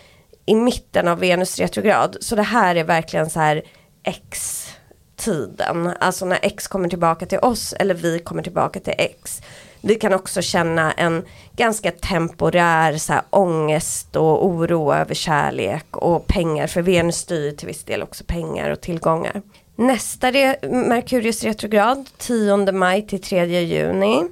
i 0.47 0.55
mitten 0.55 1.09
av 1.09 1.19
Venus 1.19 1.59
retrograd. 1.59 2.17
Så 2.21 2.37
det 2.37 2.43
här 2.43 2.77
är 2.77 2.85
verkligen 2.85 3.31
så 3.31 3.41
här 3.41 3.63
X-tiden. 4.03 5.93
Alltså 6.01 6.27
när 6.27 6.39
X 6.43 6.69
kommer 6.69 6.89
tillbaka 6.89 7.27
till 7.27 7.39
oss 7.39 7.73
eller 7.73 7.95
vi 7.95 8.19
kommer 8.19 8.43
tillbaka 8.43 8.81
till 8.81 8.95
X. 8.99 9.41
Vi 9.81 9.95
kan 9.95 10.13
också 10.13 10.43
känna 10.43 10.93
en 10.93 11.25
ganska 11.57 11.91
temporär 11.91 12.97
så 12.97 13.13
här, 13.13 13.23
ångest 13.31 14.17
och 14.17 14.47
oro 14.47 14.93
över 14.95 15.15
kärlek 15.15 15.97
och 15.97 16.27
pengar. 16.27 16.67
För 16.67 16.83
Venus 16.83 17.17
styr 17.17 17.53
till 17.53 17.67
viss 17.69 17.85
del 17.85 18.03
också 18.03 18.25
pengar 18.25 18.71
och 18.71 18.81
tillgångar. 18.81 19.43
Nästa 19.77 20.31
re- 20.31 20.89
Merkurius 20.89 21.45
retrograd 21.45 22.09
10 22.19 22.73
maj 22.73 23.07
till 23.07 23.23
3 23.23 23.45
juni. 23.45 24.29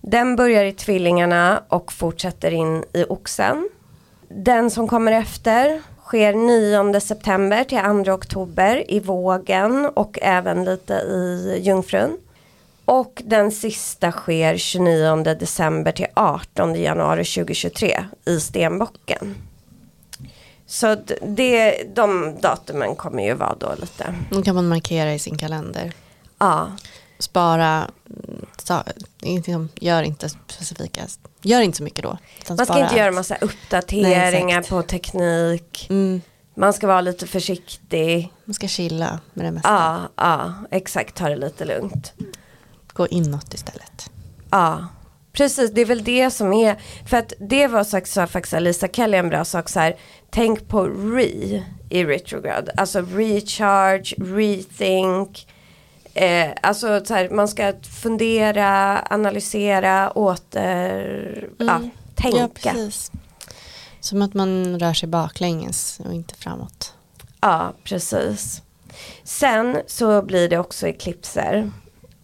Den 0.00 0.36
börjar 0.36 0.64
i 0.64 0.72
tvillingarna 0.72 1.62
och 1.68 1.92
fortsätter 1.92 2.50
in 2.50 2.84
i 2.92 3.04
oxen. 3.08 3.68
Den 4.28 4.70
som 4.70 4.88
kommer 4.88 5.12
efter 5.12 5.82
sker 6.04 6.32
9 6.92 7.00
september 7.00 7.64
till 7.64 8.04
2 8.04 8.12
oktober 8.12 8.84
i 8.88 9.00
vågen 9.00 9.86
och 9.94 10.18
även 10.22 10.64
lite 10.64 10.94
i 10.94 11.60
jungfrun. 11.62 12.18
Och 12.84 13.22
den 13.24 13.50
sista 13.52 14.12
sker 14.12 14.56
29 14.56 15.16
december 15.24 15.92
till 15.92 16.06
18 16.14 16.74
januari 16.74 17.24
2023 17.24 18.04
i 18.26 18.40
stenbocken. 18.40 19.34
Så 20.66 20.96
det, 21.22 21.82
de 21.94 22.36
datumen 22.40 22.96
kommer 22.96 23.22
ju 23.24 23.34
vara 23.34 23.54
då 23.60 23.74
lite, 23.80 24.14
Då 24.30 24.42
kan 24.42 24.54
man 24.54 24.68
markera 24.68 25.14
i 25.14 25.18
sin 25.18 25.38
kalender. 25.38 25.92
ja, 26.38 26.72
Spara, 27.18 27.90
mm, 28.10 28.46
ta, 28.64 28.82
liksom, 29.20 29.68
gör 29.74 30.02
inte 30.02 30.28
specifika, 30.28 31.00
gör 31.42 31.60
inte 31.60 31.76
så 31.78 31.82
mycket 31.84 32.02
då. 32.02 32.18
man 32.48 32.66
ska 32.66 32.82
inte 32.82 32.96
göra 32.96 33.10
massa 33.10 33.36
uppdateringar 33.40 34.60
Nej, 34.60 34.68
på 34.68 34.82
teknik. 34.82 35.86
Mm, 35.90 36.20
Man 36.54 36.72
ska 36.72 36.86
vara 36.86 37.00
lite 37.00 37.26
försiktig. 37.26 38.32
man 38.44 38.54
ska 38.54 38.68
chilla 38.68 39.20
med 39.34 39.44
det 39.46 39.50
mesta. 39.50 39.68
Ja, 39.68 40.08
ja, 40.16 40.54
exakt, 40.70 41.14
ta 41.16 41.28
det 41.28 41.36
lite 41.36 41.64
lugnt. 41.64 42.12
Gå 42.94 43.06
inåt 43.08 43.54
istället. 43.54 44.10
Ja, 44.50 44.88
precis. 45.32 45.70
Det 45.70 45.80
är 45.80 45.86
väl 45.86 46.04
det 46.04 46.30
som 46.30 46.52
är. 46.52 46.76
För 47.06 47.16
att 47.16 47.32
det 47.40 47.66
var 47.66 47.84
så 47.84 48.00
sa 48.04 48.26
faktiskt 48.26 48.60
Lisa 48.60 48.88
Kelly 48.88 49.16
en 49.16 49.28
bra 49.28 49.44
sak 49.44 49.68
så 49.68 49.80
här. 49.80 49.96
Tänk 50.30 50.68
på 50.68 50.84
re 50.86 51.62
i 51.90 52.04
retrograd. 52.04 52.70
Alltså 52.76 53.00
recharge, 53.00 54.14
rethink. 54.18 55.46
Eh, 56.14 56.50
alltså 56.62 57.04
så 57.04 57.14
här, 57.14 57.30
man 57.30 57.48
ska 57.48 57.72
fundera, 58.02 59.00
analysera, 59.10 60.10
åter, 60.10 61.48
ja, 61.58 61.80
tänka. 62.14 62.38
Ja, 62.38 62.48
precis. 62.54 63.12
Som 64.00 64.22
att 64.22 64.34
man 64.34 64.78
rör 64.78 64.94
sig 64.94 65.08
baklänges 65.08 66.00
och 66.04 66.14
inte 66.14 66.34
framåt. 66.34 66.94
Ja, 67.40 67.72
precis. 67.84 68.62
Sen 69.24 69.80
så 69.86 70.22
blir 70.22 70.48
det 70.48 70.58
också 70.58 70.86
eklipser. 70.86 71.70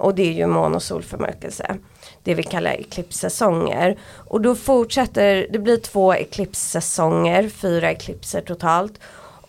Och 0.00 0.14
det 0.14 0.22
är 0.22 0.32
ju 0.32 0.46
mån 0.46 0.74
och 0.74 0.82
solförmörkelse. 0.82 1.76
Det 2.22 2.34
vi 2.34 2.42
kallar 2.42 2.70
eklipssäsonger. 2.70 3.98
Och 4.02 4.40
då 4.40 4.54
fortsätter, 4.54 5.46
det 5.50 5.58
blir 5.58 5.76
två 5.76 6.14
eklipssäsonger, 6.14 7.48
fyra 7.48 7.90
eklipser 7.90 8.40
totalt. 8.40 9.00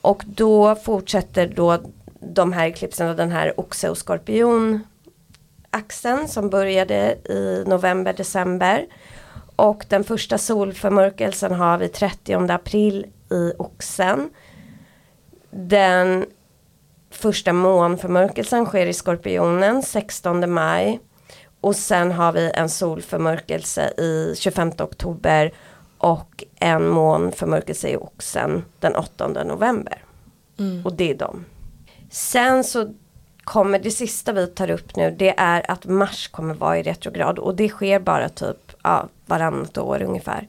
Och 0.01 0.23
då 0.25 0.75
fortsätter 0.75 1.47
då 1.55 1.77
de 2.19 2.53
här 2.53 2.65
eklipserna, 2.65 3.13
den 3.13 3.31
här 3.31 3.59
oxe 3.59 3.89
och 3.89 3.97
skorpion 3.97 4.79
axeln 5.69 6.27
som 6.27 6.49
började 6.49 7.17
i 7.29 7.63
november, 7.67 8.13
december. 8.13 8.85
Och 9.55 9.85
den 9.89 10.03
första 10.03 10.37
solförmörkelsen 10.37 11.51
har 11.51 11.77
vi 11.77 11.87
30 11.87 12.51
april 12.51 13.05
i 13.31 13.53
oxen. 13.57 14.29
Den 15.51 16.25
första 17.11 17.53
månförmörkelsen 17.53 18.65
sker 18.65 18.85
i 18.85 18.93
skorpionen 18.93 19.83
16 19.83 20.53
maj. 20.53 20.99
Och 21.61 21.75
sen 21.75 22.11
har 22.11 22.31
vi 22.31 22.51
en 22.53 22.69
solförmörkelse 22.69 23.93
i 23.97 24.33
25 24.37 24.71
oktober 24.79 25.53
och 25.97 26.43
en 26.59 26.87
månförmörkelse 26.87 27.89
i 27.89 27.97
oxen 27.97 28.65
den 28.79 28.95
8 28.95 29.27
november. 29.27 30.03
Mm. 30.59 30.85
Och 30.85 30.93
det 30.93 31.09
är 31.11 31.15
de. 31.15 31.45
Sen 32.09 32.63
så 32.63 32.93
kommer 33.43 33.79
det 33.79 33.91
sista 33.91 34.33
vi 34.33 34.47
tar 34.47 34.71
upp 34.71 34.95
nu 34.95 35.15
det 35.19 35.33
är 35.37 35.71
att 35.71 35.85
Mars 35.85 36.27
kommer 36.27 36.53
vara 36.53 36.79
i 36.79 36.83
retrograd 36.83 37.39
och 37.39 37.55
det 37.55 37.69
sker 37.69 37.99
bara 37.99 38.29
typ 38.29 38.71
ja, 38.83 39.07
varannat 39.25 39.77
år 39.77 40.01
ungefär. 40.01 40.47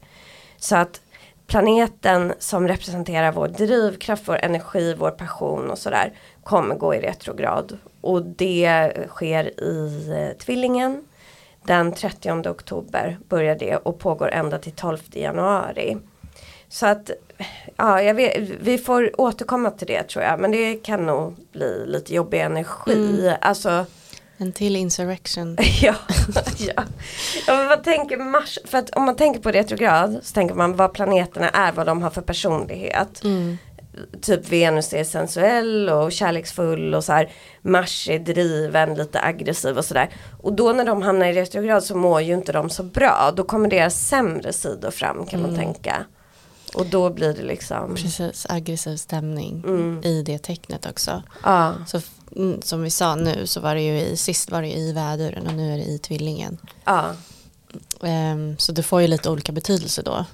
Så 0.59 0.77
att 0.77 1.01
planeten 1.47 2.33
som 2.39 2.69
representerar 2.69 3.33
vår 3.33 3.49
drivkraft, 3.49 4.29
vår 4.29 4.37
energi, 4.37 4.95
vår 4.99 5.11
passion 5.11 5.71
och 5.71 5.79
sådär 5.79 6.13
kommer 6.45 6.75
gå 6.75 6.95
i 6.95 7.01
retrograd. 7.01 7.79
Och 8.01 8.23
det 8.23 8.93
sker 9.09 9.61
i 9.61 10.09
eh, 10.11 10.39
tvillingen. 10.39 11.05
Den 11.65 11.93
30 11.93 12.49
oktober 12.49 13.19
börjar 13.29 13.57
det 13.57 13.77
och 13.77 13.99
pågår 13.99 14.31
ända 14.31 14.59
till 14.59 14.73
12 14.73 14.99
januari. 15.13 15.97
Så 16.69 16.87
att 16.87 17.11
ja, 17.77 18.13
vet, 18.13 18.37
vi 18.61 18.79
får 18.79 19.21
återkomma 19.21 19.71
till 19.71 19.87
det 19.87 20.03
tror 20.03 20.25
jag. 20.25 20.41
Men 20.41 20.51
det 20.51 20.75
kan 20.75 21.07
nog 21.07 21.35
bli 21.53 21.87
lite 21.87 22.15
jobbig 22.15 22.41
energi. 22.41 23.35
Alltså 23.41 23.87
En 24.37 24.53
till 24.53 24.77
insurrection. 24.77 25.57
ja, 25.83 25.95
ja. 26.59 26.83
ja 27.47 27.57
men 27.57 27.69
vad 27.69 27.85
tänker 27.85 28.17
Mars? 28.17 28.59
För 28.65 28.79
att 28.79 28.91
om 28.91 29.05
man 29.05 29.17
tänker 29.17 29.41
på 29.41 29.51
retrograd 29.51 30.21
så 30.23 30.35
tänker 30.35 30.55
man 30.55 30.77
vad 30.77 30.93
planeterna 30.93 31.49
är, 31.49 31.73
vad 31.73 31.87
de 31.87 32.03
har 32.03 32.11
för 32.11 32.23
personlighet. 32.23 33.25
Mm. 33.25 33.59
Typ 34.23 34.49
Venus 34.49 34.93
är 34.95 35.05
sensuell 35.05 35.89
och 35.89 36.13
kärleksfull 36.13 36.95
och 36.95 37.05
så 37.05 37.13
här. 37.13 37.33
Mars 37.63 38.09
är 38.09 38.19
driven, 38.19 38.95
lite 38.95 39.21
aggressiv 39.23 39.79
och 39.79 39.85
sådär. 39.85 40.11
Och 40.43 40.53
då 40.53 40.73
när 40.73 40.85
de 40.85 41.03
hamnar 41.03 41.27
i 41.27 41.33
retrograd 41.33 41.85
så 41.85 41.97
mår 41.97 42.21
ju 42.21 42.35
inte 42.35 42.53
de 42.53 42.71
så 42.71 42.83
bra. 42.83 43.33
Då 43.37 43.45
kommer 43.45 43.69
deras 43.71 44.09
sämre 44.09 44.53
sidor 44.53 44.91
fram 44.91 45.27
kan 45.27 45.43
man 45.43 45.57
tänka. 45.57 46.05
Och 46.75 46.87
då 46.87 47.11
blir 47.11 47.35
det 47.35 47.43
liksom. 47.43 47.95
Precis, 47.95 48.47
aggressiv 48.49 48.97
stämning 48.97 49.65
Mm. 49.67 50.01
i 50.05 50.23
det 50.23 50.39
tecknet 50.39 50.87
också. 50.87 51.23
Ja, 51.45 51.75
Så 51.87 52.01
mm, 52.37 52.63
som 52.63 52.83
vi 52.83 52.91
sa 52.91 53.15
nu 53.15 53.47
så 53.47 53.61
var 53.61 53.75
det 53.75 53.83
ju 53.83 54.01
i, 54.01 54.17
sist 54.17 54.51
var 54.51 54.63
det 54.63 54.73
i 54.79 54.93
väduren 54.93 55.47
och 55.47 55.55
nu 55.55 55.73
är 55.73 55.77
det 55.77 55.85
i 55.85 55.99
tvillingen. 55.99 56.59
ja, 56.85 57.11
Ehm, 58.03 58.59
så 58.59 58.73
det 58.73 58.83
får 58.83 59.01
ju 59.01 59.07
lite 59.07 59.31
olika 59.31 59.53
betydelse 59.53 60.03
då. 60.03 60.25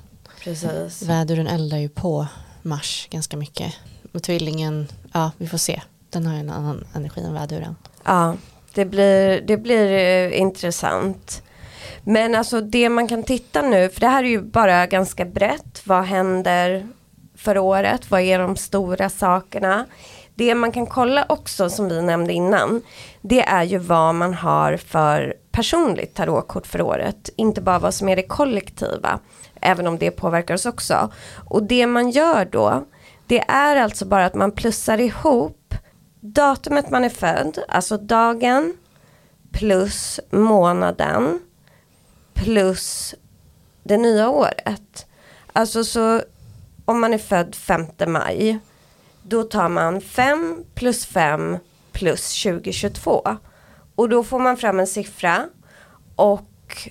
precis. 0.44 1.02
Väduren 1.02 1.47
eldar 1.47 1.78
ju 1.78 1.89
på 1.89 2.26
Mars 2.69 3.09
ganska 3.11 3.36
mycket. 3.36 3.74
Och 4.12 4.23
tvillingen, 4.23 4.89
ja 5.12 5.31
vi 5.39 5.49
får 5.49 5.59
se. 5.59 5.82
Den 6.11 6.27
har 6.27 6.35
ju 6.35 6.40
en 6.40 6.51
annan 6.51 6.86
energi 6.95 7.20
än 7.20 7.35
väduren. 7.35 7.77
Ja, 8.05 8.35
det 8.74 8.85
blir, 8.85 9.40
det 9.40 9.57
blir 9.57 9.93
eh, 9.93 10.40
intressant. 10.40 11.43
Men 12.05 12.35
alltså 12.35 12.61
det 12.61 12.89
man 12.89 13.09
kan 13.09 13.23
titta 13.23 13.62
nu, 13.62 13.89
för 13.89 14.01
det 14.01 14.09
här 14.09 14.24
är 14.24 14.28
ju 14.28 14.43
bara 14.43 14.86
ganska 14.86 15.24
brett. 15.24 15.82
Vad 15.85 16.05
händer 16.05 16.89
för 17.36 17.59
året? 17.59 18.11
Vad 18.11 18.20
är 18.20 18.39
de 18.39 18.57
stora 18.57 19.11
sakerna? 19.11 19.86
Det 20.35 20.55
man 20.55 20.73
kan 20.73 20.86
kolla 20.86 21.27
också 21.28 21.70
som 21.70 21.89
vi 21.89 22.03
nämnde 22.03 22.32
innan. 22.32 22.82
Det 23.20 23.43
är 23.43 23.62
ju 23.62 23.78
vad 23.78 24.15
man 24.15 24.35
har 24.35 24.77
för 24.77 25.35
personligt 25.53 26.15
tarotkort 26.15 26.66
för 26.66 26.82
året. 26.82 27.31
Inte 27.36 27.61
bara 27.61 27.78
vad 27.78 27.95
som 27.95 28.09
är 28.09 28.16
det 28.16 28.23
kollektiva. 28.23 29.20
Även 29.60 29.86
om 29.86 29.98
det 29.98 30.10
påverkar 30.10 30.55
oss 30.55 30.66
också. 30.66 31.12
Och 31.48 31.62
det 31.62 31.86
man 31.86 32.10
gör 32.10 32.44
då. 32.44 32.85
Det 33.26 33.40
är 33.40 33.76
alltså 33.76 34.05
bara 34.06 34.26
att 34.26 34.35
man 34.35 34.52
plussar 34.52 35.01
ihop 35.01 35.74
datumet 36.20 36.90
man 36.90 37.05
är 37.05 37.09
född. 37.09 37.59
Alltså 37.68 37.97
dagen. 37.97 38.76
Plus 39.52 40.20
månaden. 40.30 41.40
Plus 42.35 43.14
det 43.82 43.97
nya 43.97 44.28
året. 44.28 45.06
Alltså 45.52 45.85
så 45.85 46.22
om 46.85 47.01
man 47.01 47.14
är 47.14 47.18
född 47.18 47.55
5 47.55 47.86
maj. 48.06 48.59
Då 49.22 49.43
tar 49.43 49.68
man 49.68 50.01
5 50.01 50.64
plus 50.74 51.06
5 51.06 51.59
plus 51.93 52.43
2022. 52.43 53.22
Och 53.94 54.09
då 54.09 54.24
får 54.24 54.39
man 54.39 54.56
fram 54.56 54.80
en 54.80 54.86
siffra. 54.86 55.48
Och 56.16 56.89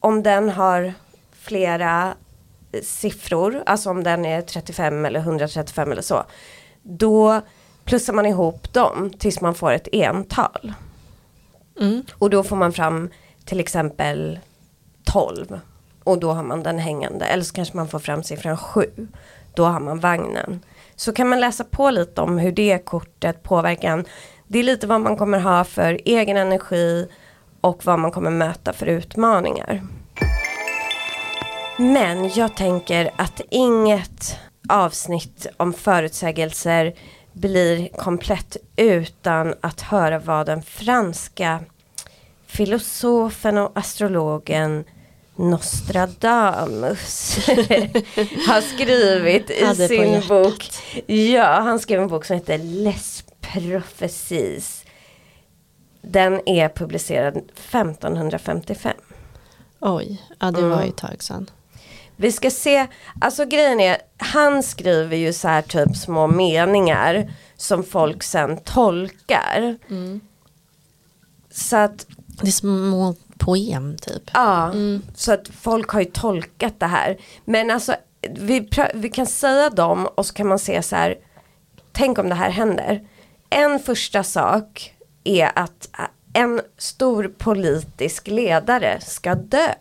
om 0.00 0.22
den 0.22 0.48
har 0.48 0.94
flera 1.40 2.14
siffror, 2.82 3.62
alltså 3.66 3.90
om 3.90 4.04
den 4.04 4.24
är 4.24 4.42
35 4.42 5.04
eller 5.04 5.20
135 5.20 5.92
eller 5.92 6.02
så. 6.02 6.24
Då 6.82 7.40
plussar 7.84 8.12
man 8.12 8.26
ihop 8.26 8.72
dem 8.72 9.10
tills 9.18 9.40
man 9.40 9.54
får 9.54 9.72
ett 9.72 9.88
ental. 9.92 10.72
Mm. 11.80 12.02
Och 12.12 12.30
då 12.30 12.42
får 12.42 12.56
man 12.56 12.72
fram 12.72 13.10
till 13.44 13.60
exempel 13.60 14.38
12. 15.04 15.60
Och 16.04 16.18
då 16.18 16.32
har 16.32 16.42
man 16.42 16.62
den 16.62 16.78
hängande. 16.78 17.24
Eller 17.24 17.44
så 17.44 17.54
kanske 17.54 17.76
man 17.76 17.88
får 17.88 17.98
fram 17.98 18.22
siffran 18.22 18.56
7. 18.56 18.84
Då 19.54 19.64
har 19.64 19.80
man 19.80 20.00
vagnen. 20.00 20.60
Så 20.96 21.12
kan 21.12 21.28
man 21.28 21.40
läsa 21.40 21.64
på 21.64 21.90
lite 21.90 22.20
om 22.20 22.38
hur 22.38 22.52
det 22.52 22.84
kortet 22.84 23.42
påverkar 23.42 23.92
en. 23.92 24.04
Det 24.46 24.58
är 24.58 24.62
lite 24.62 24.86
vad 24.86 25.00
man 25.00 25.16
kommer 25.16 25.38
ha 25.38 25.64
för 25.64 26.00
egen 26.04 26.36
energi 26.36 27.08
och 27.60 27.86
vad 27.86 27.98
man 27.98 28.12
kommer 28.12 28.30
möta 28.30 28.72
för 28.72 28.86
utmaningar. 28.86 29.82
Men 31.78 32.30
jag 32.34 32.56
tänker 32.56 33.10
att 33.16 33.40
inget 33.50 34.38
avsnitt 34.68 35.46
om 35.56 35.72
förutsägelser 35.72 36.94
blir 37.32 37.88
komplett 37.88 38.56
utan 38.76 39.54
att 39.60 39.80
höra 39.80 40.18
vad 40.18 40.46
den 40.46 40.62
franska 40.62 41.60
filosofen 42.46 43.58
och 43.58 43.72
astrologen 43.74 44.84
Nostradamus 45.36 47.36
har 48.48 48.60
skrivit 48.60 49.50
i 49.50 49.64
Hade 49.64 49.88
sin 49.88 50.22
bok. 50.28 50.68
Ja, 51.06 51.60
han 51.60 51.78
skrev 51.78 52.02
en 52.02 52.08
bok 52.08 52.24
som 52.24 52.36
heter 52.36 52.58
Les 52.58 53.24
Prophecies. 53.40 54.84
Den 56.02 56.48
är 56.48 56.68
publicerad 56.68 57.36
1555. 57.36 58.96
Oj, 59.80 60.22
ja 60.38 60.50
det 60.50 60.62
var 60.62 60.82
ju 60.82 60.88
ett 60.88 60.96
tag 60.96 61.22
sedan. 61.22 61.50
Vi 62.20 62.32
ska 62.32 62.50
se, 62.50 62.86
alltså 63.20 63.44
grejen 63.44 63.80
är, 63.80 63.96
han 64.16 64.62
skriver 64.62 65.16
ju 65.16 65.32
så 65.32 65.48
här 65.48 65.62
typ 65.62 65.96
små 65.96 66.26
meningar 66.26 67.32
som 67.56 67.84
folk 67.84 68.22
sen 68.22 68.56
tolkar. 68.56 69.78
Så 71.50 71.76
att, 71.76 72.06
Det 72.26 72.46
är 72.46 72.52
små 72.52 73.14
poem 73.38 73.96
typ. 73.96 74.22
ja, 74.34 74.72
så 75.14 75.32
att 75.32 75.48
folk 75.60 75.88
har 75.90 76.00
ju 76.00 76.06
tolkat 76.06 76.80
det 76.80 76.86
här. 76.86 77.16
Men 77.44 77.70
alltså, 77.70 77.94
vi, 78.30 78.68
vi 78.94 79.08
kan 79.08 79.26
säga 79.26 79.70
dem 79.70 80.06
och 80.06 80.26
så 80.26 80.34
kan 80.34 80.46
man 80.48 80.58
se 80.58 80.82
så 80.82 80.96
här, 80.96 81.18
tänk 81.92 82.18
om 82.18 82.28
det 82.28 82.34
här 82.34 82.50
händer. 82.50 83.08
En 83.50 83.78
första 83.78 84.22
sak 84.22 84.94
är 85.24 85.50
att 85.54 85.88
en 86.32 86.60
stor 86.78 87.34
politisk 87.38 88.26
ledare 88.26 89.00
ska 89.00 89.34
dö. 89.34 89.74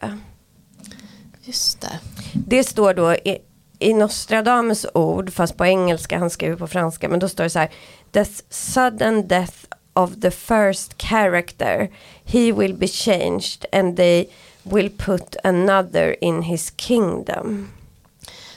Just 1.50 1.82
det. 1.82 2.00
Det 2.34 2.64
står 2.64 2.94
då 2.94 3.14
i, 3.14 3.38
i 3.80 3.94
Nostradamus 3.94 4.86
ord, 4.94 5.34
fast 5.34 5.58
på 5.58 5.66
engelska, 5.66 6.18
han 6.20 6.30
skriver 6.30 6.56
på 6.56 6.68
franska, 6.68 7.10
men 7.10 7.20
då 7.20 7.30
står 7.30 7.44
det 7.44 7.50
så 7.50 7.60
här. 7.60 7.70
The 8.12 8.26
sudden 8.50 9.28
death 9.28 9.54
of 9.94 10.12
the 10.22 10.32
first 10.32 11.02
character, 11.02 11.90
he 12.24 12.52
will 12.52 12.74
be 12.74 12.88
changed 12.88 13.66
and 13.72 13.98
they 13.98 14.26
will 14.64 14.90
put 14.98 15.36
another 15.44 16.24
in 16.24 16.42
his 16.42 16.74
kingdom. 16.78 17.70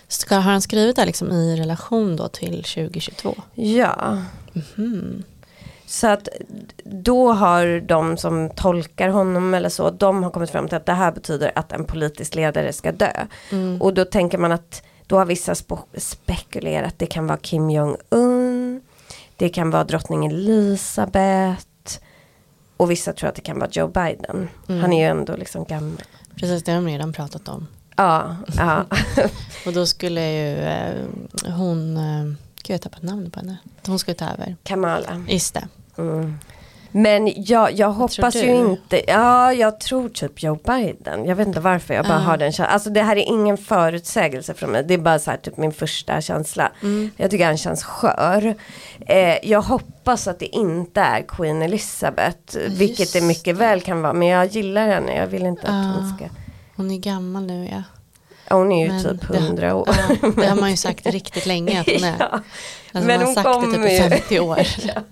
Ska, 0.08 0.34
har 0.34 0.52
han 0.52 0.62
skrivit 0.62 0.96
det 0.96 1.04
liksom 1.04 1.30
i 1.32 1.56
relation 1.56 2.16
då 2.16 2.28
till 2.28 2.64
2022? 2.64 3.34
Ja. 3.54 4.22
Mhm. 4.52 5.22
Så 5.92 6.06
att 6.06 6.28
då 6.84 7.32
har 7.32 7.80
de 7.80 8.16
som 8.16 8.50
tolkar 8.50 9.08
honom 9.08 9.54
eller 9.54 9.68
så, 9.68 9.90
de 9.90 10.22
har 10.22 10.30
kommit 10.30 10.50
fram 10.50 10.68
till 10.68 10.76
att 10.76 10.86
det 10.86 10.92
här 10.92 11.12
betyder 11.12 11.52
att 11.54 11.72
en 11.72 11.84
politisk 11.84 12.34
ledare 12.34 12.72
ska 12.72 12.92
dö. 12.92 13.26
Mm. 13.50 13.82
Och 13.82 13.94
då 13.94 14.04
tänker 14.04 14.38
man 14.38 14.52
att 14.52 14.82
då 15.06 15.18
har 15.18 15.24
vissa 15.24 15.54
spekulerat, 15.96 16.94
det 16.96 17.06
kan 17.06 17.26
vara 17.26 17.38
Kim 17.38 17.70
Jong-Un, 17.70 18.80
det 19.36 19.48
kan 19.48 19.70
vara 19.70 19.84
drottning 19.84 20.26
Elizabeth 20.26 21.66
och 22.76 22.90
vissa 22.90 23.12
tror 23.12 23.28
att 23.28 23.34
det 23.34 23.42
kan 23.42 23.58
vara 23.58 23.70
Joe 23.72 23.88
Biden. 23.88 24.48
Mm. 24.68 24.80
Han 24.80 24.92
är 24.92 25.00
ju 25.00 25.06
ändå 25.20 25.36
liksom 25.36 25.64
gammal. 25.64 26.02
Precis, 26.36 26.62
det 26.62 26.72
har 26.72 26.82
de 26.82 26.88
redan 26.88 27.12
pratat 27.12 27.48
om. 27.48 27.66
Ja, 27.96 28.36
ja. 28.56 28.84
Och 29.66 29.72
då 29.72 29.86
skulle 29.86 30.32
ju 30.32 30.58
eh, 30.58 31.54
hon, 31.56 31.96
eh, 31.96 32.24
gud 32.24 32.36
jag 32.66 32.74
har 32.74 32.78
tappat 32.78 33.02
namnet 33.02 33.32
på 33.32 33.40
henne. 33.40 33.56
Hon 33.86 33.98
skulle 33.98 34.14
ta 34.14 34.24
över. 34.24 34.56
Kamala. 34.62 35.24
Just 35.28 35.54
det. 35.54 35.68
Mm. 35.98 36.38
Men 36.94 37.32
jag, 37.36 37.72
jag 37.72 37.92
hoppas 37.92 38.34
ju 38.34 38.54
inte, 38.54 39.02
ja 39.10 39.52
jag 39.52 39.80
tror 39.80 40.08
typ 40.08 40.42
Joe 40.42 40.58
Biden. 40.64 41.24
Jag 41.24 41.36
vet 41.36 41.46
inte 41.48 41.60
varför 41.60 41.94
jag 41.94 42.04
bara 42.04 42.16
Ah. 42.18 42.20
har 42.20 42.36
den 42.36 42.52
känslan. 42.52 42.74
Alltså 42.74 42.90
det 42.90 43.02
här 43.02 43.16
är 43.16 43.20
ingen 43.28 43.56
förutsägelse 43.58 44.54
från 44.54 44.70
mig. 44.70 44.84
Det 44.84 44.94
är 44.94 44.98
bara 44.98 45.18
så 45.18 45.30
här 45.30 45.38
typ 45.38 45.56
min 45.56 45.72
första 45.72 46.20
känsla. 46.20 46.72
Mm. 46.82 47.10
Jag 47.16 47.30
tycker 47.30 47.46
han 47.46 47.56
känns 47.56 47.84
skör. 47.84 48.54
Eh, 49.06 49.36
jag 49.48 49.62
hoppas 49.62 50.28
att 50.28 50.38
det 50.38 50.46
inte 50.56 51.00
är 51.00 51.22
Queen 51.28 51.62
Elizabeth. 51.62 52.58
Vilket 52.68 53.12
det 53.12 53.18
Just 53.18 53.26
mycket 53.28 53.56
väl 53.56 53.80
kan 53.80 54.02
vara. 54.02 54.12
Men 54.12 54.28
jag 54.28 54.46
gillar 54.46 54.86
henne. 54.88 55.16
Jag 55.16 55.26
vill 55.26 55.46
inte 55.46 55.66
att 55.66 55.96
hon 55.96 56.14
ska. 56.16 56.24
Hon 56.76 56.90
är 56.90 56.98
gammal 56.98 57.42
nu 57.46 57.68
ja. 57.72 57.82
Hon 58.56 58.72
är 58.72 58.82
ju 58.86 58.88
Men 58.92 59.02
typ 59.02 59.28
det- 59.32 59.38
100 59.38 59.74
år. 59.74 59.88
Ja, 60.22 60.28
det 60.36 60.46
har 60.46 60.56
man 60.56 60.70
ju 60.70 60.76
sagt 60.86 61.06
riktigt 61.06 61.46
länge 61.46 61.80
att 61.80 61.86
hon 61.86 62.04
är. 62.04 62.16
Ja. 62.18 62.40
Alltså 62.94 63.06
Men 63.06 63.18
man 63.20 63.26
hon 63.26 63.34
det 63.34 63.42
kommer 63.42 63.88
typ 63.88 64.12
ju. 64.12 64.18
50 64.18 64.40
år. 64.40 64.58
Ja. 64.86 65.02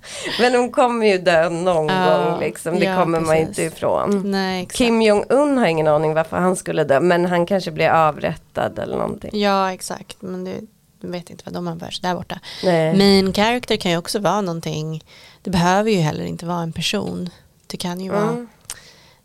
Men 0.41 0.55
hon 0.55 0.71
kommer 0.73 1.07
ju 1.07 1.19
dö 1.19 1.49
någon 1.49 1.87
Ja, 1.89 2.25
gång 2.31 2.41
liksom. 2.41 2.79
Det 2.79 2.85
ja, 2.85 2.97
kommer 2.97 3.21
man 3.21 3.31
precis. 3.31 3.49
inte 3.49 3.63
ifrån. 3.63 4.23
Nej. 4.31 4.67
Kim 4.73 5.03
Jong-Un 5.03 5.59
har 5.59 5.67
ingen 5.67 5.87
aning 5.89 6.15
varför 6.15 6.37
han 6.37 6.57
skulle 6.57 6.85
dö. 6.85 7.01
Men 7.01 7.27
han 7.27 7.47
kanske 7.47 7.71
blir 7.71 7.89
avrättad 7.89 8.79
eller 8.79 8.97
någonting. 8.97 9.31
Ja, 9.41 9.73
exakt. 9.73 10.17
Men 10.23 10.45
det, 10.45 10.55
du 11.01 11.11
vet 11.11 11.31
inte 11.31 11.43
vad 11.47 11.55
de 11.55 11.67
har 11.67 11.77
för 11.77 11.91
sig 11.91 12.03
där 12.03 12.15
borta. 12.15 12.41
Nej. 12.65 12.97
Main 12.97 13.33
character 13.33 13.77
kan 13.77 13.91
ju 13.91 13.97
också 13.99 14.19
vara 14.19 14.41
någonting. 14.41 15.05
Det 15.43 15.51
behöver 15.51 15.91
ju 15.91 15.99
heller 15.99 16.25
inte 16.25 16.47
vara 16.47 16.63
en 16.63 16.73
person. 16.73 17.31
Det 17.67 17.77
kan 17.77 18.01
ju 18.01 18.11
vara 18.11 18.23
Mm. 18.23 18.49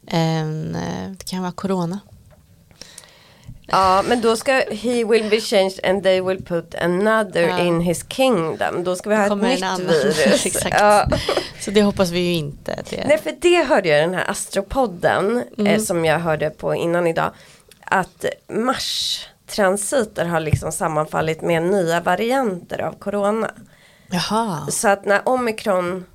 en, 0.08 0.76
eh, 0.76 1.12
det 1.18 1.30
kan 1.30 1.42
vara 1.42 1.52
corona. 1.52 2.00
Ja 3.68 4.04
men 4.08 4.22
då 4.22 4.36
ska 4.36 4.52
he 4.54 5.04
will 5.04 5.30
be 5.30 5.42
changed 5.42 5.80
and 5.86 6.04
they 6.04 6.22
will 6.22 6.44
put 6.46 6.76
another 6.76 7.42
Ja. 7.42 7.60
in 7.60 7.80
his 7.82 8.04
kingdom. 8.10 8.84
Då 8.84 8.96
ska 8.96 9.10
vi 9.10 9.16
ha 9.16 9.28
Kommer 9.28 9.54
ett 9.54 9.80
nytt 9.80 9.90
virus. 9.90 10.46
Exakt. 10.46 10.76
Ja. 10.80 11.08
Så 11.60 11.72
det 11.72 11.82
hoppas 11.84 12.10
vi 12.12 12.20
ju 12.20 12.34
inte. 12.34 12.84
Det. 12.90 13.04
Nej 13.08 13.18
för 13.18 13.34
det 13.42 13.64
hörde 13.64 13.90
jag 13.90 13.98
i 13.98 14.02
den 14.02 14.14
här 14.14 14.30
astropodden 14.32 15.44
Mm. 15.58 15.74
eh, 15.74 15.80
som 15.82 16.06
jag 16.06 16.20
hörde 16.20 16.50
på 16.50 16.76
innan 16.76 17.08
idag. 17.08 17.32
Att 17.86 18.26
Mars 18.50 19.20
transiter 19.48 20.26
har 20.26 20.40
liksom 20.40 20.72
sammanfallit 20.72 21.42
med 21.42 21.64
nya 21.64 22.00
varianter 22.02 22.82
av 22.82 22.92
corona. 23.00 23.52
Jaha, 24.10 24.68
Så 24.70 24.88
att 24.88 25.06
när 25.06 25.30
omikron 25.30 26.06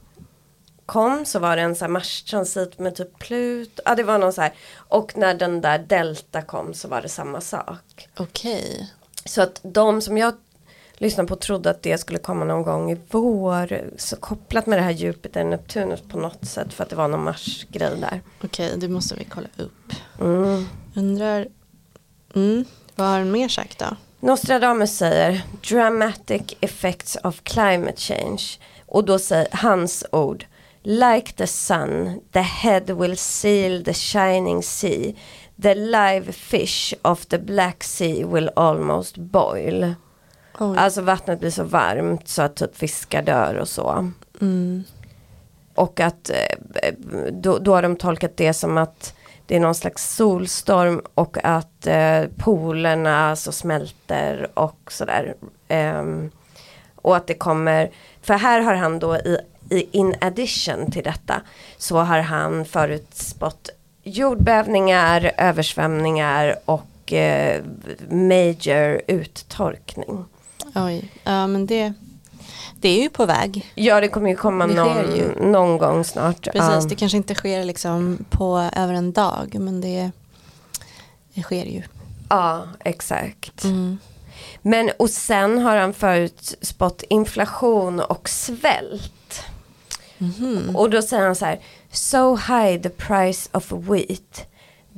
kom 0.91 1.25
så 1.27 1.39
var 1.39 1.57
det 1.57 1.63
en 1.63 1.77
så 1.77 1.85
här 1.85 1.93
Mars-transit 1.93 2.79
med 2.79 2.95
typ 2.95 3.19
Plut. 3.19 3.81
Ja 3.85 3.95
det 3.95 4.03
var 4.03 4.19
någon 4.19 4.33
så 4.33 4.41
här. 4.41 4.53
Och 4.77 5.17
när 5.17 5.35
den 5.35 5.61
där 5.61 5.79
Delta 5.79 6.43
kom 6.43 6.75
så 6.75 6.89
var 6.89 7.03
det 7.03 7.09
samma 7.09 7.41
sak. 7.41 8.09
okej. 8.17 8.91
Så 9.25 9.43
att 9.43 9.61
de 9.63 10.01
som 10.01 10.19
jag 10.19 10.35
lyssnade 10.95 11.29
på 11.29 11.37
trodde 11.37 11.71
att 11.71 11.83
det 11.83 11.99
skulle 11.99 12.19
komma 12.19 12.45
någon 12.45 12.63
gång 12.63 12.91
i 12.91 12.99
vår. 13.11 13.91
Så 13.97 14.17
kopplat 14.17 14.67
med 14.67 14.79
det 14.79 14.83
här 14.83 14.91
Jupiter 14.91 15.45
Neptunus 15.45 16.01
på 16.01 16.19
något 16.19 16.45
sätt 16.47 16.73
för 16.73 16.85
att 16.85 16.91
det 16.91 16.97
var 16.97 17.09
någon 17.09 17.25
Mars-grej 17.25 17.97
där. 18.01 18.21
Okej, 18.45 18.73
det 18.77 18.89
måste 18.89 19.15
vi 19.15 19.25
kolla 19.25 19.49
upp. 19.57 19.93
Mm. 20.21 20.67
Undrar, 20.95 21.49
mm, 22.35 22.65
vad 22.95 23.07
har 23.07 23.19
han 23.19 23.31
mer 23.31 23.49
sagt 23.49 23.79
då? 23.79 23.97
Nostradamus 24.21 24.97
säger 24.97 25.43
dramatic 25.71 26.43
effects 26.61 27.17
of 27.25 27.43
climate 27.43 27.97
change. 28.01 28.43
Och 28.87 29.05
då 29.05 29.19
säger 29.19 29.49
hans 29.53 30.05
ord. 30.13 30.47
Like 30.83 31.33
the 31.37 31.47
sun, 31.47 32.21
the 32.33 32.43
head 32.43 32.91
will 32.91 33.17
seal 33.17 33.83
the 33.85 33.95
shining 33.95 34.63
sea. 34.63 35.15
The 35.63 35.75
live 35.75 36.33
fish 36.33 36.95
of 37.03 37.27
the 37.27 37.39
black 37.39 37.85
sea 37.85 38.25
will 38.25 38.51
almost 38.57 39.17
boil. 39.17 39.95
Oj. 40.59 40.77
Alltså 40.79 41.03
vattnet 41.03 41.41
blir 41.41 41.51
så 41.51 41.65
varmt 41.65 42.29
så 42.29 42.43
att 42.43 42.57
typ 42.57 42.77
fiskar 42.77 43.23
dör 43.23 43.55
och 43.55 43.69
så. 43.69 44.11
Mm. 44.41 44.85
Och 45.75 46.01
att 46.01 46.31
eh, 46.31 46.95
då, 47.33 47.59
då 47.59 47.75
har 47.75 47.83
de 47.83 47.97
tolkat 47.97 48.37
det 48.37 48.53
som 48.53 48.79
att 48.79 49.15
det 49.47 49.57
är 49.57 49.61
någon 49.61 49.75
slags 49.75 50.15
solstorm 50.17 51.03
och 51.15 51.37
att 51.45 51.87
eh, 51.87 52.25
polerna 52.39 53.37
så 53.37 53.53
smälter 53.53 54.51
och 54.55 54.93
sådär. 54.93 55.35
Ehm, 55.69 56.31
och 56.97 57.17
att 57.17 57.27
det 57.27 57.35
kommer, 57.35 57.91
för 58.23 58.35
här 58.35 58.61
har 58.61 58.75
han 58.75 58.99
då 58.99 59.17
i 59.17 59.39
in 59.71 60.15
addition 60.21 60.91
till 60.91 61.03
detta 61.05 61.43
så 61.79 61.99
har 61.99 62.19
han 62.21 62.65
förutspått 62.65 63.71
jordbävningar, 64.03 65.33
översvämningar 65.37 66.57
och 66.65 67.13
eh, 67.13 67.63
major 68.11 69.01
uttorkning. 69.07 70.25
Oj, 70.75 71.11
ja 71.25 71.47
men 71.47 71.67
det, 71.67 71.93
det 72.81 72.89
är 72.89 73.03
ju 73.03 73.09
på 73.11 73.27
väg. 73.27 73.71
Ja 73.75 74.01
det 74.01 74.09
kommer 74.09 74.31
ju 74.31 74.37
komma 74.37 74.67
Det 74.67 74.75
någon, 74.75 75.17
ju. 75.17 75.45
någon 75.47 75.79
gång 75.79 76.05
snart. 76.05 76.43
Precis, 76.45 76.55
Ja. 76.83 76.87
det 76.89 76.95
kanske 76.95 77.17
inte 77.17 77.35
sker 77.35 77.65
liksom 77.65 78.25
på 78.31 78.71
över 78.77 78.95
en 78.95 79.13
dag 79.13 79.57
men 79.61 79.81
det, 79.81 80.11
det 81.35 81.43
sker 81.43 81.65
ju. 81.65 81.83
Ja, 82.29 82.63
exakt. 82.85 83.65
Mm. 83.65 83.99
Men 84.63 84.91
och 84.99 85.11
sen 85.11 85.59
har 85.59 85.77
han 85.77 85.95
förutspått 85.95 87.03
inflation 87.09 88.01
och 88.01 88.29
svält. 88.29 89.13
Mhm. 90.21 90.77
Och 90.77 90.91
då 90.91 91.03
säger 91.03 91.23
han 91.23 91.35
så 91.35 91.45
här. 91.45 91.61
So 91.93 92.37
high 92.37 92.83
the 92.83 92.89
price 92.89 93.49
of 93.53 93.73
wheat 93.73 94.47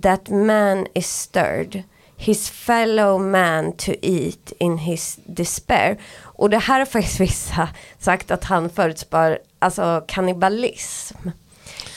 that 0.02 0.28
man 0.28 0.86
is 0.94 1.08
stirred. 1.08 1.82
His 2.16 2.50
fellow 2.50 3.20
man 3.20 3.72
to 3.72 3.92
eat 4.02 4.52
in 4.58 4.78
his 4.78 5.18
despair. 5.24 5.98
Och 6.20 6.50
det 6.50 6.58
här 6.58 6.78
har 6.78 6.86
faktiskt 6.86 7.20
vissa 7.20 7.68
sagt 7.98 8.30
att 8.30 8.44
han 8.44 8.70
förutspår 8.70 9.38
alltså 9.58 10.04
kannibalism. 10.08 11.28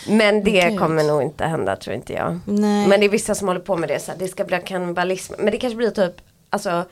Men 0.07 0.43
det 0.43 0.69
Gud. 0.69 0.79
kommer 0.79 1.03
nog 1.03 1.21
inte 1.21 1.45
hända 1.45 1.75
tror 1.75 1.95
inte 1.95 2.13
jag. 2.13 2.39
Nej. 2.45 2.87
Men 2.87 2.99
det 2.99 3.05
är 3.05 3.09
vissa 3.09 3.35
som 3.35 3.47
håller 3.47 3.61
på 3.61 3.77
med 3.77 3.89
det, 3.89 3.99
så 3.99 4.11
här, 4.11 4.19
det 4.19 4.27
ska 4.27 4.43
bli 4.43 4.61
kannibalism. 4.65 5.33
Men 5.37 5.45
det 5.51 5.57
kanske 5.57 5.77
blir 5.77 5.91
typ 5.91 6.13
alltså, 6.49 6.85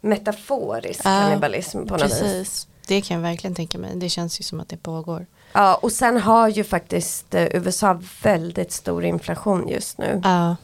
metaforisk 0.00 1.00
Ja, 1.04 1.20
kannibalism 1.20 1.86
på 1.86 1.96
något 1.96 2.04
vis. 2.04 2.20
Precis, 2.20 2.68
det 2.86 3.00
kan 3.00 3.14
jag 3.16 3.22
verkligen 3.22 3.54
tänka 3.54 3.78
mig. 3.78 3.90
Det 3.94 4.08
känns 4.08 4.40
ju 4.40 4.44
som 4.44 4.60
att 4.60 4.68
det 4.68 4.76
pågår. 4.76 5.26
Ja, 5.52 5.74
och 5.74 5.92
sen 5.92 6.16
har 6.16 6.48
ju 6.48 6.64
faktiskt 6.64 7.34
eh, 7.34 7.46
USA 7.56 8.00
väldigt 8.22 8.72
stor 8.72 9.04
inflation 9.04 9.68
just 9.68 9.98
nu. 9.98 10.20
Ja, 10.24 10.56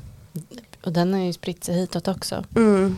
och 0.85 0.93
den 0.93 1.13
har 1.15 1.21
ju 1.21 1.33
spritt 1.33 1.65
sig 1.65 1.75
hitåt 1.75 2.09
också. 2.09 2.45
Mm. 2.57 2.97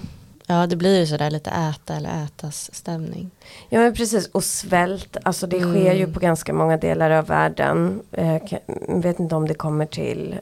Ja, 0.51 0.67
det 0.67 0.77
blir 0.77 1.01
ju 1.01 1.07
sådär 1.07 1.31
lite 1.31 1.51
äta 1.51 1.95
eller 1.95 2.25
ätas 2.25 2.71
stämning. 2.75 3.31
Ja 3.69 3.79
men 3.81 3.95
precis, 3.95 4.27
och 4.29 4.45
svält, 4.45 5.17
alltså 5.23 5.47
det 5.47 5.57
Mm. 5.57 5.71
sker 5.75 5.95
ju 5.95 6.13
på 6.13 6.21
ganska 6.21 6.53
många 6.53 6.77
delar 6.77 7.11
av 7.11 7.27
världen. 7.27 8.01
Eh, 8.13 8.47
kan- 8.49 9.01
vet 9.01 9.19
inte 9.21 9.35
om 9.35 9.49
det 9.49 9.55
kommer 9.55 9.87
till 9.87 10.35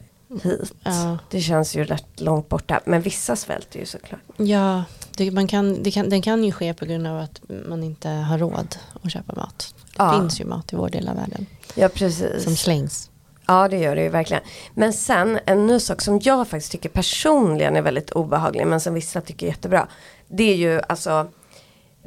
hit. 0.43 0.73
Ja, 0.85 1.19
Det 1.31 1.41
känns 1.41 1.77
ju 1.77 1.85
rätt 1.85 2.21
långt 2.21 2.49
borta, 2.49 2.81
men 2.85 3.01
vissa 3.03 3.37
svälter 3.37 3.79
ju 3.81 3.87
såklart. 3.87 4.21
ja 4.37 4.85
det, 5.17 5.31
man 5.31 5.47
kan, 5.49 5.83
det 5.83 5.91
kan, 5.91 6.09
den 6.09 6.23
kan 6.23 6.45
ju 6.45 6.53
ske 6.53 6.75
på 6.75 6.85
grund 6.85 7.07
av 7.07 7.19
att 7.21 7.41
man 7.69 7.83
inte 7.83 8.09
har 8.09 8.39
råd 8.39 8.77
att 9.03 9.13
köpa 9.13 9.35
mat. 9.35 9.75
Det 9.79 9.93
Ja. 10.03 10.13
finns 10.21 10.41
ju 10.41 10.45
mat 10.45 10.73
i 10.73 10.77
vår 10.77 10.89
del 10.89 11.09
av 11.09 11.15
världen 11.17 11.47
Ja 11.75 11.89
precis. 11.89 12.45
som 12.45 12.57
slängs. 12.57 13.11
Ja 13.47 13.69
det 13.69 13.79
gör 13.79 13.97
det 13.97 14.03
ju 14.03 14.09
verkligen. 14.09 14.43
Men 14.75 14.93
sen 14.93 15.39
en 15.47 15.67
ny 15.67 15.81
sak 15.81 16.01
som 16.03 16.21
jag 16.23 16.49
faktiskt 16.49 16.73
tycker 16.73 16.89
personligen 16.89 17.77
är 17.77 17.83
väldigt 17.83 18.11
obehaglig 18.11 18.67
men 18.67 18.81
som 18.81 18.95
vissa 18.95 19.21
tycker 19.21 19.47
är 19.47 19.51
jättebra. 19.51 19.89
Det 20.29 20.53
är 20.53 20.57
ju 20.57 20.81
alltså 20.89 21.27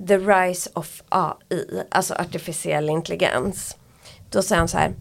the 0.07 0.17
rise 0.17 0.69
of 0.73 1.01
AI, 1.09 1.83
alltså 1.91 2.13
artificiell 2.13 2.89
intelligens. 2.89 3.75
Då 4.29 4.41
säger 4.41 4.59
han 4.59 4.67
så 4.67 4.77
här. 4.77 4.93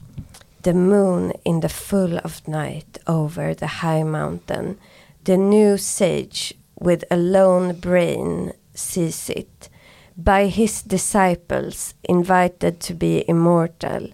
The 0.62 0.72
moon 0.72 1.32
in 1.42 1.60
the 1.60 1.68
full 1.68 2.20
of 2.24 2.46
night 2.46 2.98
over 3.06 3.54
the 3.54 3.66
high 3.66 4.04
mountain. 4.04 4.76
The 5.24 5.36
new 5.36 5.76
sage 5.76 6.52
with 6.80 7.04
a 7.10 7.16
lone 7.16 7.74
brain 7.74 8.52
sees 8.74 9.30
it. 9.30 9.68
By 10.14 10.46
his 10.46 10.82
disciples 10.82 11.94
invited 12.02 12.80
to 12.80 12.94
be 12.94 13.24
immortal. 13.28 14.08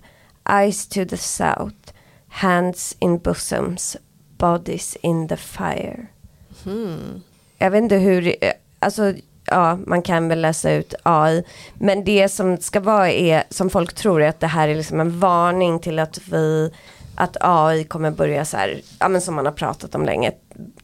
Eyes 0.47 0.87
to 0.89 1.05
the 1.05 1.17
south. 1.17 1.93
Hands 2.29 2.97
in 3.01 3.19
bosoms. 3.19 3.97
Bodies 4.39 4.97
in 5.03 5.29
the 5.29 5.37
fire. 5.37 6.11
Hmm. 6.65 7.23
Jag 7.59 7.71
vet 7.71 7.83
inte 7.83 7.97
hur, 7.97 8.35
alltså 8.79 9.15
ja 9.47 9.79
man 9.87 10.03
kan 10.03 10.29
väl 10.29 10.41
läsa 10.41 10.73
ut 10.73 10.95
AI. 11.03 11.45
Men 11.75 12.05
det 12.05 12.29
som 12.29 12.57
ska 12.57 12.81
vara 12.81 13.11
är, 13.11 13.45
som 13.51 13.71
folk 13.71 13.95
tror 13.95 14.23
är 14.23 14.29
att 14.29 14.41
det 14.41 14.47
här 14.47 14.69
är 14.69 14.75
liksom 14.75 15.01
en 15.01 15.21
varning 15.21 15.79
till 15.79 15.99
att 15.99 16.19
vi, 16.29 16.71
att 17.15 17.37
AI 17.41 17.85
kommer 17.85 18.11
börja 18.11 18.45
så 18.45 18.57
här, 18.57 18.81
ja 18.99 19.09
men 19.09 19.21
som 19.21 19.35
man 19.35 19.45
har 19.47 19.53
pratat 19.53 19.95
om 19.95 20.05
länge, 20.05 20.33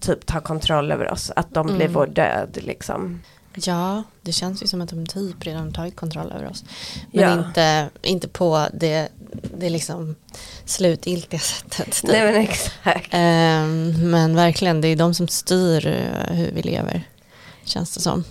typ 0.00 0.26
ta 0.26 0.40
kontroll 0.40 0.92
över 0.92 1.10
oss. 1.12 1.32
Att 1.36 1.54
de 1.54 1.66
blir 1.66 1.76
Mm. 1.80 1.92
vår 1.92 2.06
död 2.06 2.58
liksom. 2.60 3.20
Ja, 3.54 4.02
det 4.22 4.32
känns 4.32 4.62
ju 4.62 4.66
som 4.66 4.80
att 4.80 4.88
de 4.88 5.06
typ 5.06 5.46
redan 5.46 5.72
tagit 5.72 5.96
kontroll 5.96 6.32
över 6.32 6.48
oss. 6.50 6.64
Men 7.12 7.22
Ja. 7.38 7.46
inte, 7.46 7.88
inte 8.02 8.28
på 8.28 8.66
det, 8.74 9.08
det 9.58 9.70
liksom 9.70 10.14
slutgiltiga 10.64 11.40
sättet. 11.40 11.92
typ. 11.92 12.10
Nej 12.10 12.24
men 12.24 12.34
exakt. 12.34 13.08
Ehm, 13.10 14.10
men 14.10 14.34
verkligen, 14.36 14.80
det 14.80 14.88
är 14.88 14.96
de 14.96 15.14
som 15.14 15.28
styr 15.28 15.86
eh, 15.86 16.34
hur 16.34 16.50
vi 16.52 16.62
lever. 16.62 17.02
Känns 17.64 17.94
det 17.94 18.00
som. 18.00 18.24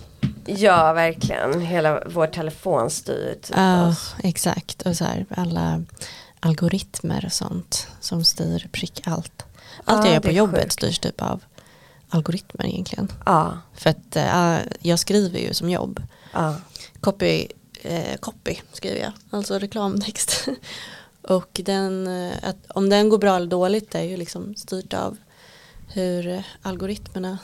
Ja 0.46 0.92
verkligen, 0.92 1.60
hela 1.60 2.02
vår 2.06 2.26
telefon 2.26 2.90
styr 2.90 3.34
typ 3.42 3.56
Ja, 3.56 3.88
oss. 3.88 4.14
exakt. 4.22 4.82
Och 4.82 4.96
så 4.96 5.04
här, 5.04 5.26
alla 5.36 5.82
algoritmer 6.40 7.24
och 7.26 7.32
sånt 7.32 7.86
som 8.00 8.24
styr 8.24 8.68
prick 8.72 9.00
allt. 9.06 9.42
Allt 9.84 10.04
Ja, 10.04 10.06
jag 10.06 10.14
gör 10.14 10.20
på 10.20 10.30
jobbet 10.30 10.60
sjukt. 10.62 10.72
styrs 10.72 10.98
typ 10.98 11.22
av 11.22 11.44
algoritmer 12.08 12.66
egentligen. 12.66 13.12
Ja, 13.26 13.58
För 13.74 13.90
att 13.90 14.16
eh, 14.16 14.56
jag 14.80 14.98
skriver 14.98 15.38
ju 15.38 15.54
som 15.54 15.70
jobb. 15.70 16.02
ja. 16.32 16.56
Copy, 17.00 17.46
eh, 17.82 18.16
copy 18.16 18.56
skriver 18.72 19.00
jag, 19.00 19.12
alltså 19.30 19.58
reklamtext. 19.58 20.48
och 21.22 21.60
den, 21.64 22.06
eh, 22.06 22.32
att, 22.42 22.56
om 22.70 22.88
den 22.90 23.08
går 23.08 23.18
bra 23.18 23.36
eller 23.36 23.46
dåligt 23.46 23.94
är 23.94 24.02
ju 24.02 24.16
liksom 24.16 24.54
styrt 24.54 24.94
av 24.94 25.16
hur 25.92 26.42
algoritmerna 26.62 27.38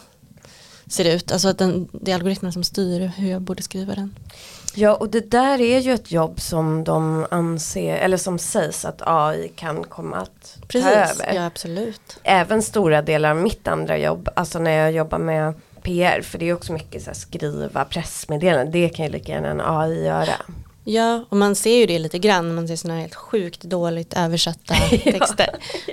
ser 0.89 1.15
ut. 1.15 1.33
Alltså 1.33 1.49
att 1.49 1.59
den, 1.59 1.89
det 1.93 2.11
är 2.11 2.15
algoritmerna 2.15 2.53
som 2.53 2.65
styr 2.65 3.13
hur 3.17 3.31
jag 3.31 3.43
borde 3.43 3.63
skriva 3.63 3.95
den. 3.95 4.15
Ja 4.75 4.95
och 4.95 5.09
det 5.09 5.31
där 5.31 5.61
är 5.61 5.79
ju 5.79 5.93
ett 5.93 6.13
jobb 6.13 6.41
som 6.41 6.85
de 6.85 7.27
anser, 7.31 7.97
eller 7.97 8.17
som 8.17 8.39
sägs 8.39 8.85
att 8.85 9.03
AI 9.07 9.49
kan 9.57 9.85
komma 9.85 10.17
att 10.17 10.59
ta 10.73 10.79
över. 10.79 11.35
ja 11.35 11.47
absolut. 11.47 12.19
Även 12.23 12.63
stora 12.63 13.03
delar 13.03 13.31
av 13.31 13.37
mitt 13.37 13.69
andra 13.69 13.99
jobb, 13.99 14.29
alltså 14.37 14.59
när 14.59 14.71
jag 14.71 14.93
jobbar 14.93 15.19
med 15.19 15.55
PR, 15.83 16.23
för 16.23 16.39
det 16.39 16.49
är 16.49 16.55
också 16.55 16.73
mycket 16.73 17.03
så 17.03 17.11
här 17.11 17.15
skriva 17.15 17.85
pressmeddelanden, 17.85 18.71
det 18.73 18.89
kan 18.89 19.05
ju 19.07 19.13
lika 19.13 19.33
gärna 19.33 19.49
en 19.49 19.61
AI 19.61 20.05
göra. 20.05 20.35
Ja, 20.85 21.25
och 21.29 21.37
man 21.37 21.55
ser 21.55 21.77
ju 21.77 21.87
det 21.87 21.99
lite 21.99 22.19
grann 22.19 22.55
man 22.55 22.69
ser 22.69 22.77
sådana 22.77 22.95
här 22.95 23.03
helt 23.03 23.15
sjukt 23.15 23.63
dåligt 23.63 24.15
översatta 24.17 24.75
texter. 25.05 25.51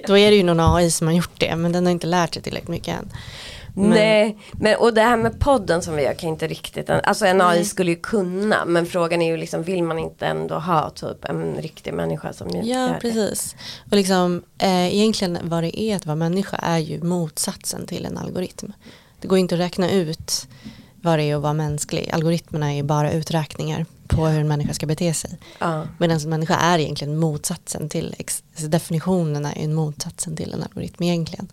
Då 0.07 0.17
är 0.17 0.31
det 0.31 0.37
ju 0.37 0.43
någon 0.43 0.75
AI 0.75 0.91
som 0.91 1.07
har 1.07 1.13
gjort 1.13 1.39
det, 1.39 1.55
men 1.55 1.71
den 1.71 1.85
har 1.85 1.91
inte 1.91 2.07
lärt 2.07 2.33
sig 2.33 2.43
tillräckligt 2.43 2.69
mycket 2.69 2.99
än. 2.99 3.11
Men- 3.75 3.89
Nej, 3.89 4.37
men, 4.51 4.75
och 4.75 4.93
det 4.93 5.01
här 5.01 5.17
med 5.17 5.39
podden 5.39 5.81
som 5.81 5.95
vi 5.95 6.03
gör 6.03 6.13
kan 6.13 6.29
inte 6.29 6.47
riktigt, 6.47 6.89
alltså 6.89 7.25
en 7.25 7.41
AI 7.41 7.55
Nej. 7.55 7.65
skulle 7.65 7.91
ju 7.91 7.97
kunna, 7.97 8.65
men 8.65 8.85
frågan 8.85 9.21
är 9.21 9.31
ju 9.31 9.37
liksom, 9.37 9.63
vill 9.63 9.83
man 9.83 9.99
inte 9.99 10.25
ändå 10.25 10.55
ha 10.55 10.89
typ 10.89 11.25
en 11.25 11.55
riktig 11.55 11.93
människa 11.93 12.33
som 12.33 12.49
gör 12.49 12.63
Ja, 12.63 12.87
det? 12.87 12.97
precis. 13.01 13.55
Och 13.91 13.95
liksom, 13.97 14.43
eh, 14.57 14.95
egentligen 14.95 15.37
vad 15.43 15.63
det 15.63 15.81
är 15.81 15.95
att 15.95 16.05
vara 16.05 16.15
människa 16.15 16.57
är 16.57 16.77
ju 16.77 17.03
motsatsen 17.03 17.87
till 17.87 18.05
en 18.05 18.17
algoritm. 18.17 18.71
Det 19.21 19.27
går 19.27 19.37
inte 19.37 19.55
att 19.55 19.61
räkna 19.61 19.91
ut 19.91 20.47
vad 21.01 21.19
det 21.19 21.23
är 21.23 21.35
att 21.35 21.41
vara 21.41 21.53
mänsklig. 21.53 22.09
Algoritmerna 22.13 22.71
är 22.71 22.75
ju 22.75 22.83
bara 22.83 23.11
uträkningar 23.11 23.85
på 24.07 24.25
hur 24.27 24.39
en 24.39 24.47
människa 24.47 24.73
ska 24.73 24.85
bete 24.85 25.13
sig. 25.13 25.37
Ja. 25.59 25.87
Medan 25.97 26.17
en 26.17 26.29
människa 26.29 26.55
är 26.55 26.79
egentligen 26.79 27.17
motsatsen 27.17 27.89
till, 27.89 28.15
alltså 28.17 28.67
definitionerna 28.67 29.53
är 29.53 29.61
ju 29.61 29.67
motsatsen 29.67 30.35
till 30.35 30.53
en 30.53 30.63
algoritm 30.63 31.03
egentligen. 31.03 31.47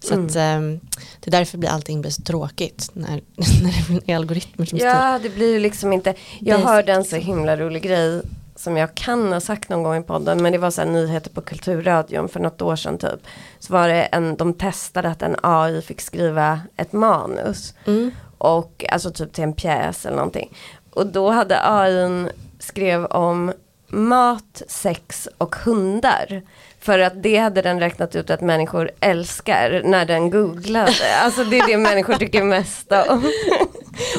Så 0.00 0.14
Mm. 0.14 0.26
att 0.26 0.36
ehm, 0.36 0.80
det 1.20 1.28
är 1.28 1.30
därför 1.30 1.58
blir 1.58 1.70
allting 1.70 2.00
blir 2.00 2.10
så 2.10 2.22
tråkigt 2.22 2.90
när, 2.92 3.08
när 3.62 4.00
det 4.06 4.12
är 4.12 4.16
algoritmer 4.16 4.66
som 4.66 4.78
styr. 4.78 4.88
Ja, 4.88 5.18
det 5.22 5.28
blir 5.30 5.60
liksom 5.60 5.92
inte. 5.92 6.14
Jag 6.40 6.56
Basic, 6.60 6.70
hörde 6.70 6.92
en 6.92 7.04
så 7.04 7.16
liksom. 7.16 7.34
himla 7.34 7.56
rolig 7.56 7.82
grej 7.82 8.22
som 8.56 8.76
jag 8.76 8.94
kan 8.94 9.32
ha 9.32 9.40
sagt 9.40 9.68
någon 9.68 9.82
gång 9.82 9.96
i 9.96 10.02
podden. 10.02 10.42
Men 10.42 10.52
det 10.52 10.58
var 10.58 10.70
så 10.70 10.80
här 10.80 10.88
nyheter 10.88 11.30
på 11.30 11.40
Kulturradion 11.40 12.28
för 12.28 12.40
något 12.40 12.62
år 12.62 12.76
sedan 12.76 12.98
typ. 12.98 13.20
Så 13.58 13.72
var 13.72 13.88
det 13.88 14.02
en, 14.02 14.36
de 14.36 14.54
testade 14.54 15.08
att 15.08 15.22
en 15.22 15.36
AI 15.42 15.82
fick 15.82 16.00
skriva 16.00 16.60
ett 16.76 16.92
manus. 16.92 17.74
Mm. 17.86 18.10
Och 18.38 18.84
alltså 18.92 19.10
typ 19.10 19.32
till 19.32 19.44
en 19.44 19.52
pjäs 19.52 20.06
eller 20.06 20.16
någonting. 20.16 20.52
Och 20.90 21.06
då 21.06 21.30
hade 21.30 21.58
AI 21.70 22.28
skrev 22.58 23.04
om 23.04 23.52
mat, 23.88 24.62
sex 24.68 25.28
och 25.38 25.56
hundar. 25.56 26.42
För 26.88 26.98
att 26.98 27.22
det 27.22 27.36
hade 27.36 27.62
den 27.62 27.80
räknat 27.80 28.16
ut 28.16 28.30
att 28.30 28.40
människor 28.40 28.90
älskar 29.00 29.82
när 29.84 30.04
den 30.04 30.30
googlade. 30.30 31.18
Alltså 31.22 31.44
det 31.44 31.58
är 31.58 31.66
det 31.66 31.76
människor 31.76 32.14
tycker 32.14 32.42
mest 32.42 32.92
om. 32.92 33.30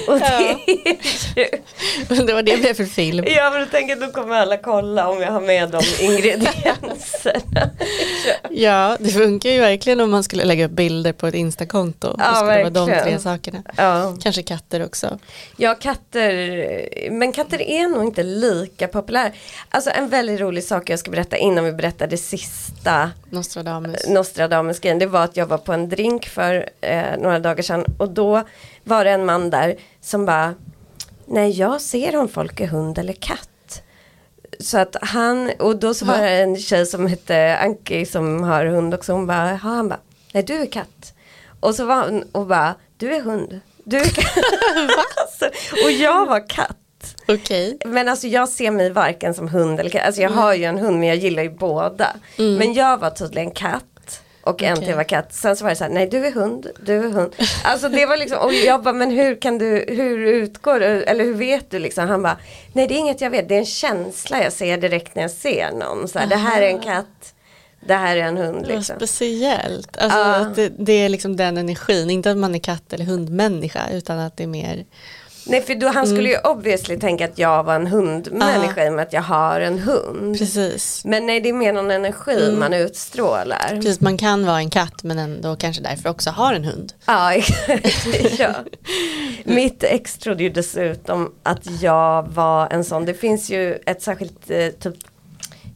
Och 0.07 0.19
det 0.19 0.57
ju, 2.17 2.25
det 2.25 2.33
var 2.33 2.41
det 2.43 2.57
blev 2.57 2.73
för 2.73 2.85
film. 2.85 3.25
ja 3.27 3.49
men 3.51 3.59
då 3.59 3.65
tänker 3.65 3.95
jag 3.97 4.07
då 4.07 4.11
kommer 4.13 4.35
alla 4.35 4.57
kolla 4.57 5.07
om 5.09 5.21
jag 5.21 5.31
har 5.31 5.41
med 5.41 5.69
de 5.69 5.81
ingredienserna. 6.05 7.69
Ja, 8.49 8.97
det 8.99 9.09
funkar 9.09 9.49
ju 9.49 9.59
verkligen 9.59 9.99
om 10.01 10.11
man 10.11 10.23
skulle 10.23 10.45
lägga 10.45 10.65
upp 10.65 10.71
bilder 10.71 11.13
på 11.13 11.27
ett 11.27 11.33
instakonto. 11.35 12.15
Ja, 12.17 12.29
Då 12.29 12.35
skulle 12.35 12.51
det 12.53 12.61
vara 12.63 12.69
de 12.69 12.85
verkligen. 12.89 13.19
tre 13.19 13.23
sakerna. 13.31 13.63
Ja. 13.77 14.15
Kanske 14.21 14.43
katter 14.43 14.85
också. 14.85 15.19
ja, 15.57 15.75
katter, 15.75 17.09
men 17.11 17.31
katter 17.31 17.61
är 17.61 17.87
nog 17.87 18.03
inte 18.03 18.23
lika 18.23 18.87
populära. 18.87 19.31
Alltså 19.69 19.89
en 19.89 20.09
väldigt 20.09 20.39
rolig 20.39 20.63
sak 20.63 20.89
jag 20.89 20.99
ska 20.99 21.11
berätta 21.11 21.37
innan 21.37 21.65
vi 21.65 21.71
berättar 21.71 22.07
det 22.07 22.17
sista 22.17 23.11
Nostradamus. 23.29 24.07
Nostradamus-grejen, 24.07 24.99
det 24.99 25.05
var 25.05 25.23
att 25.23 25.37
jag 25.37 25.45
var 25.45 25.57
på 25.57 25.73
en 25.73 25.89
drink 25.89 26.25
för 26.27 26.69
eh, 26.81 27.01
några 27.19 27.39
dagar 27.39 27.63
sedan 27.63 27.85
och 27.97 28.09
då 28.09 28.43
var 28.89 29.03
det 29.05 29.11
en 29.11 29.25
man 29.25 29.49
där 29.49 29.75
som 30.01 30.25
bara, 30.25 30.53
nej 31.25 31.51
jag 31.59 31.81
ser 31.81 32.15
om 32.15 32.27
folk 32.29 32.59
är 32.59 32.67
hund 32.67 32.97
eller 32.97 33.13
katt. 33.13 33.81
Så 34.59 34.77
att 34.77 34.95
han, 35.01 35.51
och 35.59 35.75
då 35.79 35.93
så 35.93 36.05
var 36.05 36.13
Va? 36.17 36.21
det 36.21 36.29
en 36.29 36.57
tjej 36.57 36.85
som 36.85 37.07
hette 37.07 37.57
Anki 37.57 38.05
som 38.05 38.43
har 38.43 38.65
hund 38.65 38.93
också, 38.93 39.11
hon 39.13 39.27
bara, 39.27 39.49
"Ja." 39.49 39.55
han 39.55 39.89
bara, 39.89 39.99
nej 40.33 40.43
du 40.43 40.53
är 40.53 40.65
katt. 40.65 41.13
Och 41.59 41.75
så 41.75 41.85
var 41.85 42.03
hon 42.09 42.23
och 42.31 42.45
bara, 42.47 42.75
du 42.97 43.15
är 43.15 43.21
hund, 43.21 43.59
du 43.83 43.97
är 43.97 44.05
katt. 44.09 45.53
och 45.85 45.91
jag 45.91 46.25
var 46.25 46.49
katt. 46.49 46.75
Okej. 47.27 47.77
Men 47.85 48.09
alltså 48.09 48.27
jag 48.27 48.49
ser 48.49 48.71
mig 48.71 48.89
varken 48.89 49.33
som 49.33 49.47
hund 49.47 49.79
eller 49.79 49.89
katt. 49.89 50.05
Alltså 50.05 50.21
Mm. 50.21 50.33
jag 50.33 50.41
har 50.41 50.53
ju 50.53 50.63
en 50.63 50.77
hund 50.77 50.99
men 50.99 51.07
jag 51.07 51.17
gillar 51.17 51.43
ju 51.43 51.49
båda. 51.49 52.07
Men 52.37 52.73
jag 52.73 52.97
var 52.97 53.09
tydligen 53.09 53.51
katt. 53.51 53.83
Och 54.49 54.63
en 54.63 54.73
Okej. 54.73 54.85
till 54.85 54.95
var 54.95 55.03
katt. 55.03 55.33
Sen 55.33 55.55
så 55.55 55.63
var 55.63 55.69
det 55.69 55.75
så 55.75 55.83
här, 55.83 55.91
nej 55.91 56.07
du 56.07 56.25
är 56.25 56.31
hund, 56.31 56.67
du 56.85 56.95
är 56.95 57.09
hund. 57.09 57.35
Alltså 57.63 57.89
det 57.89 58.05
var 58.05 58.17
liksom, 58.17 58.37
och 58.39 58.53
jag 58.53 58.83
bara, 58.83 58.93
men 58.93 59.11
hur 59.11 59.41
kan 59.41 59.57
du, 59.57 59.85
hur 59.87 60.17
utgår 60.27 60.79
du, 60.79 61.03
eller 61.03 61.23
hur 61.23 61.33
vet 61.33 61.71
du 61.71 61.79
liksom? 61.79 62.07
Han 62.09 62.23
bara, 62.23 62.37
nej 62.73 62.87
det 62.87 62.93
är 62.93 62.99
inget 62.99 63.21
jag 63.21 63.29
vet, 63.29 63.49
det 63.49 63.55
är 63.55 63.59
en 63.59 63.65
känsla 63.65 64.43
jag 64.43 64.53
ser 64.53 64.77
direkt 64.77 65.15
när 65.15 65.21
jag 65.21 65.31
ser 65.31 65.71
någon. 65.71 66.07
Så 66.07 66.19
här, 66.19 66.27
det 66.27 66.35
här 66.35 66.61
är 66.61 66.67
en 66.67 66.79
katt, 66.79 67.33
det 67.87 67.93
här 67.93 68.17
är 68.17 68.21
en 68.21 68.37
hund 68.37 68.67
liksom. 68.67 68.95
speciellt. 68.95 69.97
Alltså, 69.97 70.17
Ja. 70.19 70.35
att 70.35 70.55
det, 70.55 70.69
det 70.77 70.93
är 70.93 71.09
liksom 71.09 71.35
den 71.35 71.57
energin, 71.57 72.09
inte 72.09 72.31
att 72.31 72.37
man 72.37 72.55
är 72.55 72.59
katt 72.59 72.93
eller 72.93 73.05
hundmänniska 73.05 73.81
utan 73.91 74.19
att 74.19 74.37
det 74.37 74.43
är 74.43 74.47
mer 74.47 74.85
Nej 75.45 75.61
för 75.61 75.75
då, 75.75 75.87
han 75.87 76.07
skulle 76.07 76.29
ju 76.29 76.37
obviously 76.37 76.99
tänka 76.99 77.25
att 77.25 77.37
jag 77.37 77.63
var 77.63 77.75
en 77.75 77.87
hundmänniska 77.87 78.85
i 78.85 78.89
och 78.89 78.93
med 78.93 79.03
att 79.03 79.13
jag 79.13 79.21
har 79.21 79.61
en 79.61 79.79
hund. 79.79 80.39
Precis. 80.39 81.05
Men 81.05 81.25
nej 81.25 81.41
det 81.41 81.49
är 81.49 81.53
mer 81.53 81.73
någon 81.73 81.91
energi 81.91 82.55
man 82.59 82.73
utstrålar. 82.73 83.69
Precis, 83.69 84.01
man 84.01 84.17
kan 84.17 84.45
vara 84.45 84.57
en 84.57 84.69
katt 84.69 85.03
men 85.03 85.19
ändå 85.19 85.55
kanske 85.55 85.81
därför 85.81 86.09
också 86.09 86.29
har 86.29 86.53
en 86.53 86.63
hund. 86.63 86.93
Ja. 87.05 87.33
Mitt 89.43 89.83
ex 89.83 90.17
trodde 90.17 90.43
ju 90.43 90.49
dessutom 90.49 91.33
att 91.43 91.81
jag 91.81 92.27
var 92.27 92.67
en 92.71 92.83
sån. 92.83 93.05
Det 93.05 93.13
finns 93.13 93.49
ju 93.49 93.79
ett 93.85 94.01
särskilt 94.01 94.51
eh, 94.51 94.67
typ 94.67 94.95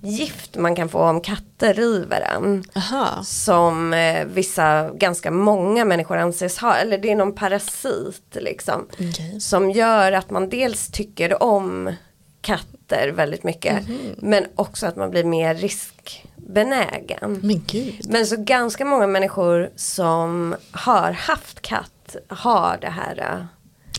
gift 0.04 0.56
man 0.58 0.76
kan 0.76 0.90
få 0.90 1.00
om 1.00 1.22
katter 1.22 1.74
river 1.74 2.22
en. 2.36 2.64
Aha. 2.76 3.24
Som 3.24 3.94
eh, 3.94 4.26
vissa, 4.26 4.90
ganska 4.90 5.32
många 5.32 5.86
människor 5.86 6.18
anses 6.18 6.58
ha. 6.58 6.76
Eller 6.76 6.98
det 6.98 7.12
är 7.12 7.16
någon 7.16 7.36
parasit 7.36 8.38
liksom. 8.42 8.88
Okej. 8.94 9.40
Som 9.42 9.72
gör 9.72 10.12
att 10.12 10.30
man 10.30 10.50
dels 10.50 10.88
tycker 10.88 11.44
om 11.44 11.94
katter 12.42 13.12
väldigt 13.12 13.44
mycket. 13.44 13.84
Men 14.18 14.46
också 14.56 14.88
att 14.88 14.96
man 14.96 15.10
blir 15.10 15.24
mer 15.24 15.56
riskbenägen. 15.56 17.40
Men. 17.44 18.00
Men 18.10 18.26
så 18.26 18.36
ganska 18.38 18.86
många 18.86 19.08
människor 19.08 19.70
som 19.76 20.56
har 20.72 21.12
haft 21.12 21.62
katt 21.62 22.16
har 22.28 22.78
det 22.82 22.90
här. 22.90 23.18
äh, 23.20 23.46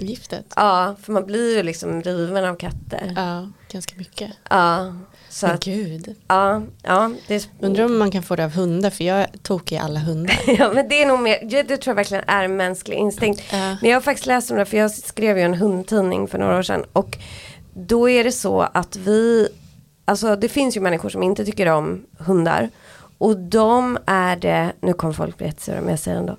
Giftet. 0.00 0.52
Ja, 0.56 0.96
för 1.02 1.12
man 1.12 1.26
blir 1.26 1.56
ju 1.56 1.62
liksom 1.62 2.02
riven 2.02 2.44
av 2.44 2.56
katter. 2.56 3.12
Ja, 3.16 3.48
ganska 3.72 3.96
mycket. 3.96 4.30
Ja, 4.50 4.94
så 5.34 5.46
att, 5.46 5.64
gud. 5.64 6.14
ja, 6.28 6.62
ja, 6.82 7.10
det, 7.28 7.48
Undrar 7.60 7.84
om 7.84 7.98
man 7.98 8.10
kan 8.10 8.22
få 8.22 8.36
det 8.36 8.44
av 8.44 8.50
hundar 8.50 8.90
för 8.90 9.04
jag 9.04 9.26
tog 9.42 9.72
i 9.72 9.76
alla 9.76 10.00
hundar. 10.00 10.38
ja, 10.58 10.72
men 10.74 10.88
det 10.88 11.02
är 11.02 11.06
nog 11.06 11.20
mer, 11.20 11.38
det, 11.42 11.62
det 11.62 11.76
tror 11.76 11.90
jag 11.90 11.94
verkligen 11.94 12.24
är 12.26 12.44
en 12.44 12.56
mänsklig 12.56 12.96
instinkt. 12.96 13.42
Ja. 13.52 13.76
Men 13.80 13.90
jag 13.90 13.96
har 13.96 14.00
faktiskt 14.00 14.26
läst 14.26 14.50
om 14.50 14.56
det, 14.56 14.64
för 14.64 14.76
jag 14.76 14.90
skrev 14.90 15.38
ju 15.38 15.44
en 15.44 15.54
hundtidning 15.54 16.28
för 16.28 16.38
några 16.38 16.58
år 16.58 16.62
sedan. 16.62 16.84
Och 16.92 17.18
då 17.74 18.08
är 18.08 18.24
det 18.24 18.32
så 18.32 18.60
att 18.60 18.96
vi, 18.96 19.48
alltså 20.04 20.36
det 20.36 20.48
finns 20.48 20.76
ju 20.76 20.80
människor 20.80 21.08
som 21.08 21.22
inte 21.22 21.44
tycker 21.44 21.66
om 21.66 22.06
hundar. 22.18 22.70
Och 23.18 23.36
de 23.36 23.98
är 24.06 24.36
det, 24.36 24.72
nu 24.80 24.92
kommer 24.92 25.14
folk 25.14 25.38
bli 25.38 25.46
jättesura 25.46 25.80
men 25.80 25.90
jag 25.90 25.98
säger 25.98 26.18
ändå. 26.18 26.36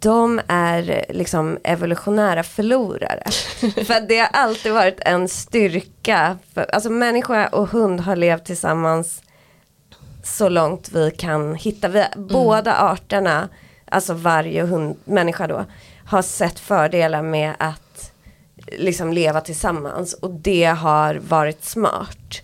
De 0.00 0.40
är 0.48 1.04
liksom 1.08 1.58
evolutionära 1.64 2.42
förlorare. 2.42 3.22
för 3.60 4.08
det 4.08 4.18
har 4.18 4.28
alltid 4.32 4.72
varit 4.72 5.00
en 5.00 5.28
styrka. 5.28 6.38
För, 6.54 6.74
alltså 6.74 6.90
människa 6.90 7.46
och 7.46 7.68
hund 7.68 8.00
har 8.00 8.16
levt 8.16 8.44
tillsammans 8.44 9.22
så 10.22 10.48
långt 10.48 10.88
vi 10.92 11.10
kan 11.10 11.54
hitta. 11.54 11.88
Vi, 11.88 12.04
Båda 12.16 12.76
arterna, 12.76 13.48
alltså 13.84 14.14
varje 14.14 14.62
hund, 14.62 14.96
människa 15.04 15.46
då, 15.46 15.64
har 16.06 16.22
sett 16.22 16.58
fördelar 16.58 17.22
med 17.22 17.54
att 17.58 18.12
liksom 18.66 19.12
leva 19.12 19.40
tillsammans 19.40 20.14
och 20.14 20.30
det 20.30 20.64
har 20.64 21.14
varit 21.14 21.64
smart. 21.64 22.42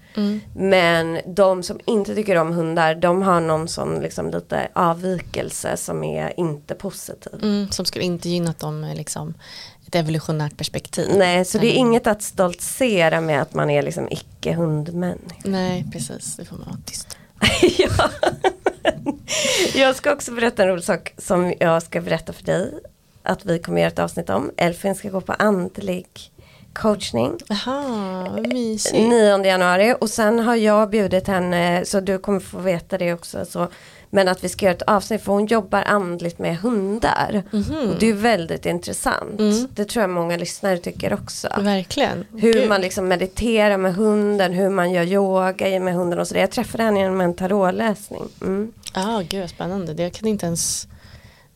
Men 0.55 1.21
de 1.27 1.63
som 1.63 1.81
inte 1.87 2.15
tycker 2.15 2.37
om 2.37 2.53
hundar, 2.53 2.95
de 2.95 3.23
har 3.23 3.41
någon 3.41 3.69
sån 3.69 4.01
liksom 4.01 4.31
lite 4.31 4.69
avvikelse 4.73 5.77
som 5.77 6.05
är 6.05 6.41
inte 6.41 6.75
positiv. 6.75 7.33
Mm, 7.43 7.71
som 7.71 7.85
skulle 7.85 8.05
inte 8.05 8.29
gynnat 8.29 8.59
dem 8.59 8.81
med 8.81 8.97
liksom 8.97 9.35
ett 9.87 9.95
evolutionärt 9.95 10.57
perspektiv. 10.57 11.09
Nej, 11.17 11.45
så 11.45 11.59
det 11.59 11.67
är 11.67 11.77
Mm. 11.77 11.87
inget 11.87 12.07
att 12.07 12.23
stoltsera 12.23 13.21
med 13.21 13.43
att 13.43 13.55
man 13.55 13.71
är 13.71 13.83
liksom 13.83 14.09
icke 14.11 14.53
hundmänniska. 14.55 15.41
Nej, 15.45 15.87
precis. 15.93 16.37
Det 16.37 16.45
får 16.45 16.57
man 16.57 16.67
vara 16.67 16.79
tyst. 16.87 17.17
ja. 17.79 18.11
Jag 19.75 19.97
ska 19.97 20.13
också 20.13 20.33
berätta 20.33 20.63
en 20.63 20.69
rolig 20.69 20.85
sak 20.85 21.15
som 21.19 21.55
jag 21.61 21.83
ska 21.83 22.01
berätta 22.01 22.33
för 22.33 22.45
dig. 22.45 22.73
Att 23.23 23.45
vi 23.45 23.59
kommer 23.59 23.81
göra 23.81 23.89
ett 23.89 23.99
avsnitt 23.99 24.31
om. 24.31 24.51
Elfin 24.57 24.95
ska 24.95 25.09
gå 25.11 25.21
på 25.21 25.33
andlig 25.33 26.07
coachning. 26.73 27.39
Vad 28.31 28.53
mysigt. 28.53 28.95
9 28.95 29.45
januari 29.45 29.95
och 30.01 30.11
sen 30.11 30.39
har 30.39 30.57
jag 30.57 30.91
bjudit 30.91 31.27
henne 31.29 31.85
så 31.85 32.01
du 32.01 32.19
kommer 32.19 32.41
få 32.41 32.59
veta 32.59 32.99
det 32.99 33.13
också. 33.13 33.45
Så, 33.45 33.69
men 34.11 34.29
att 34.29 34.45
vi 34.45 34.49
ska 34.49 34.67
göra 34.67 34.77
ett 34.77 34.83
avsnitt 34.83 35.23
för 35.23 35.33
hon 35.33 35.47
jobbar 35.47 35.83
andligt 35.83 36.39
med 36.39 36.59
hundar. 36.59 37.43
Och 37.91 37.99
det 37.99 38.07
är 38.07 38.13
väldigt 38.13 38.67
intressant. 38.67 39.41
Det 39.75 39.85
tror 39.85 40.03
jag 40.03 40.11
många 40.11 40.37
lyssnare 40.37 40.79
tycker 40.79 41.13
också. 41.15 41.49
Verkligen. 41.59 42.25
Hur 42.33 42.53
Gud. 42.53 42.69
man 42.69 42.81
liksom 42.81 43.09
mediterar 43.09 43.77
med 43.77 43.95
hunden, 43.95 44.53
hur 44.53 44.71
man 44.71 44.93
gör 44.93 45.05
yoga 45.05 45.81
med 45.81 45.95
hunden 45.95 46.19
och 46.19 46.29
så. 46.29 46.37
Jag 46.37 46.51
träffade 46.51 46.85
henne 46.85 47.01
genom 47.01 47.21
en 47.21 47.35
tarotläsning. 47.35 48.23
Mm. 48.41 48.73
Ja, 48.95 49.23
gud 49.29 49.41
vad 49.41 49.51
spännande. 49.51 49.95
Det 49.95 50.03
jag 50.03 50.13
kan 50.13 50.29
inte 50.29 50.47
ens... 50.47 50.87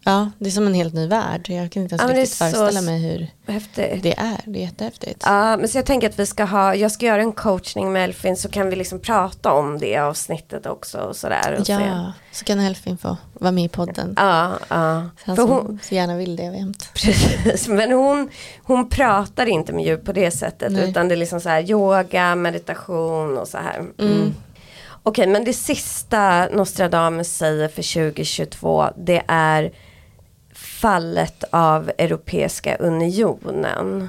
Ja, 0.04 0.30
det 0.38 0.46
är 0.46 0.50
som 0.50 0.66
en 0.66 0.74
helt 0.74 0.94
ny 0.94 1.06
värld. 1.06 1.46
Jag 1.50 1.70
kan 1.72 1.82
inte 1.82 1.94
ens 1.94 2.02
Ja, 2.10 2.20
riktigt 2.22 2.38
föreställa 2.38 2.80
mig 2.80 3.02
hur 3.02 3.52
Häftigt. 3.52 4.02
det 4.02 4.18
är. 4.18 4.40
Det 4.44 4.58
är 4.58 4.62
jättehäftigt. 4.62 5.22
Ja, 5.26 5.56
men 5.56 5.68
så 5.68 5.78
jag 5.78 5.86
tänker 5.86 6.08
att 6.08 6.18
vi 6.18 6.26
ska 6.26 6.44
ha, 6.44 6.74
jag 6.74 6.92
ska 6.92 7.06
göra 7.06 7.22
en 7.22 7.32
coachning 7.32 7.92
med 7.92 8.04
Elfin 8.04 8.36
så 8.36 8.48
kan 8.48 8.70
vi 8.70 8.76
liksom 8.76 9.00
prata 9.00 9.52
om 9.52 9.78
det 9.78 9.98
avsnittet 9.98 10.66
också 10.66 10.98
och 10.98 11.16
sådär. 11.16 11.56
Och 11.60 11.66
se. 11.66 11.72
Ja, 11.72 12.12
så 12.32 12.44
kan 12.44 12.60
Elfin 12.60 12.98
få 12.98 13.16
vara 13.32 13.52
med 13.52 13.64
i 13.64 13.68
podden. 13.68 14.14
Ja, 14.16 14.52
ja. 14.68 15.02
Han 15.24 15.36
För 15.36 15.42
hon, 15.42 15.78
så 15.82 15.94
gärna 15.94 16.16
vill 16.16 16.36
det 16.36 16.42
jämt. 16.42 16.90
precis, 16.94 17.68
men 17.68 17.92
hon, 17.92 18.30
hon 18.62 18.88
pratar 18.88 19.46
inte 19.46 19.72
med 19.72 19.84
djur 19.84 19.96
på 19.96 20.12
det 20.12 20.30
sättet 20.30 20.72
Nej. 20.72 20.90
utan 20.90 21.08
det 21.08 21.14
är 21.14 21.16
liksom 21.16 21.40
så 21.40 21.48
här 21.48 21.70
yoga, 21.70 22.34
meditation 22.34 23.38
och 23.38 23.48
så 23.48 23.58
här. 23.58 23.76
Mm. 23.98 24.34
Okej, 25.02 25.26
men 25.26 25.44
det 25.44 25.52
sista 25.52 26.46
Nostradamus 26.52 27.36
säger 27.36 27.68
för 27.68 27.94
2022 27.94 28.86
det 28.96 29.22
är 29.28 29.72
fallet 30.84 31.44
av 31.50 31.90
Europeiska 31.98 32.76
unionen. 32.76 34.08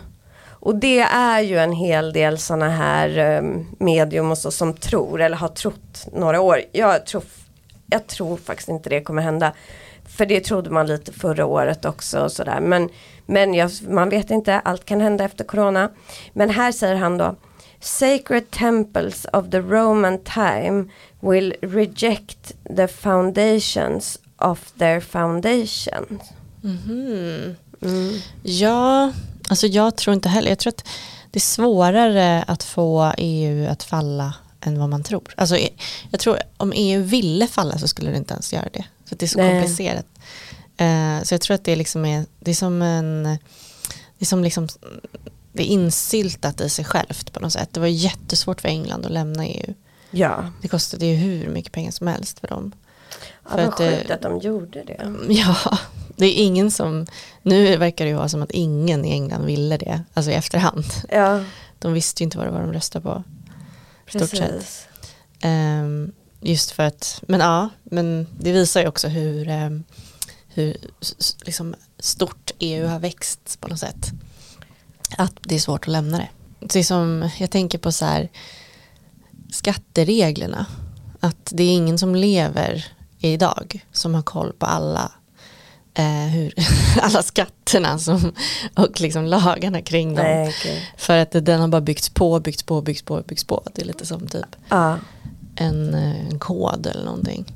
Och 0.49 0.75
det 0.75 0.99
är 0.99 1.41
ju 1.41 1.57
en 1.57 1.71
hel 1.71 2.13
del 2.13 2.37
sådana 2.37 2.69
här 2.69 3.17
ehm, 3.17 3.65
medium 3.79 4.31
och 4.31 4.37
så 4.37 4.51
som 4.51 4.73
tror 4.73 5.21
eller 5.21 5.37
har 5.37 5.47
trott 5.47 6.07
några 6.13 6.41
år. 6.41 6.61
Jag 6.71 7.05
tror, 7.05 7.23
jag 7.89 8.07
tror 8.07 8.37
faktiskt 8.37 8.69
inte 8.69 8.89
det 8.89 9.01
kommer 9.01 9.21
hända. 9.21 9.53
För 10.17 10.25
det 10.25 10.39
trodde 10.39 10.69
man 10.69 10.87
lite 10.87 11.11
förra 11.11 11.45
året 11.45 11.85
också 11.85 12.19
och 12.19 12.31
sådär. 12.31 12.59
Men, 12.59 12.89
men 13.25 13.53
jag, 13.53 13.71
man 13.87 14.09
vet 14.09 14.31
inte, 14.31 14.59
allt 14.59 14.85
kan 14.85 15.01
hända 15.01 15.23
efter 15.23 15.43
corona. 15.43 15.89
Men 16.33 16.49
här 16.49 16.71
säger 16.71 16.95
han 16.95 17.17
då 17.17 17.35
Sacred 17.79 18.51
temples 18.51 19.25
of 19.33 19.49
the 19.49 19.59
Roman 19.59 20.19
time 20.23 20.85
will 21.19 21.55
reject 21.61 22.53
the 22.77 22.87
foundations 22.87 24.19
of 24.37 24.71
their 24.71 24.99
foundations. 24.99 26.33
Mhm. 26.65 27.55
Mm. 27.81 28.19
Ja, 28.43 29.11
alltså 29.49 29.67
jag 29.67 29.95
tror 29.95 30.13
inte 30.13 30.29
heller. 30.29 30.49
Jag 30.49 30.59
tror 30.59 30.71
att 30.73 30.87
det 31.31 31.37
är 31.37 31.41
svårare 31.41 32.43
att 32.47 32.63
få 32.63 33.13
EU 33.17 33.67
att 33.69 33.83
falla 33.83 34.33
än 34.61 34.79
vad 34.79 34.89
man 34.89 35.03
tror. 35.03 35.33
Alltså, 35.37 35.57
e- 35.57 35.73
jag 36.11 36.19
tror 36.19 36.39
om 36.57 36.73
EU 36.75 37.01
ville 37.03 37.47
falla 37.47 37.77
så 37.77 37.87
skulle 37.87 38.11
det 38.11 38.17
inte 38.17 38.33
ens 38.33 38.53
göra 38.53 38.69
det. 38.73 38.85
För 39.05 39.15
att 39.15 39.19
det 39.19 39.25
är 39.25 39.27
så 39.27 39.37
Nej. 39.39 39.51
komplicerat. 39.61 40.05
Eh, 40.77 41.23
så 41.23 41.33
jag 41.33 41.41
tror 41.41 41.55
att 41.55 41.63
det 41.63 41.75
liksom 41.75 42.05
är, 42.05 42.25
det 42.39 42.51
är 42.51 42.55
som 42.55 42.81
en 42.81 43.23
det 44.17 44.23
är 44.23 44.25
som 44.25 44.43
liksom 44.43 44.67
det 45.53 45.63
är 45.63 45.67
insyltat 45.67 46.61
i 46.61 46.69
sig 46.69 46.85
självt 46.85 47.33
på 47.33 47.39
något 47.39 47.53
sätt. 47.53 47.69
Det 47.71 47.79
var 47.79 47.87
jättesvårt 47.87 48.61
för 48.61 48.69
England 48.69 49.05
att 49.05 49.11
lämna 49.11 49.47
EU. 49.47 49.73
Ja, 50.11 50.51
Det 50.61 50.67
kostade 50.67 51.05
ju 51.05 51.15
hur 51.15 51.49
mycket 51.49 51.71
pengar 51.71 51.91
som 51.91 52.07
helst 52.07 52.39
för 52.39 52.47
dem. 52.47 52.71
Ja 53.49 53.55
vad 53.55 53.59
att 53.65 53.77
det- 53.77 53.97
sjukt 53.97 54.11
att 54.11 54.21
de 54.21 54.39
gjorde 54.39 54.83
det. 54.83 55.13
Ja, 55.29 55.55
det 56.15 56.25
är 56.25 56.43
ingen 56.43 56.71
som, 56.71 57.05
nu 57.41 57.77
verkar 57.77 58.05
det 58.05 58.09
ju 58.11 58.17
vara 58.17 58.29
som 58.29 58.41
att 58.41 58.51
ingen 58.51 59.05
i 59.05 59.11
England 59.11 59.45
ville 59.45 59.77
det, 59.77 60.03
alltså 60.13 60.31
i 60.31 60.33
efterhand. 60.33 60.85
Ja, 61.09 61.43
De 61.79 61.93
visste 61.93 62.23
ju 62.23 62.25
inte 62.25 62.37
vad 62.37 62.47
det 62.47 62.51
var 62.51 62.61
de 62.61 62.73
röstade 62.73 63.03
på. 63.03 63.23
Stort 64.09 64.29
sett. 64.29 64.39
precis. 64.51 64.87
Ehm, 65.41 66.11
just 66.41 66.71
för 66.71 66.83
att, 66.83 67.23
men 67.27 67.39
ja, 67.39 67.69
men 67.83 68.27
det 68.39 68.51
visar 68.51 68.81
ju 68.81 68.87
också 68.87 69.07
hur, 69.07 69.47
ehm, 69.49 69.83
hur 70.47 70.77
liksom 71.45 71.75
stort 71.99 72.51
EU 72.59 72.87
har 72.87 72.99
växt 72.99 73.57
på 73.61 73.67
något 73.67 73.79
sätt. 73.79 74.11
Att 75.17 75.33
det 75.41 75.55
är 75.55 75.59
svårt 75.59 75.81
att 75.83 75.91
lämna 75.91 76.17
det. 76.17 76.29
Det 76.59 76.79
är 76.79 76.83
som, 76.83 77.29
jag 77.39 77.51
tänker 77.51 77.77
på 77.77 77.91
så 77.91 78.05
här 78.05 78.29
skattereglerna. 79.51 80.65
Att 81.19 81.51
det 81.53 81.63
är 81.63 81.73
ingen 81.73 81.97
som 81.97 82.15
lever 82.15 82.85
idag 83.33 83.85
som 83.91 84.15
har 84.15 84.21
koll 84.21 84.53
på 84.53 84.65
alla 84.65 85.11
eh, 85.93 86.05
hur, 86.05 86.53
alla 87.01 87.23
skatterna 87.23 87.99
som, 87.99 88.33
och 88.75 89.01
liksom 89.01 89.25
lagarna 89.25 89.81
kring 89.81 90.15
dem. 90.15 90.25
Nej, 90.25 90.55
gud. 90.63 90.81
För 90.97 91.17
att 91.17 91.31
den 91.31 91.61
har 91.61 91.67
bara 91.67 91.81
byggts 91.81 92.09
på, 92.09 92.39
byggts 92.39 92.63
på, 92.63 92.81
byggts 92.81 93.03
på, 93.03 93.21
byggts 93.27 93.43
på. 93.43 93.63
Det 93.73 93.81
är 93.81 93.85
lite 93.85 94.05
som 94.05 94.27
typ 94.27 94.55
Ja. 94.69 94.97
en, 95.55 95.93
eh, 95.93 96.27
en 96.27 96.39
kod 96.39 96.87
eller 96.87 97.05
någonting. 97.05 97.53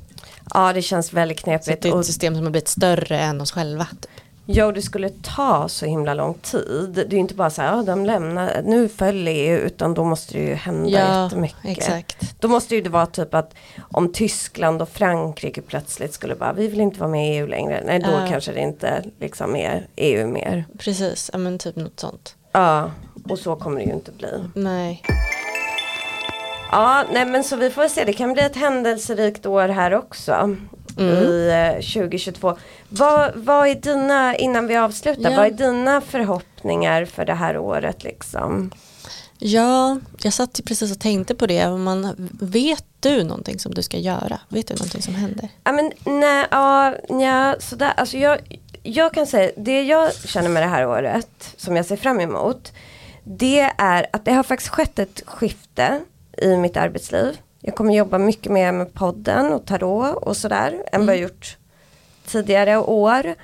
ja, 0.54 0.72
det 0.72 0.82
känns 0.82 1.12
väldigt 1.12 1.38
Så 1.38 1.44
knepigt. 1.44 1.82
det 1.82 1.88
är 1.88 2.00
ett 2.00 2.06
system 2.06 2.34
som 2.34 2.44
har 2.44 2.50
blivit 2.50 2.68
större 2.68 3.20
än 3.20 3.40
oss 3.40 3.52
själva. 3.52 3.86
Typ. 4.00 4.10
Jo, 4.52 4.72
det 4.72 4.82
skulle 4.82 5.08
ta 5.08 5.68
så 5.68 5.86
himla 5.86 6.14
lång 6.14 6.34
tid. 6.34 6.90
Det 6.94 7.02
är 7.02 7.10
ju 7.12 7.18
inte 7.18 7.34
bara 7.34 7.50
så 7.50 7.62
här, 7.62 7.76
ja, 7.76 7.82
de 7.82 8.06
lämnar, 8.06 8.62
nu 8.64 8.88
följer 8.88 9.32
EU, 9.34 9.58
utan 9.58 9.94
då 9.94 10.04
måste 10.04 10.32
det 10.38 10.44
ju 10.44 10.54
hända 10.54 10.88
jättemycket. 11.24 11.58
exakt. 11.78 12.40
Då 12.40 12.48
måste 12.48 12.74
ju 12.74 12.80
det 12.80 12.90
vara 12.90 13.06
typ 13.06 13.34
att 13.34 13.54
om 13.92 14.12
Tyskland 14.12 14.82
och 14.82 14.88
Frankrike 14.88 15.62
plötsligt 15.62 16.14
skulle 16.14 16.34
bara, 16.34 16.52
vi 16.52 16.68
vill 16.68 16.80
inte 16.80 17.00
vara 17.00 17.10
med 17.10 17.34
i 17.34 17.38
EU 17.38 17.46
längre. 17.46 17.82
Nej, 17.86 17.98
då 17.98 18.10
Ja. 18.10 18.26
kanske 18.28 18.52
det 18.52 18.60
inte 18.60 19.04
liksom 19.20 19.56
är 19.56 19.86
EU 19.96 20.26
mer. 20.26 20.64
Precis, 20.78 21.30
ja 21.32 21.38
men 21.38 21.58
typ 21.58 21.76
något 21.76 22.00
sånt. 22.00 22.34
Ja, 22.52 22.90
och 23.28 23.38
så 23.38 23.56
kommer 23.56 23.80
det 23.80 23.86
ju 23.86 23.92
inte 23.92 24.12
bli. 24.12 24.28
Nej. 24.54 25.02
Ja, 26.72 27.04
nej 27.12 27.24
men 27.26 27.44
så 27.44 27.56
vi 27.56 27.70
får 27.70 27.88
se, 27.88 28.04
det 28.04 28.12
kan 28.12 28.32
bli 28.32 28.42
ett 28.42 28.56
händelserikt 28.56 29.46
år 29.46 29.68
här 29.68 29.94
också. 29.94 30.56
Mm. 31.00 31.14
I 31.24 31.48
eh, 31.76 31.82
2022. 31.82 32.56
Vad, 32.88 33.32
vad 33.34 33.68
är 33.68 33.74
dina, 33.74 34.36
innan 34.36 34.66
vi 34.66 34.76
avslutar, 34.76 35.30
Ja. 35.30 35.36
vad 35.36 35.46
är 35.46 35.50
dina 35.50 36.00
förhoppningar 36.00 37.04
för 37.04 37.24
det 37.24 37.34
här 37.34 37.58
året 37.58 38.04
liksom? 38.04 38.70
Ja, 39.38 39.98
jag 40.22 40.32
satt 40.32 40.60
precis 40.64 40.92
och 40.92 41.00
tänkte 41.00 41.34
på 41.34 41.46
det. 41.46 41.68
Man, 41.70 42.28
vet 42.40 42.84
du 43.00 43.24
någonting 43.24 43.58
som 43.58 43.74
du 43.74 43.82
ska 43.82 43.98
göra? 43.98 44.40
Vet 44.48 44.66
du 44.66 44.74
någonting 44.74 45.02
som 45.02 45.14
händer? 45.14 45.48
Ja 45.64 45.72
men 45.72 45.92
nej, 46.04 46.46
ja, 46.50 46.94
ja 47.08 47.54
sådär, 47.58 47.92
alltså 47.96 48.16
jag, 48.16 48.38
jag 48.82 49.14
kan 49.14 49.26
säga, 49.26 49.50
det 49.56 49.82
jag 49.82 50.14
känner 50.14 50.48
med 50.48 50.62
det 50.62 50.66
här 50.68 50.86
året, 50.86 51.54
som 51.56 51.76
jag 51.76 51.86
ser 51.86 51.96
fram 51.96 52.20
emot, 52.20 52.72
det 53.24 53.70
är 53.78 54.06
att 54.12 54.24
det 54.24 54.32
har 54.32 54.42
faktiskt 54.42 54.70
skett 54.70 54.98
ett 54.98 55.22
skifte 55.26 56.00
i 56.42 56.56
mitt 56.56 56.76
arbetsliv. 56.76 57.36
Jag 57.60 57.74
kommer 57.74 57.94
jobba 57.94 58.18
mycket 58.18 58.52
mer 58.52 58.72
med 58.72 58.94
podden 58.94 59.52
och 59.52 59.66
tarot 59.66 60.16
och 60.16 60.36
sådär, 60.36 60.82
än 60.92 61.06
vad 61.06 61.14
jag 61.14 61.22
gjort 61.22 61.56
tidigare 62.26 62.78
år. 62.78 63.34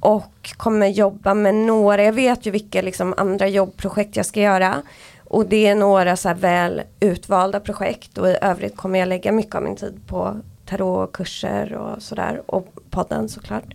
Och 0.00 0.50
kommer 0.56 0.86
jobba 0.86 1.34
med 1.34 1.54
några, 1.54 2.02
jag 2.02 2.12
vet 2.12 2.46
ju 2.46 2.50
vilka 2.50 2.82
liksom 2.82 3.14
andra 3.16 3.48
jobbprojekt 3.48 4.16
jag 4.16 4.26
ska 4.26 4.40
göra. 4.40 4.82
Och 5.24 5.46
det 5.46 5.66
är 5.66 5.74
några 5.74 6.16
så 6.16 6.34
väl 6.34 6.82
utvalda 7.00 7.60
projekt 7.60 8.18
och 8.18 8.28
i 8.28 8.36
övrigt 8.42 8.76
kommer 8.76 8.98
jag 8.98 9.08
lägga 9.08 9.32
mycket 9.32 9.54
av 9.54 9.62
min 9.62 9.76
tid 9.76 10.00
på 10.06 10.36
tarotkurser 10.66 11.72
och 11.72 12.02
sådär 12.02 12.42
och 12.46 12.66
podden 12.90 13.28
såklart. 13.28 13.74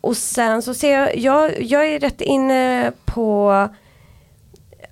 Och 0.00 0.16
sen 0.16 0.62
så 0.62 0.74
ser 0.74 0.92
jag, 0.92 1.16
jag, 1.16 1.62
jag 1.62 1.86
är 1.86 2.00
rätt 2.00 2.20
inne 2.20 2.92
på 3.04 3.68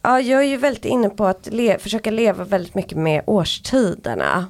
Ja, 0.03 0.21
jag 0.21 0.41
är 0.41 0.47
ju 0.47 0.57
väldigt 0.57 0.85
inne 0.85 1.11
på 1.11 1.27
att 1.27 1.49
le, 1.53 1.79
försöka 1.79 2.11
leva 2.11 2.45
väldigt 2.45 2.75
mycket 2.75 2.99
med 2.99 3.23
årstiderna. 3.27 4.47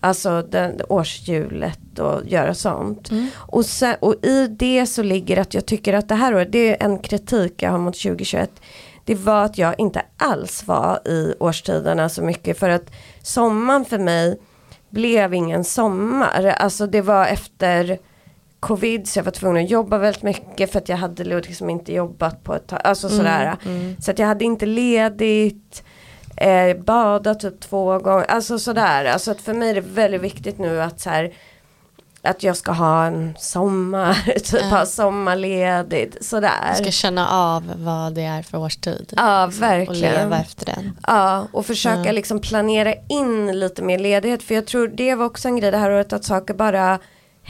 Alltså 0.00 0.42
den, 0.42 0.80
årshjulet 0.88 1.98
och 1.98 2.26
göra 2.26 2.54
sånt. 2.54 3.10
Och, 3.34 3.66
sen, 3.66 3.94
och 4.00 4.14
i 4.24 4.46
det 4.46 4.86
så 4.86 5.02
ligger 5.02 5.36
att 5.36 5.54
jag 5.54 5.66
tycker 5.66 5.94
att 5.94 6.08
det 6.08 6.14
här 6.14 6.34
året, 6.34 6.52
det 6.52 6.82
är 6.82 6.86
en 6.86 6.98
kritik 6.98 7.62
jag 7.62 7.70
har 7.70 7.78
mot 7.78 8.02
2021. 8.02 8.50
Det 9.04 9.14
var 9.14 9.44
att 9.44 9.58
jag 9.58 9.74
inte 9.78 10.02
alls 10.16 10.66
var 10.66 11.08
i 11.08 11.34
årstiderna 11.40 12.08
så 12.08 12.22
mycket 12.22 12.58
för 12.58 12.70
att 12.70 12.92
sommaren 13.22 13.84
för 13.84 13.98
mig 13.98 14.40
blev 14.90 15.34
ingen 15.34 15.64
sommar. 15.64 16.44
Alltså 16.44 16.86
det 16.86 17.00
var 17.00 17.26
efter 17.26 17.98
covid 18.60 19.08
så 19.08 19.18
jag 19.18 19.24
var 19.24 19.32
tvungen 19.32 19.64
att 19.64 19.70
jobba 19.70 19.98
väldigt 19.98 20.22
mycket 20.22 20.72
för 20.72 20.78
att 20.78 20.88
jag 20.88 20.96
hade 20.96 21.24
liksom 21.24 21.70
inte 21.70 21.92
jobbat 21.92 22.44
på 22.44 22.54
ett 22.54 22.66
tag. 22.66 22.80
Alltså 22.84 23.08
sådär. 23.08 23.56
Så 24.00 24.10
att 24.10 24.18
jag 24.18 24.26
hade 24.26 24.44
inte 24.44 24.66
ledigt. 24.66 25.82
Eh, 26.36 26.76
bada 26.76 27.34
typ 27.34 27.60
två 27.60 27.98
gånger. 27.98 28.24
Alltså 28.24 28.58
sådär. 28.58 29.04
Alltså 29.04 29.30
att 29.30 29.40
för 29.40 29.54
mig 29.54 29.70
är 29.70 29.74
det 29.74 29.80
väldigt 29.80 30.20
viktigt 30.20 30.58
nu 30.58 30.82
att 30.82 31.00
så 31.00 31.10
här, 31.10 31.32
att 32.22 32.42
jag 32.42 32.56
ska 32.56 32.72
ha 32.72 33.04
en 33.06 33.34
sommar, 33.38 34.14
typ 34.38 34.60
Ja. 34.60 34.66
ha 34.66 34.86
sommarledigt, 34.86 36.24
sådär. 36.24 36.70
Du 36.78 36.82
ska 36.82 36.90
känna 36.90 37.28
av 37.30 37.72
vad 37.76 38.14
det 38.14 38.22
är 38.22 38.42
för 38.42 38.58
årstid. 38.58 39.12
Ja, 39.16 39.44
Och 39.46 39.62
verkligen. 39.62 40.14
leva 40.14 40.38
efter 40.38 40.66
den. 40.66 40.98
Ja, 41.06 41.46
och 41.52 41.66
försöka 41.66 42.04
Ja. 42.06 42.12
liksom 42.12 42.40
planera 42.40 42.94
in 43.08 43.58
lite 43.60 43.82
mer 43.82 43.98
ledighet. 43.98 44.42
För 44.42 44.54
jag 44.54 44.66
tror 44.66 44.88
det 44.88 45.14
var 45.14 45.26
också 45.26 45.48
en 45.48 45.56
grej 45.56 45.70
det 45.70 45.78
här 45.78 45.90
året 45.90 46.12
att 46.12 46.24
saker 46.24 46.54
bara 46.54 46.98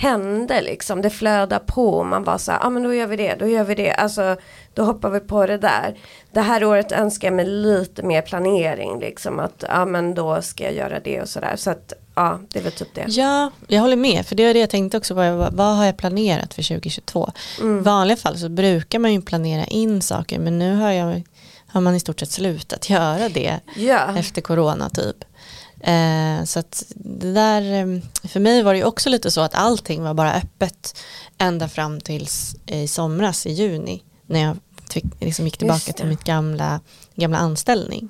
hände 0.00 0.60
liksom. 0.60 1.02
Det 1.02 1.10
flödar 1.10 1.58
på 1.58 1.88
och 1.88 2.06
man 2.06 2.24
bara 2.24 2.38
så 2.38 2.52
här, 2.52 2.58
ja 2.58 2.66
ah, 2.66 2.70
men 2.70 2.82
då 2.82 2.94
gör 2.94 3.06
vi 3.06 3.16
det, 3.16 3.34
då 3.38 3.46
gör 3.46 3.64
vi 3.64 3.74
det. 3.74 3.92
Alltså 3.92 4.36
då 4.74 4.82
hoppar 4.82 5.10
vi 5.10 5.20
på 5.20 5.46
det 5.46 5.58
där. 5.58 5.98
Det 6.32 6.40
här 6.40 6.64
året 6.64 6.92
önskar 6.92 7.28
jag 7.28 7.34
mig 7.34 7.46
lite 7.46 8.02
mer 8.02 8.22
planering 8.22 9.00
liksom. 9.00 9.40
Att 9.40 9.64
ja 9.68 9.82
ah, 9.82 9.84
men 9.84 10.14
då 10.14 10.42
ska 10.42 10.64
jag 10.64 10.74
göra 10.74 11.00
det 11.00 11.20
och 11.20 11.28
sådär. 11.28 11.56
Så 11.56 11.70
att 11.70 11.92
ja, 12.14 12.40
det 12.48 12.58
är 12.58 12.62
väl 12.62 12.72
typ 12.72 12.94
det. 12.94 13.04
Ja, 13.08 13.50
jag 13.68 13.80
håller 13.80 13.96
med. 13.96 14.26
För 14.26 14.34
det 14.34 14.42
är 14.42 14.54
det 14.54 14.60
jag 14.60 14.70
tänkte 14.70 14.96
också. 14.96 15.14
Vad, 15.14 15.54
vad 15.54 15.76
har 15.76 15.84
jag 15.84 15.96
planerat 15.96 16.54
för 16.54 16.62
2022? 16.62 17.32
Mm. 17.60 17.78
I 17.78 17.82
vanliga 17.82 18.16
fall 18.16 18.38
så 18.38 18.48
brukar 18.48 18.98
man 18.98 19.12
ju 19.12 19.22
planera 19.22 19.64
in 19.64 20.02
saker. 20.02 20.38
Men 20.38 20.58
nu 20.58 20.76
har, 20.76 20.90
jag, 20.90 21.22
har 21.66 21.80
man 21.80 21.94
i 21.94 22.00
stort 22.00 22.20
sett 22.20 22.30
slutat 22.30 22.90
göra 22.90 23.28
det. 23.28 23.60
Ja, 23.76 24.18
efter 24.18 24.42
corona 24.42 24.90
typ. 24.90 25.24
Eh, 25.80 26.44
så 26.44 26.58
att 26.60 26.84
det 26.94 27.32
där, 27.32 27.62
eh, 27.72 28.00
för 28.28 28.40
mig 28.40 28.62
var 28.62 28.72
det 28.72 28.78
ju 28.78 28.84
också 28.84 29.08
lite 29.08 29.30
så 29.30 29.40
att 29.40 29.54
allting 29.54 30.02
var 30.02 30.14
bara 30.14 30.34
öppet 30.34 30.98
ända 31.38 31.68
fram 31.68 32.00
tills 32.00 32.56
i 32.66 32.88
somras 32.88 33.46
i 33.46 33.52
juni 33.52 34.02
när 34.26 34.40
jag 34.40 34.56
fick, 34.90 35.04
liksom 35.20 35.44
gick 35.44 35.58
tillbaka 35.58 35.92
till 35.92 36.06
mitt 36.06 36.24
gamla, 36.24 36.80
gamla 37.14 37.38
anställning. 37.38 38.08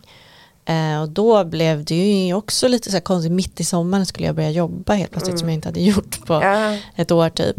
Eh, 0.64 1.00
och 1.02 1.08
då 1.08 1.44
blev 1.44 1.84
det 1.84 1.94
ju 1.94 2.34
också 2.34 2.68
lite 2.68 2.90
så 2.90 3.00
konstigt, 3.00 3.32
mitt 3.32 3.60
i 3.60 3.64
sommaren 3.64 4.06
skulle 4.06 4.26
jag 4.26 4.34
börja 4.36 4.50
jobba 4.50 4.94
helt 4.94 5.10
plötsligt 5.10 5.38
som 5.38 5.48
jag 5.48 5.54
inte 5.54 5.68
hade 5.68 5.80
gjort 5.80 6.26
på 6.26 6.34
ja, 6.34 6.76
ett 6.96 7.10
år 7.10 7.30
typ. 7.30 7.56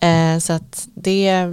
Eh, 0.00 0.38
så 0.38 0.52
att 0.52 0.88
det, 0.94 1.52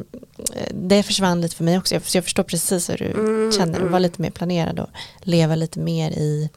det 0.73 1.03
försvann 1.03 1.41
lite 1.41 1.55
för 1.55 1.63
mig 1.63 1.77
också. 1.77 1.99
Så 2.05 2.17
jag 2.17 2.23
förstår 2.23 2.43
precis 2.43 2.89
hur 2.89 2.97
du 2.97 3.11
Mm, 3.11 3.51
känner. 3.51 3.77
mm. 3.79 3.91
Vara 3.91 3.99
lite 3.99 4.21
mer 4.21 4.29
planerad 4.29 4.79
och 4.79 4.89
leva 5.21 5.55
lite 5.55 5.79
mer 5.79 6.11
i, 6.11 6.49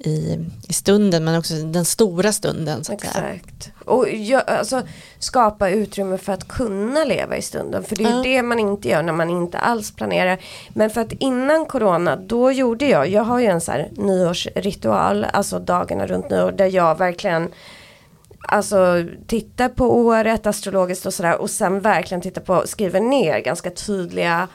i, 0.00 0.38
i 0.68 0.72
stunden 0.72 1.24
men 1.24 1.38
också 1.38 1.54
den 1.54 1.84
stora 1.84 2.32
stunden. 2.32 2.84
Så. 2.84 2.92
Exakt. 2.92 3.70
Och 3.84 4.08
jag, 4.08 4.42
alltså, 4.46 4.82
skapa 5.18 5.70
utrymme 5.70 6.18
för 6.18 6.32
att 6.32 6.48
kunna 6.48 7.04
leva 7.04 7.36
i 7.36 7.42
stunden. 7.42 7.84
För 7.84 7.96
det 7.96 8.04
är 8.04 8.08
ju 8.08 8.16
Ja. 8.16 8.22
det 8.22 8.42
man 8.42 8.58
inte 8.58 8.88
gör 8.88 9.02
när 9.02 9.12
man 9.12 9.30
inte 9.30 9.58
alls 9.58 9.90
planerar. 9.90 10.38
Men 10.68 10.90
för 10.90 11.00
att 11.00 11.12
innan 11.12 11.66
corona, 11.66 12.16
då 12.16 12.52
gjorde 12.52 12.86
jag, 12.86 13.08
jag 13.08 13.22
har 13.22 13.38
ju 13.38 13.46
en 13.46 13.60
så 13.60 13.72
här 13.72 13.90
nyårsritual, 13.96 15.24
alltså 15.24 15.58
dagarna 15.58 16.06
runt 16.06 16.30
nyår, 16.30 16.52
där 16.52 16.66
jag 16.66 16.98
verkligen 16.98 17.48
Alltså 18.42 19.04
tittar 19.26 19.68
på 19.68 19.98
året 19.98 20.46
astrologiskt 20.46 21.06
och 21.06 21.14
sådär 21.14 21.40
och 21.40 21.50
sen 21.50 21.80
verkligen 21.80 22.20
tittar 22.20 22.42
på, 22.42 22.66
skriver 22.66 23.00
ner 23.00 23.38
ganska 23.40 23.70
tydliga 23.70 24.48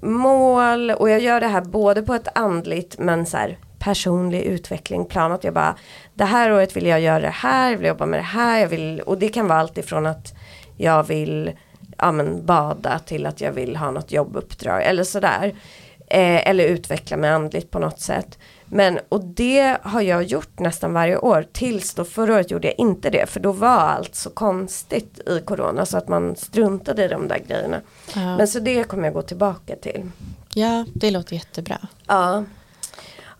mål 0.00 0.90
och 0.90 1.10
jag 1.10 1.20
gör 1.20 1.40
det 1.40 1.46
här 1.46 1.60
både 1.60 2.02
på 2.02 2.14
ett 2.14 2.28
andligt 2.34 2.98
men 2.98 3.26
så 3.26 3.36
här 3.36 3.58
personlig 3.84 4.42
utveckling 4.42 5.04
plan 5.04 5.32
att 5.32 5.44
jag 5.44 5.54
bara 5.54 5.76
det 6.14 6.24
här 6.24 6.52
året 6.52 6.76
vill 6.76 6.86
jag 6.86 7.00
göra 7.00 7.20
det 7.20 7.28
här, 7.28 7.70
jag 7.70 7.78
vill 7.78 7.86
jobba 7.86 8.06
med 8.06 8.18
det 8.18 8.24
här, 8.24 8.60
jag 8.60 8.68
vill 8.68 9.00
och 9.00 9.18
det 9.18 9.28
kan 9.28 9.48
vara 9.48 9.58
allt 9.58 9.78
ifrån 9.78 10.06
att 10.06 10.34
jag 10.76 11.02
vill 11.02 11.52
ja, 11.98 12.12
men, 12.12 12.46
bada 12.46 12.98
till 12.98 13.26
att 13.26 13.40
jag 13.40 13.52
vill 13.52 13.76
ha 13.76 13.90
något 13.90 14.12
jobbuppdrag 14.12 14.82
eller 14.82 15.04
sådär. 15.04 15.54
Eh, 16.06 16.48
eller 16.48 16.64
utveckla 16.64 17.16
mig 17.16 17.30
andligt 17.30 17.70
på 17.70 17.78
något 17.78 18.00
sätt. 18.00 18.38
Men 18.66 18.98
och 19.08 19.24
det 19.24 19.78
har 19.82 20.00
jag 20.00 20.22
gjort 20.22 20.58
nästan 20.58 20.92
varje 20.92 21.16
år 21.16 21.46
tills 21.52 21.94
då 21.94 22.04
förra 22.04 22.34
året 22.34 22.50
gjorde 22.50 22.68
jag 22.68 22.78
inte 22.78 23.10
det 23.10 23.30
för 23.30 23.40
då 23.40 23.52
var 23.52 23.68
allt 23.68 24.14
så 24.14 24.30
konstigt 24.30 25.28
i 25.28 25.40
corona 25.40 25.86
så 25.86 25.98
att 25.98 26.08
man 26.08 26.36
struntade 26.36 27.04
i 27.04 27.08
de 27.08 27.28
där 27.28 27.38
grejerna. 27.48 27.80
Ja. 28.14 28.36
Men 28.36 28.48
så 28.48 28.60
det 28.60 28.84
kommer 28.84 29.04
jag 29.04 29.14
gå 29.14 29.22
tillbaka 29.22 29.76
till. 29.76 30.10
ja, 30.54 30.84
det 30.94 31.10
låter 31.10 31.34
jättebra. 31.34 31.78
Ja. 32.06 32.44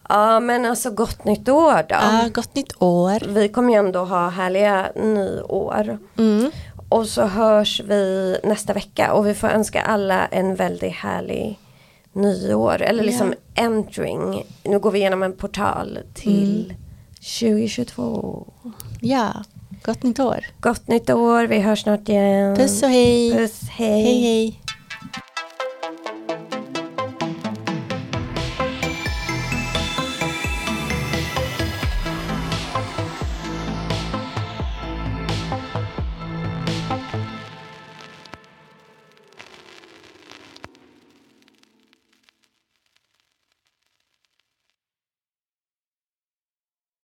Ja 0.09 0.41
men 0.41 0.65
alltså 0.65 0.91
gott 0.91 1.25
nytt 1.25 1.49
år 1.49 1.87
då. 1.89 1.95
Ja, 1.95 2.29
gott 2.35 2.55
nytt 2.55 2.83
år. 2.83 3.29
Vi 3.29 3.49
kommer 3.49 3.73
ju 3.73 3.79
ändå 3.79 4.05
ha 4.05 4.29
härliga 4.29 4.89
nyår. 4.97 5.99
Mm. 6.19 6.51
Och 6.89 7.07
så 7.07 7.23
hörs 7.23 7.81
vi 7.85 8.37
nästa 8.45 8.73
vecka 8.73 9.13
och 9.13 9.27
vi 9.27 9.35
får 9.35 9.49
önska 9.49 9.83
alla 9.83 10.27
en 10.27 10.55
väldigt 10.55 10.93
härlig 10.93 11.59
nyår. 12.13 12.83
Eller 12.83 13.05
liksom 13.05 13.35
entering. 13.57 14.47
Nu 14.63 14.79
går 14.79 14.91
vi 14.91 14.99
igenom 14.99 15.23
en 15.23 15.33
portal 15.33 15.99
till 16.15 16.75
2022. 17.41 18.47
Ja, 19.01 19.33
gott 19.83 20.03
nytt 20.03 20.21
år. 20.21 20.47
Gott 20.61 20.89
nytt 20.89 21.11
år, 21.11 21.47
vi 21.47 21.59
hörs 21.59 21.83
snart 21.83 22.09
igen. 22.09 22.57
Puss 22.57 22.83
och 22.83 22.89
hej. 22.89 23.33
Puss, 23.33 23.61
hej. 23.71 24.03
Hej 24.03 24.23
hej. 24.23 24.61